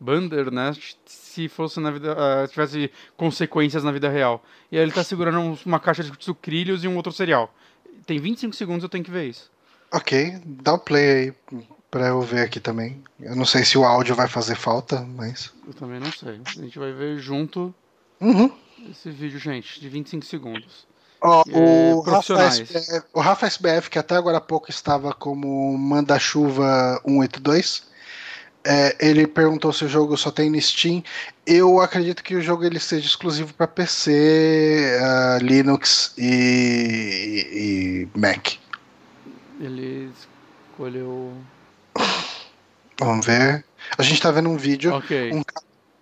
Butternest 0.00 0.96
se 1.04 1.48
fosse 1.48 1.78
na 1.80 1.90
vida. 1.90 2.14
ah, 2.18 2.46
tivesse 2.48 2.90
consequências 3.16 3.84
na 3.84 3.92
vida 3.92 4.08
real. 4.08 4.42
E 4.70 4.76
aí 4.76 4.82
ele 4.82 4.92
tá 4.92 5.04
segurando 5.04 5.38
um- 5.38 5.56
uma 5.66 5.78
caixa 5.80 6.02
de 6.02 6.12
sucrilhos 6.18 6.82
e 6.84 6.88
um 6.88 6.96
outro 6.96 7.12
cereal. 7.12 7.54
Tem 8.06 8.18
25 8.18 8.54
segundos, 8.56 8.82
eu 8.82 8.88
tenho 8.88 9.04
que 9.04 9.10
ver 9.10 9.28
isso. 9.28 9.50
ok, 9.92 10.40
dá 10.44 10.72
o 10.74 10.78
play 10.78 11.10
aí 11.10 11.34
pra 11.90 12.08
eu 12.08 12.20
ver 12.22 12.40
aqui 12.40 12.58
também. 12.58 13.02
Eu 13.20 13.36
não 13.36 13.44
sei 13.44 13.62
se 13.64 13.76
o 13.76 13.84
áudio 13.84 14.14
vai 14.14 14.26
fazer 14.26 14.54
falta, 14.56 15.02
mas. 15.02 15.52
Eu 15.66 15.74
também 15.74 16.00
não 16.00 16.10
sei. 16.10 16.40
A 16.46 16.50
gente 16.62 16.78
vai 16.78 16.92
ver 16.92 17.18
junto 17.18 17.74
Uhum. 18.20 18.50
esse 18.90 19.10
vídeo, 19.10 19.38
gente, 19.38 19.78
de 19.80 19.88
25 19.88 20.24
segundos. 20.24 20.86
É, 21.48 21.94
o, 21.94 22.00
Rafa. 22.00 22.42
SBF, 22.46 23.02
o 23.12 23.20
Rafa 23.20 23.46
SBF, 23.46 23.88
que 23.90 23.98
até 23.98 24.16
agora 24.16 24.38
há 24.38 24.40
pouco 24.40 24.70
estava 24.70 25.12
como 25.12 25.76
Manda-Chuva 25.78 27.00
182, 27.06 27.84
é, 28.64 28.96
ele 29.00 29.26
perguntou 29.26 29.72
se 29.72 29.84
o 29.84 29.88
jogo 29.88 30.16
só 30.16 30.30
tem 30.30 30.50
no 30.50 30.60
Steam. 30.60 31.02
Eu 31.46 31.80
acredito 31.80 32.22
que 32.22 32.34
o 32.34 32.42
jogo 32.42 32.64
ele 32.64 32.78
seja 32.80 33.06
exclusivo 33.06 33.52
para 33.54 33.66
PC, 33.66 34.98
ah, 35.00 35.38
Linux 35.40 36.12
e, 36.18 38.08
e 38.14 38.18
Mac. 38.18 38.54
Ele 39.60 40.10
escolheu. 40.70 41.32
Vamos 42.98 43.26
ver. 43.26 43.64
A 43.98 44.02
gente 44.02 44.20
tá 44.20 44.30
vendo 44.30 44.48
um 44.48 44.56
vídeo. 44.56 44.94
Ok, 44.94 45.32
Um- 45.32 45.42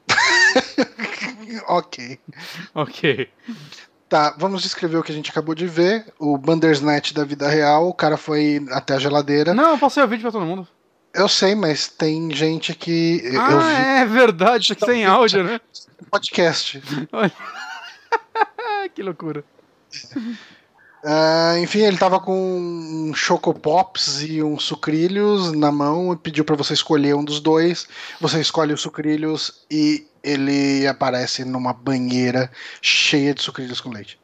ok. 1.68 2.18
ok. 2.74 3.30
Tá, 4.10 4.34
vamos 4.36 4.60
descrever 4.62 4.96
o 4.96 5.04
que 5.04 5.12
a 5.12 5.14
gente 5.14 5.30
acabou 5.30 5.54
de 5.54 5.68
ver. 5.68 6.12
O 6.18 6.36
Bandersnatch 6.36 7.12
da 7.12 7.24
vida 7.24 7.48
real. 7.48 7.88
O 7.88 7.94
cara 7.94 8.16
foi 8.16 8.60
até 8.72 8.94
a 8.94 8.98
geladeira. 8.98 9.54
Não, 9.54 9.70
eu 9.70 9.78
passei 9.78 10.02
o 10.02 10.08
vídeo 10.08 10.22
pra 10.22 10.32
todo 10.32 10.44
mundo. 10.44 10.66
Eu 11.14 11.28
sei, 11.28 11.54
mas 11.54 11.86
tem 11.86 12.28
gente 12.32 12.74
que. 12.74 13.20
eu 13.22 13.40
ah, 13.40 13.58
vi 13.58 13.82
é 13.82 14.06
verdade, 14.06 14.72
aqui 14.72 14.84
sem 14.84 15.04
áudio, 15.06 15.44
né? 15.44 15.60
podcast. 16.10 16.82
Que 18.94 19.02
loucura. 19.02 19.44
Ah, 21.02 21.54
enfim, 21.58 21.80
ele 21.80 21.96
tava 21.96 22.20
com 22.20 22.34
um 23.08 23.14
Choco 23.14 23.54
Pops 23.54 24.22
e 24.22 24.42
um 24.42 24.58
Sucrilhos 24.58 25.50
na 25.52 25.72
mão 25.72 26.12
e 26.12 26.16
pediu 26.16 26.44
pra 26.44 26.56
você 26.56 26.74
escolher 26.74 27.14
um 27.14 27.24
dos 27.24 27.40
dois. 27.40 27.88
Você 28.20 28.40
escolhe 28.40 28.72
o 28.74 28.78
Sucrilhos 28.78 29.64
e 29.70 30.06
ele 30.22 30.86
aparece 30.86 31.44
numa 31.44 31.72
banheira 31.72 32.50
cheia 32.82 33.32
de 33.32 33.40
sucrilhos 33.42 33.80
com 33.80 33.88
leite. 33.88 34.20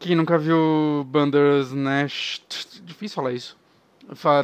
Quem 0.00 0.16
nunca 0.16 0.36
viu 0.36 1.04
Bandersnatch. 1.08 2.40
Difícil 2.82 3.14
falar 3.14 3.32
isso. 3.32 3.56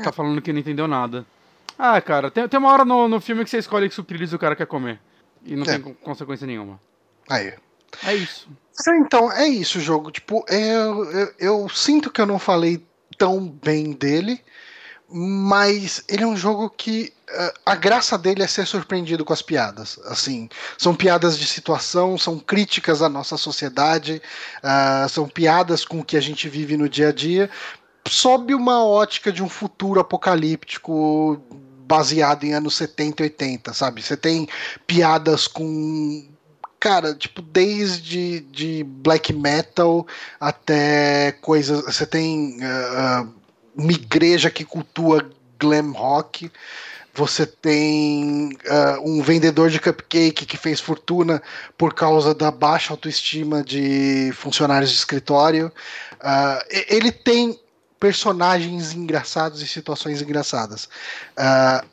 Tá 0.05 0.13
falando 0.13 0.41
que 0.41 0.53
não 0.53 0.61
entendeu 0.61 0.87
nada. 0.87 1.27
Ah, 1.77 2.01
cara, 2.01 2.31
tem, 2.31 2.47
tem 2.49 2.61
uma 2.61 2.71
hora 2.73 2.85
no, 2.85 3.09
no 3.09 3.21
filme 3.21 3.43
que 3.43 3.51
você 3.51 3.59
escolhe 3.59 3.89
que 3.89 3.95
sucrilhos 3.95 4.33
o 4.33 4.39
cara 4.39 4.55
quer 4.55 4.67
comer. 4.67 5.01
E 5.45 5.57
não 5.57 5.65
É. 5.65 5.67
tem 5.67 5.81
con- 5.81 5.95
consequência 5.95 6.47
nenhuma. 6.47 6.81
Aí. 7.29 7.53
É 8.05 8.15
isso. 8.15 8.49
Então, 8.89 9.33
é 9.33 9.47
isso 9.47 9.79
o 9.79 9.81
jogo. 9.81 10.11
Tipo, 10.11 10.45
eu, 10.49 11.11
eu, 11.11 11.35
eu 11.39 11.69
sinto 11.69 12.11
que 12.11 12.21
eu 12.21 12.27
não 12.27 12.39
falei 12.39 12.85
tão 13.17 13.49
bem 13.49 13.93
dele, 13.93 14.43
mas 15.09 16.05
ele 16.09 16.25
é 16.25 16.27
um 16.27 16.37
jogo 16.37 16.69
que 16.69 17.13
eh, 17.29 17.55
a 17.65 17.75
graça 17.75 18.19
dele 18.19 18.43
é 18.43 18.47
ser 18.47 18.67
surpreendido 18.67 19.25
com 19.25 19.33
as 19.33 19.43
piadas. 19.43 19.99
Assim, 20.07 20.49
são 20.77 20.95
piadas 20.95 21.39
de 21.39 21.47
situação, 21.47 22.19
são 22.19 22.39
críticas 22.39 23.03
à 23.03 23.09
nossa 23.09 23.37
sociedade, 23.37 24.21
ah, 24.63 25.07
são 25.09 25.29
piadas 25.29 25.85
com 25.85 26.01
o 26.01 26.05
que 26.05 26.17
a 26.17 26.21
gente 26.21 26.49
vive 26.49 26.77
no 26.77 26.89
dia 26.89 27.09
a 27.09 27.13
dia, 27.13 27.51
sob 28.09 28.55
uma 28.55 28.85
ótica 28.85 29.33
de 29.33 29.43
um 29.43 29.49
futuro 29.49 30.01
apocalíptico 30.01 31.41
baseado 31.87 32.45
em 32.45 32.53
anos 32.53 32.75
70 32.77 33.23
e 33.23 33.25
80, 33.25 33.73
sabe? 33.73 34.03
Você 34.03 34.17
tem 34.17 34.49
piadas 34.87 35.47
com 35.47 36.36
cara, 36.87 37.17
tipo, 37.17 37.43
desde 37.43 38.39
de 38.43 38.85
black 38.85 39.33
metal 39.33 40.07
até 40.39 41.33
coisas. 41.41 41.85
Você 41.85 42.07
tem 42.07 42.59
ah, 42.63 43.27
uma 43.75 43.91
igreja 43.91 44.53
que 44.53 44.65
cultua 44.65 45.29
glam 45.59 45.91
rock. 45.91 46.49
Você 47.13 47.45
tem 47.45 48.57
ah, 48.69 48.99
um 49.03 49.21
vendedor 49.21 49.69
de 49.69 49.81
cupcake 49.81 50.47
que 50.47 50.57
fez 50.57 50.81
fortuna 50.81 51.43
por 51.77 51.93
causa 51.93 52.33
da 52.33 52.53
baixa 52.53 52.93
autoestima 52.93 53.65
de 53.65 54.31
funcionários 54.35 54.91
de 54.91 54.97
escritório. 54.97 55.73
E- 56.71 56.87
ele 56.89 57.11
tem 57.11 57.59
personagens 57.99 58.93
engraçados 58.93 59.61
e 59.61 59.67
situações 59.67 60.23
engraçadas. 60.23 60.89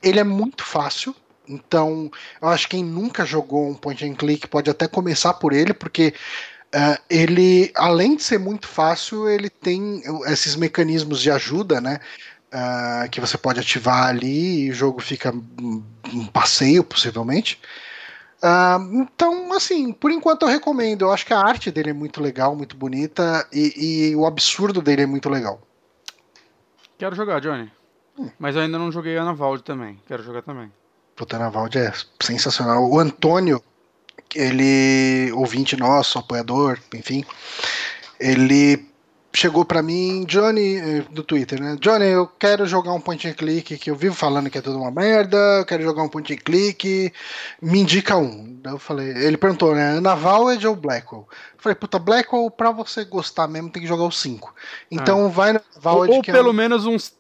Ele 0.04 0.20
é 0.20 0.24
muito 0.24 0.64
fácil 0.64 1.16
Então, 1.48 2.10
eu 2.42 2.48
acho 2.48 2.68
que 2.68 2.78
quem 2.78 2.84
nunca 2.84 3.26
jogou 3.26 3.68
um 3.68 3.74
point 3.74 4.06
and 4.06 4.16
click 4.16 4.48
pode 4.48 4.70
até 4.70 4.88
começar 4.88 5.34
por 5.34 5.54
ele, 5.54 5.74
porque 5.74 6.14
uh, 6.74 7.02
ele, 7.10 7.72
além 7.76 8.16
de 8.16 8.24
ser 8.24 8.40
muito 8.40 8.68
fácil, 8.68 9.28
ele 9.30 9.50
tem 9.50 10.02
esses 10.28 10.56
mecanismos 10.56 11.22
de 11.22 11.30
ajuda, 11.30 11.82
né? 11.82 12.00
Uh, 12.54 13.10
que 13.10 13.20
você 13.20 13.38
pode 13.38 13.60
ativar 13.60 14.08
ali 14.08 14.66
e 14.66 14.70
o 14.70 14.74
jogo 14.74 15.02
fica 15.02 15.34
um 15.34 16.28
passeio, 16.32 16.84
possivelmente. 16.84 17.60
Uh, 18.44 19.02
então, 19.02 19.54
assim, 19.54 19.94
por 19.94 20.12
enquanto 20.12 20.44
eu 20.44 20.50
recomendo. 20.50 21.04
Eu 21.04 21.12
acho 21.12 21.26
que 21.26 21.34
a 21.34 21.40
arte 21.40 21.72
dele 21.72 21.92
é 21.92 21.94
muito 21.94 22.22
legal, 22.22 22.56
muito 22.56 22.76
bonita 22.76 23.48
e, 23.52 24.10
e 24.12 24.16
o 24.16 24.26
absurdo 24.26 24.82
dele 24.82 25.04
é 25.04 25.06
muito 25.06 25.30
legal. 25.30 25.62
Quero 26.98 27.16
jogar, 27.16 27.40
Johnny. 27.40 27.72
Hum. 28.20 28.30
Mas 28.38 28.56
eu 28.56 28.62
ainda 28.62 28.78
não 28.78 28.92
joguei 28.92 29.18
a 29.18 29.24
Navalde 29.24 29.64
também. 29.64 30.00
Quero 30.06 30.22
jogar 30.22 30.42
também. 30.42 30.72
Puta, 31.16 31.38
Navalde 31.38 31.78
é 31.78 31.94
sensacional. 32.22 32.90
O 32.90 33.00
Antônio, 33.00 33.62
ele, 34.34 35.32
ouvinte 35.34 35.78
nosso, 35.78 36.18
apoiador, 36.18 36.80
enfim, 36.94 37.24
ele 38.20 38.94
chegou 39.36 39.66
para 39.66 39.82
mim, 39.82 40.24
Johnny, 40.26 40.78
eh, 40.78 41.06
do 41.10 41.24
Twitter, 41.24 41.60
né? 41.60 41.76
Johnny, 41.82 42.06
eu 42.06 42.28
quero 42.28 42.66
jogar 42.68 42.94
um 42.94 43.02
point 43.02 43.28
and 43.28 43.34
click 43.34 43.78
que 43.78 43.90
eu 43.90 43.96
vivo 43.96 44.14
falando 44.14 44.50
que 44.50 44.58
é 44.58 44.62
tudo 44.62 44.80
uma 44.80 44.92
merda, 44.92 45.38
eu 45.60 45.66
quero 45.66 45.84
jogar 45.84 46.04
um 46.04 46.10
point 46.10 46.32
and 46.32 46.38
click, 46.38 47.12
me 47.62 47.80
indica 47.80 48.16
um. 48.16 48.60
Eu 48.64 48.78
falei, 48.78 49.10
ele 49.10 49.38
perguntou, 49.38 49.74
né? 49.74 50.00
Navaled 50.00 50.66
ou 50.68 50.76
Blackwell? 50.76 51.28
Eu 51.56 51.60
falei, 51.60 51.76
puta, 51.76 51.98
Blackwell, 51.98 52.50
pra 52.52 52.72
você 52.72 53.04
gostar 53.04 53.48
mesmo, 53.48 53.72
tem 53.72 53.82
que 53.82 53.88
jogar 53.88 54.06
os 54.06 54.22
5. 54.22 54.54
Então 54.92 55.26
ah. 55.26 55.30
vai 55.30 55.54
no 55.54 55.62
Navaled. 55.76 56.12
Ou, 56.12 56.18
ou 56.18 56.24
pelo 56.24 56.50
é 56.50 56.52
um... 56.52 56.54
menos 56.54 56.86
uns 56.86 57.12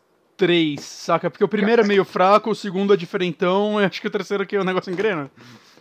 três, 0.43 0.81
saca? 0.81 1.29
Porque 1.29 1.43
o 1.43 1.47
primeiro 1.47 1.81
é 1.81 1.85
meio 1.85 2.03
fraco, 2.03 2.49
o 2.49 2.55
segundo 2.55 2.93
é 2.93 2.97
diferentão, 2.97 3.79
e 3.79 3.85
acho 3.85 4.01
que 4.01 4.07
o 4.07 4.11
terceiro 4.11 4.43
aqui 4.43 4.57
é 4.57 4.59
o 4.59 4.63
negócio 4.65 4.91
engrena. 4.91 5.31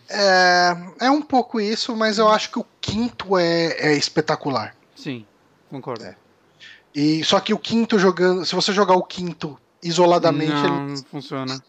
É, 0.09 0.77
é 1.01 1.11
um 1.11 1.21
pouco 1.21 1.61
isso, 1.61 1.97
mas 1.97 2.19
eu 2.19 2.29
acho 2.29 2.53
que 2.53 2.61
o 2.61 2.67
quinto 2.81 3.37
é, 3.37 3.73
é 3.79 3.97
espetacular. 3.97 4.77
Sim, 4.95 5.27
concordo. 5.69 6.05
É. 6.05 6.15
E 6.95 7.25
só 7.25 7.41
que 7.41 7.53
o 7.53 7.59
quinto 7.59 7.99
jogando, 7.99 8.47
se 8.47 8.55
você 8.55 8.73
jogar 8.73 8.95
o 8.95 9.03
quinto 9.03 9.59
isoladamente, 9.83 10.53
não, 10.53 10.65
ele... 10.65 10.91
não 10.91 10.97
funciona. 11.11 11.61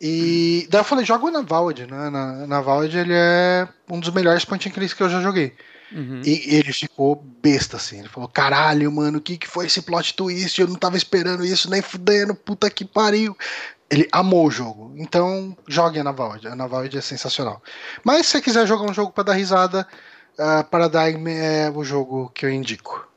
E 0.00 0.68
daí 0.70 0.80
eu 0.80 0.84
falei, 0.84 1.04
joga 1.04 1.26
o 1.26 1.30
Navaled, 1.30 1.86
né? 1.88 2.08
Na, 2.08 2.46
Navaled 2.46 2.96
ele 2.96 3.14
é 3.14 3.66
um 3.90 3.98
dos 3.98 4.10
melhores 4.10 4.44
point 4.44 4.68
and 4.68 4.70
clicks 4.70 4.94
que 4.94 5.02
eu 5.02 5.08
já 5.08 5.20
joguei. 5.20 5.56
Uhum. 5.90 6.20
E 6.24 6.54
ele 6.54 6.72
ficou 6.72 7.16
besta, 7.16 7.76
assim. 7.76 8.00
Ele 8.00 8.08
falou: 8.08 8.28
caralho, 8.28 8.90
mano, 8.92 9.18
o 9.18 9.20
que, 9.20 9.36
que 9.36 9.48
foi 9.48 9.66
esse 9.66 9.82
plot 9.82 10.14
twist? 10.14 10.60
Eu 10.60 10.68
não 10.68 10.76
tava 10.76 10.96
esperando 10.96 11.44
isso, 11.44 11.70
nem 11.70 11.82
fudendo, 11.82 12.34
puta 12.34 12.70
que 12.70 12.84
pariu. 12.84 13.36
Ele 13.90 14.06
amou 14.12 14.46
o 14.46 14.50
jogo. 14.50 14.92
Então, 14.96 15.56
jogue 15.66 15.98
a 15.98 16.04
Navaled. 16.04 16.46
A 16.46 16.54
Navaled 16.54 16.96
é 16.96 17.00
sensacional. 17.00 17.62
Mas 18.04 18.26
se 18.26 18.32
você 18.32 18.42
quiser 18.42 18.66
jogar 18.66 18.90
um 18.90 18.92
jogo 18.92 19.12
para 19.12 19.24
dar 19.24 19.32
risada, 19.32 19.88
uh, 20.38 20.64
Paradigm 20.64 21.26
é 21.26 21.70
o 21.74 21.82
jogo 21.82 22.30
que 22.34 22.44
eu 22.44 22.50
indico. 22.50 23.08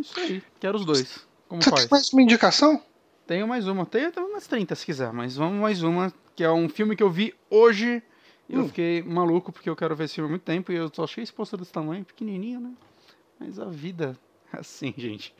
Isso 0.00 0.18
aí, 0.18 0.42
quero 0.60 0.76
os 0.76 0.84
dois. 0.84 1.26
Como 1.48 1.62
Você 1.62 1.70
faz? 1.70 1.82
tem 1.82 1.90
mais 1.90 2.12
uma 2.12 2.22
indicação? 2.22 2.82
Tenho 3.26 3.48
mais 3.48 3.66
uma. 3.66 3.84
Tenho 3.84 4.08
até 4.08 4.20
umas 4.20 4.46
30 4.46 4.74
se 4.74 4.84
quiser, 4.84 5.12
mas 5.12 5.36
vamos 5.36 5.60
mais 5.60 5.82
uma, 5.82 6.12
que 6.36 6.44
é 6.44 6.50
um 6.50 6.68
filme 6.68 6.94
que 6.94 7.02
eu 7.02 7.10
vi 7.10 7.34
hoje. 7.50 8.02
E 8.48 8.56
hum. 8.56 8.60
eu 8.60 8.68
fiquei 8.68 9.02
maluco 9.02 9.52
porque 9.52 9.68
eu 9.68 9.76
quero 9.76 9.94
ver 9.96 10.04
esse 10.04 10.14
filme 10.14 10.28
há 10.28 10.30
muito 10.30 10.42
tempo 10.42 10.70
e 10.72 10.76
eu 10.76 10.90
só 10.92 11.04
achei 11.04 11.22
esse 11.22 11.32
pôster 11.32 11.58
desse 11.58 11.72
tamanho, 11.72 12.04
pequenininho, 12.04 12.60
né? 12.60 12.72
Mas 13.38 13.58
a 13.58 13.66
vida 13.66 14.16
é 14.52 14.58
assim, 14.58 14.92
gente. 14.98 15.34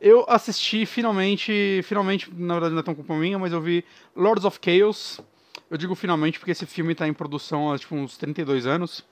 Eu 0.00 0.24
assisti 0.28 0.86
finalmente, 0.86 1.80
finalmente, 1.84 2.32
na 2.32 2.54
verdade 2.54 2.74
não 2.74 2.80
é 2.80 2.84
tão 2.84 2.94
culpa 2.94 3.14
minha, 3.16 3.38
mas 3.38 3.52
eu 3.52 3.60
vi 3.60 3.84
Lords 4.14 4.44
of 4.44 4.58
Chaos. 4.62 5.20
Eu 5.70 5.76
digo 5.76 5.94
finalmente 5.94 6.38
porque 6.38 6.52
esse 6.52 6.66
filme 6.66 6.94
tá 6.94 7.08
em 7.08 7.12
produção 7.12 7.72
há 7.72 7.78
tipo 7.78 7.94
uns 7.94 8.16
32 8.16 8.66
anos. 8.66 9.04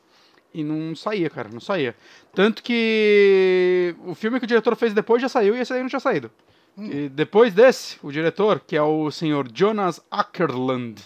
E 0.55 0.63
não 0.63 0.95
saía, 0.95 1.31
cara, 1.31 1.49
não 1.49 1.61
saía. 1.61 1.97
Tanto 2.35 2.63
que 2.63 3.97
o 4.05 4.15
filme 4.15 4.39
que 4.39 4.45
o 4.45 4.47
diretor 4.47 4.77
fez 4.77 4.93
depois 4.93 5.23
já 5.23 5.29
saiu 5.29 5.57
e 5.57 5.61
esse 5.61 5.73
aí 5.73 5.81
não 5.81 5.89
tinha 5.89 5.99
saído. 5.99 6.31
Hum. 6.77 6.91
E 6.91 7.09
depois 7.09 7.55
desse, 7.55 7.99
o 8.03 8.11
diretor, 8.11 8.61
que 8.61 8.77
é 8.77 8.83
o 8.83 9.11
senhor 9.11 9.49
Jonas 9.53 10.01
Ackerland, 10.11 11.03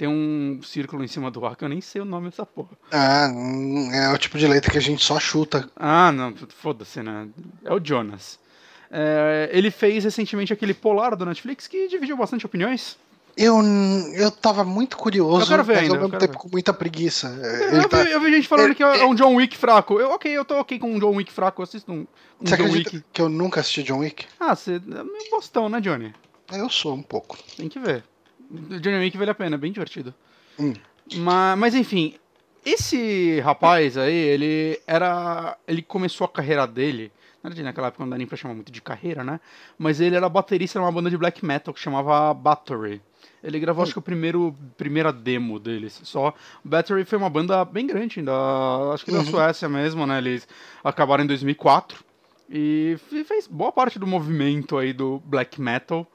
tem 0.00 0.08
um 0.08 0.60
círculo 0.62 1.04
em 1.04 1.06
cima 1.06 1.30
do 1.30 1.44
ar 1.44 1.54
que 1.54 1.62
eu 1.62 1.68
nem 1.68 1.82
sei 1.82 2.00
o 2.00 2.06
nome 2.06 2.30
dessa 2.30 2.46
porra. 2.46 2.70
Ah, 2.90 3.28
é 3.92 4.08
o 4.08 4.16
tipo 4.16 4.38
de 4.38 4.46
letra 4.46 4.72
que 4.72 4.78
a 4.78 4.80
gente 4.80 5.04
só 5.04 5.20
chuta. 5.20 5.68
Ah, 5.76 6.10
não, 6.10 6.32
foda-se, 6.56 7.02
né? 7.02 7.28
É 7.62 7.70
o 7.70 7.78
Jonas. 7.78 8.38
É, 8.90 9.50
ele 9.52 9.70
fez 9.70 10.02
recentemente 10.02 10.54
aquele 10.54 10.72
Polar 10.72 11.14
do 11.14 11.26
Netflix 11.26 11.66
que 11.66 11.86
dividiu 11.86 12.16
bastante 12.16 12.46
opiniões. 12.46 12.96
Eu, 13.36 13.60
eu 14.14 14.30
tava 14.30 14.64
muito 14.64 14.96
curioso, 14.96 15.44
eu 15.44 15.48
quero 15.48 15.64
ver 15.64 15.74
mas 15.74 15.82
ainda, 15.82 15.96
ao 15.96 16.00
mesmo 16.00 16.18
tempo 16.18 16.32
ver. 16.32 16.38
com 16.38 16.48
muita 16.50 16.72
preguiça. 16.72 17.28
Eu, 17.70 17.86
tá... 17.86 18.02
vi, 18.02 18.10
eu, 18.10 18.20
vi, 18.22 18.32
gente 18.32 18.48
falando 18.48 18.68
ele, 18.68 18.74
que 18.74 18.82
é 18.82 19.04
um 19.04 19.14
John 19.14 19.34
Wick 19.34 19.54
fraco. 19.54 20.00
Eu, 20.00 20.12
ok, 20.12 20.32
eu 20.32 20.46
tô 20.46 20.60
ok 20.60 20.78
com 20.78 20.94
um 20.94 20.98
John 20.98 21.14
Wick 21.14 21.30
fraco, 21.30 21.60
eu 21.60 21.64
assisto 21.64 21.92
um, 21.92 22.06
um 22.40 22.46
você 22.46 22.56
John 22.56 22.72
Wick. 22.72 23.04
que 23.12 23.20
eu 23.20 23.28
nunca 23.28 23.60
assisti 23.60 23.82
John 23.82 23.98
Wick? 23.98 24.24
Ah, 24.40 24.56
você 24.56 24.76
é 24.76 24.78
meio 24.78 25.30
bostão, 25.30 25.68
né, 25.68 25.78
Johnny? 25.78 26.14
Eu 26.50 26.70
sou 26.70 26.94
um 26.94 27.02
pouco. 27.02 27.36
Tem 27.54 27.68
que 27.68 27.78
ver. 27.78 28.02
Johnny 28.50 28.98
Wick 28.98 29.16
vale 29.16 29.30
a 29.30 29.34
pena, 29.34 29.56
é 29.56 29.58
bem 29.58 29.72
divertido. 29.72 30.14
Hum. 30.58 30.74
Mas, 31.16 31.58
mas 31.58 31.74
enfim, 31.74 32.14
esse 32.64 33.40
rapaz 33.40 33.96
aí, 33.96 34.14
ele 34.14 34.80
era. 34.86 35.56
Ele 35.66 35.82
começou 35.82 36.24
a 36.24 36.28
carreira 36.28 36.66
dele. 36.66 37.12
Naquela 37.42 37.86
época 37.86 38.04
não 38.04 38.10
dá 38.10 38.18
nem 38.18 38.26
pra 38.26 38.36
chamar 38.36 38.54
muito 38.54 38.70
de 38.70 38.82
carreira, 38.82 39.24
né? 39.24 39.40
Mas 39.78 39.98
ele 39.98 40.14
era 40.14 40.28
baterista 40.28 40.78
numa 40.78 40.92
banda 40.92 41.08
de 41.08 41.16
black 41.16 41.42
metal 41.42 41.72
que 41.72 41.80
chamava 41.80 42.34
Battery. 42.34 43.00
Ele 43.42 43.58
gravou, 43.58 43.82
acho 43.82 43.94
que 43.94 43.98
o 43.98 44.02
primeiro 44.02 44.54
primeira 44.76 45.10
demo 45.10 45.58
deles. 45.58 46.00
Só 46.04 46.34
Battery 46.62 47.06
foi 47.06 47.16
uma 47.16 47.30
banda 47.30 47.64
bem 47.64 47.86
grande, 47.86 48.18
ainda, 48.18 48.32
acho 48.92 49.06
que 49.06 49.10
da 49.10 49.20
uhum. 49.20 49.24
Suécia 49.24 49.68
mesmo, 49.70 50.06
né? 50.06 50.18
Eles 50.18 50.46
acabaram 50.84 51.24
em 51.24 51.26
2004 51.26 52.04
e 52.50 52.98
fez 53.26 53.46
boa 53.46 53.72
parte 53.72 53.98
do 53.98 54.06
movimento 54.06 54.76
aí 54.76 54.92
do 54.92 55.22
black 55.24 55.58
metal. 55.58 56.06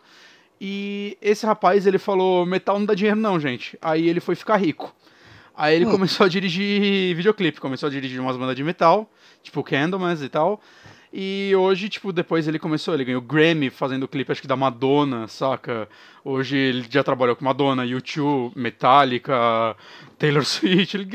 E 0.68 1.16
esse 1.22 1.46
rapaz, 1.46 1.86
ele 1.86 2.00
falou: 2.00 2.44
metal 2.44 2.80
não 2.80 2.88
dá 2.88 2.96
dinheiro, 2.96 3.20
não, 3.20 3.40
gente. 3.40 3.78
Aí 3.80 4.10
ele 4.10 4.20
foi 4.20 4.34
ficar 4.34 4.58
rico. 4.58 4.92
Aí 5.56 5.76
ele 5.76 5.86
hum. 5.86 5.92
começou 5.92 6.26
a 6.26 6.28
dirigir 6.28 7.16
videoclipe, 7.16 7.62
começou 7.62 7.86
a 7.86 7.92
dirigir 7.92 8.20
umas 8.20 8.36
bandas 8.36 8.56
de 8.56 8.64
metal, 8.64 9.08
tipo 9.44 9.64
Candlemas 9.64 10.24
e 10.24 10.28
tal. 10.28 10.60
E 11.14 11.54
hoje, 11.56 11.88
tipo, 11.88 12.12
depois 12.12 12.48
ele 12.48 12.58
começou, 12.58 12.96
ele 12.96 13.06
ganhou 13.06 13.22
Grammy 13.22 13.70
fazendo 13.70 14.08
clipe, 14.08 14.32
acho 14.32 14.42
que 14.42 14.48
da 14.48 14.56
Madonna, 14.56 15.28
saca? 15.28 15.88
Hoje 16.24 16.58
ele 16.58 16.86
já 16.90 17.04
trabalhou 17.04 17.36
com 17.36 17.46
Madonna, 17.46 17.86
U2, 17.86 18.52
Metallica, 18.56 19.78
Taylor 20.18 20.44
Swift. 20.50 20.98
Ele 20.98 21.08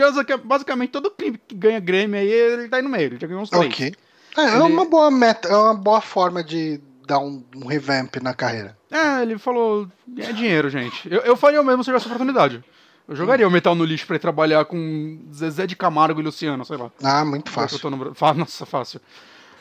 basicamente 0.45 0.91
todo 0.91 1.11
clipe 1.11 1.41
que 1.49 1.57
ganha 1.57 1.81
Grammy 1.81 2.19
aí, 2.19 2.31
ele 2.31 2.69
tá 2.69 2.77
aí 2.77 2.83
no 2.85 2.89
meio, 2.89 3.07
ele 3.07 3.19
já 3.21 3.27
ganhou 3.27 3.43
uns 3.43 3.51
três. 3.51 3.67
Ok. 3.67 3.93
É, 4.37 4.41
é 4.41 4.45
ele... 4.45 4.57
é 4.59 4.63
uma 4.63 4.85
boa 4.85 5.11
meta, 5.11 5.49
é 5.49 5.57
uma 5.57 5.75
boa 5.75 6.01
forma 6.01 6.45
de 6.45 6.81
dar 7.11 7.19
um, 7.19 7.43
um 7.57 7.67
revamp 7.67 8.17
na 8.23 8.33
carreira. 8.33 8.79
É, 8.89 9.23
ele 9.23 9.37
falou, 9.37 9.89
é 10.17 10.33
dinheiro, 10.33 10.71
gente. 10.71 11.13
Eu, 11.13 11.21
eu 11.23 11.37
faria 11.37 11.61
o 11.61 11.65
mesmo 11.65 11.83
se 11.83 11.89
tivesse 11.89 12.07
oportunidade. 12.07 12.63
Eu 13.09 13.17
jogaria 13.17 13.47
o 13.47 13.51
Metal 13.51 13.75
no 13.75 13.85
lixo 13.85 14.07
pra 14.07 14.15
ir 14.15 14.21
trabalhar 14.21 14.65
com 14.65 15.19
Zezé 15.35 15.67
de 15.67 15.75
Camargo 15.75 16.21
e 16.21 16.23
Luciano, 16.23 16.65
sei 16.65 16.77
lá. 16.77 16.93
Ah, 17.03 17.25
muito 17.25 17.51
fácil. 17.51 17.91
No... 17.91 18.15
Nossa, 18.37 18.65
fácil. 18.65 19.01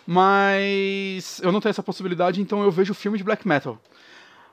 Mas 0.05 1.41
eu 1.41 1.51
não 1.51 1.59
tenho 1.59 1.71
essa 1.71 1.81
possibilidade, 1.81 2.39
então 2.39 2.61
eu 2.61 2.69
vejo 2.69 2.93
filme 2.93 3.17
de 3.17 3.23
black 3.23 3.47
metal. 3.47 3.81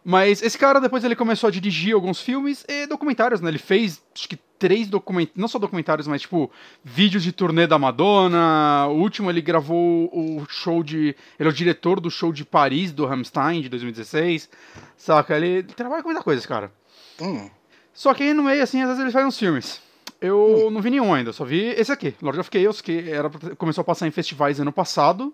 Mas 0.02 0.40
esse 0.40 0.56
cara 0.56 0.81
depois 0.81 1.05
ele 1.05 1.16
começou 1.16 1.48
a 1.48 1.51
dirigir 1.51 1.94
alguns 1.94 2.20
filmes 2.20 2.64
e 2.66 2.86
documentários, 2.86 3.43
né? 3.43 3.51
Ele 3.51 3.59
fez 3.59 4.01
acho 4.14 4.28
que 4.28 4.39
três 4.58 4.88
documentários, 4.88 5.40
não 5.40 5.48
só 5.48 5.58
documentários, 5.58 6.06
mas 6.06 6.22
tipo 6.22 6.50
vídeos 6.84 7.22
de 7.22 7.32
turnê 7.32 7.66
da 7.66 7.78
Madonna. 7.78 8.86
O 8.88 8.96
último 8.96 9.30
ele 9.30 9.40
gravou 9.40 10.10
o 10.12 10.44
show 10.48 10.82
de, 10.82 11.14
ele 11.38 11.48
é 11.48 11.52
o 11.52 11.52
diretor 11.52 12.00
do 12.00 12.10
show 12.10 12.32
de 12.32 12.44
Paris 12.44 12.92
do 12.92 13.06
Rammstein 13.06 13.62
de 13.62 13.68
2016. 13.68 14.48
Saca? 14.96 15.36
Ele, 15.36 15.46
ele 15.46 15.62
trabalha 15.64 16.02
com 16.02 16.08
muita 16.08 16.22
coisa, 16.22 16.46
cara. 16.46 16.72
Hum. 17.20 17.50
Só 17.92 18.12
que 18.12 18.22
aí 18.22 18.34
no 18.34 18.42
meio 18.42 18.62
assim, 18.62 18.82
às 18.82 18.88
vezes 18.88 19.02
ele 19.02 19.12
faz 19.12 19.26
uns 19.26 19.38
filmes. 19.38 19.80
Eu 20.20 20.66
hum. 20.66 20.70
não 20.70 20.80
vi 20.80 20.90
nenhum 20.90 21.12
ainda, 21.12 21.32
só 21.32 21.44
vi 21.44 21.66
esse 21.70 21.92
aqui, 21.92 22.14
Lord 22.22 22.40
of 22.40 22.50
Chaos, 22.52 22.80
que 22.80 23.10
era, 23.10 23.30
começou 23.56 23.82
a 23.82 23.84
passar 23.84 24.06
em 24.06 24.10
festivais 24.10 24.60
ano 24.60 24.72
passado. 24.72 25.32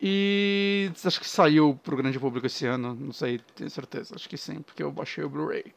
E 0.00 0.92
acho 1.04 1.20
que 1.20 1.28
saiu 1.28 1.78
pro 1.82 1.96
grande 1.96 2.20
público 2.20 2.46
esse 2.46 2.64
ano, 2.64 2.94
não 2.94 3.12
sei, 3.12 3.40
tenho 3.56 3.68
certeza, 3.68 4.14
acho 4.14 4.28
que 4.28 4.36
sim, 4.36 4.62
porque 4.62 4.80
eu 4.80 4.92
baixei 4.92 5.24
o 5.24 5.28
Blu-ray. 5.28 5.74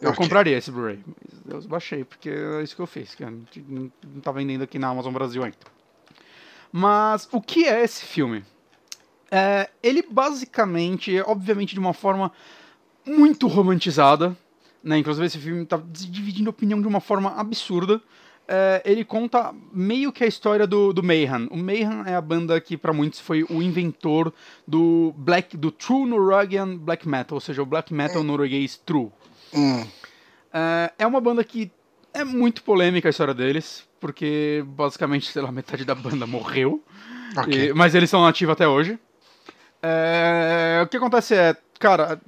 Eu 0.00 0.10
okay. 0.10 0.24
compraria 0.24 0.56
esse 0.56 0.70
Blu-ray, 0.70 1.00
mas 1.06 1.62
eu 1.64 1.68
baixei, 1.68 2.04
porque 2.04 2.28
é 2.28 2.62
isso 2.62 2.74
que 2.74 2.82
eu 2.82 2.86
fiz, 2.86 3.14
que 3.14 3.24
não, 3.24 3.44
não 3.68 4.20
tá 4.20 4.32
vendendo 4.32 4.62
aqui 4.62 4.78
na 4.78 4.88
Amazon 4.88 5.12
Brasil 5.12 5.42
ainda. 5.42 5.56
Mas 6.72 7.28
o 7.30 7.40
que 7.40 7.66
é 7.66 7.82
esse 7.82 8.04
filme? 8.04 8.44
É, 9.30 9.70
ele 9.82 10.02
basicamente, 10.02 11.16
é, 11.16 11.22
obviamente 11.22 11.74
de 11.74 11.80
uma 11.80 11.94
forma 11.94 12.32
muito 13.06 13.46
romantizada, 13.46 14.36
né? 14.82 14.98
Inclusive 14.98 15.26
esse 15.26 15.38
filme 15.38 15.64
tá 15.64 15.80
dividindo 15.86 16.50
opinião 16.50 16.80
de 16.80 16.88
uma 16.88 17.00
forma 17.00 17.34
absurda 17.36 18.02
é, 18.46 18.82
ele 18.84 19.04
conta 19.04 19.54
meio 19.72 20.12
que 20.12 20.22
a 20.22 20.26
história 20.26 20.66
do, 20.66 20.92
do 20.92 21.02
Mayhem. 21.02 21.48
O 21.50 21.56
Mayhem 21.56 22.02
é 22.06 22.14
a 22.14 22.20
banda 22.20 22.60
que 22.60 22.76
para 22.76 22.92
muitos 22.92 23.20
foi 23.20 23.44
o 23.44 23.62
inventor 23.62 24.32
do 24.66 25.14
black, 25.16 25.56
do 25.56 25.70
true 25.70 26.06
Norwegian 26.06 26.76
black 26.76 27.08
metal, 27.08 27.36
ou 27.36 27.40
seja, 27.40 27.62
o 27.62 27.66
black 27.66 27.92
metal 27.92 28.22
norueguês 28.22 28.80
true. 28.84 29.10
Hum. 29.54 29.86
É, 30.52 30.92
é 30.98 31.06
uma 31.06 31.20
banda 31.20 31.42
que 31.44 31.70
é 32.12 32.24
muito 32.24 32.62
polêmica 32.62 33.08
a 33.08 33.10
história 33.10 33.34
deles, 33.34 33.86
porque 34.00 34.62
basicamente, 34.66 35.30
sei 35.30 35.42
lá, 35.42 35.50
metade 35.50 35.84
da 35.84 35.94
banda 35.94 36.26
morreu. 36.26 36.82
Ok. 37.36 37.70
E- 37.70 37.72
mas 37.74 37.94
eles 37.94 38.08
estão 38.08 38.24
ativos 38.26 38.52
até 38.52 38.66
hoje. 38.68 38.98
É, 39.82 40.80
o 40.82 40.86
que 40.88 40.96
acontece 40.96 41.34
é, 41.34 41.56
cara. 41.78 42.20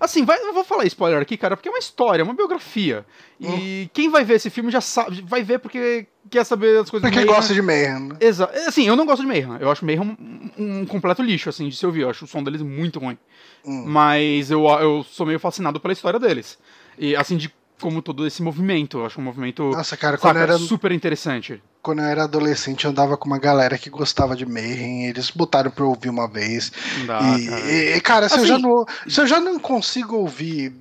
Assim, 0.00 0.24
vai, 0.24 0.38
eu 0.40 0.52
vou 0.52 0.64
falar 0.64 0.84
spoiler 0.86 1.20
aqui, 1.20 1.36
cara, 1.36 1.56
porque 1.56 1.68
é 1.68 1.72
uma 1.72 1.78
história, 1.78 2.22
é 2.22 2.24
uma 2.24 2.34
biografia. 2.34 3.04
E 3.40 3.90
quem 3.92 4.08
vai 4.08 4.24
ver 4.24 4.34
esse 4.34 4.50
filme 4.50 4.70
já 4.70 4.80
sabe, 4.80 5.22
vai 5.22 5.42
ver 5.42 5.58
porque 5.58 6.06
quer 6.30 6.44
saber 6.44 6.80
as 6.80 6.90
coisas 6.90 7.08
Porque 7.08 7.24
gosta 7.24 7.54
de 7.54 7.62
Mayhem, 7.62 8.00
né? 8.00 8.16
Exa 8.20 8.50
assim, 8.66 8.86
eu 8.86 8.94
não 8.94 9.06
gosto 9.06 9.22
de 9.22 9.28
Mayhem. 9.28 9.58
Eu 9.60 9.70
acho 9.70 9.84
Mayhem 9.84 10.00
um, 10.00 10.80
um 10.80 10.86
completo 10.86 11.22
lixo, 11.22 11.48
assim, 11.48 11.68
de 11.68 11.76
se 11.76 11.84
ouvir. 11.84 12.02
Eu 12.02 12.10
acho 12.10 12.24
o 12.24 12.28
som 12.28 12.42
deles 12.42 12.62
muito 12.62 12.98
ruim. 12.98 13.18
Hum. 13.64 13.84
Mas 13.86 14.50
eu, 14.50 14.66
eu 14.66 15.04
sou 15.04 15.26
meio 15.26 15.38
fascinado 15.38 15.80
pela 15.80 15.92
história 15.92 16.18
deles. 16.18 16.58
E, 16.98 17.16
assim, 17.16 17.36
de 17.36 17.52
como 17.80 18.02
todo 18.02 18.26
esse 18.26 18.42
movimento. 18.42 18.98
Eu 18.98 19.06
acho 19.06 19.20
um 19.20 19.24
movimento 19.24 19.70
Nossa, 19.70 19.96
cara, 19.96 20.18
quando 20.18 20.34
saca, 20.34 20.52
eu, 20.52 20.54
era, 20.54 20.58
super 20.58 20.92
interessante. 20.92 21.62
Quando 21.82 22.00
eu 22.00 22.04
era 22.06 22.24
adolescente, 22.24 22.84
eu 22.84 22.90
andava 22.90 23.16
com 23.16 23.26
uma 23.26 23.38
galera 23.38 23.78
que 23.78 23.88
gostava 23.90 24.34
de 24.36 24.44
Mayhem. 24.46 25.06
Eles 25.06 25.30
botaram 25.30 25.70
pra 25.70 25.84
eu 25.84 25.88
ouvir 25.88 26.08
uma 26.10 26.28
vez. 26.28 26.70
Dá, 27.06 27.20
e, 27.38 27.46
cara. 27.46 27.60
e- 27.70 27.96
e, 27.96 28.00
cara, 28.00 28.28
se, 28.28 28.34
eu 28.34 28.38
Assim- 28.40 28.48
já 28.48 28.58
não, 28.58 28.86
se 29.08 29.20
eu 29.20 29.26
já 29.26 29.40
não 29.40 29.58
consigo 29.58 30.16
ouvir 30.16 30.72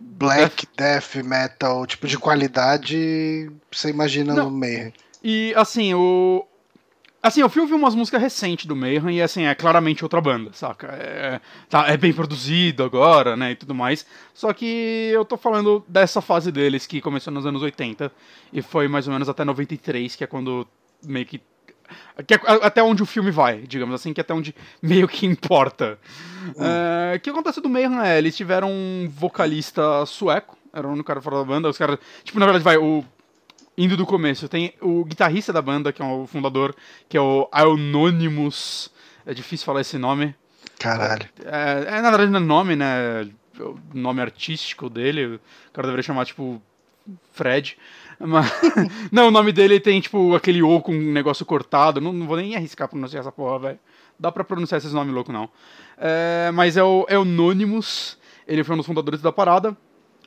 black, 0.00 0.66
death, 0.76 1.16
metal, 1.24 1.84
tipo 1.86 2.06
de 2.06 2.16
qualidade, 2.18 3.50
você 3.70 3.90
imagina 3.90 4.34
Não. 4.34 4.50
no 4.50 4.56
Mayhem. 4.58 4.92
E, 5.22 5.52
assim, 5.56 5.92
o... 5.94 6.46
Assim, 7.22 7.40
eu 7.40 7.48
fui 7.48 7.60
ouvir 7.60 7.74
umas 7.74 7.94
músicas 7.94 8.20
recentes 8.20 8.66
do 8.66 8.76
Mayhem 8.76 9.16
e, 9.16 9.22
assim, 9.22 9.44
é 9.44 9.54
claramente 9.54 10.04
outra 10.04 10.20
banda, 10.20 10.50
saca? 10.52 10.88
É, 10.88 11.40
tá, 11.68 11.88
é 11.88 11.96
bem 11.96 12.12
produzido 12.12 12.84
agora, 12.84 13.36
né, 13.36 13.52
e 13.52 13.56
tudo 13.56 13.74
mais. 13.74 14.06
Só 14.32 14.52
que 14.52 15.10
eu 15.12 15.24
tô 15.24 15.36
falando 15.36 15.84
dessa 15.88 16.20
fase 16.20 16.52
deles 16.52 16.86
que 16.86 17.00
começou 17.00 17.32
nos 17.32 17.44
anos 17.44 17.62
80 17.62 18.12
e 18.52 18.62
foi 18.62 18.86
mais 18.86 19.08
ou 19.08 19.12
menos 19.12 19.28
até 19.28 19.44
93, 19.44 20.14
que 20.14 20.22
é 20.22 20.26
quando 20.26 20.68
meio 21.04 21.26
que... 21.26 21.40
que 22.26 22.34
é 22.34 22.40
até 22.62 22.82
onde 22.82 23.02
o 23.02 23.06
filme 23.06 23.32
vai, 23.32 23.62
digamos 23.62 23.94
assim, 23.94 24.12
que 24.12 24.20
é 24.20 24.22
até 24.22 24.32
onde 24.32 24.54
meio 24.80 25.08
que 25.08 25.26
importa. 25.26 25.98
É, 26.56 27.16
o 27.16 27.20
que 27.20 27.30
acontece 27.30 27.60
do 27.60 27.68
Mayhem 27.68 27.98
é, 28.04 28.18
eles 28.18 28.36
tiveram 28.36 28.70
um 28.70 29.10
vocalista 29.10 30.06
sueco, 30.06 30.56
era 30.72 30.86
o 30.86 30.92
único 30.92 31.06
cara 31.06 31.20
fora 31.20 31.38
da 31.38 31.44
banda, 31.44 31.68
os 31.68 31.78
caras... 31.78 31.98
Tipo, 32.22 32.38
na 32.38 32.46
verdade, 32.46 32.62
vai, 32.62 32.76
o 32.76 33.04
indo 33.76 33.96
do 33.96 34.06
começo, 34.06 34.48
tem 34.48 34.72
o 34.80 35.04
guitarrista 35.04 35.52
da 35.52 35.60
banda, 35.60 35.92
que 35.92 36.00
é 36.00 36.04
o 36.04 36.26
fundador, 36.26 36.74
que 37.08 37.16
é 37.16 37.20
o 37.20 37.48
Anonymous. 37.52 38.90
É 39.24 39.34
difícil 39.34 39.66
falar 39.66 39.82
esse 39.82 39.98
nome. 39.98 40.34
Caralho. 40.78 41.28
É, 41.44 41.96
é, 41.96 42.00
na 42.00 42.10
verdade 42.10 42.30
não 42.30 42.40
é 42.40 42.42
nome, 42.42 42.76
né? 42.76 43.22
É 43.58 43.62
O 43.62 43.78
nome 43.92 44.20
artístico 44.20 44.88
dele. 44.88 45.36
O 45.36 45.40
cara 45.72 45.88
deveria 45.88 46.02
chamar, 46.02 46.24
tipo, 46.24 46.60
Fred. 47.32 47.76
Mas, 48.18 48.50
não, 49.12 49.28
o 49.28 49.30
nome 49.30 49.52
dele 49.52 49.80
tem, 49.80 50.00
tipo, 50.00 50.34
aquele 50.34 50.62
O 50.62 50.80
com 50.80 50.92
um 50.92 51.12
negócio 51.12 51.44
cortado. 51.44 52.00
Não, 52.00 52.12
não 52.12 52.26
vou 52.26 52.36
nem 52.36 52.56
arriscar 52.56 52.88
pronunciar 52.88 53.20
essa 53.20 53.32
porra, 53.32 53.58
velho. 53.58 53.78
Dá 54.18 54.32
pra 54.32 54.44
pronunciar 54.44 54.78
esses 54.78 54.92
nomes 54.92 55.14
loucos, 55.14 55.34
não. 55.34 55.50
É, 55.98 56.50
mas 56.52 56.76
é 56.76 56.82
o, 56.82 57.04
é 57.08 57.18
o 57.18 57.22
Anonymous. 57.22 58.18
Ele 58.46 58.64
foi 58.64 58.74
um 58.74 58.78
dos 58.78 58.86
fundadores 58.86 59.20
da 59.20 59.32
parada. 59.32 59.76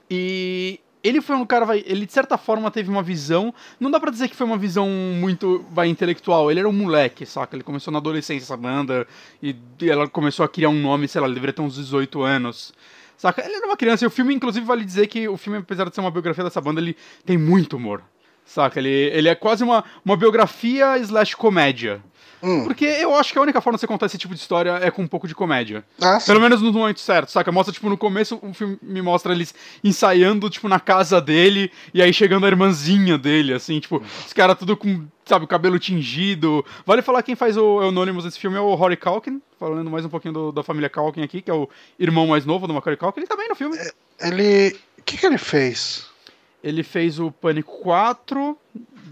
E 0.10 0.80
ele 1.04 1.22
foi 1.22 1.36
um 1.36 1.46
cara, 1.46 1.66
vai, 1.66 1.84
ele 1.86 2.06
de 2.06 2.12
certa 2.12 2.38
forma 2.38 2.70
teve 2.70 2.90
uma 2.90 3.02
visão, 3.02 3.54
não 3.80 3.90
dá 3.90 4.00
pra 4.00 4.12
dizer 4.12 4.28
que 4.28 4.36
foi 4.36 4.46
uma 4.46 4.58
visão 4.58 4.88
muito, 4.90 5.66
vai, 5.72 5.88
intelectual, 5.88 6.52
ele 6.52 6.60
era 6.60 6.70
um 6.70 6.74
moleque, 6.74 7.26
saca? 7.26 7.56
Ele 7.56 7.64
começou 7.64 7.92
na 7.92 8.00
adolescência 8.00 8.44
essa 8.46 8.58
banda 8.58 9.08
e 9.42 9.56
ela 9.82 10.08
começou 10.08 10.44
a 10.44 10.50
criar 10.50 10.70
um 10.70 10.82
nome, 10.82 11.08
sei 11.08 11.22
lá, 11.22 11.28
ele 11.28 11.36
deveria 11.36 11.54
ter 11.54 11.62
uns 11.62 11.76
18 11.76 12.22
anos. 12.22 12.74
Saca? 13.18 13.44
Ele 13.44 13.56
era 13.56 13.66
uma 13.66 13.76
criança 13.76 14.06
e 14.06 14.08
o 14.08 14.10
filme, 14.10 14.34
inclusive, 14.34 14.66
vale 14.66 14.86
dizer 14.86 15.08
que 15.08 15.28
o 15.28 15.36
filme, 15.36 15.60
apesar 15.60 15.90
de 15.90 15.94
ser 15.94 16.00
uma 16.00 16.10
biografia 16.10 16.44
dessa 16.44 16.62
banda, 16.62 16.80
ele 16.80 16.96
tem 17.26 17.38
muito 17.38 17.76
humor. 17.76 18.02
Saca? 18.46 18.80
Ele, 18.80 18.90
ele 18.90 19.28
é 19.28 19.36
quase 19.36 19.62
uma, 19.62 19.84
uma 20.06 20.16
biografia 20.16 20.98
slash 20.98 21.36
comédia. 21.36 22.02
Hum. 22.42 22.64
Porque 22.64 22.86
eu 22.86 23.14
acho 23.16 23.32
que 23.34 23.40
a 23.40 23.42
única 23.42 23.60
forma 23.62 23.76
de 23.78 23.82
você 23.82 23.88
contar 23.88 24.06
esse 24.06 24.18
tipo 24.18 24.34
de 24.34 24.40
história 24.40 24.80
é 24.82 24.90
com 24.90 25.02
um 25.02 25.08
pouco 25.08 25.28
de 25.28 25.36
comédia. 25.36 25.84
Ah. 26.02 26.20
Pelo 26.26 26.40
menos 26.40 26.62
no 26.62 26.72
momento 26.72 27.00
certo, 27.00 27.32
saca? 27.32 27.52
Mostra, 27.52 27.74
tipo, 27.74 27.90
no 27.90 27.98
começo 27.98 28.40
o 28.42 28.54
filme 28.54 28.78
me 28.82 29.02
mostra 29.02 29.34
eles 29.34 29.54
ensaiando, 29.84 30.50
tipo, 30.50 30.68
na 30.68 30.80
casa 30.80 31.20
dele, 31.22 31.72
e 31.94 32.02
aí 32.02 32.14
chegando 32.14 32.46
a 32.46 32.50
irmãzinha 32.50 33.18
dele, 33.18 33.54
assim, 33.54 33.80
tipo, 33.80 34.02
os 34.26 34.34
caras 34.34 34.58
tudo 34.58 34.76
com, 34.78 35.06
sabe, 35.26 35.46
o 35.46 35.48
cabelo 35.48 35.78
tingido. 35.80 36.66
Vale 36.86 37.02
falar 37.02 37.24
quem 37.24 37.36
faz 37.36 37.58
o 37.58 37.80
Anonymous 37.80 38.24
desse 38.24 38.40
filme 38.40 38.58
é 38.58 38.62
o 38.62 38.74
Rory 38.76 38.98
Culkin, 38.98 39.42
falando 39.60 39.90
mais 39.90 40.06
um 40.06 40.10
pouquinho 40.10 40.34
do- 40.34 40.52
da 40.52 40.64
família 40.64 40.90
Culkin 40.90 41.22
aqui, 41.22 41.42
que 41.42 41.52
é 41.52 41.54
o 41.54 41.70
irmão 42.00 42.28
mais 42.28 42.46
novo 42.46 42.68
do 42.68 42.74
Macaulay 42.74 42.98
Culkin, 42.98 43.20
ele 43.22 43.28
tá 43.28 43.36
bem 43.36 43.50
no 43.50 43.56
filme. 43.56 43.78
Ele. 44.20 44.78
O 44.98 45.04
que, 45.04 45.18
que 45.18 45.26
ele 45.26 45.38
fez? 45.38 46.09
Ele 46.64 46.84
fez 46.84 47.20
o 47.20 47.32
Pânico 47.32 47.80
4, 47.82 48.58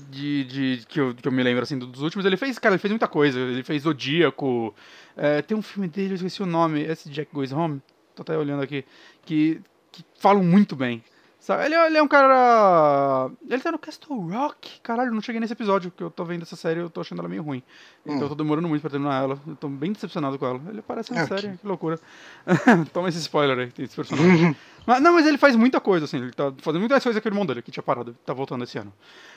de, 0.09 0.43
de, 0.43 0.85
que, 0.87 0.99
eu, 0.99 1.13
que 1.15 1.27
eu 1.27 1.31
me 1.31 1.41
lembro, 1.43 1.63
assim, 1.63 1.77
dos 1.77 2.01
últimos. 2.01 2.25
Ele 2.25 2.35
fez, 2.37 2.59
cara, 2.59 2.75
ele 2.75 2.79
fez 2.81 2.91
muita 2.91 3.07
coisa. 3.07 3.39
Ele 3.39 3.63
fez 3.63 3.83
Zodíaco. 3.83 4.73
É, 5.15 5.41
tem 5.41 5.55
um 5.57 5.61
filme 5.61 5.87
dele, 5.87 6.11
eu 6.11 6.15
esqueci 6.15 6.43
o 6.43 6.45
nome. 6.45 6.81
Esse 6.81 7.09
Jack 7.09 7.31
Goes 7.33 7.51
Home. 7.51 7.81
Tô 8.15 8.21
até 8.23 8.37
olhando 8.37 8.61
aqui. 8.63 8.83
Que, 9.25 9.61
que 9.91 10.03
falam 10.19 10.43
muito 10.43 10.75
bem. 10.75 11.03
Sabe? 11.39 11.65
Ele, 11.65 11.75
é- 11.75 11.85
ele 11.87 11.97
é 11.97 12.03
um 12.03 12.07
cara... 12.07 13.29
Ele 13.49 13.61
tá 13.61 13.71
no 13.71 13.79
Castle 13.79 14.19
Rock. 14.29 14.81
Caralho, 14.81 15.13
não 15.13 15.21
cheguei 15.21 15.39
nesse 15.39 15.53
episódio, 15.53 15.89
porque 15.89 16.03
eu 16.03 16.09
tô 16.11 16.25
vendo 16.25 16.41
essa 16.41 16.57
série 16.57 16.79
e 16.81 16.83
eu 16.83 16.89
tô 16.89 16.99
achando 16.99 17.19
ela 17.19 17.29
meio 17.29 17.43
ruim. 17.43 17.63
Então 18.05 18.23
eu 18.23 18.29
tô 18.29 18.35
demorando 18.35 18.67
muito 18.67 18.81
pra 18.81 18.89
terminar 18.89 19.23
ela. 19.23 19.39
Eu 19.47 19.55
tô 19.55 19.69
bem 19.69 19.93
decepcionado 19.93 20.37
com 20.37 20.45
ela. 20.45 20.59
Ele 20.67 20.81
parece 20.81 21.11
uma 21.11 21.21
É, 21.21 21.27
série, 21.27 21.51
que- 21.51 21.57
que 21.59 21.67
loucura. 21.67 21.97
Toma 22.91 23.07
esse 23.07 23.19
spoiler 23.19 23.57
aí, 23.59 23.67
tem 23.71 23.85
esse 23.85 23.95
personagem. 23.95 24.55
Mas, 24.87 25.01
não, 25.01 25.13
mas 25.15 25.27
ele 25.27 25.37
faz 25.37 25.53
muita 25.53 25.81
coisa, 25.81 26.05
assim. 26.05 26.15
Ele 26.15 26.31
tá 26.31 26.53
fazendo 26.59 26.79
muitas 26.79 27.03
coisas 27.03 27.21
com 27.21 27.27
o 27.27 27.31
irmão 27.31 27.45
dele, 27.45 27.61
que 27.61 27.69
tinha 27.69 27.83
parado. 27.83 28.15
Tá 28.25 28.33
voltando 28.33 28.63
esse 28.63 28.77
ano. 28.77 28.93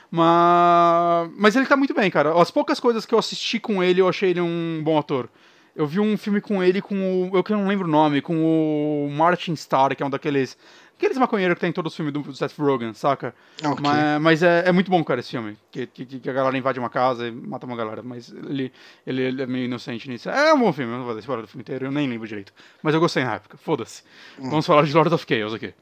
Mas, 0.09 1.29
mas 1.37 1.55
ele 1.57 1.65
tá 1.65 1.75
muito 1.75 1.93
bem, 1.93 2.09
cara. 2.09 2.41
As 2.41 2.49
poucas 2.49 2.79
coisas 2.79 3.05
que 3.05 3.13
eu 3.13 3.19
assisti 3.19 3.59
com 3.59 3.83
ele, 3.83 3.99
eu 3.99 4.07
achei 4.07 4.29
ele 4.29 4.39
um 4.39 4.81
bom 4.81 4.97
ator. 4.97 5.29
Eu 5.75 5.85
vi 5.85 5.99
um 5.99 6.17
filme 6.17 6.39
com 6.39 6.63
ele 6.63 6.81
com 6.81 6.95
o. 6.95 7.37
Eu 7.37 7.43
que 7.43 7.51
não 7.51 7.67
lembro 7.67 7.85
o 7.85 7.91
nome, 7.91 8.21
com 8.21 8.33
o 8.41 9.11
Martin 9.11 9.51
Starr, 9.51 9.93
que 9.93 10.01
é 10.01 10.05
um 10.05 10.09
daqueles. 10.09 10.57
Aqueles 11.01 11.17
maconheiros 11.17 11.55
que 11.55 11.61
tem 11.61 11.71
em 11.71 11.73
todos 11.73 11.93
os 11.93 11.95
filmes 11.95 12.13
do 12.13 12.35
Seth 12.35 12.53
Rogen, 12.59 12.93
saca? 12.93 13.33
Ok. 13.63 13.81
Mas, 13.81 14.21
mas 14.21 14.43
é, 14.43 14.65
é 14.67 14.71
muito 14.71 14.91
bom, 14.91 15.03
cara, 15.03 15.19
esse 15.19 15.31
filme. 15.31 15.57
Que, 15.71 15.87
que, 15.87 16.05
que 16.05 16.29
a 16.29 16.31
galera 16.31 16.55
invade 16.55 16.77
uma 16.77 16.91
casa 16.91 17.27
e 17.27 17.31
mata 17.31 17.65
uma 17.65 17.75
galera. 17.75 18.03
Mas 18.03 18.31
ele, 18.31 18.71
ele, 19.07 19.23
ele 19.23 19.41
é 19.41 19.47
meio 19.47 19.65
inocente 19.65 20.07
nisso. 20.07 20.29
É 20.29 20.53
um 20.53 20.59
bom 20.59 20.71
filme, 20.71 20.93
eu 20.93 20.99
não 20.99 21.05
vou 21.05 21.15
dar 21.15 21.19
spoiler 21.19 21.43
do 21.43 21.49
filme 21.49 21.63
inteiro, 21.63 21.85
eu 21.85 21.91
nem 21.91 22.07
lembro 22.07 22.27
direito. 22.27 22.53
Mas 22.83 22.93
eu 22.93 22.99
gostei 22.99 23.23
na 23.23 23.33
época, 23.33 23.57
foda-se. 23.57 24.03
Vamos 24.37 24.63
falar 24.63 24.83
de 24.83 24.93
Lord 24.93 25.11
of 25.11 25.25
Chaos 25.27 25.55
aqui. 25.55 25.73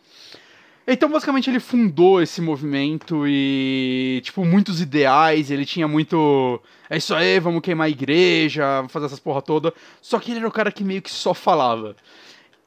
Então, 0.88 1.10
basicamente, 1.10 1.50
ele 1.50 1.60
fundou 1.60 2.22
esse 2.22 2.42
movimento 2.42 3.28
e, 3.28 4.22
tipo, 4.24 4.46
muitos 4.46 4.80
ideais. 4.80 5.52
Ele 5.52 5.66
tinha 5.66 5.86
muito. 5.86 6.62
É 6.90 6.96
isso 6.96 7.14
aí, 7.14 7.42
vamos 7.42 7.60
queimar 7.60 7.88
a 7.88 7.90
igreja, 7.90 8.86
fazer 8.88 9.08
essas 9.08 9.20
porra 9.20 9.42
toda. 9.42 9.74
Só 10.02 10.18
que 10.18 10.32
ele 10.32 10.40
era 10.40 10.48
o 10.48 10.52
cara 10.52 10.72
que 10.72 10.82
meio 10.82 11.02
que 11.02 11.12
só 11.12 11.34
falava. 11.34 11.94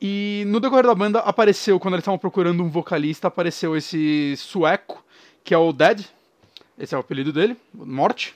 E 0.05 0.43
no 0.49 0.59
decorrer 0.59 0.85
da 0.85 0.97
banda 0.97 1.20
apareceu, 1.20 1.79
quando 1.79 1.95
eles 1.95 2.03
estavam 2.03 2.19
procurando 2.19 2.61
um 2.61 2.69
vocalista, 2.69 3.29
apareceu 3.29 3.77
esse 3.77 4.35
sueco, 4.37 5.01
que 5.45 5.55
é 5.55 5.57
o 5.57 5.73
Dead. 5.73 6.05
Esse 6.77 6.93
é 6.93 6.99
o 6.99 7.01
apelido 7.01 7.33
dele, 7.33 7.57
Morte. 7.73 8.35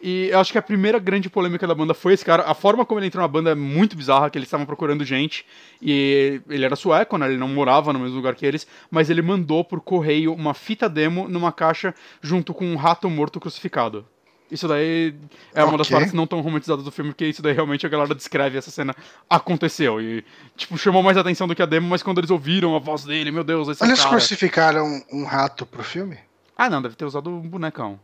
E 0.00 0.28
eu 0.30 0.38
acho 0.38 0.52
que 0.52 0.58
a 0.58 0.62
primeira 0.62 1.00
grande 1.00 1.28
polêmica 1.28 1.66
da 1.66 1.74
banda 1.74 1.92
foi 1.92 2.12
esse 2.12 2.24
cara. 2.24 2.44
A 2.44 2.54
forma 2.54 2.86
como 2.86 3.00
ele 3.00 3.08
entrou 3.08 3.20
na 3.20 3.26
banda 3.26 3.50
é 3.50 3.54
muito 3.56 3.96
bizarra, 3.96 4.30
que 4.30 4.38
eles 4.38 4.46
estavam 4.46 4.64
procurando 4.64 5.04
gente. 5.04 5.44
E 5.82 6.40
ele 6.48 6.64
era 6.64 6.76
sueco, 6.76 7.18
né? 7.18 7.26
Ele 7.26 7.36
não 7.36 7.48
morava 7.48 7.92
no 7.92 7.98
mesmo 7.98 8.14
lugar 8.14 8.36
que 8.36 8.46
eles. 8.46 8.64
Mas 8.88 9.10
ele 9.10 9.22
mandou 9.22 9.64
por 9.64 9.80
correio 9.80 10.32
uma 10.32 10.54
fita 10.54 10.88
demo 10.88 11.26
numa 11.26 11.50
caixa 11.50 11.96
junto 12.22 12.54
com 12.54 12.64
um 12.64 12.76
rato 12.76 13.10
morto 13.10 13.40
crucificado. 13.40 14.06
Isso 14.50 14.68
daí 14.68 15.14
é 15.52 15.64
uma 15.64 15.76
das 15.76 15.88
Ok. 15.88 15.96
partes 15.96 16.12
não 16.12 16.26
tão 16.26 16.40
romantizadas 16.40 16.84
do 16.84 16.90
filme, 16.92 17.10
porque 17.10 17.26
isso 17.26 17.42
daí 17.42 17.52
realmente 17.52 17.84
a 17.84 17.88
galera 17.88 18.14
descreve 18.14 18.56
essa 18.56 18.70
cena 18.70 18.94
aconteceu. 19.28 20.00
E, 20.00 20.24
tipo, 20.56 20.78
chamou 20.78 21.02
mais 21.02 21.16
atenção 21.16 21.48
do 21.48 21.54
que 21.54 21.62
a 21.62 21.66
demo, 21.66 21.88
mas 21.88 22.02
quando 22.02 22.18
eles 22.18 22.30
ouviram 22.30 22.76
a 22.76 22.78
voz 22.78 23.04
dele, 23.04 23.30
meu 23.32 23.42
Deus, 23.42 23.68
esse 23.68 23.84
Eles 23.84 23.98
cara... 23.98 24.10
crucificaram 24.10 25.02
um 25.12 25.24
rato 25.24 25.66
pro 25.66 25.82
filme? 25.82 26.18
Ah, 26.56 26.70
não, 26.70 26.80
deve 26.80 26.94
ter 26.94 27.04
usado 27.04 27.28
um 27.28 27.40
bonecão. 27.40 27.98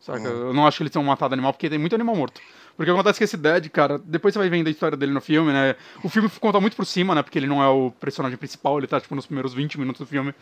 Saca? 0.00 0.20
Eu 0.26 0.54
não 0.54 0.66
acho 0.66 0.76
que 0.76 0.82
eles 0.84 0.92
tenham 0.92 1.04
matado 1.04 1.34
animal, 1.34 1.52
porque 1.52 1.68
tem 1.68 1.78
muito 1.78 1.94
animal 1.94 2.14
morto. 2.14 2.40
Porque 2.76 2.90
acontece 2.90 3.18
que 3.18 3.24
esse 3.24 3.36
Dead, 3.36 3.68
cara, 3.68 3.98
depois 3.98 4.32
você 4.32 4.38
vai 4.38 4.48
vendo 4.48 4.66
a 4.66 4.70
história 4.70 4.96
dele 4.96 5.12
no 5.12 5.20
filme, 5.20 5.52
né? 5.52 5.76
O 6.02 6.08
filme 6.08 6.28
conta 6.40 6.60
muito 6.60 6.74
por 6.74 6.86
cima, 6.86 7.14
né? 7.14 7.22
Porque 7.22 7.38
ele 7.38 7.46
não 7.46 7.62
é 7.62 7.68
o 7.68 7.90
personagem 8.00 8.38
principal, 8.38 8.78
ele 8.78 8.86
tá, 8.86 9.00
tipo, 9.00 9.14
nos 9.14 9.26
primeiros 9.26 9.52
20 9.52 9.78
minutos 9.78 10.00
do 10.00 10.06
filme. 10.06 10.34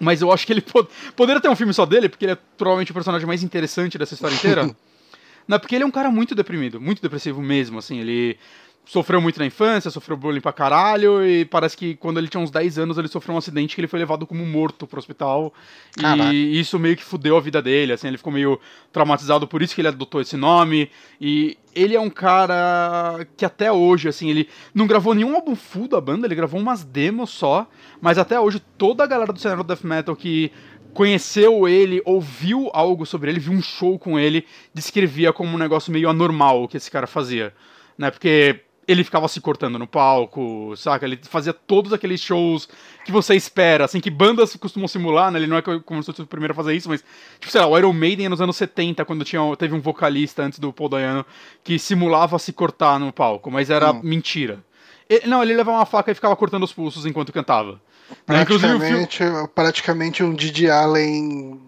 Mas 0.00 0.22
eu 0.22 0.32
acho 0.32 0.46
que 0.46 0.52
ele 0.52 0.62
pod- 0.62 0.88
poderia 1.14 1.40
ter 1.40 1.48
um 1.48 1.54
filme 1.54 1.72
só 1.74 1.84
dele, 1.86 2.08
porque 2.08 2.24
ele 2.24 2.32
é 2.32 2.38
provavelmente 2.56 2.90
o 2.90 2.94
personagem 2.94 3.26
mais 3.26 3.42
interessante 3.42 3.96
dessa 3.98 4.14
história 4.14 4.34
inteira. 4.34 4.68
Não, 5.46 5.58
porque 5.58 5.74
ele 5.74 5.84
é 5.84 5.86
um 5.86 5.90
cara 5.90 6.10
muito 6.10 6.34
deprimido, 6.34 6.80
muito 6.80 7.02
depressivo 7.02 7.42
mesmo, 7.42 7.78
assim, 7.78 7.98
ele... 7.98 8.38
sofreu 8.84 9.20
muito 9.20 9.38
na 9.38 9.46
infância, 9.46 9.90
sofreu 9.90 10.16
bullying 10.16 10.40
pra 10.40 10.52
caralho, 10.52 11.24
e 11.24 11.44
parece 11.44 11.76
que 11.76 11.94
quando 11.94 12.18
ele 12.18 12.26
tinha 12.26 12.42
uns 12.42 12.50
10 12.50 12.78
anos 12.78 12.98
ele 12.98 13.06
sofreu 13.06 13.34
um 13.34 13.38
acidente 13.38 13.74
que 13.74 13.80
ele 13.80 13.86
foi 13.86 14.00
levado 14.00 14.26
como 14.26 14.44
morto 14.44 14.86
pro 14.86 14.98
hospital. 14.98 15.54
Caraca. 15.96 16.32
E 16.32 16.58
isso 16.58 16.78
meio 16.78 16.96
que 16.96 17.04
fudeu 17.04 17.36
a 17.36 17.40
vida 17.40 17.62
dele, 17.62 17.92
assim, 17.92 18.08
ele 18.08 18.18
ficou 18.18 18.32
meio 18.32 18.58
traumatizado, 18.92 19.46
por 19.46 19.62
isso 19.62 19.74
que 19.74 19.80
ele 19.80 19.88
adotou 19.88 20.20
esse 20.20 20.36
nome. 20.36 20.90
E 21.20 21.56
ele 21.74 21.94
é 21.94 22.00
um 22.00 22.10
cara 22.10 23.26
que 23.36 23.44
até 23.44 23.70
hoje, 23.70 24.08
assim, 24.08 24.28
ele 24.28 24.48
não 24.74 24.86
gravou 24.86 25.14
nenhum 25.14 25.36
álbum 25.36 25.54
full 25.54 25.86
da 25.86 26.00
banda, 26.00 26.26
ele 26.26 26.34
gravou 26.34 26.60
umas 26.60 26.82
demos 26.82 27.30
só, 27.30 27.68
mas 28.00 28.18
até 28.18 28.40
hoje 28.40 28.60
toda 28.76 29.04
a 29.04 29.06
galera 29.06 29.32
do 29.32 29.38
cenário 29.38 29.62
do 29.62 29.68
death 29.68 29.84
metal 29.84 30.16
que 30.16 30.50
conheceu 30.92 31.68
ele, 31.68 32.02
ouviu 32.04 32.68
algo 32.72 33.06
sobre 33.06 33.30
ele, 33.30 33.38
viu 33.38 33.52
um 33.52 33.62
show 33.62 33.96
com 34.00 34.18
ele, 34.18 34.44
descrevia 34.74 35.32
como 35.32 35.54
um 35.54 35.58
negócio 35.58 35.92
meio 35.92 36.08
anormal 36.08 36.64
o 36.64 36.68
que 36.68 36.76
esse 36.76 36.90
cara 36.90 37.06
fazia, 37.06 37.54
né? 37.96 38.10
Porque 38.10 38.64
ele 38.90 39.04
ficava 39.04 39.28
se 39.28 39.40
cortando 39.40 39.78
no 39.78 39.86
palco, 39.86 40.74
saca? 40.76 41.04
Ele 41.06 41.18
fazia 41.22 41.52
todos 41.52 41.92
aqueles 41.92 42.20
shows 42.20 42.68
que 43.04 43.12
você 43.12 43.34
espera, 43.34 43.84
assim, 43.84 44.00
que 44.00 44.10
bandas 44.10 44.54
costumam 44.56 44.88
simular, 44.88 45.30
né? 45.30 45.38
Ele 45.38 45.46
não 45.46 45.56
é 45.56 45.62
como 45.62 46.02
se 46.02 46.06
fosse 46.06 46.22
o 46.22 46.26
primeiro 46.26 46.52
a 46.52 46.54
fazer 46.56 46.74
isso, 46.74 46.88
mas, 46.88 47.04
tipo, 47.38 47.50
sei 47.50 47.60
lá, 47.60 47.66
o 47.66 47.76
Iron 47.78 47.92
Maiden 47.92 48.28
nos 48.28 48.40
anos 48.40 48.56
70, 48.56 49.04
quando 49.04 49.24
tinha, 49.24 49.40
teve 49.56 49.74
um 49.74 49.80
vocalista 49.80 50.42
antes 50.42 50.58
do 50.58 50.72
Paul 50.72 50.88
Dayano 50.88 51.24
que 51.62 51.78
simulava 51.78 52.38
se 52.38 52.52
cortar 52.52 52.98
no 52.98 53.12
palco, 53.12 53.50
mas 53.50 53.70
era 53.70 53.92
Hum. 53.92 54.00
mentira. 54.02 54.62
Ele- 55.08 55.26
não, 55.26 55.42
ele 55.42 55.54
levava 55.54 55.78
uma 55.78 55.86
faca 55.86 56.10
e 56.10 56.14
ficava 56.14 56.36
cortando 56.36 56.62
os 56.62 56.72
pulsos 56.72 57.04
enquanto 57.06 57.32
cantava. 57.32 57.80
Né? 58.28 58.42
Inclusive, 58.42 58.74
o 58.74 58.80
filme- 58.80 59.06
Praticamente, 59.06 59.50
praticamente 59.54 60.22
um 60.24 60.34
Didi 60.34 60.68
Allen 60.70 61.60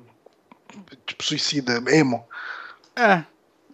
tipo 1.07 1.23
suicida, 1.25 1.83
emo. 1.89 2.25
É. 2.97 3.25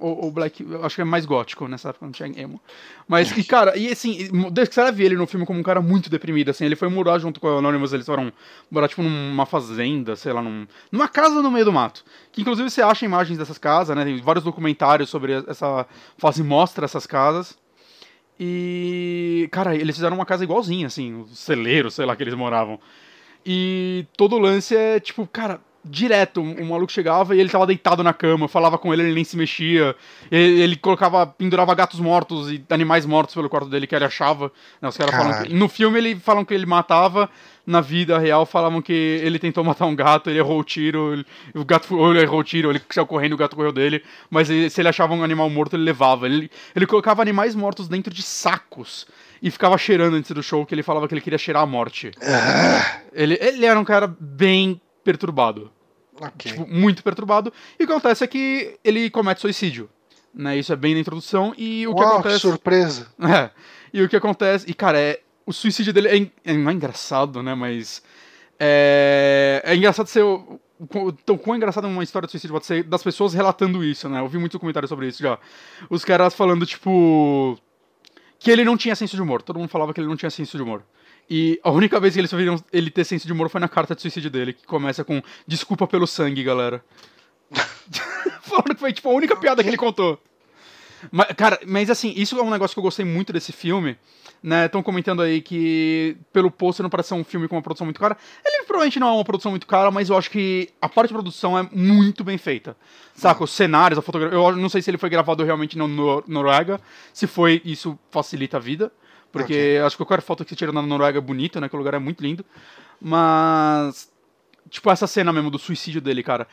O, 0.00 0.28
o 0.28 0.30
Black, 0.30 0.62
eu 0.62 0.84
acho 0.84 0.94
que 0.94 1.02
é 1.02 1.04
mais 1.04 1.26
gótico, 1.26 1.66
nessa 1.66 1.88
época 1.88 2.06
não 2.06 2.12
tinha 2.12 2.28
emo. 2.40 2.60
Mas, 3.08 3.36
e 3.36 3.42
cara, 3.42 3.76
e 3.76 3.90
assim, 3.90 4.28
você 4.54 4.92
vê 4.92 5.04
ele 5.04 5.16
no 5.16 5.26
filme 5.26 5.44
como 5.44 5.58
um 5.58 5.62
cara 5.62 5.80
muito 5.80 6.08
deprimido, 6.08 6.50
assim, 6.50 6.64
ele 6.64 6.76
foi 6.76 6.88
morar 6.88 7.18
junto 7.18 7.40
com 7.40 7.48
o 7.48 7.58
Anonymous, 7.58 7.92
eles 7.92 8.06
foram 8.06 8.32
morar, 8.70 8.86
tipo, 8.86 9.02
numa 9.02 9.44
fazenda, 9.44 10.14
sei 10.14 10.32
lá, 10.32 10.40
num, 10.40 10.68
numa 10.92 11.08
casa 11.08 11.42
no 11.42 11.50
meio 11.50 11.64
do 11.64 11.72
mato. 11.72 12.04
Que, 12.30 12.42
inclusive, 12.42 12.70
você 12.70 12.80
acha 12.80 13.04
imagens 13.04 13.36
dessas 13.38 13.58
casas, 13.58 13.96
né, 13.96 14.04
tem 14.04 14.20
vários 14.20 14.44
documentários 14.44 15.10
sobre 15.10 15.32
essa 15.48 15.84
fase, 16.16 16.44
mostra 16.44 16.84
essas 16.84 17.04
casas. 17.04 17.58
E, 18.38 19.48
cara, 19.50 19.74
eles 19.74 19.96
fizeram 19.96 20.14
uma 20.16 20.26
casa 20.26 20.44
igualzinha, 20.44 20.86
assim, 20.86 21.22
o 21.22 21.26
celeiro, 21.28 21.90
sei 21.90 22.06
lá, 22.06 22.14
que 22.14 22.22
eles 22.22 22.34
moravam. 22.34 22.78
E 23.44 24.06
todo 24.16 24.36
o 24.36 24.38
lance 24.38 24.76
é, 24.76 25.00
tipo, 25.00 25.26
cara, 25.26 25.60
direto, 25.90 26.40
um, 26.40 26.62
um 26.62 26.68
maluco 26.68 26.92
chegava 26.92 27.34
e 27.34 27.40
ele 27.40 27.48
tava 27.48 27.66
deitado 27.66 28.02
na 28.02 28.12
cama, 28.12 28.48
falava 28.48 28.78
com 28.78 28.92
ele, 28.92 29.02
ele 29.02 29.14
nem 29.14 29.24
se 29.24 29.36
mexia. 29.36 29.94
Ele, 30.30 30.60
ele 30.60 30.76
colocava, 30.76 31.26
pendurava 31.26 31.74
gatos 31.74 32.00
mortos 32.00 32.50
e 32.50 32.64
animais 32.70 33.04
mortos 33.06 33.34
pelo 33.34 33.48
quarto 33.48 33.68
dele 33.68 33.86
que 33.86 33.94
ele 33.94 34.04
achava. 34.04 34.52
Né, 34.80 34.88
os 34.88 34.96
caras 34.96 35.14
falam 35.14 35.32
que, 35.44 35.54
no 35.54 35.68
filme 35.68 35.98
ele 35.98 36.16
falam 36.16 36.44
que 36.44 36.54
ele 36.54 36.66
matava, 36.66 37.28
na 37.66 37.80
vida 37.82 38.18
real 38.18 38.46
falavam 38.46 38.80
que 38.80 38.92
ele 38.92 39.38
tentou 39.38 39.62
matar 39.62 39.84
um 39.86 39.94
gato, 39.94 40.30
ele 40.30 40.38
errou 40.38 40.58
o 40.60 40.64
tiro, 40.64 41.12
ele- 41.12 41.26
o 41.54 41.64
gato 41.66 41.94
ele 42.10 42.20
errou 42.22 42.40
o 42.40 42.44
tiro, 42.44 42.70
ele 42.70 42.80
saiu 42.88 43.06
correndo, 43.06 43.34
o 43.34 43.36
gato 43.36 43.54
correu 43.54 43.72
dele, 43.72 44.02
mas 44.30 44.48
ele- 44.48 44.70
se 44.70 44.80
ele 44.80 44.88
achava 44.88 45.12
um 45.12 45.22
animal 45.22 45.50
morto, 45.50 45.76
ele 45.76 45.82
levava. 45.84 46.26
Ele, 46.26 46.50
ele 46.74 46.86
colocava 46.86 47.20
animais 47.20 47.54
mortos 47.54 47.86
dentro 47.86 48.12
de 48.14 48.22
sacos 48.22 49.06
e 49.42 49.50
ficava 49.50 49.76
cheirando 49.76 50.14
antes 50.14 50.30
do 50.32 50.42
show, 50.42 50.64
que 50.64 50.74
ele 50.74 50.82
falava 50.82 51.06
que 51.06 51.14
ele 51.14 51.20
queria 51.20 51.38
cheirar 51.38 51.62
a 51.62 51.66
morte. 51.66 52.10
Ah, 52.22 53.00
Ele, 53.12 53.38
ele 53.40 53.66
era 53.66 53.78
um 53.78 53.84
cara 53.84 54.06
bem 54.18 54.80
perturbado. 55.04 55.70
Ok. 56.20 56.52
Tipo, 56.52 56.66
muito 56.66 57.02
perturbado. 57.02 57.52
E 57.78 57.84
o 57.84 57.86
que 57.86 57.92
acontece 57.92 58.24
é 58.24 58.26
que 58.26 58.78
ele 58.84 59.10
comete 59.10 59.40
suicídio. 59.40 59.88
Né? 60.34 60.56
Isso 60.58 60.72
é 60.72 60.76
bem 60.76 60.94
na 60.94 61.00
introdução. 61.00 61.54
E 61.56 61.86
o 61.86 61.94
que 61.94 62.00
Uau, 62.02 62.10
que 62.10 62.18
acontece. 62.18 62.40
surpresa. 62.40 63.06
É. 63.20 63.50
E 63.92 64.02
o 64.02 64.08
que 64.08 64.16
acontece. 64.16 64.66
E, 64.68 64.74
cara, 64.74 64.98
é, 64.98 65.20
o 65.46 65.52
suicídio 65.52 65.92
dele 65.92 66.08
é, 66.08 66.16
en- 66.16 66.30
é- 66.44 66.52
não 66.52 66.70
é 66.70 66.74
engraçado, 66.74 67.42
né? 67.42 67.54
Mas. 67.54 68.02
É, 68.58 69.62
é 69.64 69.74
engraçado 69.76 70.06
ser. 70.08 70.22
Então, 70.80 71.36
quão 71.36 71.56
engraçado 71.56 71.88
uma 71.88 72.04
história 72.04 72.26
de 72.26 72.30
suicídio 72.32 72.52
pode 72.54 72.66
ser 72.66 72.84
das 72.84 73.02
pessoas 73.02 73.34
relatando 73.34 73.82
isso, 73.82 74.08
né? 74.08 74.20
Eu 74.20 74.28
vi 74.28 74.38
muitos 74.38 74.60
comentários 74.60 74.88
sobre 74.88 75.08
isso 75.08 75.22
já. 75.22 75.38
Os 75.90 76.04
caras 76.04 76.34
falando, 76.34 76.66
tipo. 76.66 77.58
Que 78.38 78.50
ele 78.52 78.64
não 78.64 78.76
tinha 78.76 78.94
senso 78.94 79.16
de 79.16 79.22
humor. 79.22 79.42
Todo 79.42 79.58
mundo 79.58 79.68
falava 79.68 79.92
que 79.92 80.00
ele 80.00 80.06
não 80.06 80.16
tinha 80.16 80.30
senso 80.30 80.56
de 80.56 80.62
humor. 80.62 80.84
E 81.30 81.60
a 81.62 81.70
única 81.70 82.00
vez 82.00 82.14
que 82.14 82.20
eles 82.20 82.32
viram 82.32 82.56
ele 82.72 82.90
ter 82.90 83.04
senso 83.04 83.26
de 83.26 83.32
humor 83.32 83.48
foi 83.50 83.60
na 83.60 83.68
carta 83.68 83.94
de 83.94 84.00
suicídio 84.00 84.30
dele, 84.30 84.52
que 84.54 84.66
começa 84.66 85.04
com 85.04 85.22
desculpa 85.46 85.86
pelo 85.86 86.06
sangue, 86.06 86.42
galera. 86.42 86.82
Falando 88.42 88.74
que 88.74 88.80
foi 88.80 88.92
tipo 88.92 89.08
a 89.08 89.12
única 89.12 89.36
piada 89.36 89.62
que 89.62 89.68
ele 89.68 89.76
contou. 89.76 90.18
Mas, 91.12 91.28
cara, 91.36 91.60
mas 91.66 91.90
assim, 91.90 92.12
isso 92.16 92.38
é 92.38 92.42
um 92.42 92.50
negócio 92.50 92.74
que 92.74 92.78
eu 92.78 92.82
gostei 92.82 93.04
muito 93.04 93.32
desse 93.32 93.52
filme. 93.52 93.96
Né, 94.40 94.66
estão 94.66 94.84
comentando 94.84 95.20
aí 95.20 95.40
que 95.42 96.16
pelo 96.32 96.48
pôster 96.48 96.84
não 96.84 96.88
parece 96.88 97.08
ser 97.08 97.16
um 97.16 97.24
filme 97.24 97.48
com 97.48 97.56
uma 97.56 97.62
produção 97.62 97.84
muito 97.84 97.98
cara. 97.98 98.16
Ele 98.46 98.62
provavelmente 98.66 99.00
não 99.00 99.08
é 99.08 99.12
uma 99.12 99.24
produção 99.24 99.50
muito 99.50 99.66
cara, 99.66 99.90
mas 99.90 100.10
eu 100.10 100.16
acho 100.16 100.30
que 100.30 100.68
a 100.80 100.88
parte 100.88 101.08
de 101.08 101.14
produção 101.14 101.58
é 101.58 101.68
muito 101.72 102.22
bem 102.22 102.38
feita. 102.38 102.76
Saca? 103.16 103.42
Os 103.42 103.50
cenários, 103.50 103.98
a 103.98 104.02
fotografia. 104.02 104.38
Eu 104.38 104.54
não 104.54 104.68
sei 104.68 104.80
se 104.80 104.90
ele 104.90 104.96
foi 104.98 105.10
gravado 105.10 105.42
realmente 105.42 105.76
na 105.76 105.88
Nor- 105.88 106.22
Noruega. 106.28 106.80
Se 107.12 107.26
foi, 107.26 107.60
isso 107.64 107.98
facilita 108.12 108.58
a 108.58 108.60
vida. 108.60 108.92
Porque 109.30 109.80
acho 109.84 109.96
que 109.96 110.04
qualquer 110.04 110.22
foto 110.22 110.44
que 110.44 110.50
você 110.50 110.56
tira 110.56 110.72
na 110.72 110.82
Noruega 110.82 111.18
é 111.18 111.20
bonita, 111.20 111.60
né? 111.60 111.68
Que 111.68 111.74
o 111.74 111.78
lugar 111.78 111.94
é 111.94 111.98
muito 111.98 112.22
lindo. 112.22 112.44
Mas. 113.00 114.10
Tipo, 114.70 114.90
essa 114.90 115.06
cena 115.06 115.32
mesmo 115.32 115.50
do 115.50 115.58
suicídio 115.58 116.00
dele, 116.00 116.22
cara. 116.22 116.46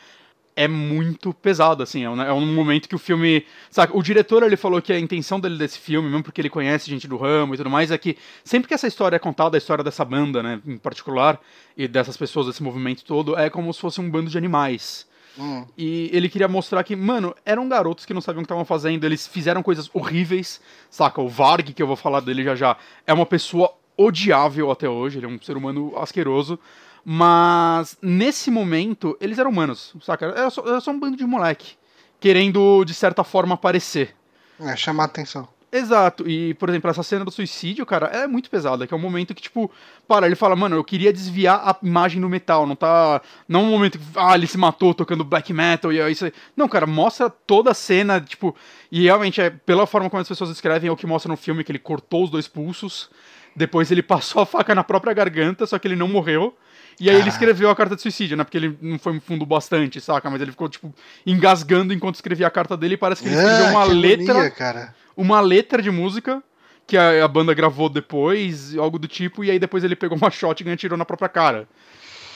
É 0.58 0.70
muito 0.70 1.34
pesado, 1.34 1.84
assim. 1.84 2.04
É 2.06 2.10
um, 2.10 2.22
é 2.22 2.34
um 2.34 2.46
momento 2.46 2.88
que 2.88 2.96
o 2.96 3.00
filme. 3.00 3.46
Saca? 3.70 3.96
O 3.98 4.02
diretor 4.02 4.44
ele 4.44 4.56
falou 4.56 4.82
que 4.82 4.94
a 4.94 5.00
intenção 5.00 5.40
dele 5.40 5.58
desse 5.58 5.78
filme, 5.80 6.08
mesmo 6.10 6.24
porque 6.24 6.40
ele 6.40 6.50
conhece 6.50 6.90
gente 6.90 7.08
do 7.08 7.18
ramo 7.18 7.54
e 7.54 7.58
tudo 7.58 7.70
mais, 7.70 7.92
é 7.92 7.98
que 7.98 8.18
sempre 8.44 8.68
que 8.68 8.74
essa 8.74 8.88
história 8.88 9.18
é 9.18 9.20
contada, 9.20 9.58
a 9.58 9.60
história 9.60 9.84
dessa 9.84 10.06
banda, 10.06 10.42
né, 10.42 10.62
em 10.66 10.78
particular, 10.78 11.42
e 11.76 11.90
dessas 11.90 12.16
pessoas, 12.16 12.48
desse 12.48 12.64
movimento 12.64 13.04
todo, 13.04 13.38
é 13.38 13.50
como 13.50 13.74
se 13.74 13.82
fosse 13.82 14.00
um 14.00 14.10
bando 14.10 14.30
de 14.30 14.38
animais. 14.38 15.06
Hum, 15.38 15.66
E 15.78 16.10
ele 16.14 16.30
queria 16.30 16.48
mostrar 16.48 16.84
que, 16.84 16.96
mano, 16.96 17.36
eram 17.46 17.68
garotos 17.68 18.06
que 18.06 18.14
não 18.14 18.22
sabiam 18.22 18.40
o 18.42 18.44
que 18.44 18.46
estavam 18.46 18.64
fazendo, 18.66 19.04
eles 19.04 19.28
fizeram 19.28 19.62
coisas 19.62 19.90
horríveis, 19.94 20.62
saca? 20.90 21.22
O 21.22 21.28
Varg, 21.28 21.74
que 21.74 21.82
eu 21.84 21.88
vou 21.88 21.96
falar 21.96 22.22
dele 22.22 22.44
já 22.44 22.56
já, 22.56 22.78
é 23.06 23.14
uma 23.14 23.26
pessoa 23.26 23.74
odiável 23.98 24.72
até 24.72 24.88
hoje, 24.90 25.20
ele 25.20 25.26
é 25.26 25.30
um 25.30 25.42
ser 25.42 25.58
humano 25.58 25.94
asqueroso, 25.98 26.60
mas 27.04 27.98
nesse 28.02 28.50
momento 28.50 29.18
eles 29.22 29.38
eram 29.38 29.52
humanos, 29.52 29.94
saca? 30.02 30.26
Era 30.28 30.50
só, 30.50 30.62
era 30.66 30.82
só 30.82 30.92
um 30.92 31.00
bando 31.00 31.16
de 31.18 31.26
moleque, 31.26 31.76
querendo 32.20 32.84
de 32.84 32.94
certa 32.94 33.24
forma 33.24 33.56
aparecer. 33.56 34.16
é, 34.60 34.76
chamar 34.76 35.06
atenção. 35.06 35.48
Exato, 35.72 36.30
e 36.30 36.54
por 36.54 36.70
exemplo, 36.70 36.90
essa 36.90 37.04
cena 37.04 37.26
do 37.26 37.32
suicídio, 37.32 37.86
cara, 37.86 38.08
é 38.08 38.28
muito 38.28 38.50
pesada, 38.50 38.88
que 38.88 38.94
é 38.94 38.98
um 38.98 39.00
momento 39.00 39.34
que, 39.36 39.42
tipo, 39.42 39.70
para, 40.08 40.26
ele 40.26 40.36
fala, 40.36 40.56
mano, 40.56 40.76
eu 40.78 40.84
queria 40.84 41.12
desviar 41.12 41.58
a 41.68 41.76
imagem 41.84 42.22
do 42.22 42.30
metal, 42.30 42.66
não 42.66 42.76
tá. 42.76 43.22
Não 43.48 43.64
um 43.64 43.72
momento 43.72 43.98
que, 44.00 44.06
ah, 44.16 44.36
ele 44.36 44.48
se 44.48 44.58
matou 44.58 44.94
tocando 44.94 45.24
black 45.26 45.52
metal 45.52 45.92
e 45.92 46.00
isso 46.12 46.26
aí. 46.26 46.34
Não, 46.56 46.70
cara, 46.70 46.88
mostra 46.88 47.30
toda 47.30 47.72
a 47.72 47.74
cena, 47.74 48.22
tipo, 48.22 48.56
e 48.92 49.04
realmente 49.04 49.42
é 49.42 49.50
pela 49.50 49.86
forma 49.86 50.10
como 50.10 50.22
as 50.22 50.28
pessoas 50.28 50.50
escrevem, 50.50 50.88
é 50.88 50.92
o 50.92 50.96
que 50.96 51.06
mostra 51.08 51.30
no 51.30 51.36
filme 51.38 51.64
que 51.64 51.72
ele 51.72 51.80
cortou 51.80 52.24
os 52.24 52.30
dois 52.30 52.48
pulsos, 52.48 53.10
depois 53.56 53.92
ele 53.92 54.02
passou 54.04 54.42
a 54.42 54.46
faca 54.46 54.74
na 54.74 54.84
própria 54.84 55.14
garganta, 55.14 55.66
só 55.66 55.78
que 55.78 55.88
ele 55.88 55.96
não 55.96 56.08
morreu. 56.08 56.56
E 56.98 57.10
aí 57.10 57.16
ele 57.18 57.26
Ah. 57.26 57.28
escreveu 57.28 57.70
a 57.70 57.76
carta 57.76 57.94
de 57.98 58.02
suicídio, 58.02 58.38
né? 58.38 58.46
Porque 58.46 58.58
ele 58.58 58.78
não 58.82 58.98
foi 58.98 59.20
fundo 59.20 59.46
bastante, 59.46 60.00
saca? 60.00 60.30
Mas 60.30 60.42
ele 60.42 60.52
ficou, 60.52 60.70
tipo, 60.70 60.94
engasgando 61.26 61.94
enquanto 61.94 62.16
escrevia 62.16 62.48
a 62.48 62.50
carta 62.50 62.78
dele 62.78 62.94
e 62.94 62.98
parece 62.98 63.22
que 63.22 63.28
ele 63.28 63.36
escreveu 63.36 63.66
Ah, 63.66 63.70
uma 63.72 63.84
letra 63.84 64.32
agonia, 64.32 64.52
cara. 64.52 64.96
Uma 65.16 65.40
letra 65.40 65.82
de 65.82 65.92
música 65.92 66.44
que 66.88 66.98
a, 66.98 67.24
a 67.24 67.28
banda 67.28 67.54
gravou 67.54 67.90
depois, 67.90 68.76
algo 68.78 69.00
do 69.00 69.08
tipo, 69.08 69.44
e 69.44 69.52
aí 69.52 69.58
depois 69.58 69.84
ele 69.84 69.96
pegou 69.96 70.18
uma 70.18 70.30
shotgun 70.30 70.70
e 70.70 70.74
atirou 70.74 70.98
na 70.98 71.06
própria 71.06 71.30
cara. 71.30 71.68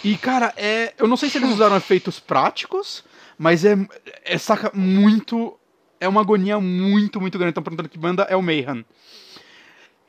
E, 0.03 0.15
cara, 0.18 0.53
é. 0.56 0.93
Eu 0.97 1.07
não 1.07 1.18
sei 1.18 1.30
se 1.30 1.38
eles 1.38 1.49
usaram 1.49 1.76
efeitos 1.76 2.19
práticos, 2.19 3.03
mas 3.38 3.65
é, 3.65 3.77
é 4.23 4.38
saca 4.38 4.72
muito. 4.73 5.57
É 5.99 6.07
uma 6.07 6.22
agonia 6.22 6.60
muito, 6.60 7.19
muito 7.19 7.38
grande. 7.38 7.51
Estão 7.51 7.64
perguntando 7.64 7.89
que 7.89 7.97
banda 7.97 8.23
é 8.23 8.35
o 8.35 8.41
Mayhem. 8.41 8.85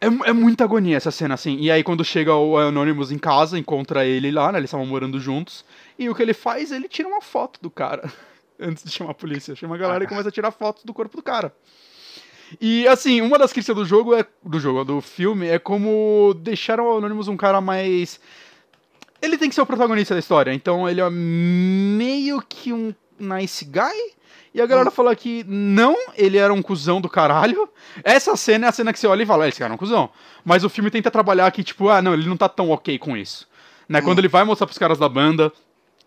É, 0.00 0.06
é 0.06 0.32
muita 0.32 0.64
agonia 0.64 0.96
essa 0.96 1.10
cena, 1.10 1.34
assim. 1.34 1.58
E 1.58 1.70
aí, 1.70 1.82
quando 1.82 2.04
chega 2.04 2.34
o 2.34 2.56
Anonymous 2.56 3.10
em 3.10 3.18
casa, 3.18 3.58
encontra 3.58 4.06
ele 4.06 4.30
lá, 4.30 4.52
né? 4.52 4.58
Eles 4.58 4.68
estavam 4.68 4.86
morando 4.86 5.18
juntos. 5.18 5.64
E 5.98 6.08
o 6.08 6.14
que 6.14 6.22
ele 6.22 6.32
faz? 6.32 6.70
Ele 6.70 6.88
tira 6.88 7.08
uma 7.08 7.20
foto 7.20 7.60
do 7.60 7.70
cara. 7.70 8.10
Antes 8.58 8.84
de 8.84 8.90
chamar 8.90 9.10
a 9.10 9.14
polícia. 9.14 9.56
Chama 9.56 9.74
a 9.74 9.78
galera 9.78 10.04
e 10.04 10.06
começa 10.06 10.28
a 10.28 10.32
tirar 10.32 10.52
fotos 10.52 10.84
do 10.84 10.94
corpo 10.94 11.16
do 11.16 11.22
cara. 11.22 11.52
E 12.60 12.86
assim, 12.88 13.20
uma 13.20 13.38
das 13.38 13.52
críticas 13.52 13.76
do 13.76 13.84
jogo 13.84 14.14
é. 14.14 14.24
Do 14.42 14.58
jogo, 14.58 14.84
do 14.84 15.00
filme, 15.00 15.46
é 15.46 15.58
como 15.58 16.34
deixaram 16.38 16.86
o 16.86 16.98
Anonymous 16.98 17.28
um 17.28 17.36
cara 17.36 17.60
mais. 17.60 18.20
Ele 19.20 19.36
tem 19.36 19.48
que 19.48 19.54
ser 19.54 19.60
o 19.60 19.66
protagonista 19.66 20.14
da 20.14 20.20
história, 20.20 20.52
então 20.52 20.88
ele 20.88 21.00
é 21.00 21.10
meio 21.10 22.40
que 22.40 22.72
um 22.72 22.94
nice 23.18 23.64
guy. 23.64 24.14
E 24.52 24.60
a 24.60 24.66
galera 24.66 24.90
fala 24.90 25.14
que 25.14 25.44
não, 25.46 25.94
ele 26.16 26.36
era 26.36 26.52
um 26.52 26.60
cuzão 26.62 27.00
do 27.00 27.08
caralho. 27.08 27.68
Essa 28.02 28.34
cena 28.34 28.66
é 28.66 28.68
a 28.68 28.72
cena 28.72 28.92
que 28.92 28.98
você 28.98 29.06
olha 29.06 29.22
e 29.22 29.26
fala, 29.26 29.44
"Ah, 29.44 29.48
esse 29.48 29.58
cara 29.58 29.72
é 29.72 29.74
um 29.74 29.78
cuzão. 29.78 30.10
Mas 30.44 30.64
o 30.64 30.68
filme 30.68 30.90
tenta 30.90 31.10
trabalhar 31.10 31.50
que, 31.52 31.62
tipo, 31.62 31.88
ah, 31.88 32.02
não, 32.02 32.14
ele 32.14 32.28
não 32.28 32.36
tá 32.36 32.48
tão 32.48 32.70
ok 32.70 32.98
com 32.98 33.16
isso. 33.16 33.46
Né? 33.88 34.00
Quando 34.00 34.18
ele 34.18 34.28
vai 34.28 34.42
mostrar 34.44 34.66
pros 34.66 34.78
caras 34.78 34.98
da 34.98 35.08
banda, 35.08 35.52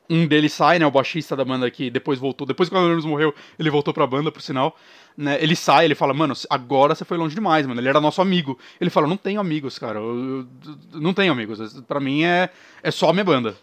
um 0.10 0.28
deles 0.28 0.54
sai, 0.54 0.80
né? 0.80 0.86
O 0.86 0.92
baixista 0.92 1.36
da 1.36 1.46
banda 1.46 1.70
que 1.70 1.90
depois 1.90 2.20
voltou. 2.20 2.46
Depois 2.46 2.70
que 2.70 2.76
o 2.76 2.78
Anonymous 2.78 3.06
morreu, 3.06 3.34
ele 3.58 3.70
voltou 3.70 3.94
pra 3.94 4.06
banda, 4.06 4.32
por 4.32 4.42
sinal. 4.42 4.78
Né, 5.16 5.38
ele 5.42 5.56
sai, 5.56 5.86
ele 5.86 5.96
fala, 5.96 6.14
mano, 6.14 6.34
agora 6.50 6.96
você 6.96 7.06
foi 7.06 7.18
longe 7.18 7.36
demais, 7.36 7.66
mano. 7.66 7.80
Ele 7.80 7.90
era 7.90 8.02
nosso 8.02 8.22
amigo. 8.22 8.58
Ele 8.82 8.90
fala, 8.90 9.08
não 9.08 9.18
tenho 9.18 9.40
amigos, 9.40 9.78
cara. 9.78 10.00
Eu, 10.00 10.48
eu, 10.94 11.00
não 11.00 11.14
tenho 11.14 11.32
amigos. 11.32 11.82
Pra 11.84 12.00
mim 12.00 12.24
é, 12.24 12.50
é 12.82 12.92
só 12.92 13.10
a 13.10 13.14
minha 13.14 13.24
banda. 13.24 13.56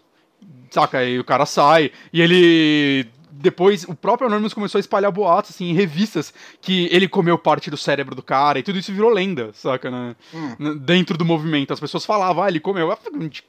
Saca? 0.71 0.99
Aí 0.99 1.19
o 1.19 1.25
cara 1.25 1.45
sai 1.45 1.91
e 2.13 2.23
ele 2.23 3.07
depois 3.31 3.85
o 3.85 3.95
próprio 3.95 4.27
Anonymous 4.29 4.55
começou 4.55 4.79
a 4.79 4.81
espalhar 4.81 5.11
boatos, 5.11 5.53
assim, 5.53 5.71
em 5.71 5.75
revistas, 5.75 6.33
que 6.61 6.89
ele 6.91 7.09
comeu 7.09 7.39
parte 7.39 7.71
do 7.71 7.77
cérebro 7.77 8.15
do 8.15 8.23
cara, 8.23 8.59
e 8.59 8.63
tudo 8.63 8.79
isso 8.79 8.93
virou 8.93 9.11
lenda, 9.11 9.51
saca, 9.53 9.91
né? 9.91 10.17
Hum. 10.35 10.77
Dentro 10.79 11.17
do 11.17 11.25
movimento. 11.25 11.73
As 11.73 11.81
pessoas 11.81 12.05
falavam, 12.05 12.43
ah, 12.43 12.49
ele 12.49 12.61
comeu. 12.61 12.91
Eu 12.91 12.99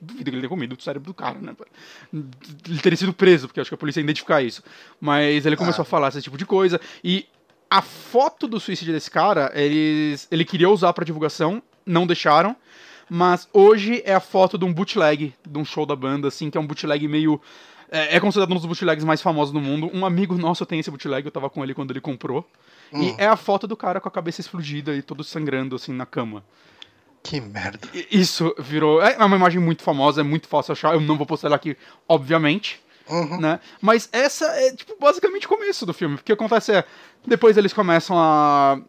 duvido 0.01 0.23
que 0.23 0.29
ele 0.29 0.37
tenha 0.37 0.49
comido 0.49 0.75
o 0.77 0.81
cérebro 0.81 1.07
do 1.07 1.13
cara, 1.13 1.39
né? 1.39 1.55
Ele 2.13 2.79
teria 2.81 2.97
sido 2.97 3.13
preso, 3.13 3.47
porque 3.47 3.59
acho 3.59 3.69
que 3.69 3.75
a 3.75 3.77
polícia 3.77 3.99
ia 3.99 4.03
identificar 4.03 4.41
isso. 4.41 4.63
Mas 4.99 5.45
ele 5.45 5.55
começou 5.55 5.83
ah. 5.83 5.85
a 5.87 5.89
falar 5.89 6.09
esse 6.09 6.21
tipo 6.21 6.37
de 6.37 6.45
coisa, 6.45 6.79
e 7.03 7.25
a 7.69 7.81
foto 7.81 8.47
do 8.47 8.59
suicídio 8.59 8.93
desse 8.93 9.09
cara, 9.09 9.51
eles, 9.55 10.27
ele 10.29 10.43
queria 10.43 10.69
usar 10.69 10.91
para 10.93 11.05
divulgação, 11.05 11.63
não 11.85 12.05
deixaram. 12.05 12.55
Mas 13.13 13.45
hoje 13.51 14.01
é 14.05 14.13
a 14.13 14.21
foto 14.21 14.57
de 14.57 14.63
um 14.63 14.73
bootleg, 14.73 15.33
de 15.45 15.59
um 15.59 15.65
show 15.65 15.85
da 15.85 15.97
banda, 15.97 16.29
assim, 16.29 16.49
que 16.49 16.57
é 16.57 16.61
um 16.61 16.65
bootleg 16.65 17.05
meio 17.09 17.41
é, 17.91 18.15
é, 18.15 18.19
considerado 18.22 18.49
um 18.51 18.55
dos 18.55 18.65
bootlegs 18.65 19.03
mais 19.03 19.22
famosos 19.22 19.53
do 19.53 19.59
mundo. 19.59 19.91
Um 19.93 20.05
amigo 20.05 20.35
nosso 20.38 20.65
tem 20.65 20.80
esse 20.80 20.89
bootleg, 20.89 21.26
eu 21.26 21.31
tava 21.31 21.49
com 21.49 21.61
ele 21.61 21.73
quando 21.73 21.91
ele 21.91 21.99
comprou. 21.99 22.49
Hum. 22.93 23.03
E 23.03 23.15
é 23.18 23.27
a 23.27 23.35
foto 23.35 23.68
do 23.68 23.76
cara 23.76 23.99
com 23.99 24.07
a 24.07 24.11
cabeça 24.11 24.39
explodida 24.39 24.95
e 24.95 25.01
todo 25.01 25.23
sangrando, 25.23 25.76
assim, 25.76 25.91
na 25.91 26.05
cama. 26.05 26.43
Que 27.22 27.39
merda. 27.41 27.88
Isso 28.09 28.55
virou. 28.57 29.01
É 29.01 29.23
uma 29.23 29.35
imagem 29.35 29.59
muito 29.59 29.84
famosa, 29.84 30.22
é 30.22 30.23
muito 30.23 30.47
fácil 30.47 30.72
achar. 30.72 30.93
Eu 30.93 31.01
não 31.01 31.18
vou 31.18 31.26
postar 31.26 31.49
ela 31.49 31.55
aqui, 31.57 31.77
obviamente. 32.07 32.81
Uhum. 33.09 33.39
Né? 33.39 33.59
Mas 33.81 34.07
essa 34.11 34.45
é, 34.45 34.73
tipo, 34.73 34.95
basicamente 34.99 35.45
o 35.45 35.49
começo 35.49 35.85
do 35.85 35.93
filme. 35.93 36.15
Porque 36.15 36.31
acontece 36.31 36.72
é. 36.72 36.85
Depois 37.27 37.57
eles 37.57 37.73
começam 37.73 38.18
a. 38.18 38.81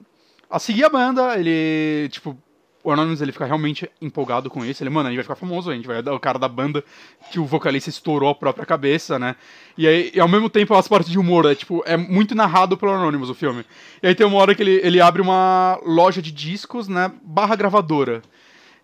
a 0.48 0.58
seguir 0.58 0.84
a 0.84 0.88
banda, 0.88 1.36
ele, 1.38 2.08
tipo, 2.10 2.38
o 2.84 2.90
Anonymous 2.90 3.20
ele 3.20 3.32
fica 3.32 3.44
realmente 3.44 3.88
empolgado 4.00 4.50
com 4.50 4.64
isso. 4.64 4.82
Ele, 4.82 4.90
mano, 4.90 5.08
a 5.08 5.10
gente 5.10 5.16
vai 5.16 5.24
ficar 5.24 5.36
famoso, 5.36 5.70
a 5.70 5.74
gente 5.74 5.86
vai 5.86 6.02
dar 6.02 6.14
o 6.14 6.20
cara 6.20 6.38
da 6.38 6.48
banda 6.48 6.84
que 7.30 7.38
o 7.38 7.44
vocalista 7.44 7.90
estourou 7.90 8.28
a 8.30 8.34
própria 8.34 8.66
cabeça, 8.66 9.18
né? 9.18 9.36
E 9.78 9.86
aí, 9.86 10.10
e 10.14 10.20
ao 10.20 10.28
mesmo 10.28 10.50
tempo, 10.50 10.74
as 10.74 10.88
partes 10.88 11.10
de 11.10 11.18
humor, 11.18 11.46
é 11.46 11.54
tipo, 11.54 11.82
é 11.86 11.96
muito 11.96 12.34
narrado 12.34 12.76
pelo 12.76 12.92
Anonymous 12.92 13.30
o 13.30 13.34
filme. 13.34 13.64
E 14.02 14.06
aí 14.06 14.14
tem 14.14 14.26
uma 14.26 14.38
hora 14.38 14.54
que 14.54 14.62
ele, 14.62 14.80
ele 14.82 15.00
abre 15.00 15.22
uma 15.22 15.78
loja 15.84 16.20
de 16.20 16.32
discos, 16.32 16.88
né? 16.88 17.12
Barra 17.22 17.54
gravadora. 17.54 18.22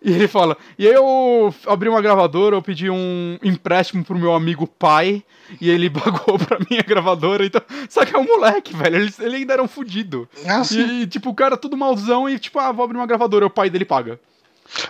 E 0.01 0.11
ele 0.11 0.27
fala: 0.27 0.57
E 0.77 0.87
aí 0.87 0.93
eu 0.93 1.53
abri 1.67 1.89
uma 1.89 2.01
gravadora, 2.01 2.55
eu 2.55 2.61
pedi 2.61 2.89
um 2.89 3.37
empréstimo 3.43 4.03
pro 4.03 4.17
meu 4.17 4.33
amigo 4.33 4.65
pai, 4.65 5.23
e 5.59 5.69
ele 5.69 5.89
pagou 5.91 6.39
pra 6.39 6.59
minha 6.69 6.81
gravadora. 6.81 7.45
Então, 7.45 7.61
só 7.89 8.05
que 8.05 8.15
é 8.15 8.19
um 8.19 8.25
moleque, 8.25 8.75
velho. 8.75 8.95
Ele, 8.95 9.13
ele 9.19 9.35
ainda 9.37 9.53
era 9.53 9.63
um 9.63 9.67
fudido. 9.67 10.27
Ah, 10.45 10.61
e, 10.71 11.05
tipo, 11.07 11.29
o 11.29 11.35
cara 11.35 11.57
tudo 11.57 11.75
malzão 11.75 12.29
e, 12.29 12.39
tipo, 12.39 12.59
ah, 12.59 12.71
vou 12.71 12.85
abrir 12.85 12.97
uma 12.97 13.07
gravadora, 13.07 13.45
o 13.45 13.49
pai 13.49 13.69
dele 13.69 13.85
paga. 13.85 14.19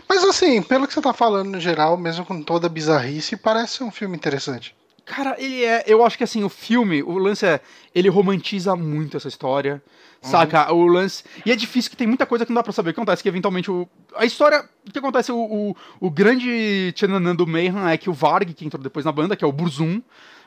Mas 0.07 0.23
assim, 0.23 0.61
pelo 0.61 0.85
que 0.85 0.93
você 0.93 1.01
tá 1.01 1.13
falando 1.13 1.51
no 1.51 1.59
geral, 1.59 1.97
mesmo 1.97 2.25
com 2.25 2.41
toda 2.43 2.67
a 2.67 2.69
bizarrice, 2.69 3.37
parece 3.37 3.83
um 3.83 3.91
filme 3.91 4.15
interessante. 4.15 4.75
Cara, 5.05 5.35
ele 5.39 5.63
é. 5.63 5.83
Eu 5.87 6.05
acho 6.05 6.17
que 6.17 6.23
assim, 6.23 6.43
o 6.43 6.49
filme, 6.49 7.01
o 7.01 7.17
lance 7.17 7.45
é. 7.45 7.59
Ele 7.95 8.09
romantiza 8.09 8.75
muito 8.75 9.17
essa 9.17 9.27
história. 9.27 9.81
Uhum. 10.23 10.29
Saca? 10.29 10.71
O 10.73 10.85
lance. 10.85 11.23
E 11.45 11.51
é 11.51 11.55
difícil 11.55 11.89
que 11.89 11.97
tem 11.97 12.07
muita 12.07 12.25
coisa 12.25 12.45
que 12.45 12.51
não 12.51 12.55
dá 12.55 12.63
pra 12.63 12.73
saber. 12.73 12.89
O 12.89 12.93
que 12.93 12.99
acontece 12.99 13.23
que 13.23 13.29
eventualmente 13.29 13.71
o. 13.71 13.87
A 14.15 14.25
história. 14.25 14.67
O 14.87 14.91
que 14.91 14.99
acontece? 14.99 15.31
O, 15.31 15.37
o, 15.37 15.75
o 15.99 16.09
grande 16.09 16.91
Tchananã 16.93 17.35
do 17.35 17.47
Mayhem 17.47 17.89
é 17.89 17.97
que 17.97 18.09
o 18.09 18.13
Varg, 18.13 18.53
que 18.53 18.65
entrou 18.65 18.81
depois 18.81 19.05
na 19.05 19.11
banda, 19.11 19.35
que 19.35 19.43
é 19.43 19.47
o 19.47 19.51
Burzum, 19.51 20.01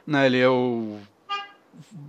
né? 0.06 0.26
Ele 0.26 0.38
é 0.38 0.48
o 0.48 0.98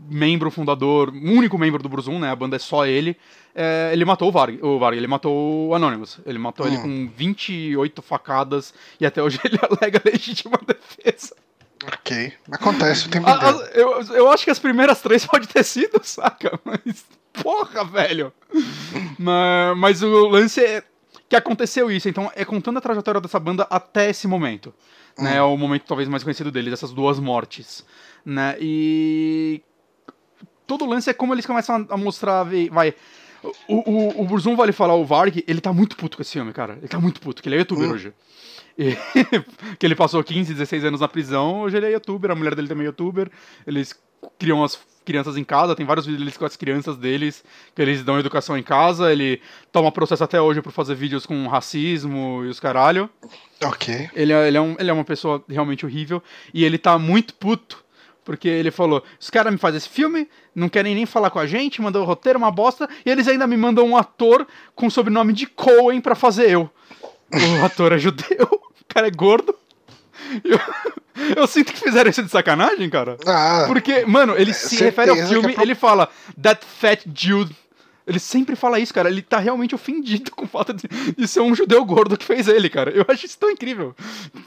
membro 0.10 0.52
fundador, 0.52 1.10
único 1.10 1.57
membro 1.57 1.81
do 1.81 1.90
Burzum, 1.90 2.19
né? 2.19 2.30
A 2.30 2.35
banda 2.35 2.56
é 2.56 2.60
só 2.60 2.85
ele. 2.85 3.18
É, 3.56 3.91
ele 3.94 4.03
matou 4.03 4.30
o 4.30 4.31
Varg, 4.31 4.60
o 4.61 4.80
Varg, 4.80 4.98
ele 4.98 5.07
matou 5.07 5.69
o 5.69 5.76
Anonymous. 5.76 6.19
Ele 6.26 6.40
matou 6.40 6.68
ele 6.68 6.77
hum. 6.77 6.81
com 6.81 7.11
28 7.15 8.02
facadas 8.02 8.73
e 8.99 9.06
até 9.06 9.22
hoje 9.22 9.40
ele 9.45 9.60
alega 9.61 10.02
legítima 10.03 10.60
defesa. 10.65 11.35
Ok. 11.85 12.34
Acontece 12.52 13.07
o 13.07 13.10
tempo 13.10 13.30
inteiro. 13.30 13.60
Eu, 13.73 14.02
eu 14.15 14.31
acho 14.31 14.44
que 14.44 14.52
as 14.52 14.60
primeiras 14.60 15.02
três 15.02 15.26
pode 15.26 15.48
ter 15.48 15.64
sido, 15.64 15.99
saca? 16.03 16.60
Mas. 16.64 17.06
Porra, 17.41 17.84
velho! 17.84 18.31
mas, 19.18 19.77
mas 19.77 20.03
o 20.03 20.27
lance 20.27 20.64
é 20.64 20.84
que 21.34 21.35
aconteceu 21.35 21.89
isso, 21.89 22.07
então 22.07 22.31
é 22.35 22.45
contando 22.45 22.77
a 22.77 22.81
trajetória 22.81 23.19
dessa 23.19 23.39
banda 23.39 23.65
até 23.69 24.10
esse 24.10 24.27
momento. 24.27 24.73
Né? 25.18 25.23
Hum. 25.23 25.23
Né, 25.23 25.38
é 25.38 25.41
o 25.41 25.57
momento 25.57 25.84
talvez 25.88 26.07
mais 26.07 26.23
conhecido 26.23 26.51
deles, 26.51 26.73
essas 26.73 26.91
duas 26.91 27.19
mortes. 27.19 27.85
Né? 28.26 28.55
E. 28.60 29.61
Todo 30.65 30.85
o 30.85 30.88
lance 30.88 31.10
é 31.10 31.14
como 31.14 31.34
eles 31.34 31.45
começam 31.45 31.85
a 31.89 31.97
mostrar. 31.97 32.45
Vai. 32.72 32.93
O, 33.68 33.91
o, 33.91 34.22
o 34.22 34.26
Burzum 34.26 34.55
vale 34.55 34.72
falar, 34.72 34.95
o 34.95 35.03
Varg, 35.03 35.43
ele 35.45 35.60
tá 35.60 35.73
muito 35.73 35.97
puto 35.97 36.15
com 36.15 36.22
esse 36.22 36.31
filme, 36.31 36.53
cara. 36.53 36.77
Ele 36.77 36.88
tá 36.88 36.99
muito 36.99 37.19
puto, 37.19 37.41
que 37.41 37.49
ele 37.49 37.55
é 37.55 37.60
youtuber 37.60 37.89
hum. 37.89 37.93
hoje. 37.93 38.14
E, 38.77 38.95
que 39.77 39.85
ele 39.85 39.95
passou 39.95 40.23
15, 40.23 40.53
16 40.53 40.85
anos 40.85 41.01
na 41.01 41.07
prisão, 41.07 41.61
hoje 41.61 41.76
ele 41.77 41.88
é 41.88 41.91
youtuber, 41.91 42.31
a 42.31 42.35
mulher 42.35 42.55
dele 42.55 42.68
também 42.68 42.84
é 42.84 42.88
youtuber. 42.88 43.30
Eles 43.68 43.99
criam 44.38 44.64
as 44.64 44.80
crianças 45.04 45.38
em 45.38 45.44
casa, 45.44 45.76
tem 45.76 45.86
vários 45.86 46.06
vídeos 46.06 46.22
deles 46.22 46.38
com 46.38 46.45
as 46.45 46.56
crianças 46.56 46.98
deles, 46.98 47.44
que 47.76 47.82
eles 47.82 48.04
dão 48.04 48.20
educação 48.20 48.58
em 48.58 48.64
casa, 48.64 49.12
ele 49.12 49.41
toma 49.72 49.91
processo 49.91 50.24
até 50.24 50.41
hoje 50.41 50.62
por 50.62 50.72
fazer 50.72 50.95
vídeos 50.95 51.26
com 51.26 51.48
racismo 51.48 52.44
e 52.45 52.48
os 52.48 52.60
caralho. 52.60 53.10
Ok. 53.64 54.10
Ele 54.16 54.34
é, 54.34 54.48
ele 54.48 54.58
é, 54.58 54.62
um, 54.62 54.76
ele 54.80 54.90
é 54.90 54.94
uma 54.94 55.04
pessoa 55.04 55.44
realmente 55.48 55.86
horrível, 55.86 56.24
e 56.54 56.64
ele 56.64 56.78
tá 56.78 56.98
muito 56.98 57.34
puto, 57.36 57.84
porque 58.24 58.48
ele 58.48 58.72
falou, 58.72 59.04
os 59.20 59.30
caras 59.30 59.52
me 59.52 59.60
fazem 59.60 59.78
esse 59.78 59.90
filme, 59.90 60.28
não 60.56 60.70
querem 60.70 60.95
nem 60.95 61.06
falar 61.06 61.30
com 61.30 61.40
a 61.40 61.45
gente, 61.45 61.82
mandou 61.82 62.04
o 62.04 62.06
roteiro, 62.06 62.40
uma 62.40 62.52
bosta, 62.52 62.90
e 63.06 63.10
eles 63.10 63.28
ainda 63.28 63.45
me 63.45 63.58
mandam 63.58 63.86
um 63.86 63.98
ator 63.98 64.48
com 64.76 64.88
o 64.88 64.91
sobrenome 64.91 65.34
de 65.34 65.45
Cohen 65.45 66.00
pra 66.00 66.16
fazer 66.16 66.50
eu. 66.50 66.70
O 67.62 67.66
ator 67.66 67.91
é 67.91 67.98
judeu, 67.98 68.48
o 68.52 68.86
cara 68.88 69.08
é 69.08 69.12
gordo, 69.12 69.56
eu, 70.44 70.60
eu, 71.38 71.48
sinto 71.48 71.73
que 71.73 71.80
fizeram 71.80 72.10
isso 72.10 72.23
de 72.23 72.30
sacanagem, 72.30 72.90
cara. 72.90 73.18
Ah, 73.26 73.65
Porque, 73.68 74.06
mano, 74.06 74.35
ele 74.38 74.53
se 74.53 74.76
refere 74.84 75.11
ao 75.11 75.27
filme, 75.27 75.52
é 75.52 75.53
pro... 75.53 75.64
ele 75.64 75.76
fala 75.76 76.10
That 76.41 76.65
Fat 76.65 77.06
Jude. 77.14 77.56
Ele 78.06 78.19
sempre 78.19 78.56
fala 78.56 78.80
isso, 78.80 78.94
cara. 78.94 79.10
Ele 79.10 79.22
tá 79.22 79.40
realmente 79.40 79.73
ofendido 79.73 80.31
com 80.35 80.44
o 80.44 80.48
fato 80.48 80.73
de, 80.73 80.88
de 81.18 81.27
ser 81.27 81.40
um 81.40 81.56
judeu 81.56 81.84
gordo 81.85 82.18
que 82.18 82.26
fez 82.26 82.48
ele, 82.48 82.69
cara. 82.69 82.91
Eu 82.91 83.06
acho 83.07 83.26
isso 83.26 83.38
tão 83.38 83.49
incrível. 83.49 83.95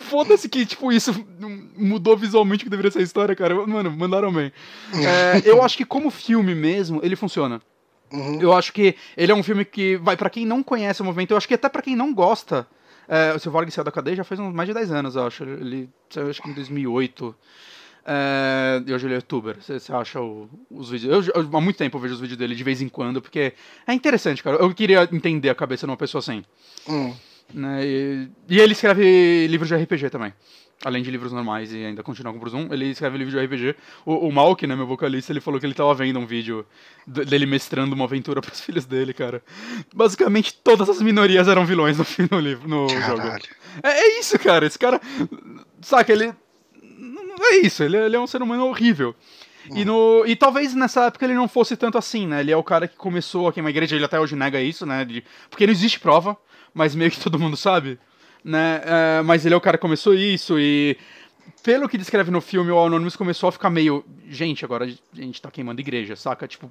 Foda-se 0.00 0.48
que, 0.48 0.66
tipo, 0.66 0.92
isso 0.92 1.26
mudou 1.76 2.16
visualmente 2.16 2.62
o 2.62 2.64
que 2.64 2.70
deveria 2.70 2.90
ser 2.90 2.98
a 2.98 3.02
história, 3.02 3.34
cara. 3.34 3.54
Mano, 3.66 3.90
mandaram 3.90 4.32
bem. 4.32 4.52
É, 4.94 5.42
eu 5.44 5.62
acho 5.62 5.76
que 5.76 5.86
como 5.86 6.10
filme 6.10 6.54
mesmo, 6.54 7.00
ele 7.02 7.16
funciona. 7.16 7.62
Uhum. 8.12 8.40
Eu 8.40 8.52
acho 8.52 8.72
que 8.72 8.94
ele 9.16 9.32
é 9.32 9.34
um 9.34 9.42
filme 9.42 9.64
que 9.64 9.96
vai 9.96 10.16
para 10.16 10.30
quem 10.30 10.46
não 10.46 10.62
conhece 10.62 11.02
o 11.02 11.04
movimento, 11.04 11.32
eu 11.32 11.36
acho 11.36 11.48
que 11.48 11.54
até 11.54 11.68
para 11.68 11.82
quem 11.82 11.96
não 11.96 12.14
gosta 12.14 12.66
é, 13.08 13.32
o 13.34 13.38
Silvarg 13.38 13.70
saiu 13.70 13.84
da 13.84 13.92
cadeia 13.92 14.16
já 14.16 14.24
faz 14.24 14.40
uns, 14.40 14.52
mais 14.52 14.68
de 14.68 14.74
10 14.74 14.90
anos, 14.92 15.16
eu 15.16 15.26
acho. 15.26 15.44
Ele 15.44 15.88
saiu 16.10 16.28
acho 16.28 16.42
que 16.42 16.50
em 16.50 16.54
2008. 16.54 17.34
É, 18.08 18.82
e 18.86 18.94
hoje 18.94 19.06
ele 19.06 19.14
é 19.14 19.16
youtuber. 19.16 19.56
Você 19.60 19.92
acha 19.92 20.20
o, 20.20 20.48
os 20.70 20.90
vídeos. 20.90 21.28
Eu, 21.28 21.42
eu, 21.42 21.50
há 21.52 21.60
muito 21.60 21.76
tempo 21.76 21.96
eu 21.96 22.00
vejo 22.00 22.14
os 22.14 22.20
vídeos 22.20 22.38
dele 22.38 22.54
de 22.54 22.62
vez 22.62 22.80
em 22.80 22.88
quando, 22.88 23.20
porque 23.20 23.52
é 23.86 23.92
interessante, 23.92 24.42
cara. 24.42 24.56
Eu 24.58 24.72
queria 24.72 25.08
entender 25.12 25.50
a 25.50 25.54
cabeça 25.54 25.86
de 25.86 25.90
uma 25.90 25.96
pessoa 25.96 26.20
assim. 26.20 26.44
Hum. 26.88 27.12
Né, 27.52 27.86
e, 27.86 28.28
e, 28.48 28.60
ele 28.60 28.72
escreve 28.72 29.46
livros 29.46 29.68
de 29.68 29.76
RPG 29.76 30.10
também. 30.10 30.32
Além 30.84 31.02
de 31.02 31.10
livros 31.10 31.32
normais 31.32 31.72
e 31.72 31.84
ainda 31.84 32.02
continua 32.02 32.32
com 32.32 32.38
o 32.38 32.40
Bruzum, 32.40 32.68
ele 32.70 32.90
escreve 32.90 33.16
livro 33.16 33.32
de 33.32 33.44
RPG. 33.44 33.76
O, 34.04 34.28
o 34.28 34.32
Malk, 34.32 34.66
né, 34.66 34.76
meu 34.76 34.86
vocalista, 34.86 35.32
ele 35.32 35.40
falou 35.40 35.58
que 35.58 35.64
ele 35.64 35.72
tava 35.74 35.94
vendo 35.94 36.18
um 36.18 36.26
vídeo 36.26 36.66
dele 37.06 37.46
mestrando 37.46 37.94
uma 37.94 38.04
aventura 38.04 38.42
pros 38.42 38.60
filhos 38.60 38.84
dele, 38.84 39.14
cara. 39.14 39.42
Basicamente, 39.94 40.54
todas 40.62 40.88
as 40.88 41.00
minorias 41.00 41.48
eram 41.48 41.64
vilões 41.64 41.96
no, 41.96 42.04
no 42.30 42.40
livro, 42.40 42.68
no 42.68 42.88
jogo. 42.88 43.22
É, 43.82 43.90
é, 43.90 44.20
isso, 44.20 44.38
cara. 44.38 44.66
Esse 44.66 44.78
cara. 44.78 45.00
Saca, 45.80 46.12
ele. 46.12 46.34
É 47.40 47.56
isso, 47.56 47.82
ele, 47.82 47.96
ele 47.96 48.16
é 48.16 48.20
um 48.20 48.26
ser 48.26 48.42
humano 48.42 48.66
horrível. 48.66 49.14
E, 49.74 49.84
no, 49.84 50.24
e 50.26 50.36
talvez 50.36 50.74
nessa 50.74 51.06
época 51.06 51.24
ele 51.24 51.34
não 51.34 51.48
fosse 51.48 51.76
tanto 51.76 51.98
assim, 51.98 52.26
né? 52.26 52.40
Ele 52.40 52.52
é 52.52 52.56
o 52.56 52.62
cara 52.62 52.86
que 52.86 52.96
começou 52.96 53.48
a 53.48 53.52
queimar 53.52 53.68
a 53.68 53.70
igreja, 53.70 53.96
ele 53.96 54.04
até 54.04 54.20
hoje 54.20 54.36
nega 54.36 54.60
isso, 54.60 54.86
né? 54.86 55.04
De, 55.04 55.24
porque 55.50 55.66
não 55.66 55.72
existe 55.72 55.98
prova, 55.98 56.36
mas 56.76 56.94
meio 56.94 57.10
que 57.10 57.18
todo 57.18 57.38
mundo 57.38 57.56
sabe 57.56 57.98
né? 58.46 58.80
É, 58.84 59.22
mas 59.22 59.44
ele 59.44 59.54
é 59.54 59.58
o 59.58 59.60
cara 59.60 59.76
que 59.76 59.82
começou 59.82 60.14
isso 60.14 60.58
e 60.58 60.96
pelo 61.64 61.88
que 61.88 61.98
descreve 61.98 62.30
no 62.30 62.40
filme, 62.40 62.70
o 62.70 62.78
Anonymous 62.78 63.16
começou 63.16 63.48
a 63.48 63.52
ficar 63.52 63.68
meio. 63.68 64.04
Gente, 64.28 64.64
agora 64.64 64.84
a 64.84 65.16
gente 65.20 65.42
tá 65.42 65.50
queimando 65.50 65.80
igreja, 65.80 66.14
saca? 66.14 66.46
Tipo, 66.46 66.70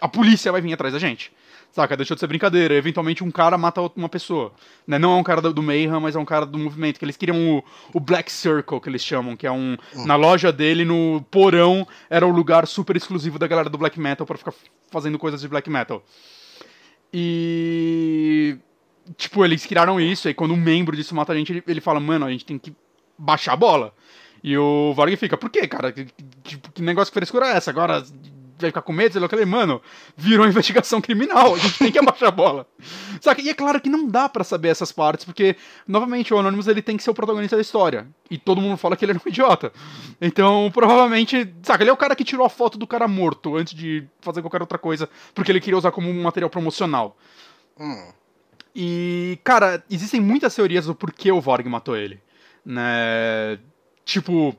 a 0.00 0.08
polícia 0.08 0.52
vai 0.52 0.60
vir 0.60 0.72
atrás 0.72 0.94
da 0.94 1.00
gente. 1.00 1.32
Saca? 1.72 1.96
Deixou 1.96 2.14
de 2.14 2.20
ser 2.20 2.28
brincadeira. 2.28 2.74
Eventualmente 2.74 3.24
um 3.24 3.30
cara 3.30 3.58
mata 3.58 3.80
uma 3.96 4.08
pessoa. 4.08 4.52
Né? 4.86 5.00
Não 5.00 5.16
é 5.16 5.16
um 5.16 5.22
cara 5.24 5.42
do, 5.42 5.52
do 5.52 5.62
Mayhem, 5.62 6.00
mas 6.00 6.14
é 6.14 6.18
um 6.18 6.24
cara 6.24 6.46
do 6.46 6.58
movimento. 6.58 6.98
Que 6.98 7.04
eles 7.04 7.16
queriam 7.16 7.56
o, 7.56 7.64
o 7.92 7.98
Black 7.98 8.30
Circle, 8.30 8.80
que 8.80 8.88
eles 8.88 9.04
chamam, 9.04 9.36
que 9.36 9.48
é 9.48 9.50
um. 9.50 9.76
Hum. 9.96 10.06
Na 10.06 10.14
loja 10.14 10.52
dele, 10.52 10.84
no 10.84 11.24
porão, 11.28 11.86
era 12.08 12.24
o 12.24 12.30
lugar 12.30 12.68
super 12.68 12.96
exclusivo 12.96 13.36
da 13.36 13.48
galera 13.48 13.68
do 13.68 13.76
Black 13.76 13.98
Metal 13.98 14.24
para 14.24 14.38
ficar 14.38 14.54
fazendo 14.92 15.18
coisas 15.18 15.40
de 15.40 15.48
Black 15.48 15.68
Metal. 15.68 16.04
E 17.12 18.58
tipo, 19.16 19.44
eles 19.44 19.64
criaram 19.66 20.00
isso, 20.00 20.28
aí 20.28 20.34
quando 20.34 20.54
um 20.54 20.56
membro 20.56 20.96
disso 20.96 21.14
mata 21.14 21.32
a 21.32 21.36
gente, 21.36 21.52
ele, 21.52 21.62
ele 21.66 21.80
fala, 21.80 22.00
mano, 22.00 22.26
a 22.26 22.30
gente 22.30 22.44
tem 22.44 22.58
que 22.58 22.74
baixar 23.18 23.52
a 23.52 23.56
bola. 23.56 23.94
E 24.42 24.56
o 24.56 24.92
Varg 24.94 25.16
fica, 25.16 25.36
por 25.36 25.50
quê, 25.50 25.66
cara? 25.66 25.92
Que, 25.92 26.06
que, 26.42 26.56
que 26.56 26.82
negócio 26.82 27.12
que 27.12 27.18
frescura 27.18 27.48
é 27.48 27.56
essa? 27.56 27.70
Agora 27.70 28.04
vai 28.58 28.70
ficar 28.70 28.82
com 28.82 28.92
medo, 28.92 29.20
lá, 29.20 29.28
eu 29.30 29.46
mano, 29.46 29.82
virou 30.16 30.46
investigação 30.48 31.00
criminal, 31.00 31.54
a 31.54 31.58
gente 31.58 31.78
tem 31.78 31.92
que 31.92 31.98
abaixar 31.98 32.28
a 32.28 32.32
bola. 32.32 32.66
Saca? 33.20 33.40
E 33.40 33.48
é 33.48 33.54
claro 33.54 33.80
que 33.80 33.88
não 33.88 34.06
dá 34.06 34.28
para 34.28 34.44
saber 34.44 34.68
essas 34.68 34.92
partes, 34.92 35.24
porque, 35.24 35.56
novamente, 35.86 36.32
o 36.32 36.38
Anonymous 36.38 36.68
ele 36.68 36.82
tem 36.82 36.96
que 36.96 37.02
ser 37.02 37.10
o 37.10 37.14
protagonista 37.14 37.56
da 37.56 37.62
história. 37.62 38.08
E 38.30 38.38
todo 38.38 38.60
mundo 38.60 38.76
fala 38.76 38.96
que 38.96 39.04
ele 39.04 39.12
é 39.12 39.16
um 39.16 39.20
idiota. 39.28 39.72
Então, 40.20 40.70
provavelmente, 40.72 41.54
saca, 41.62 41.82
ele 41.82 41.90
é 41.90 41.92
o 41.92 41.96
cara 41.96 42.16
que 42.16 42.24
tirou 42.24 42.46
a 42.46 42.50
foto 42.50 42.78
do 42.78 42.86
cara 42.86 43.06
morto 43.06 43.56
antes 43.56 43.74
de 43.74 44.04
fazer 44.20 44.40
qualquer 44.42 44.60
outra 44.60 44.78
coisa, 44.78 45.08
porque 45.34 45.52
ele 45.52 45.60
queria 45.60 45.78
usar 45.78 45.90
como 45.90 46.08
um 46.08 46.22
material 46.22 46.50
promocional. 46.50 47.16
Hum. 47.78 48.10
E, 48.78 49.38
cara, 49.42 49.82
existem 49.90 50.20
muitas 50.20 50.54
teorias 50.54 50.84
do 50.84 50.94
porquê 50.94 51.32
o 51.32 51.40
Vorg 51.40 51.66
matou 51.66 51.96
ele. 51.96 52.20
Né? 52.64 53.58
Tipo, 54.04 54.54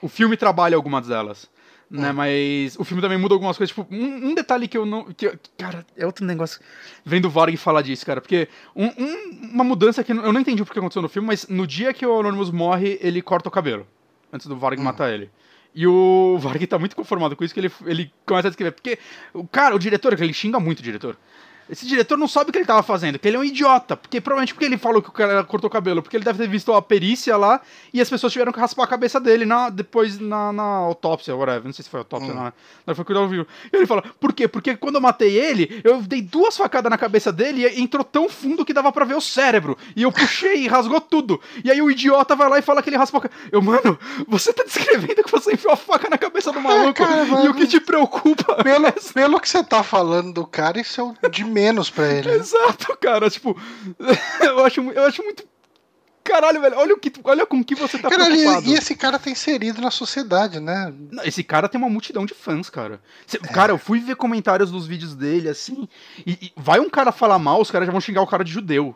o 0.00 0.08
filme 0.08 0.36
trabalha 0.36 0.76
algumas 0.76 1.06
delas 1.06 1.50
né? 1.90 2.10
Hum. 2.10 2.14
Mas 2.14 2.78
o 2.78 2.84
filme 2.84 3.02
também 3.02 3.18
muda 3.18 3.34
algumas 3.34 3.58
coisas. 3.58 3.74
Tipo, 3.74 3.86
um, 3.92 4.28
um 4.30 4.34
detalhe 4.34 4.68
que 4.68 4.78
eu 4.78 4.86
não. 4.86 5.04
Que, 5.12 5.36
cara, 5.58 5.84
é 5.96 6.06
outro 6.06 6.24
negócio. 6.24 6.60
Vendo 7.04 7.24
o 7.24 7.30
Varg 7.30 7.56
falar 7.56 7.82
disso, 7.82 8.06
cara. 8.06 8.20
Porque 8.20 8.48
um, 8.76 8.86
um, 8.86 9.50
uma 9.52 9.64
mudança 9.64 10.04
que 10.04 10.12
eu 10.12 10.32
não 10.32 10.40
entendi 10.40 10.62
o 10.62 10.66
que 10.66 10.78
aconteceu 10.78 11.02
no 11.02 11.08
filme, 11.08 11.26
mas 11.26 11.48
no 11.48 11.66
dia 11.66 11.92
que 11.92 12.06
o 12.06 12.20
Anonymous 12.20 12.50
morre, 12.50 12.98
ele 13.02 13.20
corta 13.20 13.48
o 13.48 13.52
cabelo. 13.52 13.86
Antes 14.32 14.46
do 14.46 14.56
Varg 14.56 14.78
hum. 14.78 14.84
matar 14.84 15.12
ele. 15.12 15.30
E 15.74 15.86
o 15.86 16.38
Varg 16.38 16.64
tá 16.66 16.78
muito 16.78 16.94
conformado 16.94 17.34
com 17.34 17.44
isso 17.44 17.52
que 17.52 17.60
ele, 17.60 17.72
ele 17.84 18.12
começa 18.24 18.46
a 18.46 18.50
escrever. 18.50 18.72
Porque 18.72 18.98
o 19.34 19.46
cara, 19.46 19.74
o 19.74 19.78
diretor, 19.78 20.12
ele 20.12 20.32
xinga 20.32 20.60
muito 20.60 20.78
o 20.78 20.82
diretor. 20.82 21.16
Esse 21.70 21.86
diretor 21.86 22.18
não 22.18 22.26
sabe 22.26 22.50
o 22.50 22.52
que 22.52 22.58
ele 22.58 22.66
tava 22.66 22.82
fazendo, 22.82 23.18
que 23.18 23.28
ele 23.28 23.36
é 23.36 23.40
um 23.40 23.44
idiota. 23.44 23.96
Porque 23.96 24.20
provavelmente 24.20 24.52
porque 24.54 24.64
ele 24.64 24.76
falou 24.76 25.00
que 25.00 25.08
o 25.08 25.12
cara 25.12 25.44
cortou 25.44 25.68
o 25.68 25.72
cabelo, 25.72 26.02
porque 26.02 26.16
ele 26.16 26.24
deve 26.24 26.38
ter 26.38 26.48
visto 26.48 26.72
a 26.72 26.82
perícia 26.82 27.36
lá 27.36 27.60
e 27.94 28.00
as 28.00 28.10
pessoas 28.10 28.32
tiveram 28.32 28.52
que 28.52 28.58
raspar 28.58 28.84
a 28.84 28.86
cabeça 28.86 29.20
dele 29.20 29.44
na, 29.44 29.70
depois 29.70 30.18
na, 30.18 30.52
na 30.52 30.62
autópsia, 30.62 31.34
whatever. 31.34 31.64
Não 31.64 31.72
sei 31.72 31.84
se 31.84 31.90
foi 31.90 32.00
autópsia, 32.00 32.32
hum. 32.32 32.36
não. 32.36 32.52
Não 32.86 32.94
foi 32.94 33.04
cuidar 33.04 33.26
vivo. 33.26 33.46
E 33.72 33.76
ele 33.76 33.86
fala, 33.86 34.02
por 34.18 34.32
quê? 34.32 34.48
Porque 34.48 34.76
quando 34.76 34.96
eu 34.96 35.00
matei 35.00 35.38
ele, 35.38 35.80
eu 35.84 36.02
dei 36.02 36.20
duas 36.20 36.56
facadas 36.56 36.90
na 36.90 36.98
cabeça 36.98 37.32
dele 37.32 37.66
e 37.66 37.80
entrou 37.80 38.02
tão 38.02 38.28
fundo 38.28 38.64
que 38.64 38.72
dava 38.72 38.90
pra 38.90 39.04
ver 39.04 39.14
o 39.14 39.20
cérebro. 39.20 39.78
E 39.94 40.02
eu 40.02 40.12
puxei 40.12 40.64
e 40.64 40.68
rasgou 40.68 41.00
tudo. 41.00 41.40
E 41.64 41.70
aí 41.70 41.80
o 41.80 41.90
idiota 41.90 42.34
vai 42.34 42.48
lá 42.48 42.58
e 42.58 42.62
fala 42.62 42.82
que 42.82 42.88
ele 42.88 42.96
raspou 42.96 43.18
a 43.18 43.22
cabeça. 43.22 43.40
Eu, 43.52 43.62
mano, 43.62 43.98
você 44.26 44.52
tá 44.52 44.64
descrevendo 44.64 45.22
que 45.22 45.30
você 45.30 45.54
enfiou 45.54 45.72
a 45.72 45.76
faca 45.76 46.08
na 46.10 46.18
cabeça 46.18 46.50
do 46.52 46.58
é, 46.58 46.62
maluco. 46.62 47.02
É, 47.02 47.06
cara, 47.06 47.44
e 47.44 47.48
o 47.48 47.54
que 47.54 47.66
te 47.66 47.80
preocupa? 47.80 48.62
Pelo, 48.62 48.86
é... 48.86 48.92
pelo 49.14 49.40
que 49.40 49.48
você 49.48 49.62
tá 49.62 49.82
falando 49.82 50.32
do 50.32 50.46
cara, 50.46 50.80
isso 50.80 51.14
é 51.22 51.28
de 51.28 51.44
menos 51.60 51.90
pra 51.90 52.08
ele. 52.08 52.30
Exato, 52.30 52.96
cara. 52.98 53.28
Tipo, 53.28 53.56
eu 54.40 54.64
acho, 54.64 54.80
eu 54.80 55.04
acho 55.04 55.22
muito. 55.22 55.44
Caralho, 56.22 56.60
velho, 56.60 56.76
olha, 56.76 56.94
o 56.94 56.98
que, 56.98 57.12
olha 57.24 57.46
com 57.46 57.64
que 57.64 57.74
você 57.74 57.98
tá 57.98 58.08
cara, 58.08 58.26
preocupado. 58.26 58.66
E 58.68 58.74
esse 58.74 58.94
cara 58.94 59.18
tá 59.18 59.30
inserido 59.30 59.80
na 59.80 59.90
sociedade, 59.90 60.60
né? 60.60 60.92
Esse 61.24 61.42
cara 61.42 61.68
tem 61.68 61.80
uma 61.80 61.88
multidão 61.88 62.24
de 62.24 62.34
fãs, 62.34 62.70
cara. 62.70 63.00
Cê, 63.26 63.38
é. 63.42 63.48
Cara, 63.48 63.72
eu 63.72 63.78
fui 63.78 64.00
ver 64.00 64.16
comentários 64.16 64.70
dos 64.70 64.86
vídeos 64.86 65.14
dele, 65.14 65.48
assim, 65.48 65.88
e, 66.26 66.32
e, 66.32 66.52
vai 66.56 66.78
um 66.78 66.90
cara 66.90 67.10
falar 67.10 67.38
mal, 67.38 67.60
os 67.60 67.70
caras 67.70 67.86
já 67.86 67.92
vão 67.92 68.00
xingar 68.00 68.22
o 68.22 68.26
cara 68.26 68.44
de 68.44 68.52
judeu. 68.52 68.94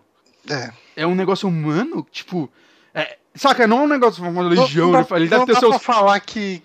É. 0.48 0.70
É 0.94 1.06
um 1.06 1.14
negócio 1.14 1.48
humano, 1.48 2.06
tipo... 2.10 2.50
É, 2.94 3.16
saca, 3.34 3.66
não 3.66 3.80
é 3.80 3.82
um 3.82 3.88
negócio, 3.88 4.22
uma 4.22 4.42
legião, 4.42 4.92
não, 4.92 5.00
não 5.08 5.16
ele, 5.16 5.26
deve 5.26 5.46
ter 5.46 5.56
seus... 5.56 5.82
Falar 5.82 6.20
que 6.20 6.62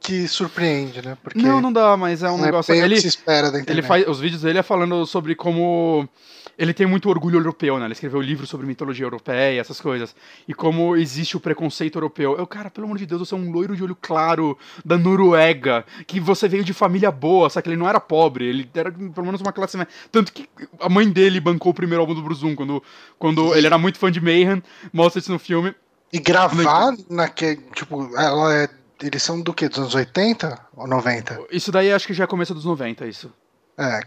que 0.00 0.28
surpreende, 0.28 1.04
né? 1.04 1.16
Porque 1.22 1.40
não, 1.40 1.60
não 1.60 1.72
dá, 1.72 1.96
mas 1.96 2.22
é 2.22 2.30
um 2.30 2.40
negócio. 2.40 2.72
É 2.72 2.78
ele, 2.78 3.00
se 3.00 3.08
espera 3.08 3.50
da 3.50 3.58
ele 3.58 3.82
faz 3.82 4.06
os 4.06 4.20
vídeos 4.20 4.42
dele 4.42 4.58
é 4.58 4.62
falando 4.62 5.04
sobre 5.06 5.34
como 5.34 6.08
ele 6.58 6.74
tem 6.74 6.86
muito 6.86 7.08
orgulho 7.08 7.38
europeu, 7.38 7.78
né? 7.78 7.84
Ele 7.84 7.92
escreveu 7.92 8.20
livros 8.20 8.48
sobre 8.48 8.66
mitologia 8.66 9.06
europeia, 9.06 9.60
essas 9.60 9.80
coisas. 9.80 10.14
E 10.46 10.52
como 10.52 10.96
existe 10.96 11.36
o 11.36 11.40
preconceito 11.40 11.96
europeu. 11.96 12.36
Eu, 12.36 12.46
cara, 12.48 12.68
pelo 12.68 12.86
amor 12.86 12.98
de 12.98 13.06
Deus, 13.06 13.20
você 13.20 13.34
é 13.34 13.36
um 13.38 13.52
loiro 13.52 13.76
de 13.76 13.84
olho 13.84 13.94
claro 13.94 14.58
da 14.84 14.98
Noruega, 14.98 15.84
que 16.04 16.18
você 16.18 16.48
veio 16.48 16.64
de 16.64 16.72
família 16.72 17.12
boa, 17.12 17.48
só 17.48 17.62
que 17.62 17.68
ele 17.68 17.76
não 17.76 17.88
era 17.88 18.00
pobre, 18.00 18.46
ele 18.46 18.68
era 18.74 18.90
pelo 18.90 19.24
menos 19.24 19.40
uma 19.40 19.52
classe 19.52 19.78
Tanto 20.10 20.32
que 20.32 20.48
a 20.80 20.88
mãe 20.88 21.08
dele 21.08 21.38
bancou 21.38 21.70
o 21.70 21.74
primeiro 21.74 22.00
álbum 22.00 22.14
do 22.14 22.22
Bruzum, 22.22 22.56
quando, 22.56 22.82
quando 23.18 23.54
ele 23.54 23.66
era 23.66 23.78
muito 23.78 23.98
fã 23.98 24.10
de 24.10 24.20
Mayhem, 24.20 24.60
mostra 24.92 25.20
isso 25.20 25.30
no 25.30 25.38
filme. 25.38 25.72
E 26.12 26.18
gravar 26.18 26.96
naquele. 27.08 27.62
Tipo, 27.74 28.10
ela 28.16 28.54
é 28.54 28.68
eles 29.02 29.22
são 29.22 29.40
do 29.40 29.54
que? 29.54 29.68
Dos 29.68 29.78
anos 29.78 29.94
80 29.94 30.66
ou 30.76 30.86
90? 30.86 31.46
Isso 31.50 31.70
daí 31.70 31.92
acho 31.92 32.06
que 32.06 32.14
já 32.14 32.24
é 32.24 32.26
começo 32.26 32.54
dos 32.54 32.64
90, 32.64 33.06
isso. 33.06 33.32
É, 33.76 34.00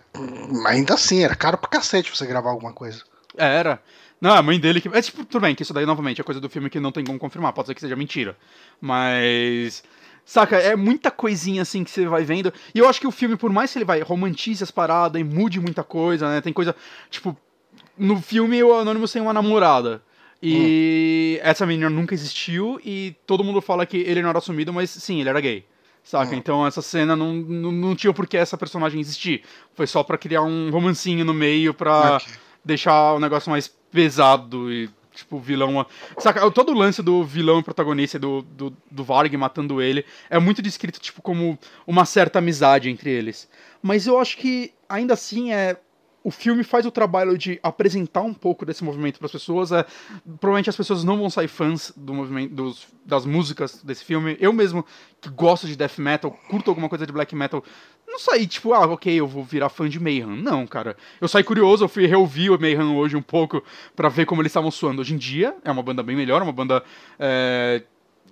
ainda 0.68 0.95
assim, 0.95 1.23
era 1.23 1.35
caro 1.35 1.57
pra 1.57 1.69
cacete 1.69 2.15
você 2.15 2.26
gravar 2.26 2.49
alguma 2.49 2.73
coisa. 2.73 3.03
É, 3.38 3.45
era. 3.45 3.81
Não, 4.19 4.34
a 4.34 4.41
mãe 4.41 4.59
dele 4.59 4.81
que. 4.81 4.89
É 4.89 5.01
tipo, 5.01 5.23
tudo 5.26 5.41
bem, 5.41 5.55
que 5.55 5.63
isso 5.63 5.73
daí 5.73 5.85
novamente 5.85 6.19
é 6.19 6.23
coisa 6.23 6.41
do 6.41 6.49
filme 6.49 6.69
que 6.69 6.80
não 6.80 6.91
tem 6.91 7.05
como 7.05 7.18
confirmar, 7.18 7.53
pode 7.53 7.68
ser 7.68 7.76
que 7.76 7.81
seja 7.81 7.95
mentira. 7.95 8.38
Mas. 8.80 9.84
Saca, 10.26 10.57
é 10.57 10.76
muita 10.76 11.09
coisinha 11.09 11.63
assim 11.63 11.84
que 11.84 11.89
você 11.89 12.05
vai 12.05 12.23
vendo. 12.23 12.53
E 12.76 12.80
eu 12.80 12.88
acho 12.88 12.99
que 12.99 13.07
o 13.07 13.11
filme, 13.11 13.35
por 13.35 13.51
mais 13.51 13.72
que 13.72 13.80
ele 13.80 13.85
vai 13.85 14.01
romantize 14.01 14.63
as 14.63 14.69
paradas 14.69 15.19
e 15.19 15.23
mude 15.23 15.59
muita 15.59 15.84
coisa, 15.84 16.30
né? 16.30 16.41
Tem 16.41 16.53
coisa. 16.53 16.76
Tipo, 17.09 17.35
no 17.97 18.22
filme 18.22 18.61
o 18.61 18.73
Anonymous 18.73 19.11
tem 19.11 19.22
uma 19.22 19.34
namorada. 19.34 20.03
E 20.41 21.39
hum. 21.39 21.47
essa 21.47 21.65
menina 21.65 21.89
nunca 21.89 22.15
existiu 22.15 22.81
e 22.84 23.15
todo 23.27 23.43
mundo 23.43 23.61
fala 23.61 23.85
que 23.85 23.97
ele 23.97 24.22
não 24.22 24.30
era 24.30 24.39
assumido, 24.39 24.73
mas 24.73 24.89
sim, 24.89 25.19
ele 25.19 25.30
era 25.30 25.39
gay. 25.39 25.65
Saca? 26.03 26.34
Hum. 26.34 26.38
Então 26.38 26.65
essa 26.65 26.81
cena 26.81 27.15
não, 27.15 27.34
não, 27.34 27.72
não 27.72 27.95
tinha 27.95 28.11
por 28.11 28.26
que 28.26 28.38
essa 28.38 28.57
personagem 28.57 28.99
existir. 28.99 29.43
Foi 29.76 29.85
só 29.85 30.03
para 30.03 30.18
criar 30.18 30.41
um 30.41 30.72
romancinho 30.72 31.23
no 31.23 31.34
meio 31.34 31.73
pra 31.73 32.18
okay. 32.18 32.34
deixar 32.65 33.13
o 33.13 33.19
negócio 33.19 33.51
mais 33.51 33.68
pesado 33.91 34.72
e 34.72 34.89
tipo, 35.13 35.39
vilão. 35.39 35.85
Saca? 36.18 36.49
Todo 36.51 36.72
o 36.72 36.77
lance 36.77 37.03
do 37.03 37.23
vilão 37.23 37.59
e 37.59 37.63
protagonista 37.63 38.18
do, 38.18 38.41
do, 38.41 38.76
do 38.89 39.03
Varg 39.03 39.35
matando 39.38 39.81
ele 39.81 40.03
é 40.30 40.39
muito 40.39 40.61
descrito, 40.61 40.99
tipo, 40.99 41.22
como 41.22 41.57
uma 41.85 42.05
certa 42.05 42.39
amizade 42.39 42.89
entre 42.89 43.09
eles. 43.09 43.47
Mas 43.81 44.07
eu 44.07 44.19
acho 44.19 44.38
que 44.38 44.73
ainda 44.89 45.13
assim 45.13 45.53
é 45.53 45.77
o 46.23 46.30
filme 46.30 46.64
faz 46.64 46.85
o 46.85 46.91
trabalho 46.91 47.38
de 47.38 47.60
apresentar 47.64 48.22
um 48.22 48.34
pouco 48.34 48.65
desse 48.65 48.84
movimento 48.84 49.18
para 49.18 49.26
as 49.26 49.31
pessoas. 49.31 49.72
É, 49.72 49.85
provavelmente 50.39 50.69
as 50.69 50.76
pessoas 50.76 51.03
não 51.03 51.18
vão 51.18 51.30
sair 51.30 51.48
fãs 51.48 51.91
do 51.95 52.14
movimento, 52.14 52.53
dos, 52.53 52.88
das 53.06 53.26
músicas 53.26 53.81
desse 53.84 54.06
filme. 54.06 54.38
Eu 54.39 54.53
mesmo, 54.53 54.85
que 55.19 55.30
gosto 55.30 55.68
de 55.68 55.76
death 55.76 55.98
metal, 55.98 56.31
curto 56.49 56.69
alguma 56.69 56.88
coisa 56.88 57.06
de 57.06 57.11
black 57.11 57.35
metal, 57.35 57.64
não 58.07 58.19
saí 58.19 58.45
tipo, 58.45 58.73
ah, 58.73 58.85
ok, 58.85 59.14
eu 59.14 59.27
vou 59.27 59.43
virar 59.43 59.69
fã 59.69 59.89
de 59.89 59.99
Mayhem. 59.99 60.27
Não, 60.27 60.68
cara. 60.68 60.95
Eu 61.19 61.27
saí 61.27 61.43
curioso, 61.43 61.85
eu 61.85 61.89
fui 61.89 62.06
reouvir 62.06 62.52
o 62.52 62.60
Mayhem 62.60 62.95
hoje 62.95 63.15
um 63.15 63.22
pouco 63.22 63.64
para 63.95 64.10
ver 64.10 64.26
como 64.26 64.41
eles 64.41 64.52
estavam 64.52 64.69
suando. 64.69 65.02
Hoje 65.02 65.14
em 65.14 65.18
dia 65.18 65.56
é 65.64 65.72
uma 65.72 65.81
banda 65.81 66.03
bem 66.03 66.15
melhor, 66.15 66.41
uma 66.41 66.52
banda. 66.52 66.84
É, 67.18 67.84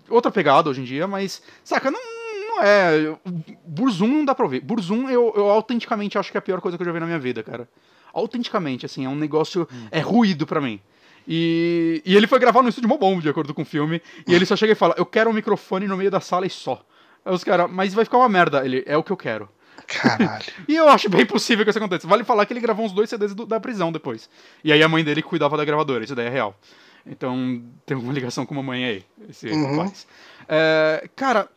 outra 0.10 0.32
pegada 0.32 0.70
hoje 0.70 0.82
em 0.82 0.84
dia, 0.84 1.08
mas, 1.08 1.42
saca, 1.64 1.90
não 1.90 2.19
é. 2.62 3.18
Burzum 3.66 4.08
não 4.08 4.26
dá 4.26 4.36
pra 4.36 4.46
ouvir. 4.46 4.62
Burzum 4.62 5.10
eu, 5.10 5.34
eu 5.36 5.50
autenticamente 5.50 6.18
acho 6.18 6.32
que 6.32 6.38
é 6.38 6.40
a 6.40 6.42
pior 6.42 6.62
coisa 6.62 6.78
que 6.78 6.82
eu 6.82 6.86
já 6.86 6.92
vi 6.92 7.00
na 7.00 7.06
minha 7.06 7.20
vida, 7.20 7.44
cara. 7.44 7.68
Autenticamente, 8.14 8.86
assim, 8.86 9.06
é 9.06 9.10
um 9.10 9.16
negócio. 9.16 9.68
Hum. 9.72 9.88
É 9.92 10.00
ruído 10.00 10.48
para 10.48 10.60
mim. 10.60 10.80
E, 11.28 12.02
e 12.06 12.16
ele 12.16 12.26
foi 12.26 12.40
gravar 12.40 12.64
no 12.64 12.70
estúdio 12.70 12.90
Mobombo, 12.90 13.22
de 13.22 13.30
acordo 13.30 13.54
com 13.54 13.62
o 13.62 13.66
filme. 13.66 14.02
E 14.28 14.34
ele 14.34 14.46
só 14.46 14.56
chega 14.56 14.74
e 14.74 14.76
fala: 14.76 14.96
Eu 14.98 15.06
quero 15.06 15.30
um 15.30 15.34
microfone 15.34 15.88
no 15.88 15.96
meio 15.96 16.10
da 16.10 16.20
sala 16.20 16.46
e 16.46 16.50
só. 16.50 16.84
Aí 17.24 17.34
os 17.34 17.44
caras, 17.44 17.70
mas 17.70 17.94
vai 17.94 18.06
ficar 18.06 18.18
uma 18.18 18.30
merda. 18.30 18.66
Ele, 18.66 18.84
é 18.86 18.98
o 18.98 19.04
que 19.04 19.12
eu 19.12 19.18
quero. 19.18 19.48
Caralho. 19.88 20.46
e 20.68 20.76
eu 20.76 20.88
acho 20.90 21.10
bem 21.10 21.26
possível 21.26 21.64
que 21.64 21.70
isso 21.70 21.80
aconteça. 21.80 22.08
Vale 22.08 22.24
falar 22.24 22.46
que 22.46 22.54
ele 22.54 22.60
gravou 22.60 22.86
uns 22.86 22.92
dois 22.92 23.10
CDs 23.10 23.34
do, 23.34 23.46
da 23.46 23.60
prisão 23.60 23.92
depois. 23.92 24.30
E 24.64 24.72
aí 24.72 24.82
a 24.82 24.88
mãe 24.88 25.04
dele 25.04 25.22
cuidava 25.22 25.58
da 25.58 25.66
gravadora, 25.66 26.04
isso 26.04 26.16
daí 26.16 26.28
é 26.28 26.30
real. 26.30 26.58
Então 27.06 27.64
tem 27.86 27.96
alguma 27.96 28.14
ligação 28.14 28.46
com 28.46 28.58
a 28.60 28.64
mãe 28.64 28.86
aí, 28.86 29.04
esse 29.30 29.48
uhum. 29.50 29.78
rapaz. 29.78 30.08
É, 30.48 31.10
cara, 31.16 31.48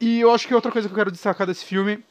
e 0.00 0.20
eu 0.20 0.32
acho 0.32 0.46
que 0.46 0.54
outra 0.54 0.70
coisa 0.70 0.88
que 0.88 0.92
eu 0.92 0.98
quero 0.98 1.10
destacar 1.10 1.46
desse 1.46 1.64
filme. 1.64 2.02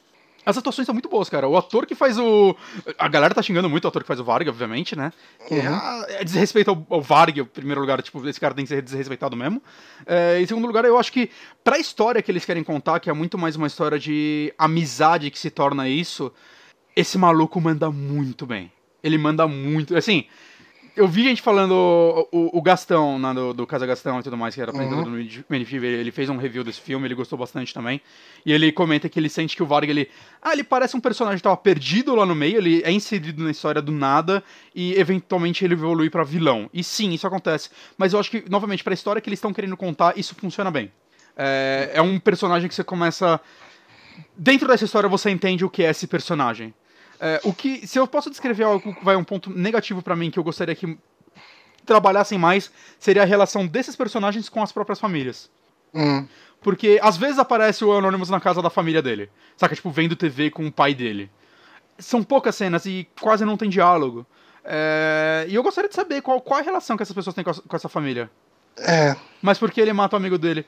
As 0.46 0.58
atuações 0.58 0.86
são 0.86 0.94
muito 0.94 1.10
boas, 1.10 1.28
cara. 1.28 1.48
O 1.48 1.58
ator 1.58 1.88
que 1.88 1.96
faz 1.96 2.20
o. 2.20 2.56
A 3.00 3.08
galera 3.08 3.34
tá 3.34 3.42
xingando 3.42 3.68
muito 3.68 3.86
o 3.86 3.88
ator 3.88 4.04
que 4.04 4.08
faz 4.08 4.20
o 4.20 4.24
Varg, 4.24 4.48
obviamente, 4.48 4.96
né? 4.96 5.12
Uhum. 5.50 5.58
é, 5.58 6.22
é 6.22 6.24
desrespeito 6.24 6.70
ao, 6.70 6.86
ao 6.88 7.02
Varg, 7.02 7.40
em 7.40 7.46
primeiro 7.46 7.82
lugar. 7.82 8.00
Tipo, 8.04 8.28
esse 8.30 8.40
cara 8.40 8.54
tem 8.54 8.64
que 8.64 8.70
ser 8.70 8.82
desrespeitado 8.84 9.36
mesmo. 9.36 9.60
É, 10.06 10.40
em 10.40 10.46
segundo 10.46 10.68
lugar, 10.68 10.86
eu 10.86 11.00
acho 11.00 11.12
que 11.12 11.32
pra 11.64 11.80
história 11.80 12.22
que 12.22 12.32
eles 12.32 12.46
querem 12.46 12.64
contar, 12.64 13.00
que 13.00 13.10
é 13.10 13.14
muito 13.14 13.40
mais 13.40 13.56
uma 13.56 13.66
história 13.66 13.98
de 13.98 14.54
amizade 14.56 15.32
que 15.32 15.40
se 15.40 15.50
torna 15.50 15.90
isso, 15.90 16.32
esse 16.96 17.18
maluco 17.18 17.60
manda 17.60 17.90
muito 17.90 18.46
bem. 18.46 18.72
Ele 19.02 19.18
manda 19.18 19.48
muito. 19.48 19.98
Assim, 19.98 20.26
eu 20.96 21.08
vi 21.08 21.24
gente 21.24 21.42
falando, 21.42 21.74
o, 22.32 22.58
o 22.58 22.62
Gastão, 22.62 23.20
né, 23.20 23.34
do, 23.34 23.54
do 23.54 23.68
Casa 23.68 23.86
Gastão 23.86 24.20
e 24.20 24.24
tudo 24.24 24.38
mais, 24.38 24.56
que 24.56 24.62
era 24.62 24.72
apresentador 24.72 25.06
uhum. 25.06 25.28
do 25.28 25.46
MNFever, 25.50 26.00
ele 26.00 26.12
fez 26.12 26.30
um 26.30 26.38
review 26.38 26.64
desse 26.64 26.80
filme, 26.80 27.06
ele 27.06 27.16
gostou 27.16 27.38
bastante 27.38 27.74
também. 27.74 28.00
E 28.46 28.54
ele 28.54 28.72
comenta 28.72 29.10
que 29.10 29.20
ele 29.20 29.28
sente 29.28 29.56
que 29.56 29.64
o 29.64 29.66
Varg, 29.66 29.90
ele. 29.90 30.10
Ah, 30.42 30.54
ele 30.54 30.64
parece 30.64 30.96
um 30.96 31.02
personagem 31.02 31.38
que 31.38 31.44
tava 31.44 31.58
perdido 31.58 32.16
lá 32.16 32.26
no 32.26 32.34
meio, 32.34 32.58
ele 32.58 32.82
é 32.84 32.92
inserido 32.92 33.44
na 33.44 33.52
história 33.52 33.82
do 33.82 33.92
nada 33.92 34.44
e 34.74 34.94
eventualmente 34.94 35.66
ele 35.66 35.74
evolui 35.74 36.10
para 36.10 36.24
vilão. 36.24 36.70
E 36.74 36.84
sim, 36.84 37.12
isso 37.12 37.28
acontece. 37.28 37.70
Mas 37.98 38.14
eu 38.14 38.20
acho 38.20 38.32
que, 38.32 38.44
novamente, 38.50 38.84
pra 38.84 38.94
história 38.94 39.22
que 39.22 39.30
eles 39.30 39.38
estão 39.38 39.52
querendo 39.52 39.76
contar, 39.76 40.18
isso 40.18 40.34
funciona 40.36 40.72
bem. 40.72 40.92
É, 41.36 41.92
é 41.96 42.02
um 42.02 42.18
personagem 42.20 42.70
que 42.70 42.76
você 42.76 42.84
começa. 42.84 43.40
Dentro 44.38 44.68
dessa 44.68 44.86
história 44.86 45.10
você 45.10 45.30
entende 45.30 45.66
o 45.66 45.70
que 45.70 45.84
é 45.84 45.90
esse 45.90 46.08
personagem. 46.08 46.74
É, 47.20 47.40
o 47.44 47.54
que, 47.54 47.86
se 47.88 47.98
eu 48.00 48.08
posso 48.08 48.30
descrever 48.30 48.64
algo 48.64 48.94
que 48.94 49.04
vai 49.06 49.16
um 49.16 49.24
ponto 49.24 49.50
negativo 49.50 50.02
para 50.02 50.16
mim 50.16 50.30
que 50.30 50.38
eu 50.40 50.44
gostaria 50.44 50.76
que 50.76 50.98
trabalhassem 51.86 52.38
mais, 52.38 52.72
seria 53.00 53.22
a 53.22 53.26
relação 53.26 53.66
desses 53.66 53.96
personagens 53.96 54.50
com 54.50 54.62
as 54.62 54.72
próprias 54.72 55.00
famílias. 55.00 55.50
Hum. 55.94 56.28
Porque 56.62 57.00
às 57.02 57.16
vezes 57.16 57.38
aparece 57.38 57.86
o 57.86 57.92
Anonymous 57.94 58.30
na 58.30 58.40
casa 58.40 58.62
da 58.62 58.70
família 58.70 59.02
dele. 59.02 59.30
Saca? 59.56 59.76
Tipo, 59.76 59.92
vendo 59.92 60.16
TV 60.16 60.50
com 60.50 60.66
o 60.66 60.72
pai 60.72 60.94
dele. 60.96 61.30
São 62.00 62.24
poucas 62.24 62.56
cenas 62.56 62.86
e 62.86 63.08
quase 63.22 63.46
não 63.46 63.56
tem 63.56 63.70
diálogo. 63.70 64.26
É, 64.64 65.46
E 65.48 65.54
eu 65.56 65.62
gostaria 65.62 65.88
de 65.90 65.96
saber 65.96 66.22
qual, 66.22 66.42
qual 66.42 66.60
a 66.60 66.64
relação 66.64 66.98
que 66.98 67.04
essas 67.04 67.16
pessoas 67.16 67.36
têm 67.36 67.44
com, 67.44 67.52
essa- 67.52 67.62
com 67.62 67.76
essa 67.76 67.88
família. 67.88 68.30
É. 68.78 69.16
Mas 69.42 69.58
por 69.60 69.70
que 69.72 69.80
ele 69.80 69.94
mata 69.94 70.16
o 70.16 70.20
amigo 70.20 70.38
dele? 70.38 70.66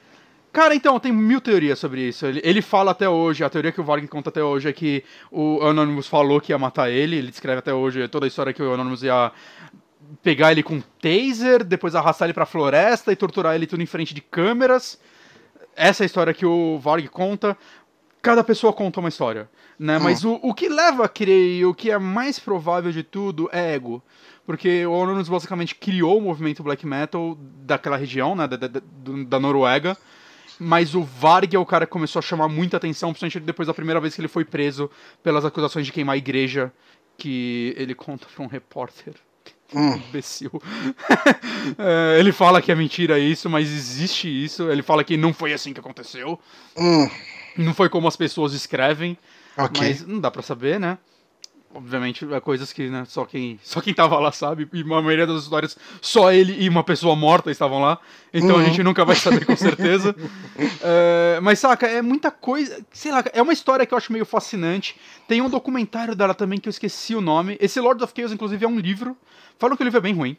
Cara, 0.51 0.73
então, 0.73 0.99
tem 0.99 1.11
mil 1.11 1.39
teorias 1.39 1.77
sobre 1.77 2.01
isso. 2.07 2.25
Ele, 2.25 2.41
ele 2.43 2.61
fala 2.61 2.91
até 2.91 3.07
hoje, 3.07 3.43
a 3.43 3.49
teoria 3.49 3.71
que 3.71 3.79
o 3.79 3.83
Varg 3.83 4.07
conta 4.07 4.29
até 4.29 4.43
hoje 4.43 4.67
é 4.67 4.73
que 4.73 5.03
o 5.31 5.61
Anonymous 5.61 6.07
falou 6.07 6.41
que 6.41 6.51
ia 6.51 6.57
matar 6.57 6.89
ele. 6.89 7.15
Ele 7.17 7.29
descreve 7.29 7.59
até 7.59 7.73
hoje 7.73 8.07
toda 8.07 8.25
a 8.25 8.27
história 8.27 8.51
que 8.53 8.63
o 8.63 8.73
Anonymous 8.73 9.03
ia 9.03 9.31
pegar 10.23 10.51
ele 10.51 10.63
com 10.63 10.75
um 10.75 10.83
taser, 11.01 11.63
depois 11.63 11.93
arrastar 11.93 12.25
ele 12.27 12.33
pra 12.33 12.45
floresta 12.45 13.11
e 13.11 13.15
torturar 13.15 13.53
ele 13.55 13.67
tudo 13.67 13.83
em 13.83 13.85
frente 13.85 14.13
de 14.13 14.21
câmeras. 14.21 14.99
Essa 15.75 16.03
é 16.03 16.05
a 16.05 16.07
história 16.07 16.33
que 16.33 16.45
o 16.45 16.79
Varg 16.79 17.07
conta. 17.09 17.55
Cada 18.21 18.43
pessoa 18.43 18.73
conta 18.73 18.99
uma 18.99 19.09
história, 19.09 19.47
né? 19.77 19.99
Mas 19.99 20.25
o, 20.25 20.39
o 20.41 20.53
que 20.53 20.67
leva 20.69 21.05
a 21.05 21.09
crer 21.09 21.59
e 21.59 21.65
o 21.65 21.73
que 21.73 21.91
é 21.91 21.99
mais 21.99 22.39
provável 22.39 22.91
de 22.91 23.03
tudo 23.03 23.47
é 23.51 23.75
ego. 23.75 24.01
Porque 24.45 24.85
o 24.87 24.95
Anonymous 24.95 25.29
basicamente 25.29 25.75
criou 25.75 26.17
o 26.17 26.21
movimento 26.21 26.63
black 26.63 26.85
metal 26.87 27.37
daquela 27.63 27.95
região, 27.95 28.35
né? 28.35 28.47
Da, 28.47 28.55
da- 28.57 28.81
da 29.27 29.39
Noruega. 29.39 29.95
Mas 30.59 30.95
o 30.95 31.03
Varg 31.03 31.55
é 31.55 31.59
o 31.59 31.65
cara 31.65 31.85
que 31.85 31.91
começou 31.91 32.19
a 32.19 32.23
chamar 32.23 32.47
muita 32.47 32.77
atenção, 32.77 33.11
principalmente 33.11 33.39
depois 33.45 33.67
da 33.67 33.73
primeira 33.73 33.99
vez 33.99 34.15
que 34.15 34.21
ele 34.21 34.27
foi 34.27 34.43
preso 34.43 34.89
pelas 35.21 35.45
acusações 35.45 35.85
de 35.85 35.91
queimar 35.91 36.15
a 36.15 36.17
igreja, 36.17 36.71
que 37.17 37.73
ele 37.77 37.93
conta 37.93 38.27
pra 38.34 38.43
um 38.43 38.47
repórter. 38.47 39.13
Hum. 39.73 39.95
Imbecil. 40.09 40.51
É, 41.77 42.17
ele 42.19 42.31
fala 42.31 42.61
que 42.61 42.71
é 42.71 42.75
mentira 42.75 43.19
isso, 43.19 43.49
mas 43.49 43.69
existe 43.69 44.27
isso. 44.27 44.69
Ele 44.71 44.81
fala 44.81 45.03
que 45.03 45.17
não 45.17 45.34
foi 45.34 45.51
assim 45.51 45.73
que 45.73 45.79
aconteceu. 45.81 46.39
Hum. 46.77 47.09
Não 47.57 47.73
foi 47.73 47.89
como 47.89 48.07
as 48.07 48.15
pessoas 48.15 48.53
escrevem. 48.53 49.17
Ok. 49.57 49.85
Mas 49.85 50.07
não 50.07 50.19
dá 50.19 50.31
pra 50.31 50.41
saber, 50.41 50.79
né? 50.79 50.97
Obviamente, 51.76 52.26
é 52.34 52.39
coisas 52.39 52.72
que 52.73 52.89
né, 52.89 53.03
só, 53.07 53.26
quem, 53.26 53.60
só 53.61 53.81
quem 53.81 53.94
tava 53.94 54.18
lá 54.19 54.31
sabe. 54.31 54.68
E 54.73 54.81
a 54.81 54.85
maioria 55.02 55.27
das 55.27 55.44
histórias, 55.44 55.77
só 56.02 56.31
ele 56.31 56.56
e 56.64 56.68
uma 56.69 56.84
pessoa 56.84 57.15
morta 57.15 57.52
estavam 57.52 57.80
lá. 57.81 57.99
Então 58.34 58.56
a 58.56 58.60
Uhum. 58.60 58.65
gente 58.65 58.81
nunca 58.84 59.03
vai 59.06 59.15
saber 59.15 59.45
com 59.45 59.56
certeza. 59.56 60.15
É, 60.81 61.39
mas, 61.41 61.60
saca, 61.60 61.85
é 61.88 62.02
muita 62.02 62.31
coisa. 62.31 62.84
Sei 62.91 63.11
lá, 63.11 63.23
é 63.34 63.41
uma 63.41 63.53
história 63.53 63.85
que 63.85 63.94
eu 63.94 63.98
acho 63.98 64.11
meio 64.11 64.26
fascinante. 64.26 64.95
Tem 65.27 65.41
um 65.41 65.49
documentário 65.49 66.15
dela 66.15 66.34
também 66.34 66.60
que 66.60 66.68
eu 66.68 66.72
esqueci 66.72 67.14
o 67.15 67.22
nome. 67.22 67.57
Esse 67.60 67.80
Lord 67.80 68.03
of 68.03 68.14
Chaos, 68.15 68.31
inclusive, 68.31 68.64
é 68.65 68.68
um 68.68 68.80
livro. 68.80 69.15
Falam 69.60 69.76
que 69.76 69.84
o 69.84 69.85
livro 69.85 69.98
é 69.98 70.02
bem 70.02 70.14
ruim. 70.15 70.38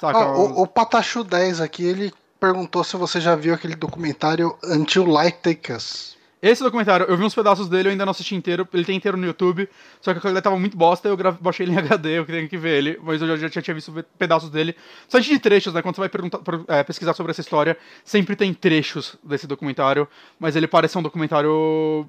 Saca? 0.00 0.18
Ó, 0.18 0.36
o, 0.36 0.62
o 0.62 0.66
Patachu 0.66 1.24
10 1.24 1.60
aqui, 1.60 1.84
ele 1.84 2.12
perguntou 2.38 2.84
se 2.84 2.96
você 2.96 3.20
já 3.20 3.34
viu 3.34 3.54
aquele 3.54 3.74
documentário 3.74 4.56
Until 4.64 5.06
Light 5.06 5.38
Take 5.42 5.72
Us. 5.72 6.16
Esse 6.42 6.60
documentário, 6.60 7.06
eu 7.08 7.16
vi 7.16 7.22
uns 7.22 7.36
pedaços 7.36 7.68
dele, 7.68 7.86
eu 7.86 7.92
ainda 7.92 8.04
não 8.04 8.10
assisti 8.10 8.34
inteiro. 8.34 8.68
Ele 8.74 8.84
tem 8.84 8.96
inteiro 8.96 9.16
no 9.16 9.24
YouTube, 9.24 9.68
só 10.00 10.12
que 10.12 10.18
a 10.18 10.20
qualidade 10.20 10.42
tava 10.42 10.58
muito 10.58 10.76
bosta, 10.76 11.08
eu 11.08 11.16
baixei 11.40 11.64
ele 11.64 11.72
em 11.72 11.78
HD, 11.78 12.18
eu 12.18 12.26
tenho 12.26 12.48
que 12.48 12.58
ver 12.58 12.78
ele, 12.78 13.00
mas 13.00 13.22
eu 13.22 13.36
já, 13.36 13.46
já 13.46 13.62
tinha 13.62 13.74
visto 13.74 13.92
pedaços 14.18 14.50
dele. 14.50 14.74
Só 15.08 15.20
de 15.20 15.38
trechos, 15.38 15.72
né? 15.72 15.80
Quando 15.80 15.94
você 15.94 16.08
vai 16.08 16.80
é, 16.80 16.82
pesquisar 16.82 17.14
sobre 17.14 17.30
essa 17.30 17.40
história, 17.40 17.78
sempre 18.04 18.34
tem 18.34 18.52
trechos 18.52 19.16
desse 19.22 19.46
documentário, 19.46 20.08
mas 20.36 20.56
ele 20.56 20.66
parece 20.66 20.98
um 20.98 21.02
documentário. 21.02 22.08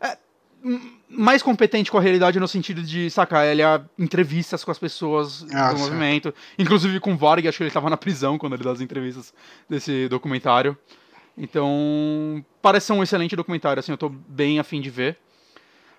é, 0.00 0.16
mais 1.08 1.42
competente 1.42 1.90
com 1.90 1.98
a 1.98 2.00
realidade 2.00 2.38
no 2.38 2.46
sentido 2.46 2.82
de, 2.82 3.10
sacar, 3.10 3.46
ele 3.46 3.64
há 3.64 3.82
entrevistas 3.98 4.62
com 4.62 4.70
as 4.70 4.78
pessoas 4.78 5.42
Ah, 5.52 5.72
do 5.72 5.78
certo. 5.78 5.78
movimento. 5.78 6.34
Inclusive 6.56 7.00
com 7.00 7.14
o 7.14 7.16
Varg, 7.16 7.48
acho 7.48 7.58
que 7.58 7.64
ele 7.64 7.70
tava 7.72 7.90
na 7.90 7.96
prisão 7.96 8.38
quando 8.38 8.54
ele 8.54 8.62
dá 8.62 8.70
as 8.70 8.80
entrevistas 8.80 9.34
desse 9.68 10.08
documentário. 10.08 10.78
Então, 11.36 12.44
parece 12.62 12.86
ser 12.86 12.92
um 12.92 13.02
excelente 13.02 13.34
documentário, 13.34 13.80
assim, 13.80 13.92
eu 13.92 13.98
tô 13.98 14.08
bem 14.08 14.58
afim 14.58 14.80
de 14.80 14.88
ver. 14.90 15.16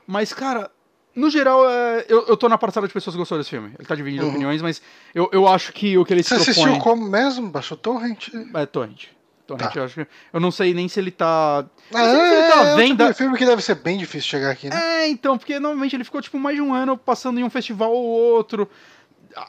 Mas, 0.08 0.32
cara, 0.34 0.72
no 1.14 1.30
geral, 1.30 1.68
é, 1.70 2.06
eu, 2.08 2.26
eu 2.28 2.38
tô 2.38 2.48
na 2.48 2.58
parcela 2.58 2.88
de 2.88 2.94
pessoas 2.94 3.16
que 3.16 3.20
gostou 3.20 3.38
desse 3.38 3.50
filme. 3.50 3.72
Ele 3.78 3.88
tá 3.88 3.96
dividindo 3.96 4.24
Uhum. 4.24 4.30
opiniões, 4.32 4.62
mas 4.62 4.82
eu, 5.14 5.30
eu 5.32 5.48
acho 5.48 5.74
que 5.74 5.98
o 5.98 6.06
que 6.06 6.14
ele 6.14 6.24
se 6.24 6.30
Você 6.30 6.36
assistiu 6.36 6.64
propõe... 6.64 6.80
como 6.82 7.10
mesmo? 7.10 7.50
Baixou 7.50 7.78
Torrent? 7.78 8.30
É, 8.54 8.66
Torrent. 8.66 9.08
Torrent, 9.48 9.74
Tá. 9.74 9.80
eu 9.80 9.84
acho 9.84 9.96
que... 9.96 10.08
Eu 10.34 10.40
não 10.40 10.52
sei 10.52 10.74
nem 10.74 10.88
se 10.88 11.00
ele 11.00 11.12
tá... 11.12 11.66
Ah, 11.94 12.00
sei 12.00 12.10
se 12.10 12.16
ele 12.16 12.48
tá 12.52 12.56
é, 12.56 12.58
é 12.58 12.62
o 12.62 12.64
tipo 12.66 12.76
venda... 12.78 13.08
de 13.08 13.14
filme 13.14 13.38
que 13.38 13.46
deve 13.46 13.62
ser 13.62 13.76
bem 13.76 13.98
difícil 13.98 14.30
chegar 14.30 14.50
aqui, 14.52 14.70
né? 14.70 15.04
É, 15.04 15.08
então, 15.10 15.38
porque 15.38 15.60
normalmente 15.60 15.96
ele 15.96 16.04
ficou, 16.04 16.22
tipo, 16.22 16.40
mais 16.40 16.56
de 16.56 16.62
um 16.62 16.74
ano 16.74 16.98
passando 16.98 17.40
em 17.40 17.44
um 17.44 17.50
festival 17.50 17.92
ou 17.92 18.04
outro. 18.06 18.70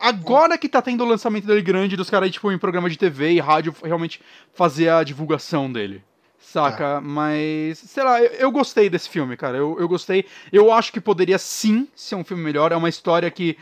Agora 0.00 0.58
que 0.58 0.68
tá 0.68 0.82
tendo 0.82 1.04
o 1.04 1.06
lançamento 1.06 1.46
dele 1.46 1.62
grande, 1.62 1.96
dos 1.96 2.10
caras, 2.10 2.30
tipo, 2.30 2.50
em 2.50 2.58
programa 2.58 2.90
de 2.90 2.98
TV 2.98 3.32
e 3.32 3.40
rádio, 3.40 3.74
realmente 3.82 4.20
fazer 4.52 4.88
a 4.88 5.04
divulgação 5.04 5.70
dele. 5.70 6.02
Saca? 6.38 7.00
Mas, 7.00 7.78
sei 7.78 8.04
lá, 8.04 8.20
eu, 8.20 8.30
eu 8.32 8.50
gostei 8.50 8.88
desse 8.88 9.08
filme, 9.08 9.36
cara. 9.36 9.56
Eu, 9.56 9.76
eu 9.80 9.88
gostei. 9.88 10.24
Eu 10.52 10.72
acho 10.72 10.92
que 10.92 11.00
poderia 11.00 11.38
sim 11.38 11.88
ser 11.94 12.14
um 12.14 12.24
filme 12.24 12.42
melhor. 12.42 12.70
É 12.72 12.76
uma 12.76 12.88
história 12.88 13.30
que 13.30 13.58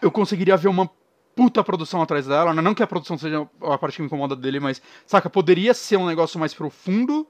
eu 0.00 0.10
conseguiria 0.10 0.56
ver 0.56 0.68
uma 0.68 0.88
puta 1.34 1.62
produção 1.62 2.00
atrás 2.00 2.26
dela. 2.26 2.54
Não 2.54 2.74
que 2.74 2.82
a 2.82 2.86
produção 2.86 3.18
seja 3.18 3.46
a 3.62 3.78
parte 3.78 3.96
que 3.96 4.02
me 4.02 4.06
incomoda 4.06 4.36
dele, 4.36 4.60
mas, 4.60 4.80
saca, 5.06 5.28
poderia 5.28 5.74
ser 5.74 5.96
um 5.96 6.06
negócio 6.06 6.38
mais 6.38 6.54
profundo. 6.54 7.26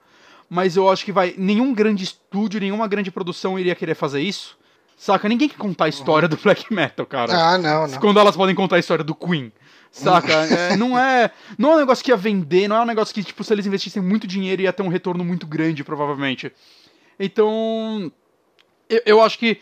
Mas 0.51 0.77
eu 0.77 0.89
acho 0.91 1.05
que 1.05 1.13
vai. 1.13 1.35
Nenhum 1.37 1.73
grande 1.73 2.05
estúdio, 2.05 2.61
nenhuma 2.61 2.87
grande 2.87 3.11
produção 3.11 3.59
iria 3.59 3.75
querer 3.75 3.95
fazer 3.95 4.21
isso. 4.21 4.58
Saca? 4.99 5.29
Ninguém 5.29 5.49
quer 5.49 5.57
contar 5.57 5.85
a 5.85 5.89
história 5.89 6.29
do 6.29 6.37
black 6.37 6.75
metal, 6.75 7.07
cara. 7.07 7.33
Ah, 7.33 7.57
não, 7.57 7.87
não. 7.87 8.01
Quando 8.01 8.19
elas 8.19 8.37
podem 8.37 8.55
contar 8.55 8.77
a 8.77 8.79
história 8.81 9.05
do 9.05 9.15
Queen. 9.15 9.53
Saca? 9.93 10.29
É, 10.51 10.77
não, 10.77 10.99
é, 10.99 11.31
não 11.57 11.73
é 11.73 11.75
um 11.77 11.79
negócio 11.79 12.05
que 12.05 12.11
ia 12.11 12.17
vender, 12.17 12.67
não 12.67 12.77
é 12.77 12.81
um 12.81 12.85
negócio 12.85 13.15
que, 13.15 13.23
tipo, 13.23 13.45
se 13.45 13.53
eles 13.53 13.65
investissem 13.65 14.03
muito 14.03 14.27
dinheiro 14.27 14.61
ia 14.61 14.73
ter 14.73 14.83
um 14.83 14.89
retorno 14.89 15.25
muito 15.25 15.47
grande, 15.47 15.85
provavelmente. 15.85 16.53
Então. 17.19 18.13
Eu, 18.91 19.03
eu 19.05 19.23
acho 19.23 19.39
que 19.39 19.61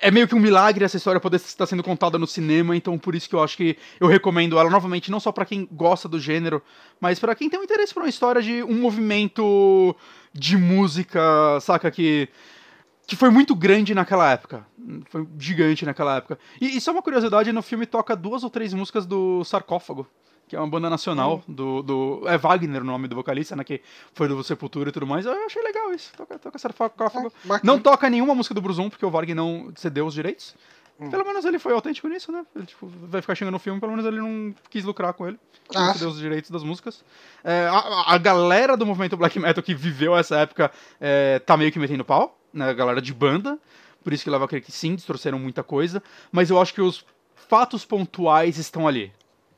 é 0.00 0.10
meio 0.10 0.26
que 0.26 0.34
um 0.34 0.40
milagre 0.40 0.84
essa 0.84 0.96
história 0.96 1.20
poder 1.20 1.36
estar 1.36 1.66
sendo 1.66 1.82
contada 1.82 2.18
no 2.18 2.26
cinema, 2.26 2.74
então 2.74 2.98
por 2.98 3.14
isso 3.14 3.28
que 3.28 3.34
eu 3.34 3.42
acho 3.42 3.56
que 3.56 3.76
eu 4.00 4.08
recomendo 4.08 4.58
ela 4.58 4.70
novamente, 4.70 5.10
não 5.10 5.20
só 5.20 5.30
pra 5.30 5.44
quem 5.44 5.68
gosta 5.70 6.08
do 6.08 6.18
gênero, 6.18 6.62
mas 6.98 7.18
pra 7.18 7.34
quem 7.34 7.50
tem 7.50 7.60
um 7.60 7.64
interesse 7.64 7.92
por 7.92 8.02
uma 8.02 8.08
história 8.08 8.40
de 8.40 8.62
um 8.62 8.80
movimento 8.80 9.94
de 10.32 10.56
música, 10.56 11.20
saca? 11.60 11.90
Que 11.90 12.28
que 13.06 13.16
foi 13.16 13.30
muito 13.30 13.54
grande 13.54 13.94
naquela 13.94 14.30
época. 14.30 14.66
Foi 15.08 15.26
gigante 15.38 15.84
naquela 15.84 16.16
época. 16.16 16.38
E, 16.60 16.76
e 16.76 16.80
só 16.80 16.92
uma 16.92 17.02
curiosidade, 17.02 17.52
no 17.52 17.62
filme 17.62 17.86
toca 17.86 18.14
duas 18.14 18.44
ou 18.44 18.50
três 18.50 18.72
músicas 18.74 19.06
do 19.06 19.42
Sarcófago, 19.44 20.06
que 20.46 20.54
é 20.54 20.58
uma 20.58 20.68
banda 20.68 20.90
nacional 20.90 21.42
do, 21.48 21.82
do... 21.82 22.22
É 22.26 22.36
Wagner 22.36 22.82
o 22.82 22.84
nome 22.84 23.08
do 23.08 23.16
vocalista, 23.16 23.56
né? 23.56 23.64
Que 23.64 23.80
foi 24.12 24.28
do 24.28 24.42
Sepultura 24.44 24.90
e 24.90 24.92
tudo 24.92 25.06
mais. 25.06 25.24
Eu 25.24 25.32
achei 25.46 25.62
legal 25.62 25.92
isso. 25.92 26.12
Toca, 26.16 26.38
toca 26.38 26.58
Sarcófago. 26.58 27.32
Ah. 27.48 27.60
Não 27.62 27.78
toca 27.78 28.10
nenhuma 28.10 28.34
música 28.34 28.54
do 28.54 28.60
Bruzum, 28.60 28.90
porque 28.90 29.04
o 29.04 29.10
Varg 29.10 29.34
não 29.34 29.72
cedeu 29.76 30.06
os 30.06 30.14
direitos. 30.14 30.54
Hum. 31.00 31.10
Pelo 31.10 31.24
menos 31.24 31.44
ele 31.44 31.58
foi 31.58 31.72
autêntico 31.72 32.06
nisso, 32.06 32.30
né? 32.30 32.44
Ele 32.54 32.66
tipo, 32.66 32.86
vai 32.86 33.20
ficar 33.20 33.34
chegando 33.34 33.52
no 33.54 33.58
filme, 33.58 33.80
pelo 33.80 33.92
menos 33.92 34.06
ele 34.06 34.20
não 34.20 34.54
quis 34.70 34.84
lucrar 34.84 35.12
com 35.12 35.26
ele. 35.26 35.38
Ah, 35.74 35.86
Não 35.86 35.92
cedeu 35.94 36.08
os 36.08 36.18
direitos 36.18 36.50
das 36.50 36.62
músicas. 36.62 37.04
É, 37.42 37.66
a, 37.68 38.14
a 38.14 38.18
galera 38.18 38.76
do 38.76 38.86
movimento 38.86 39.16
black 39.16 39.38
metal 39.38 39.62
que 39.62 39.74
viveu 39.74 40.16
essa 40.16 40.36
época 40.36 40.70
é, 41.00 41.40
tá 41.40 41.56
meio 41.56 41.72
que 41.72 41.78
metendo 41.78 42.04
pau, 42.04 42.38
né? 42.54 42.70
A 42.70 42.72
galera 42.72 43.02
de 43.02 43.12
banda. 43.12 43.58
Por 44.02 44.12
isso 44.12 44.22
que 44.24 44.30
leva 44.30 44.44
a 44.44 44.48
crer 44.48 44.62
que 44.62 44.70
sim, 44.72 44.94
distorceram 44.94 45.38
muita 45.38 45.62
coisa. 45.62 46.02
Mas 46.30 46.50
eu 46.50 46.60
acho 46.60 46.72
que 46.74 46.80
os 46.80 47.04
fatos 47.34 47.84
pontuais 47.84 48.58
estão 48.58 48.86
ali. 48.86 49.12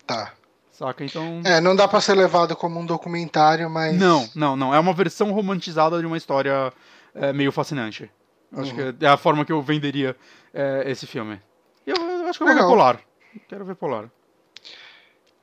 Tá. 0.07 0.33
Saca? 0.73 1.05
Então. 1.05 1.41
É, 1.45 1.61
não 1.61 1.75
dá 1.75 1.89
pra 1.89 2.01
ser 2.01 2.15
levado 2.15 2.55
como 2.55 2.79
um 2.81 2.87
documentário, 2.87 3.69
mas. 3.71 3.97
Não, 3.97 4.29
não, 4.35 4.57
não. 4.57 4.75
É 4.75 4.79
uma 4.79 4.93
versão 4.93 5.33
romantizada 5.33 5.99
de 6.01 6.07
uma 6.07 6.17
história 6.17 6.73
é, 7.15 7.33
meio 7.33 7.51
fascinante. 7.53 8.11
Acho 8.53 8.71
Uhum. 8.75 8.93
que 8.93 9.05
é 9.05 9.09
a 9.09 9.17
forma 9.17 9.45
que 9.45 9.53
eu 9.53 9.61
venderia 9.63 10.17
é, 10.55 10.85
esse 10.87 11.07
filme. 11.07 11.41
Eu, 11.87 11.97
eu 11.97 12.29
acho 12.29 12.39
que 12.39 12.43
eu 12.45 12.47
vou 12.47 12.55
Legal. 12.55 12.69
ver 12.69 12.75
Polar. 12.75 13.01
Quero 13.49 13.65
ver 13.65 13.75
Polar. 13.75 14.11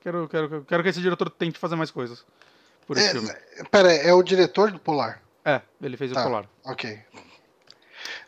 Quero, 0.02 0.28
quero, 0.28 0.66
quero 0.68 0.84
que 0.84 0.90
esse 0.90 1.02
diretor 1.02 1.30
tente 1.30 1.58
fazer 1.60 1.76
mais 1.76 1.90
coisas 1.92 2.26
por 2.86 2.98
esse 2.98 3.08
É, 3.08 3.12
filme. 3.12 3.30
Pera 3.72 3.90
aí, 3.90 4.00
é 4.00 4.14
o 4.14 4.22
diretor 4.24 4.72
do 4.72 4.80
Polar. 4.80 5.22
É, 5.46 5.62
ele 5.82 5.96
fez 5.98 6.12
Tá. 6.12 6.22
o 6.22 6.24
Polar. 6.24 6.46
Ok. 6.66 7.00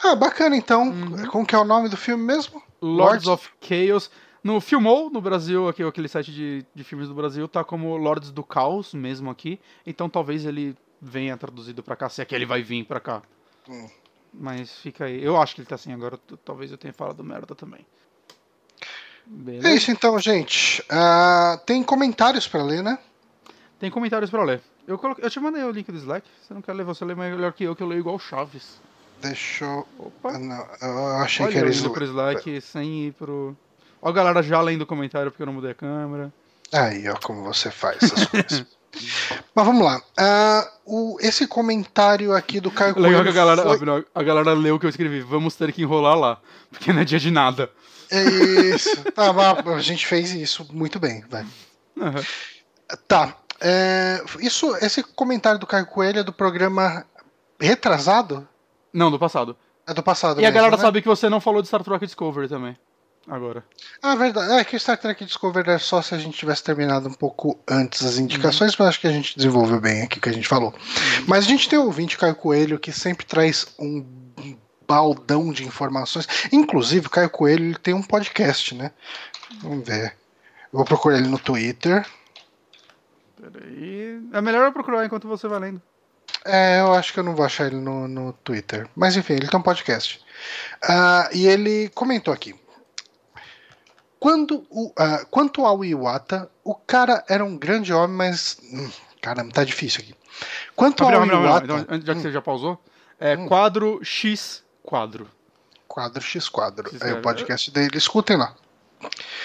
Ah, 0.06 0.16
bacana 0.16 0.56
então. 0.56 0.90
Uhum. 0.90 1.26
Como 1.28 1.46
que 1.46 1.56
é 1.56 1.58
o 1.58 1.64
nome 1.64 1.90
do 1.90 1.98
filme 1.98 2.24
mesmo? 2.24 2.62
Lords 2.82 3.28
of 3.28 3.50
Chaos. 3.60 4.12
No 4.44 4.62
Filmou, 4.62 5.10
no 5.10 5.20
Brasil, 5.20 5.68
aqui, 5.68 5.82
aquele 5.82 6.08
site 6.08 6.32
de, 6.32 6.64
de 6.76 6.84
filmes 6.84 7.08
do 7.08 7.16
Brasil, 7.16 7.48
tá 7.48 7.64
como 7.64 7.98
Lords 7.98 8.30
do 8.30 8.44
Caos 8.44 8.94
mesmo 8.94 9.32
aqui. 9.32 9.60
Então 9.88 10.08
talvez 10.08 10.46
ele 10.46 10.78
venha 11.02 11.36
traduzido 11.36 11.82
pra 11.82 11.96
cá, 11.96 12.10
se 12.10 12.22
é 12.22 12.26
que 12.26 12.36
ele 12.36 12.46
vai 12.46 12.62
vir 12.62 12.86
pra 12.86 13.00
cá. 13.00 13.24
Hum. 13.68 13.90
Mas 14.32 14.78
fica 14.78 15.06
aí. 15.06 15.24
Eu 15.24 15.42
acho 15.42 15.56
que 15.56 15.62
ele 15.62 15.68
tá 15.68 15.74
assim 15.74 15.94
agora. 15.94 16.20
Talvez 16.44 16.72
eu 16.72 16.78
tenha 16.78 16.94
falado 16.94 17.24
merda 17.24 17.56
também. 17.56 17.84
Beleza. 19.26 19.68
É 19.68 19.74
isso 19.74 19.90
então, 19.90 20.20
gente. 20.20 20.84
Ah, 20.90 21.60
tem 21.66 21.82
comentários 21.82 22.48
pra 22.48 22.62
ler, 22.62 22.84
né? 22.84 23.00
Tem 23.80 23.90
comentários 23.90 24.30
pra 24.30 24.44
ler. 24.44 24.62
Eu, 24.88 25.00
coloquei, 25.00 25.26
eu 25.26 25.30
te 25.32 25.40
mandei 25.40 25.64
o 25.64 25.72
link 25.72 25.92
do 25.92 25.98
Slack. 25.98 26.28
Você 26.42 26.54
não 26.54 26.62
quer 26.62 26.74
ler? 26.74 26.86
Você 26.86 27.04
lê 27.04 27.16
melhor 27.16 27.52
que 27.54 27.64
eu, 27.64 27.76
que 27.76 27.82
eu 27.82 27.88
leio 27.88 28.00
igual 28.00 28.20
Chaves. 28.20 28.80
Deixa 29.22 29.66
eu. 29.66 29.88
Opa. 29.98 30.32
ah, 30.32 30.40
não, 30.40 30.68
eu 30.82 31.18
achei 31.18 31.46
que 31.48 31.54
Olha, 31.54 31.60
era 31.60 31.68
eu 31.68 31.74
indo 31.74 31.80
isso. 31.80 31.90
pro 31.90 32.06
Slack 32.06 32.62
sem 32.62 33.08
ir 33.08 33.14
pro. 33.14 33.56
Ó, 34.02 34.10
a 34.10 34.12
galera 34.12 34.44
já 34.44 34.62
lendo 34.62 34.82
o 34.82 34.86
comentário 34.86 35.32
porque 35.32 35.42
eu 35.42 35.48
não 35.48 35.54
mudei 35.54 35.72
a 35.72 35.76
câmera. 35.76 36.32
Aí, 36.72 37.08
ó, 37.10 37.16
como 37.22 37.44
você 37.44 37.72
faz 37.72 38.04
essas 38.04 38.26
coisas. 38.26 38.66
Mas 39.54 39.66
vamos 39.66 39.86
lá. 39.86 39.98
Uh, 39.98 40.70
o, 40.86 41.18
esse 41.20 41.48
comentário 41.48 42.34
aqui 42.34 42.60
do 42.60 42.72
Caio 42.72 42.98
Legal 42.98 43.24
que 43.24 43.30
a 43.30 43.34
galera, 43.34 43.64
foi... 43.64 44.06
a, 44.16 44.24
galera 44.24 44.54
leu 44.54 44.76
o 44.76 44.80
que 44.80 44.86
eu 44.86 44.90
escrevi. 44.90 45.22
Vamos 45.22 45.56
ter 45.56 45.72
que 45.74 45.82
enrolar 45.82 46.18
lá, 46.18 46.40
porque 46.70 46.94
não 46.94 47.02
é 47.02 47.06
dia 47.06 47.20
de 47.20 47.30
nada. 47.30 47.70
É 48.10 48.24
isso. 48.24 49.04
tá, 49.12 49.32
a 49.32 49.80
gente 49.80 50.06
fez 50.06 50.32
isso 50.34 50.66
muito 50.72 51.00
bem. 51.00 51.24
Uhum. 51.98 52.14
Tá. 53.08 53.36
É, 53.60 54.22
isso, 54.40 54.76
esse 54.78 55.02
comentário 55.02 55.60
do 55.60 55.68
Caio 55.68 55.86
Coelho 55.86 56.20
é 56.20 56.24
do 56.24 56.34
programa 56.34 57.06
retrasado? 57.60 58.48
Não, 58.96 59.12
do 59.12 59.20
passado. 59.20 59.58
É 59.86 59.94
do 59.94 60.02
passado. 60.02 60.40
E 60.40 60.42
mesmo, 60.42 60.48
a 60.48 60.56
galera 60.56 60.78
né? 60.78 60.82
sabe 60.82 61.02
que 61.02 61.08
você 61.08 61.28
não 61.28 61.42
falou 61.42 61.62
de 61.62 61.68
Star 61.68 61.84
Trek 61.84 62.06
Discovery 62.06 62.48
também. 62.48 62.78
Agora. 63.28 63.66
Ah, 64.02 64.16
verdade. 64.16 64.54
É 64.54 64.64
que 64.64 64.76
o 64.76 64.80
Star 64.80 64.98
Trek 64.98 65.26
Discovery 65.26 65.72
é 65.72 65.78
só 65.78 66.02
se 66.02 66.16
a 66.16 66.18
gente 66.18 66.38
tivesse 66.38 66.64
terminado 66.64 67.10
um 67.10 67.14
pouco 67.14 67.60
antes 67.70 68.06
as 68.06 68.18
indicações, 68.18 68.72
uhum. 68.72 68.78
mas 68.80 68.90
acho 68.90 69.02
que 69.02 69.08
a 69.08 69.12
gente 69.12 69.36
desenvolveu 69.36 69.82
bem 69.82 70.04
aqui 70.04 70.18
o 70.18 70.22
que 70.22 70.30
a 70.30 70.34
gente 70.34 70.48
falou. 70.48 70.70
Uhum. 70.70 71.26
Mas 71.28 71.44
a 71.44 71.48
gente 71.48 71.68
tem 71.68 71.78
o 71.78 71.86
ouvinte 71.86 72.18
Caio 72.18 72.36
Coelho 72.36 72.80
que 72.80 72.92
sempre 72.94 73.26
traz 73.26 73.68
um 73.78 74.06
baldão 74.88 75.52
de 75.52 75.66
informações. 75.66 76.28
Inclusive, 76.54 77.08
o 77.08 77.10
Caio 77.10 77.30
Coelho 77.30 77.66
ele 77.66 77.78
tem 77.78 77.94
um 77.94 78.04
podcast, 78.04 78.74
né? 78.74 78.92
Vamos 79.62 79.86
ver. 79.86 80.16
Eu 80.72 80.78
vou 80.78 80.86
procurar 80.86 81.18
ele 81.18 81.28
no 81.28 81.40
Twitter. 81.40 82.06
Peraí. 83.42 84.22
É 84.32 84.42
melhor 84.42 84.66
eu 84.66 84.72
procurar 84.72 85.06
enquanto 85.06 85.28
você 85.28 85.48
vai 85.48 85.60
lendo. 85.60 85.82
É, 86.46 86.80
eu 86.80 86.94
acho 86.94 87.12
que 87.12 87.20
eu 87.20 87.24
não 87.24 87.36
vou 87.36 87.44
achar 87.44 87.66
ele 87.66 87.78
no, 87.78 88.08
no 88.08 88.32
Twitter. 88.32 88.88
Mas 88.96 89.18
enfim, 89.18 89.34
ele 89.34 89.48
tem 89.48 89.60
um 89.60 89.64
podcast. 89.64 90.24
Uh, 90.84 91.34
e 91.34 91.48
ele 91.48 91.90
comentou 91.90 92.32
aqui. 92.32 92.54
Quando 94.20 94.66
o, 94.70 94.90
uh, 94.90 95.26
quanto 95.32 95.66
ao 95.66 95.84
Iwata, 95.84 96.50
o 96.64 96.76
cara 96.76 97.24
era 97.28 97.44
um 97.44 97.58
grande 97.58 97.92
homem, 97.92 98.16
mas. 98.16 98.58
Hum, 98.72 98.90
caramba, 99.22 99.52
tá 99.52 99.64
difícil 99.64 100.02
aqui. 100.04 100.16
Quanto 100.76 101.04
ao 101.04 101.26
não, 101.26 101.44
Iwata. 101.44 101.66
Não, 101.66 101.78
não, 101.78 102.02
já 102.02 102.14
que 102.14 102.20
hum, 102.20 102.22
você 102.22 102.32
já 102.32 102.42
pausou, 102.42 102.80
é 103.20 103.36
hum. 103.36 103.48
quadro 103.48 104.00
X 104.04 104.64
quadro. 104.84 105.28
Quadro 105.88 106.22
X 106.22 106.48
quadro. 106.48 106.92
É 107.02 107.14
o 107.14 107.22
podcast 107.22 107.72
dele, 107.72 107.98
escutem 107.98 108.38
lá. 108.38 108.56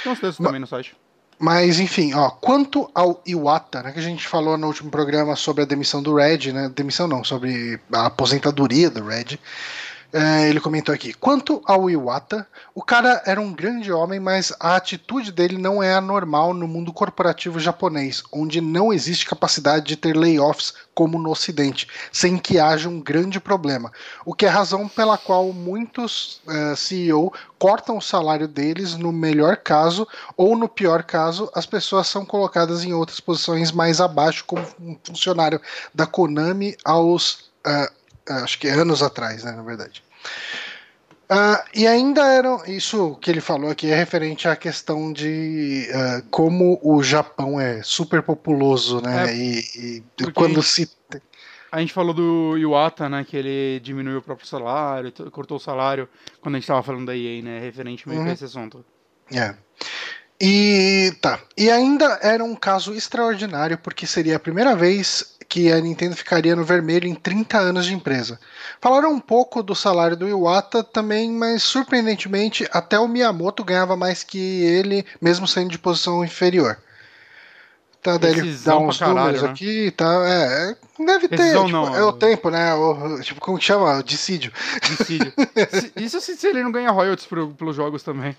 Uns 0.06 0.20
textos 0.20 0.44
também 0.44 0.60
no 0.60 0.66
site. 0.66 0.94
Mas, 1.42 1.80
enfim, 1.80 2.12
ó, 2.12 2.28
quanto 2.28 2.90
ao 2.94 3.22
Iwata, 3.26 3.82
né, 3.82 3.92
que 3.92 3.98
a 3.98 4.02
gente 4.02 4.28
falou 4.28 4.58
no 4.58 4.66
último 4.66 4.90
programa 4.90 5.34
sobre 5.34 5.62
a 5.62 5.66
demissão 5.66 6.02
do 6.02 6.14
Red, 6.14 6.52
né, 6.52 6.68
demissão 6.68 7.08
não, 7.08 7.24
sobre 7.24 7.80
a 7.90 8.06
aposentadoria 8.06 8.90
do 8.90 9.02
Red, 9.02 9.38
é, 10.12 10.48
ele 10.48 10.60
comentou 10.60 10.94
aqui: 10.94 11.12
quanto 11.12 11.62
ao 11.64 11.88
Iwata, 11.88 12.46
o 12.74 12.82
cara 12.82 13.22
era 13.24 13.40
um 13.40 13.52
grande 13.52 13.92
homem, 13.92 14.18
mas 14.18 14.52
a 14.58 14.76
atitude 14.76 15.30
dele 15.30 15.56
não 15.56 15.82
é 15.82 15.94
anormal 15.94 16.52
no 16.52 16.66
mundo 16.66 16.92
corporativo 16.92 17.60
japonês, 17.60 18.22
onde 18.32 18.60
não 18.60 18.92
existe 18.92 19.26
capacidade 19.26 19.86
de 19.86 19.96
ter 19.96 20.16
layoffs 20.16 20.74
como 20.94 21.18
no 21.18 21.30
Ocidente, 21.30 21.86
sem 22.12 22.36
que 22.36 22.58
haja 22.58 22.88
um 22.88 23.00
grande 23.00 23.38
problema. 23.40 23.92
O 24.24 24.34
que 24.34 24.44
é 24.44 24.48
a 24.48 24.52
razão 24.52 24.88
pela 24.88 25.16
qual 25.16 25.52
muitos 25.52 26.40
uh, 26.46 26.72
é, 26.72 26.76
CEO 26.76 27.32
cortam 27.58 27.96
o 27.96 28.02
salário 28.02 28.48
deles 28.48 28.96
no 28.96 29.12
melhor 29.12 29.56
caso, 29.58 30.06
ou 30.36 30.56
no 30.56 30.68
pior 30.68 31.04
caso, 31.04 31.50
as 31.54 31.66
pessoas 31.66 32.06
são 32.08 32.24
colocadas 32.24 32.84
em 32.84 32.92
outras 32.92 33.20
posições 33.20 33.70
mais 33.70 34.00
abaixo, 34.00 34.44
como 34.44 34.66
um 34.80 34.96
funcionário 35.04 35.60
da 35.94 36.06
Konami 36.06 36.76
aos. 36.84 37.48
Uh, 37.66 37.99
acho 38.28 38.58
que 38.58 38.68
anos 38.68 39.02
atrás, 39.02 39.44
né, 39.44 39.52
na 39.52 39.62
verdade. 39.62 40.02
Uh, 41.30 41.62
e 41.72 41.86
ainda 41.86 42.26
eram. 42.26 42.64
Isso 42.66 43.14
que 43.20 43.30
ele 43.30 43.40
falou 43.40 43.70
aqui 43.70 43.88
é 43.88 43.94
referente 43.94 44.48
à 44.48 44.56
questão 44.56 45.12
de 45.12 45.88
uh, 45.88 46.26
como 46.28 46.80
o 46.82 47.00
Japão 47.04 47.60
é 47.60 47.80
super 47.84 48.20
populoso, 48.20 49.00
né? 49.00 49.30
É, 49.30 49.36
e, 49.36 50.04
e 50.18 50.32
quando 50.34 50.60
se. 50.60 50.90
A 51.70 51.78
gente 51.78 51.92
falou 51.92 52.12
do 52.12 52.58
Iwata, 52.58 53.08
né? 53.08 53.24
Que 53.24 53.36
ele 53.36 53.78
diminuiu 53.78 54.18
o 54.18 54.22
próprio 54.22 54.44
salário, 54.44 55.12
cortou 55.30 55.56
o 55.56 55.60
salário 55.60 56.08
quando 56.40 56.56
a 56.56 56.58
gente 56.58 56.64
estava 56.64 56.82
falando 56.82 57.06
da 57.06 57.16
EA, 57.16 57.40
né? 57.42 57.60
Referente 57.60 58.08
meio 58.08 58.22
uhum. 58.22 58.28
a 58.28 58.32
esse 58.32 58.44
assunto. 58.44 58.84
É. 59.32 59.54
E 60.40 61.12
tá. 61.20 61.38
E 61.56 61.70
ainda 61.70 62.18
era 62.22 62.42
um 62.42 62.56
caso 62.56 62.92
extraordinário, 62.92 63.78
porque 63.78 64.04
seria 64.04 64.34
a 64.34 64.40
primeira 64.40 64.74
vez 64.74 65.38
que 65.50 65.72
a 65.72 65.80
Nintendo 65.80 66.14
ficaria 66.14 66.54
no 66.54 66.62
vermelho 66.62 67.08
em 67.08 67.14
30 67.14 67.58
anos 67.58 67.84
de 67.84 67.92
empresa. 67.92 68.38
Falaram 68.80 69.12
um 69.12 69.18
pouco 69.18 69.64
do 69.64 69.74
salário 69.74 70.16
do 70.16 70.28
Iwata 70.28 70.84
também, 70.84 71.32
mas 71.32 71.64
surpreendentemente 71.64 72.68
até 72.70 72.96
o 72.96 73.08
Miyamoto 73.08 73.64
ganhava 73.64 73.96
mais 73.96 74.22
que 74.22 74.38
ele, 74.38 75.04
mesmo 75.20 75.48
sendo 75.48 75.70
de 75.70 75.78
posição 75.78 76.24
inferior. 76.24 76.78
Tá, 78.02 78.16
daí 78.16 78.32
ele 78.32 78.54
dá 78.64 78.78
uns 78.78 78.98
caralho, 78.98 79.18
números 79.18 79.42
né? 79.42 79.50
aqui, 79.50 79.90
tá, 79.90 80.06
é, 80.26 80.76
deve 81.04 81.28
ter, 81.28 81.54
tipo, 81.54 81.68
não, 81.68 81.94
é 81.94 82.02
o 82.02 82.12
tempo, 82.12 82.48
né, 82.48 82.72
o, 82.72 83.20
tipo, 83.20 83.38
como 83.42 83.58
que 83.58 83.64
chama? 83.64 84.02
Dissídio. 84.02 84.50
Dissídio. 84.82 85.30
Isso 85.96 86.18
se 86.18 86.46
ele 86.46 86.62
não 86.62 86.72
ganha 86.72 86.90
royalties 86.90 87.26
pro, 87.26 87.48
pelos 87.50 87.76
jogos 87.76 88.02
também. 88.02 88.34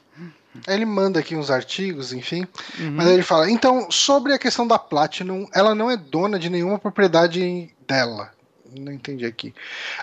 Ele 0.68 0.84
manda 0.84 1.20
aqui 1.20 1.36
uns 1.36 1.52
artigos, 1.52 2.12
enfim. 2.12 2.46
Uhum. 2.80 2.92
Mas 2.96 3.08
ele 3.08 3.22
fala: 3.24 3.50
então, 3.50 3.90
sobre 3.90 4.34
a 4.34 4.40
questão 4.40 4.68
da 4.68 4.80
Platinum, 4.80 5.48
ela 5.54 5.76
não 5.76 5.90
é 5.90 5.96
dona 5.96 6.40
de 6.40 6.50
nenhuma 6.50 6.80
propriedade 6.80 7.70
dela. 7.88 8.32
Não 8.78 8.92
entendi 8.92 9.26
aqui. 9.26 9.54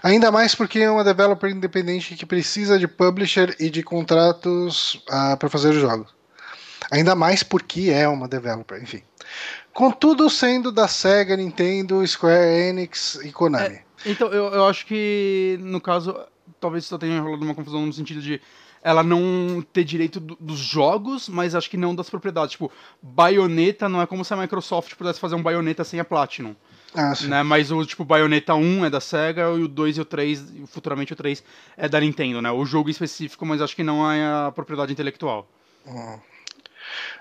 Ainda 0.03 0.31
mais 0.31 0.55
porque 0.55 0.79
é 0.81 0.91
uma 0.91 1.03
developer 1.03 1.51
independente 1.51 2.15
que 2.15 2.27
precisa 2.27 2.79
de 2.79 2.87
publisher 2.87 3.57
e 3.59 3.71
de 3.71 3.83
contratos 3.83 4.95
uh, 4.95 5.01
ah, 5.11 5.37
para 5.37 5.49
fazer 5.49 5.71
os 5.71 5.81
jogos. 5.81 6.15
Ainda 6.91 7.15
mais 7.15 7.43
porque 7.43 7.91
é 7.91 8.07
uma 8.07 8.29
developer, 8.29 8.81
enfim. 8.83 9.03
Contudo, 9.73 10.29
sendo 10.29 10.73
da 10.73 10.89
Sega, 10.89 11.37
Nintendo, 11.37 12.07
Square 12.07 12.69
Enix 12.69 13.17
e 13.25 13.31
Konami. 13.31 13.77
É, 13.77 13.83
então, 14.07 14.29
eu, 14.29 14.47
eu 14.47 14.65
acho 14.67 14.87
que, 14.87 15.59
no 15.61 15.81
caso, 15.81 16.17
talvez 16.61 16.85
só 16.85 16.99
tenha 16.99 17.21
rolado 17.21 17.45
uma 17.45 17.55
confusão 17.55 17.87
no 17.87 17.93
sentido 17.93 18.21
de 18.21 18.41
ela 18.83 19.03
não 19.03 19.65
ter 19.73 19.85
direito 19.85 20.21
do, 20.21 20.37
dos 20.41 20.59
jogos, 20.59 21.29
mas 21.29 21.55
acho 21.55 21.69
que 21.69 21.77
não 21.77 21.95
das 21.95 22.09
propriedades. 22.09 22.53
Tipo, 22.53 22.71
Bayonetta 23.03 23.89
não 23.89 24.01
é 24.01 24.07
como 24.07 24.25
se 24.25 24.33
a 24.33 24.37
Microsoft 24.37 24.95
pudesse 24.95 25.21
fazer 25.21 25.35
um 25.35 25.43
Bayonetta 25.43 25.85
sem 25.85 26.01
a 26.01 26.05
Platinum. 26.05 26.55
Ah, 26.95 27.13
né? 27.27 27.43
Mas 27.43 27.71
o 27.71 27.85
tipo 27.85 28.05
Bayonetta 28.05 28.55
1 28.55 28.87
é 28.87 28.91
da 28.91 29.01
Sega 29.01 29.43
e 29.43 29.63
o 29.63 29.69
2 29.69 29.99
e 29.99 30.01
o 30.01 30.05
3, 30.05 30.53
futuramente 30.67 31.13
o 31.13 31.17
3 31.17 31.45
é 31.77 31.89
da 31.89 32.01
Nintendo, 32.01 32.41
né? 32.41 32.51
O 32.51 32.65
jogo 32.65 32.89
específico, 32.89 33.45
mas 33.45 33.61
acho 33.61 33.77
que 33.77 33.85
não 33.85 34.11
é 34.11 34.25
a 34.25 34.53
propriedade 34.53 34.93
intelectual. 34.93 35.47
Hum. 35.87 36.19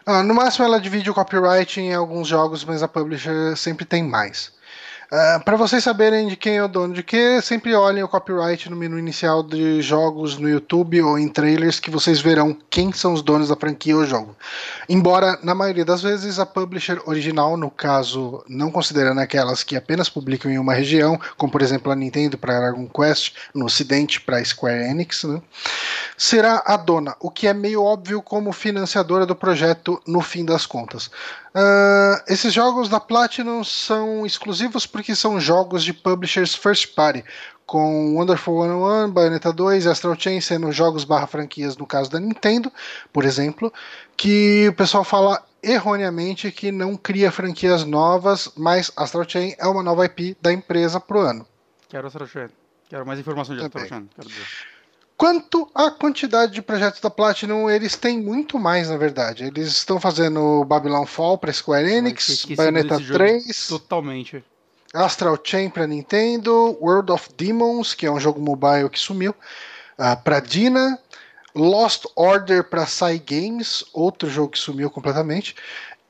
Ah, 0.06 0.24
no 0.24 0.34
máximo 0.34 0.66
ela 0.66 0.80
divide 0.80 1.10
o 1.10 1.14
copyright 1.14 1.80
em 1.80 1.94
alguns 1.94 2.28
jogos, 2.28 2.64
mas 2.64 2.82
a 2.82 2.88
publisher 2.88 3.56
sempre 3.56 3.86
tem 3.86 4.04
mais. 4.04 4.52
Ah, 5.10 5.40
para 5.40 5.56
vocês 5.56 5.86
saberem 5.86 6.28
de 6.28 6.36
quem 6.36 6.58
é 6.58 6.64
o 6.64 6.68
dono 6.68 6.94
de 6.94 7.02
que, 7.02 7.42
sempre 7.42 7.74
olhem 7.74 8.04
o 8.04 8.10
copyright 8.10 8.70
no 8.70 8.76
menu 8.76 9.00
inicial 9.00 9.42
de 9.42 9.82
jogos 9.82 10.38
no 10.38 10.50
YouTube 10.50 11.02
ou 11.02 11.18
em 11.18 11.30
trailers 11.30 11.80
que 11.80 11.90
vocês 11.90 12.20
verão 12.20 12.58
quem 12.70 12.92
são 12.92 13.14
os 13.14 13.22
donos 13.22 13.48
da 13.48 13.56
franquia 13.56 13.96
ou 13.96 14.06
jogo. 14.06 14.36
Embora, 14.90 15.40
na 15.42 15.56
maioria 15.56 15.86
das 15.86 16.02
vezes, 16.02 16.40
a 16.40 16.46
publisher 16.46 17.02
original, 17.06 17.56
no 17.56 17.72
caso, 17.72 18.44
não 18.50 18.70
considerando 18.70 19.22
aquelas 19.22 19.64
que 19.64 19.78
apenas 19.78 20.10
publicam 20.10 20.52
em 20.52 20.60
uma 20.60 20.74
região, 20.74 21.18
como 21.38 21.54
por 21.54 21.62
exemplo 21.62 21.90
a 21.90 21.96
Nintendo 21.96 22.38
para 22.38 22.60
Dragon 22.60 22.86
Quest, 22.90 23.34
no 23.56 23.64
ocidente 23.64 24.20
para 24.20 24.44
Square 24.44 24.90
Enix, 24.90 25.24
né, 25.24 25.42
será 26.18 26.62
a 26.66 26.76
dona, 26.76 27.16
o 27.22 27.32
que 27.32 27.48
é 27.48 27.54
meio 27.54 27.82
óbvio 27.82 28.22
como 28.22 28.52
financiadora 28.52 29.26
do 29.26 29.38
projeto 29.38 30.02
no 30.06 30.20
fim 30.20 30.44
das 30.44 30.66
contas. 30.66 31.10
Uh, 31.58 32.22
esses 32.28 32.54
jogos 32.54 32.88
da 32.88 33.00
Platinum 33.00 33.64
são 33.64 34.24
exclusivos 34.28 34.86
porque 34.86 35.16
são 35.16 35.40
jogos 35.40 35.84
de 35.84 35.92
publishers 35.92 36.54
first 36.54 36.94
party, 36.94 37.26
com 37.66 38.14
Wonderful 38.16 38.62
101, 38.62 39.10
Bayonetta 39.10 39.52
2 39.52 39.88
Astral 39.88 40.16
Chain 40.20 40.40
sendo 40.40 40.72
jogos 40.72 41.04
barra 41.04 41.26
franquias 41.26 41.76
no 41.76 41.88
caso 41.88 42.12
da 42.12 42.20
Nintendo, 42.20 42.72
por 43.12 43.26
exemplo, 43.26 43.74
que 44.16 44.68
o 44.70 44.74
pessoal 44.74 45.04
fala 45.04 45.44
erroneamente 45.64 46.52
que 46.52 46.72
não 46.72 46.96
cria 46.96 47.32
franquias 47.32 47.84
novas, 47.84 48.54
mas 48.56 48.92
Astral 48.96 49.28
Chain 49.28 49.56
é 49.58 49.66
uma 49.66 49.82
nova 49.82 50.06
IP 50.06 50.38
da 50.40 50.54
empresa 50.54 51.00
pro 51.00 51.22
ano. 51.22 51.44
Quero 51.90 52.06
Astral 52.06 52.28
Chain. 52.28 52.50
Quero 52.88 53.04
mais 53.04 53.20
informações 53.20 53.58
de 53.58 53.66
Astral 53.66 53.88
Chain. 53.88 54.10
Quero 54.16 54.28
dizer. 54.28 54.46
Quanto 55.18 55.68
à 55.74 55.90
quantidade 55.90 56.54
de 56.54 56.62
projetos 56.62 57.02
da 57.02 57.10
Platinum, 57.10 57.68
eles 57.68 57.96
têm 57.96 58.22
muito 58.22 58.60
mais, 58.60 58.90
na 58.90 58.98
verdade. 58.98 59.46
Eles 59.46 59.70
estão 59.70 60.00
fazendo 60.00 60.64
Babylon 60.64 61.08
Fall 61.08 61.40
para 61.40 61.52
Square 61.52 61.92
Enix, 61.92 62.46
Bayonetta 62.46 63.00
3. 63.00 63.68
Totalmente. 63.68 64.44
Astral 64.94 65.40
Chain 65.44 65.72
para 65.72 65.88
Nintendo, 65.88 66.78
World 66.80 67.12
of 67.12 67.30
Demons, 67.36 67.96
que 67.96 68.06
é 68.06 68.12
um 68.12 68.20
jogo 68.20 68.40
mobile 68.40 68.90
que 68.92 69.00
sumiu, 69.00 69.32
uh, 69.98 70.24
para 70.24 70.40
Dina, 70.40 71.00
Lost 71.56 72.06
Order 72.16 72.64
para 72.64 72.86
Sai 72.86 73.18
Games, 73.18 73.84
outro 73.92 74.30
jogo 74.30 74.52
que 74.52 74.60
sumiu 74.60 74.90
completamente. 74.92 75.56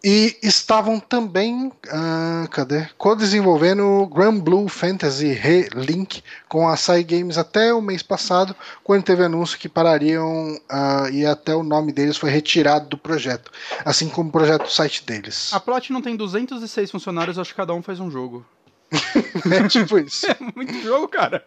E 0.03 0.38
estavam 0.44 0.99
também, 0.99 1.68
uh, 1.68 2.48
cadê? 2.52 2.88
Co-desenvolvendo 2.98 4.07
Grand 4.14 4.40
Blue 4.40 4.68
Fantasy 4.68 5.34
Relink 5.34 6.24
com 6.48 6.68
a 6.68 6.78
Sai 6.78 7.03
Games 7.03 7.38
até 7.38 7.74
o 7.74 7.82
mês 7.82 8.03
passado, 8.03 8.56
quando 8.84 9.03
teve 9.03 9.24
anúncio 9.24 9.57
que 9.57 9.68
parariam 9.68 10.53
uh, 10.53 11.10
e 11.11 11.26
até 11.26 11.56
o 11.56 11.64
nome 11.64 11.91
deles 11.91 12.15
foi 12.15 12.30
retirado 12.30 12.88
do 12.90 12.98
projeto, 12.98 13.52
assim 13.84 14.07
como 14.07 14.30
o 14.30 14.32
projeto 14.32 14.64
do 14.64 14.72
site 14.72 15.03
deles. 15.03 15.52
A 15.52 15.60
Platinum 15.60 16.02
tem 16.02 16.15
206 16.15 16.91
funcionários, 16.91 17.40
acho 17.40 17.49
que 17.49 17.57
cada 17.57 17.74
um 17.74 17.82
faz 17.82 17.99
um 17.99 18.11
jogo. 18.11 18.45
é 19.52 19.68
tipo 19.68 19.98
isso. 19.98 20.28
É 20.30 20.38
muito 20.56 20.80
jogo, 20.84 21.07
cara. 21.07 21.44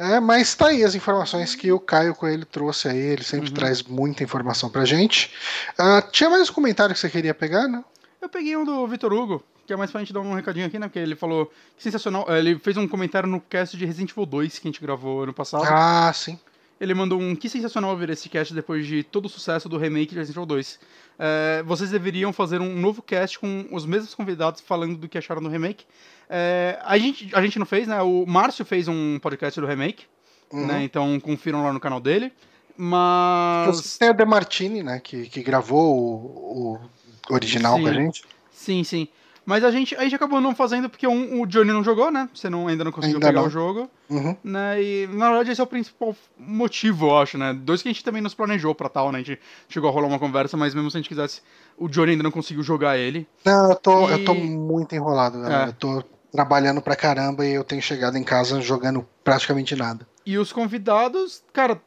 É, 0.00 0.18
mas 0.18 0.54
tá 0.54 0.68
aí 0.68 0.82
as 0.82 0.94
informações 0.94 1.54
que 1.54 1.70
o 1.70 1.78
Caio 1.78 2.14
Coelho 2.14 2.46
trouxe 2.46 2.88
aí, 2.88 2.96
ele 2.96 3.22
sempre 3.22 3.50
uhum. 3.50 3.54
traz 3.54 3.82
muita 3.82 4.24
informação 4.24 4.70
pra 4.70 4.86
gente. 4.86 5.30
Uh, 5.78 6.10
tinha 6.10 6.30
mais 6.30 6.48
um 6.48 6.54
comentário 6.54 6.94
que 6.94 6.98
você 6.98 7.10
queria 7.10 7.34
pegar, 7.34 7.68
né? 7.68 7.84
Eu 8.18 8.26
peguei 8.30 8.56
um 8.56 8.64
do 8.64 8.86
Vitor 8.86 9.12
Hugo, 9.12 9.44
que 9.66 9.74
é 9.74 9.76
mais 9.76 9.90
pra 9.90 10.00
gente 10.00 10.10
dar 10.10 10.20
um 10.20 10.32
recadinho 10.32 10.66
aqui, 10.66 10.78
né? 10.78 10.88
Porque 10.88 11.00
ele 11.00 11.14
falou 11.14 11.52
que 11.76 11.82
sensacional. 11.82 12.24
Ele 12.34 12.58
fez 12.58 12.78
um 12.78 12.88
comentário 12.88 13.28
no 13.28 13.42
cast 13.42 13.76
de 13.76 13.84
Resident 13.84 14.12
Evil 14.12 14.24
2 14.24 14.58
que 14.58 14.68
a 14.68 14.70
gente 14.70 14.80
gravou 14.80 15.24
ano 15.24 15.34
passado. 15.34 15.64
Ah, 15.68 16.10
sim. 16.14 16.40
Ele 16.80 16.94
mandou 16.94 17.20
um 17.20 17.36
que 17.36 17.48
sensacional 17.48 17.94
ver 17.96 18.08
esse 18.10 18.28
cast 18.28 18.54
depois 18.54 18.86
de 18.86 19.02
todo 19.02 19.26
o 19.26 19.28
sucesso 19.28 19.68
do 19.68 19.76
remake 19.76 20.12
de 20.12 20.18
Resident 20.18 20.36
Evil 20.36 20.46
2. 20.46 20.80
É, 21.18 21.62
vocês 21.64 21.90
deveriam 21.90 22.32
fazer 22.32 22.60
um 22.60 22.74
novo 22.74 23.02
cast 23.02 23.38
com 23.38 23.66
os 23.70 23.84
mesmos 23.84 24.14
convidados 24.14 24.62
falando 24.62 24.96
do 24.96 25.06
que 25.06 25.18
acharam 25.18 25.42
do 25.42 25.50
remake. 25.50 25.84
É, 26.28 26.78
a, 26.82 26.96
gente, 26.96 27.28
a 27.34 27.42
gente 27.42 27.58
não 27.58 27.66
fez, 27.66 27.86
né? 27.86 28.00
O 28.00 28.24
Márcio 28.26 28.64
fez 28.64 28.88
um 28.88 29.18
podcast 29.18 29.60
do 29.60 29.66
remake, 29.66 30.06
uhum. 30.50 30.66
né? 30.66 30.82
Então 30.82 31.20
confiram 31.20 31.62
lá 31.62 31.72
no 31.72 31.80
canal 31.80 32.00
dele. 32.00 32.32
Mas. 32.76 33.98
Tem 33.98 34.08
o 34.08 34.14
De 34.14 34.24
Martini, 34.24 34.82
né? 34.82 35.00
Que, 35.00 35.28
que 35.28 35.42
gravou 35.42 35.94
o, 35.94 36.80
o 37.28 37.34
original 37.34 37.76
sim. 37.76 37.82
com 37.82 37.88
a 37.88 37.92
gente. 37.92 38.24
Sim, 38.50 38.84
sim. 38.84 39.08
Mas 39.50 39.64
a 39.64 39.70
gente, 39.72 39.96
a 39.96 40.04
gente 40.04 40.14
acabou 40.14 40.40
não 40.40 40.54
fazendo 40.54 40.88
porque 40.88 41.08
um, 41.08 41.42
o 41.42 41.44
Johnny 41.44 41.72
não 41.72 41.82
jogou, 41.82 42.08
né? 42.08 42.28
Você 42.32 42.48
não, 42.48 42.68
ainda 42.68 42.84
não 42.84 42.92
conseguiu 42.92 43.16
ainda 43.16 43.26
pegar 43.26 43.40
não. 43.40 43.48
o 43.48 43.50
jogo. 43.50 43.90
Uhum. 44.08 44.36
Né? 44.44 44.80
E 44.80 45.08
na 45.08 45.26
verdade 45.26 45.50
esse 45.50 45.60
é 45.60 45.64
o 45.64 45.66
principal 45.66 46.14
motivo, 46.38 47.08
eu 47.08 47.18
acho, 47.18 47.36
né? 47.36 47.52
Dois 47.52 47.82
que 47.82 47.88
a 47.88 47.92
gente 47.92 48.04
também 48.04 48.22
nos 48.22 48.32
planejou 48.32 48.76
pra 48.76 48.88
tal, 48.88 49.10
né? 49.10 49.18
A 49.18 49.22
gente 49.24 49.40
chegou 49.68 49.90
a 49.90 49.92
rolar 49.92 50.06
uma 50.06 50.20
conversa, 50.20 50.56
mas 50.56 50.72
mesmo 50.72 50.88
se 50.88 50.96
a 50.96 51.00
gente 51.00 51.08
quisesse, 51.08 51.42
o 51.76 51.88
Johnny 51.88 52.12
ainda 52.12 52.22
não 52.22 52.30
conseguiu 52.30 52.62
jogar 52.62 52.96
ele. 52.96 53.26
Não, 53.44 53.70
eu 53.70 53.74
tô, 53.74 54.08
e... 54.08 54.12
eu 54.12 54.24
tô 54.24 54.34
muito 54.34 54.94
enrolado, 54.94 55.40
galera. 55.40 55.64
É. 55.64 55.68
Eu 55.70 55.72
tô 55.72 56.04
trabalhando 56.30 56.80
pra 56.80 56.94
caramba 56.94 57.44
e 57.44 57.52
eu 57.52 57.64
tenho 57.64 57.82
chegado 57.82 58.16
em 58.16 58.22
casa 58.22 58.60
jogando 58.60 59.04
praticamente 59.24 59.74
nada. 59.74 60.06
E 60.24 60.38
os 60.38 60.52
convidados, 60.52 61.42
cara, 61.52 61.82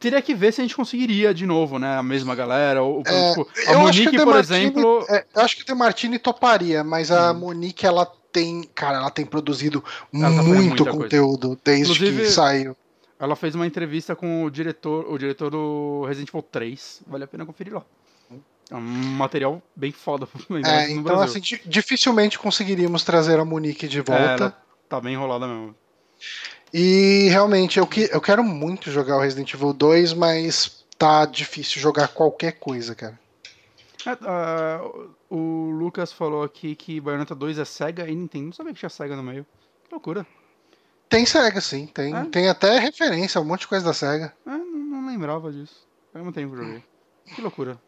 teria 0.00 0.22
que 0.22 0.34
ver 0.34 0.52
se 0.52 0.60
a 0.60 0.64
gente 0.64 0.74
conseguiria 0.74 1.32
de 1.34 1.44
novo, 1.44 1.78
né? 1.78 1.98
A 1.98 2.02
mesma 2.02 2.34
galera. 2.34 2.82
Ou, 2.82 3.02
é, 3.06 3.28
tipo, 3.28 3.48
a 3.68 3.78
Monique, 3.78 4.16
por 4.16 4.26
Martini, 4.26 4.38
exemplo. 4.38 5.06
É, 5.08 5.26
eu 5.36 5.42
acho 5.42 5.56
que 5.56 5.62
o 5.62 5.66
De 5.66 5.74
Martini 5.74 6.18
toparia, 6.18 6.82
mas 6.82 7.10
a 7.10 7.30
hum. 7.30 7.34
Monique, 7.34 7.86
ela 7.86 8.10
tem. 8.32 8.62
Cara, 8.74 8.96
ela 8.96 9.10
tem 9.10 9.26
produzido 9.26 9.84
ela 10.12 10.34
tá 10.34 10.42
muito 10.42 10.86
conteúdo 10.86 11.48
coisa. 11.48 11.60
desde 11.62 11.92
Inclusive, 11.92 12.22
que 12.22 12.30
saiu. 12.30 12.74
Ela 13.18 13.36
fez 13.36 13.54
uma 13.54 13.66
entrevista 13.66 14.16
com 14.16 14.44
o 14.44 14.50
diretor, 14.50 15.12
o 15.12 15.18
diretor 15.18 15.50
do 15.50 16.04
Resident 16.06 16.30
Evil 16.30 16.42
3. 16.42 17.02
Vale 17.06 17.24
a 17.24 17.26
pena 17.26 17.44
conferir 17.44 17.74
lá. 17.74 17.84
É 18.70 18.76
um 18.76 18.80
material 18.80 19.60
bem 19.76 19.92
foda. 19.92 20.26
É, 20.64 20.90
então, 20.90 21.20
assim, 21.20 21.40
dificilmente 21.66 22.38
conseguiríamos 22.38 23.04
trazer 23.04 23.38
a 23.38 23.44
Monique 23.44 23.86
de 23.86 24.00
volta. 24.00 24.46
É, 24.46 24.88
tá 24.88 25.00
bem 25.00 25.14
enrolada 25.14 25.46
mesmo. 25.46 25.74
E 26.72 27.28
realmente, 27.28 27.78
eu, 27.78 27.86
que, 27.86 28.08
eu 28.12 28.20
quero 28.20 28.44
muito 28.44 28.90
jogar 28.90 29.16
o 29.16 29.20
Resident 29.20 29.52
Evil 29.52 29.72
2, 29.72 30.12
mas 30.12 30.84
tá 30.96 31.24
difícil 31.26 31.80
jogar 31.80 32.08
qualquer 32.08 32.52
coisa, 32.52 32.94
cara. 32.94 33.18
Uh, 34.06 35.10
o 35.28 35.70
Lucas 35.70 36.12
falou 36.12 36.42
aqui 36.42 36.74
que 36.74 37.00
Bayonetta 37.00 37.34
2 37.34 37.58
é 37.58 37.64
Sega 37.64 38.08
e 38.08 38.14
Nintendo. 38.14 38.46
Não 38.46 38.52
sabia 38.52 38.72
que 38.72 38.78
tinha 38.78 38.88
Sega 38.88 39.16
no 39.16 39.22
meio. 39.22 39.44
Que 39.84 39.92
loucura. 39.92 40.26
Tem 41.08 41.26
Sega, 41.26 41.60
sim. 41.60 41.86
Tem, 41.86 42.14
é? 42.14 42.24
tem 42.26 42.48
até 42.48 42.78
referência, 42.78 43.40
um 43.40 43.44
monte 43.44 43.60
de 43.60 43.68
coisa 43.68 43.84
da 43.84 43.92
Sega. 43.92 44.32
É, 44.46 44.50
não, 44.50 44.64
não 44.64 45.06
lembrava 45.06 45.52
disso. 45.52 45.86
Faz 46.12 46.24
muito 46.24 46.34
tempo 46.34 46.54
que 46.54 46.62
joguei. 46.62 46.84
Que 47.34 47.40
loucura. 47.40 47.78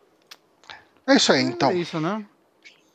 É 1.07 1.15
isso 1.15 1.33
aí, 1.33 1.41
é 1.41 1.43
então. 1.43 1.71
É 1.71 1.75
isso, 1.75 2.01
né? 2.01 2.25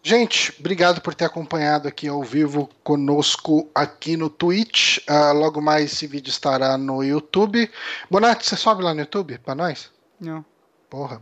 Gente, 0.07 0.55
obrigado 0.57 1.01
por 1.01 1.13
ter 1.13 1.25
acompanhado 1.25 1.85
aqui 1.85 2.07
ao 2.07 2.23
vivo 2.23 2.69
conosco 2.81 3.69
aqui 3.75 4.15
no 4.15 4.29
Twitch. 4.29 4.99
Uh, 4.99 5.33
logo 5.33 5.61
mais 5.61 5.91
esse 5.91 6.07
vídeo 6.07 6.29
estará 6.29 6.77
no 6.77 7.03
YouTube. 7.03 7.69
Bonatti, 8.09 8.47
você 8.47 8.55
sobe 8.55 8.83
lá 8.83 8.93
no 8.93 9.01
YouTube 9.01 9.37
para 9.39 9.53
nós? 9.53 9.91
Não. 10.17 10.45
Porra. 10.89 11.21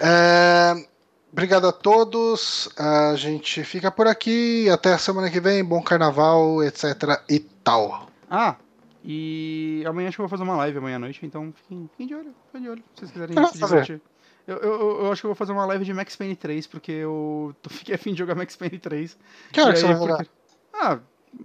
é, 0.00 0.86
obrigado 1.30 1.68
a 1.68 1.72
todos. 1.72 2.70
A 2.78 3.14
gente 3.14 3.62
fica 3.62 3.90
por 3.90 4.06
aqui. 4.06 4.70
Até 4.70 4.94
a 4.94 4.98
semana 4.98 5.30
que 5.30 5.38
vem. 5.38 5.62
Bom 5.62 5.82
carnaval, 5.82 6.64
etc. 6.64 7.20
e 7.28 7.40
tal. 7.40 8.08
Ah, 8.30 8.56
e 9.04 9.84
amanhã 9.86 10.08
acho 10.08 10.16
que 10.16 10.22
eu 10.22 10.26
vou 10.26 10.30
fazer 10.30 10.48
uma 10.48 10.56
live 10.56 10.78
amanhã 10.78 10.96
à 10.96 11.00
noite, 11.00 11.26
então 11.26 11.52
fiquem, 11.52 11.90
fiquem 11.90 12.06
de 12.06 12.14
olho, 12.14 12.34
fiquem 12.46 12.62
de 12.62 12.70
olho, 12.70 12.84
se 12.94 13.00
vocês 13.00 13.10
quiserem 13.10 13.46
se 13.48 13.58
divertir. 13.58 14.00
Eu, 14.46 14.56
eu, 14.56 15.04
eu, 15.04 15.12
acho 15.12 15.22
que 15.22 15.26
eu 15.26 15.30
vou 15.30 15.36
fazer 15.36 15.52
uma 15.52 15.64
live 15.66 15.84
de 15.84 15.94
Max 15.94 16.16
Payne 16.16 16.34
3, 16.34 16.66
porque 16.66 16.92
eu 16.92 17.54
fiquei 17.68 17.94
afim 17.94 18.12
de 18.12 18.18
jogar 18.18 18.34
Max 18.34 18.56
Payne 18.56 18.78
3. 18.78 19.16
Que 19.52 19.60
hora 19.60 19.72
que 19.72 19.80
você 19.80 19.86
vai 19.86 19.96
jogar? 19.96 20.26
Ah, 20.74 20.98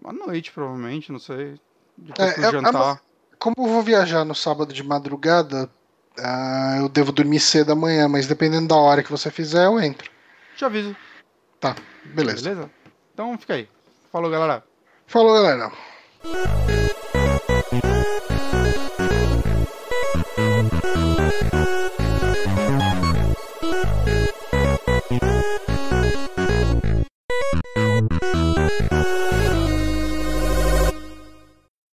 à 0.05 0.13
noite, 0.13 0.51
provavelmente, 0.51 1.11
não 1.11 1.19
sei. 1.19 1.59
Depois 1.97 2.37
é, 2.37 2.51
do 2.51 2.51
jantar. 2.51 3.01
como 3.39 3.55
eu 3.59 3.65
vou 3.65 3.81
viajar 3.81 4.23
no 4.23 4.35
sábado 4.35 4.73
de 4.73 4.83
madrugada, 4.83 5.69
uh, 6.19 6.81
eu 6.81 6.89
devo 6.89 7.11
dormir 7.11 7.39
cedo 7.39 7.71
amanhã, 7.71 8.07
mas 8.07 8.27
dependendo 8.27 8.67
da 8.67 8.75
hora 8.75 9.03
que 9.03 9.11
você 9.11 9.31
fizer, 9.31 9.65
eu 9.65 9.79
entro. 9.79 10.09
Te 10.55 10.65
aviso. 10.65 10.95
Tá, 11.59 11.75
beleza. 12.05 12.49
Beleza? 12.49 12.71
Então 13.13 13.37
fica 13.37 13.55
aí. 13.55 13.67
Falou, 14.11 14.29
galera. 14.29 14.63
Falou, 15.07 15.33
galera. 15.33 15.71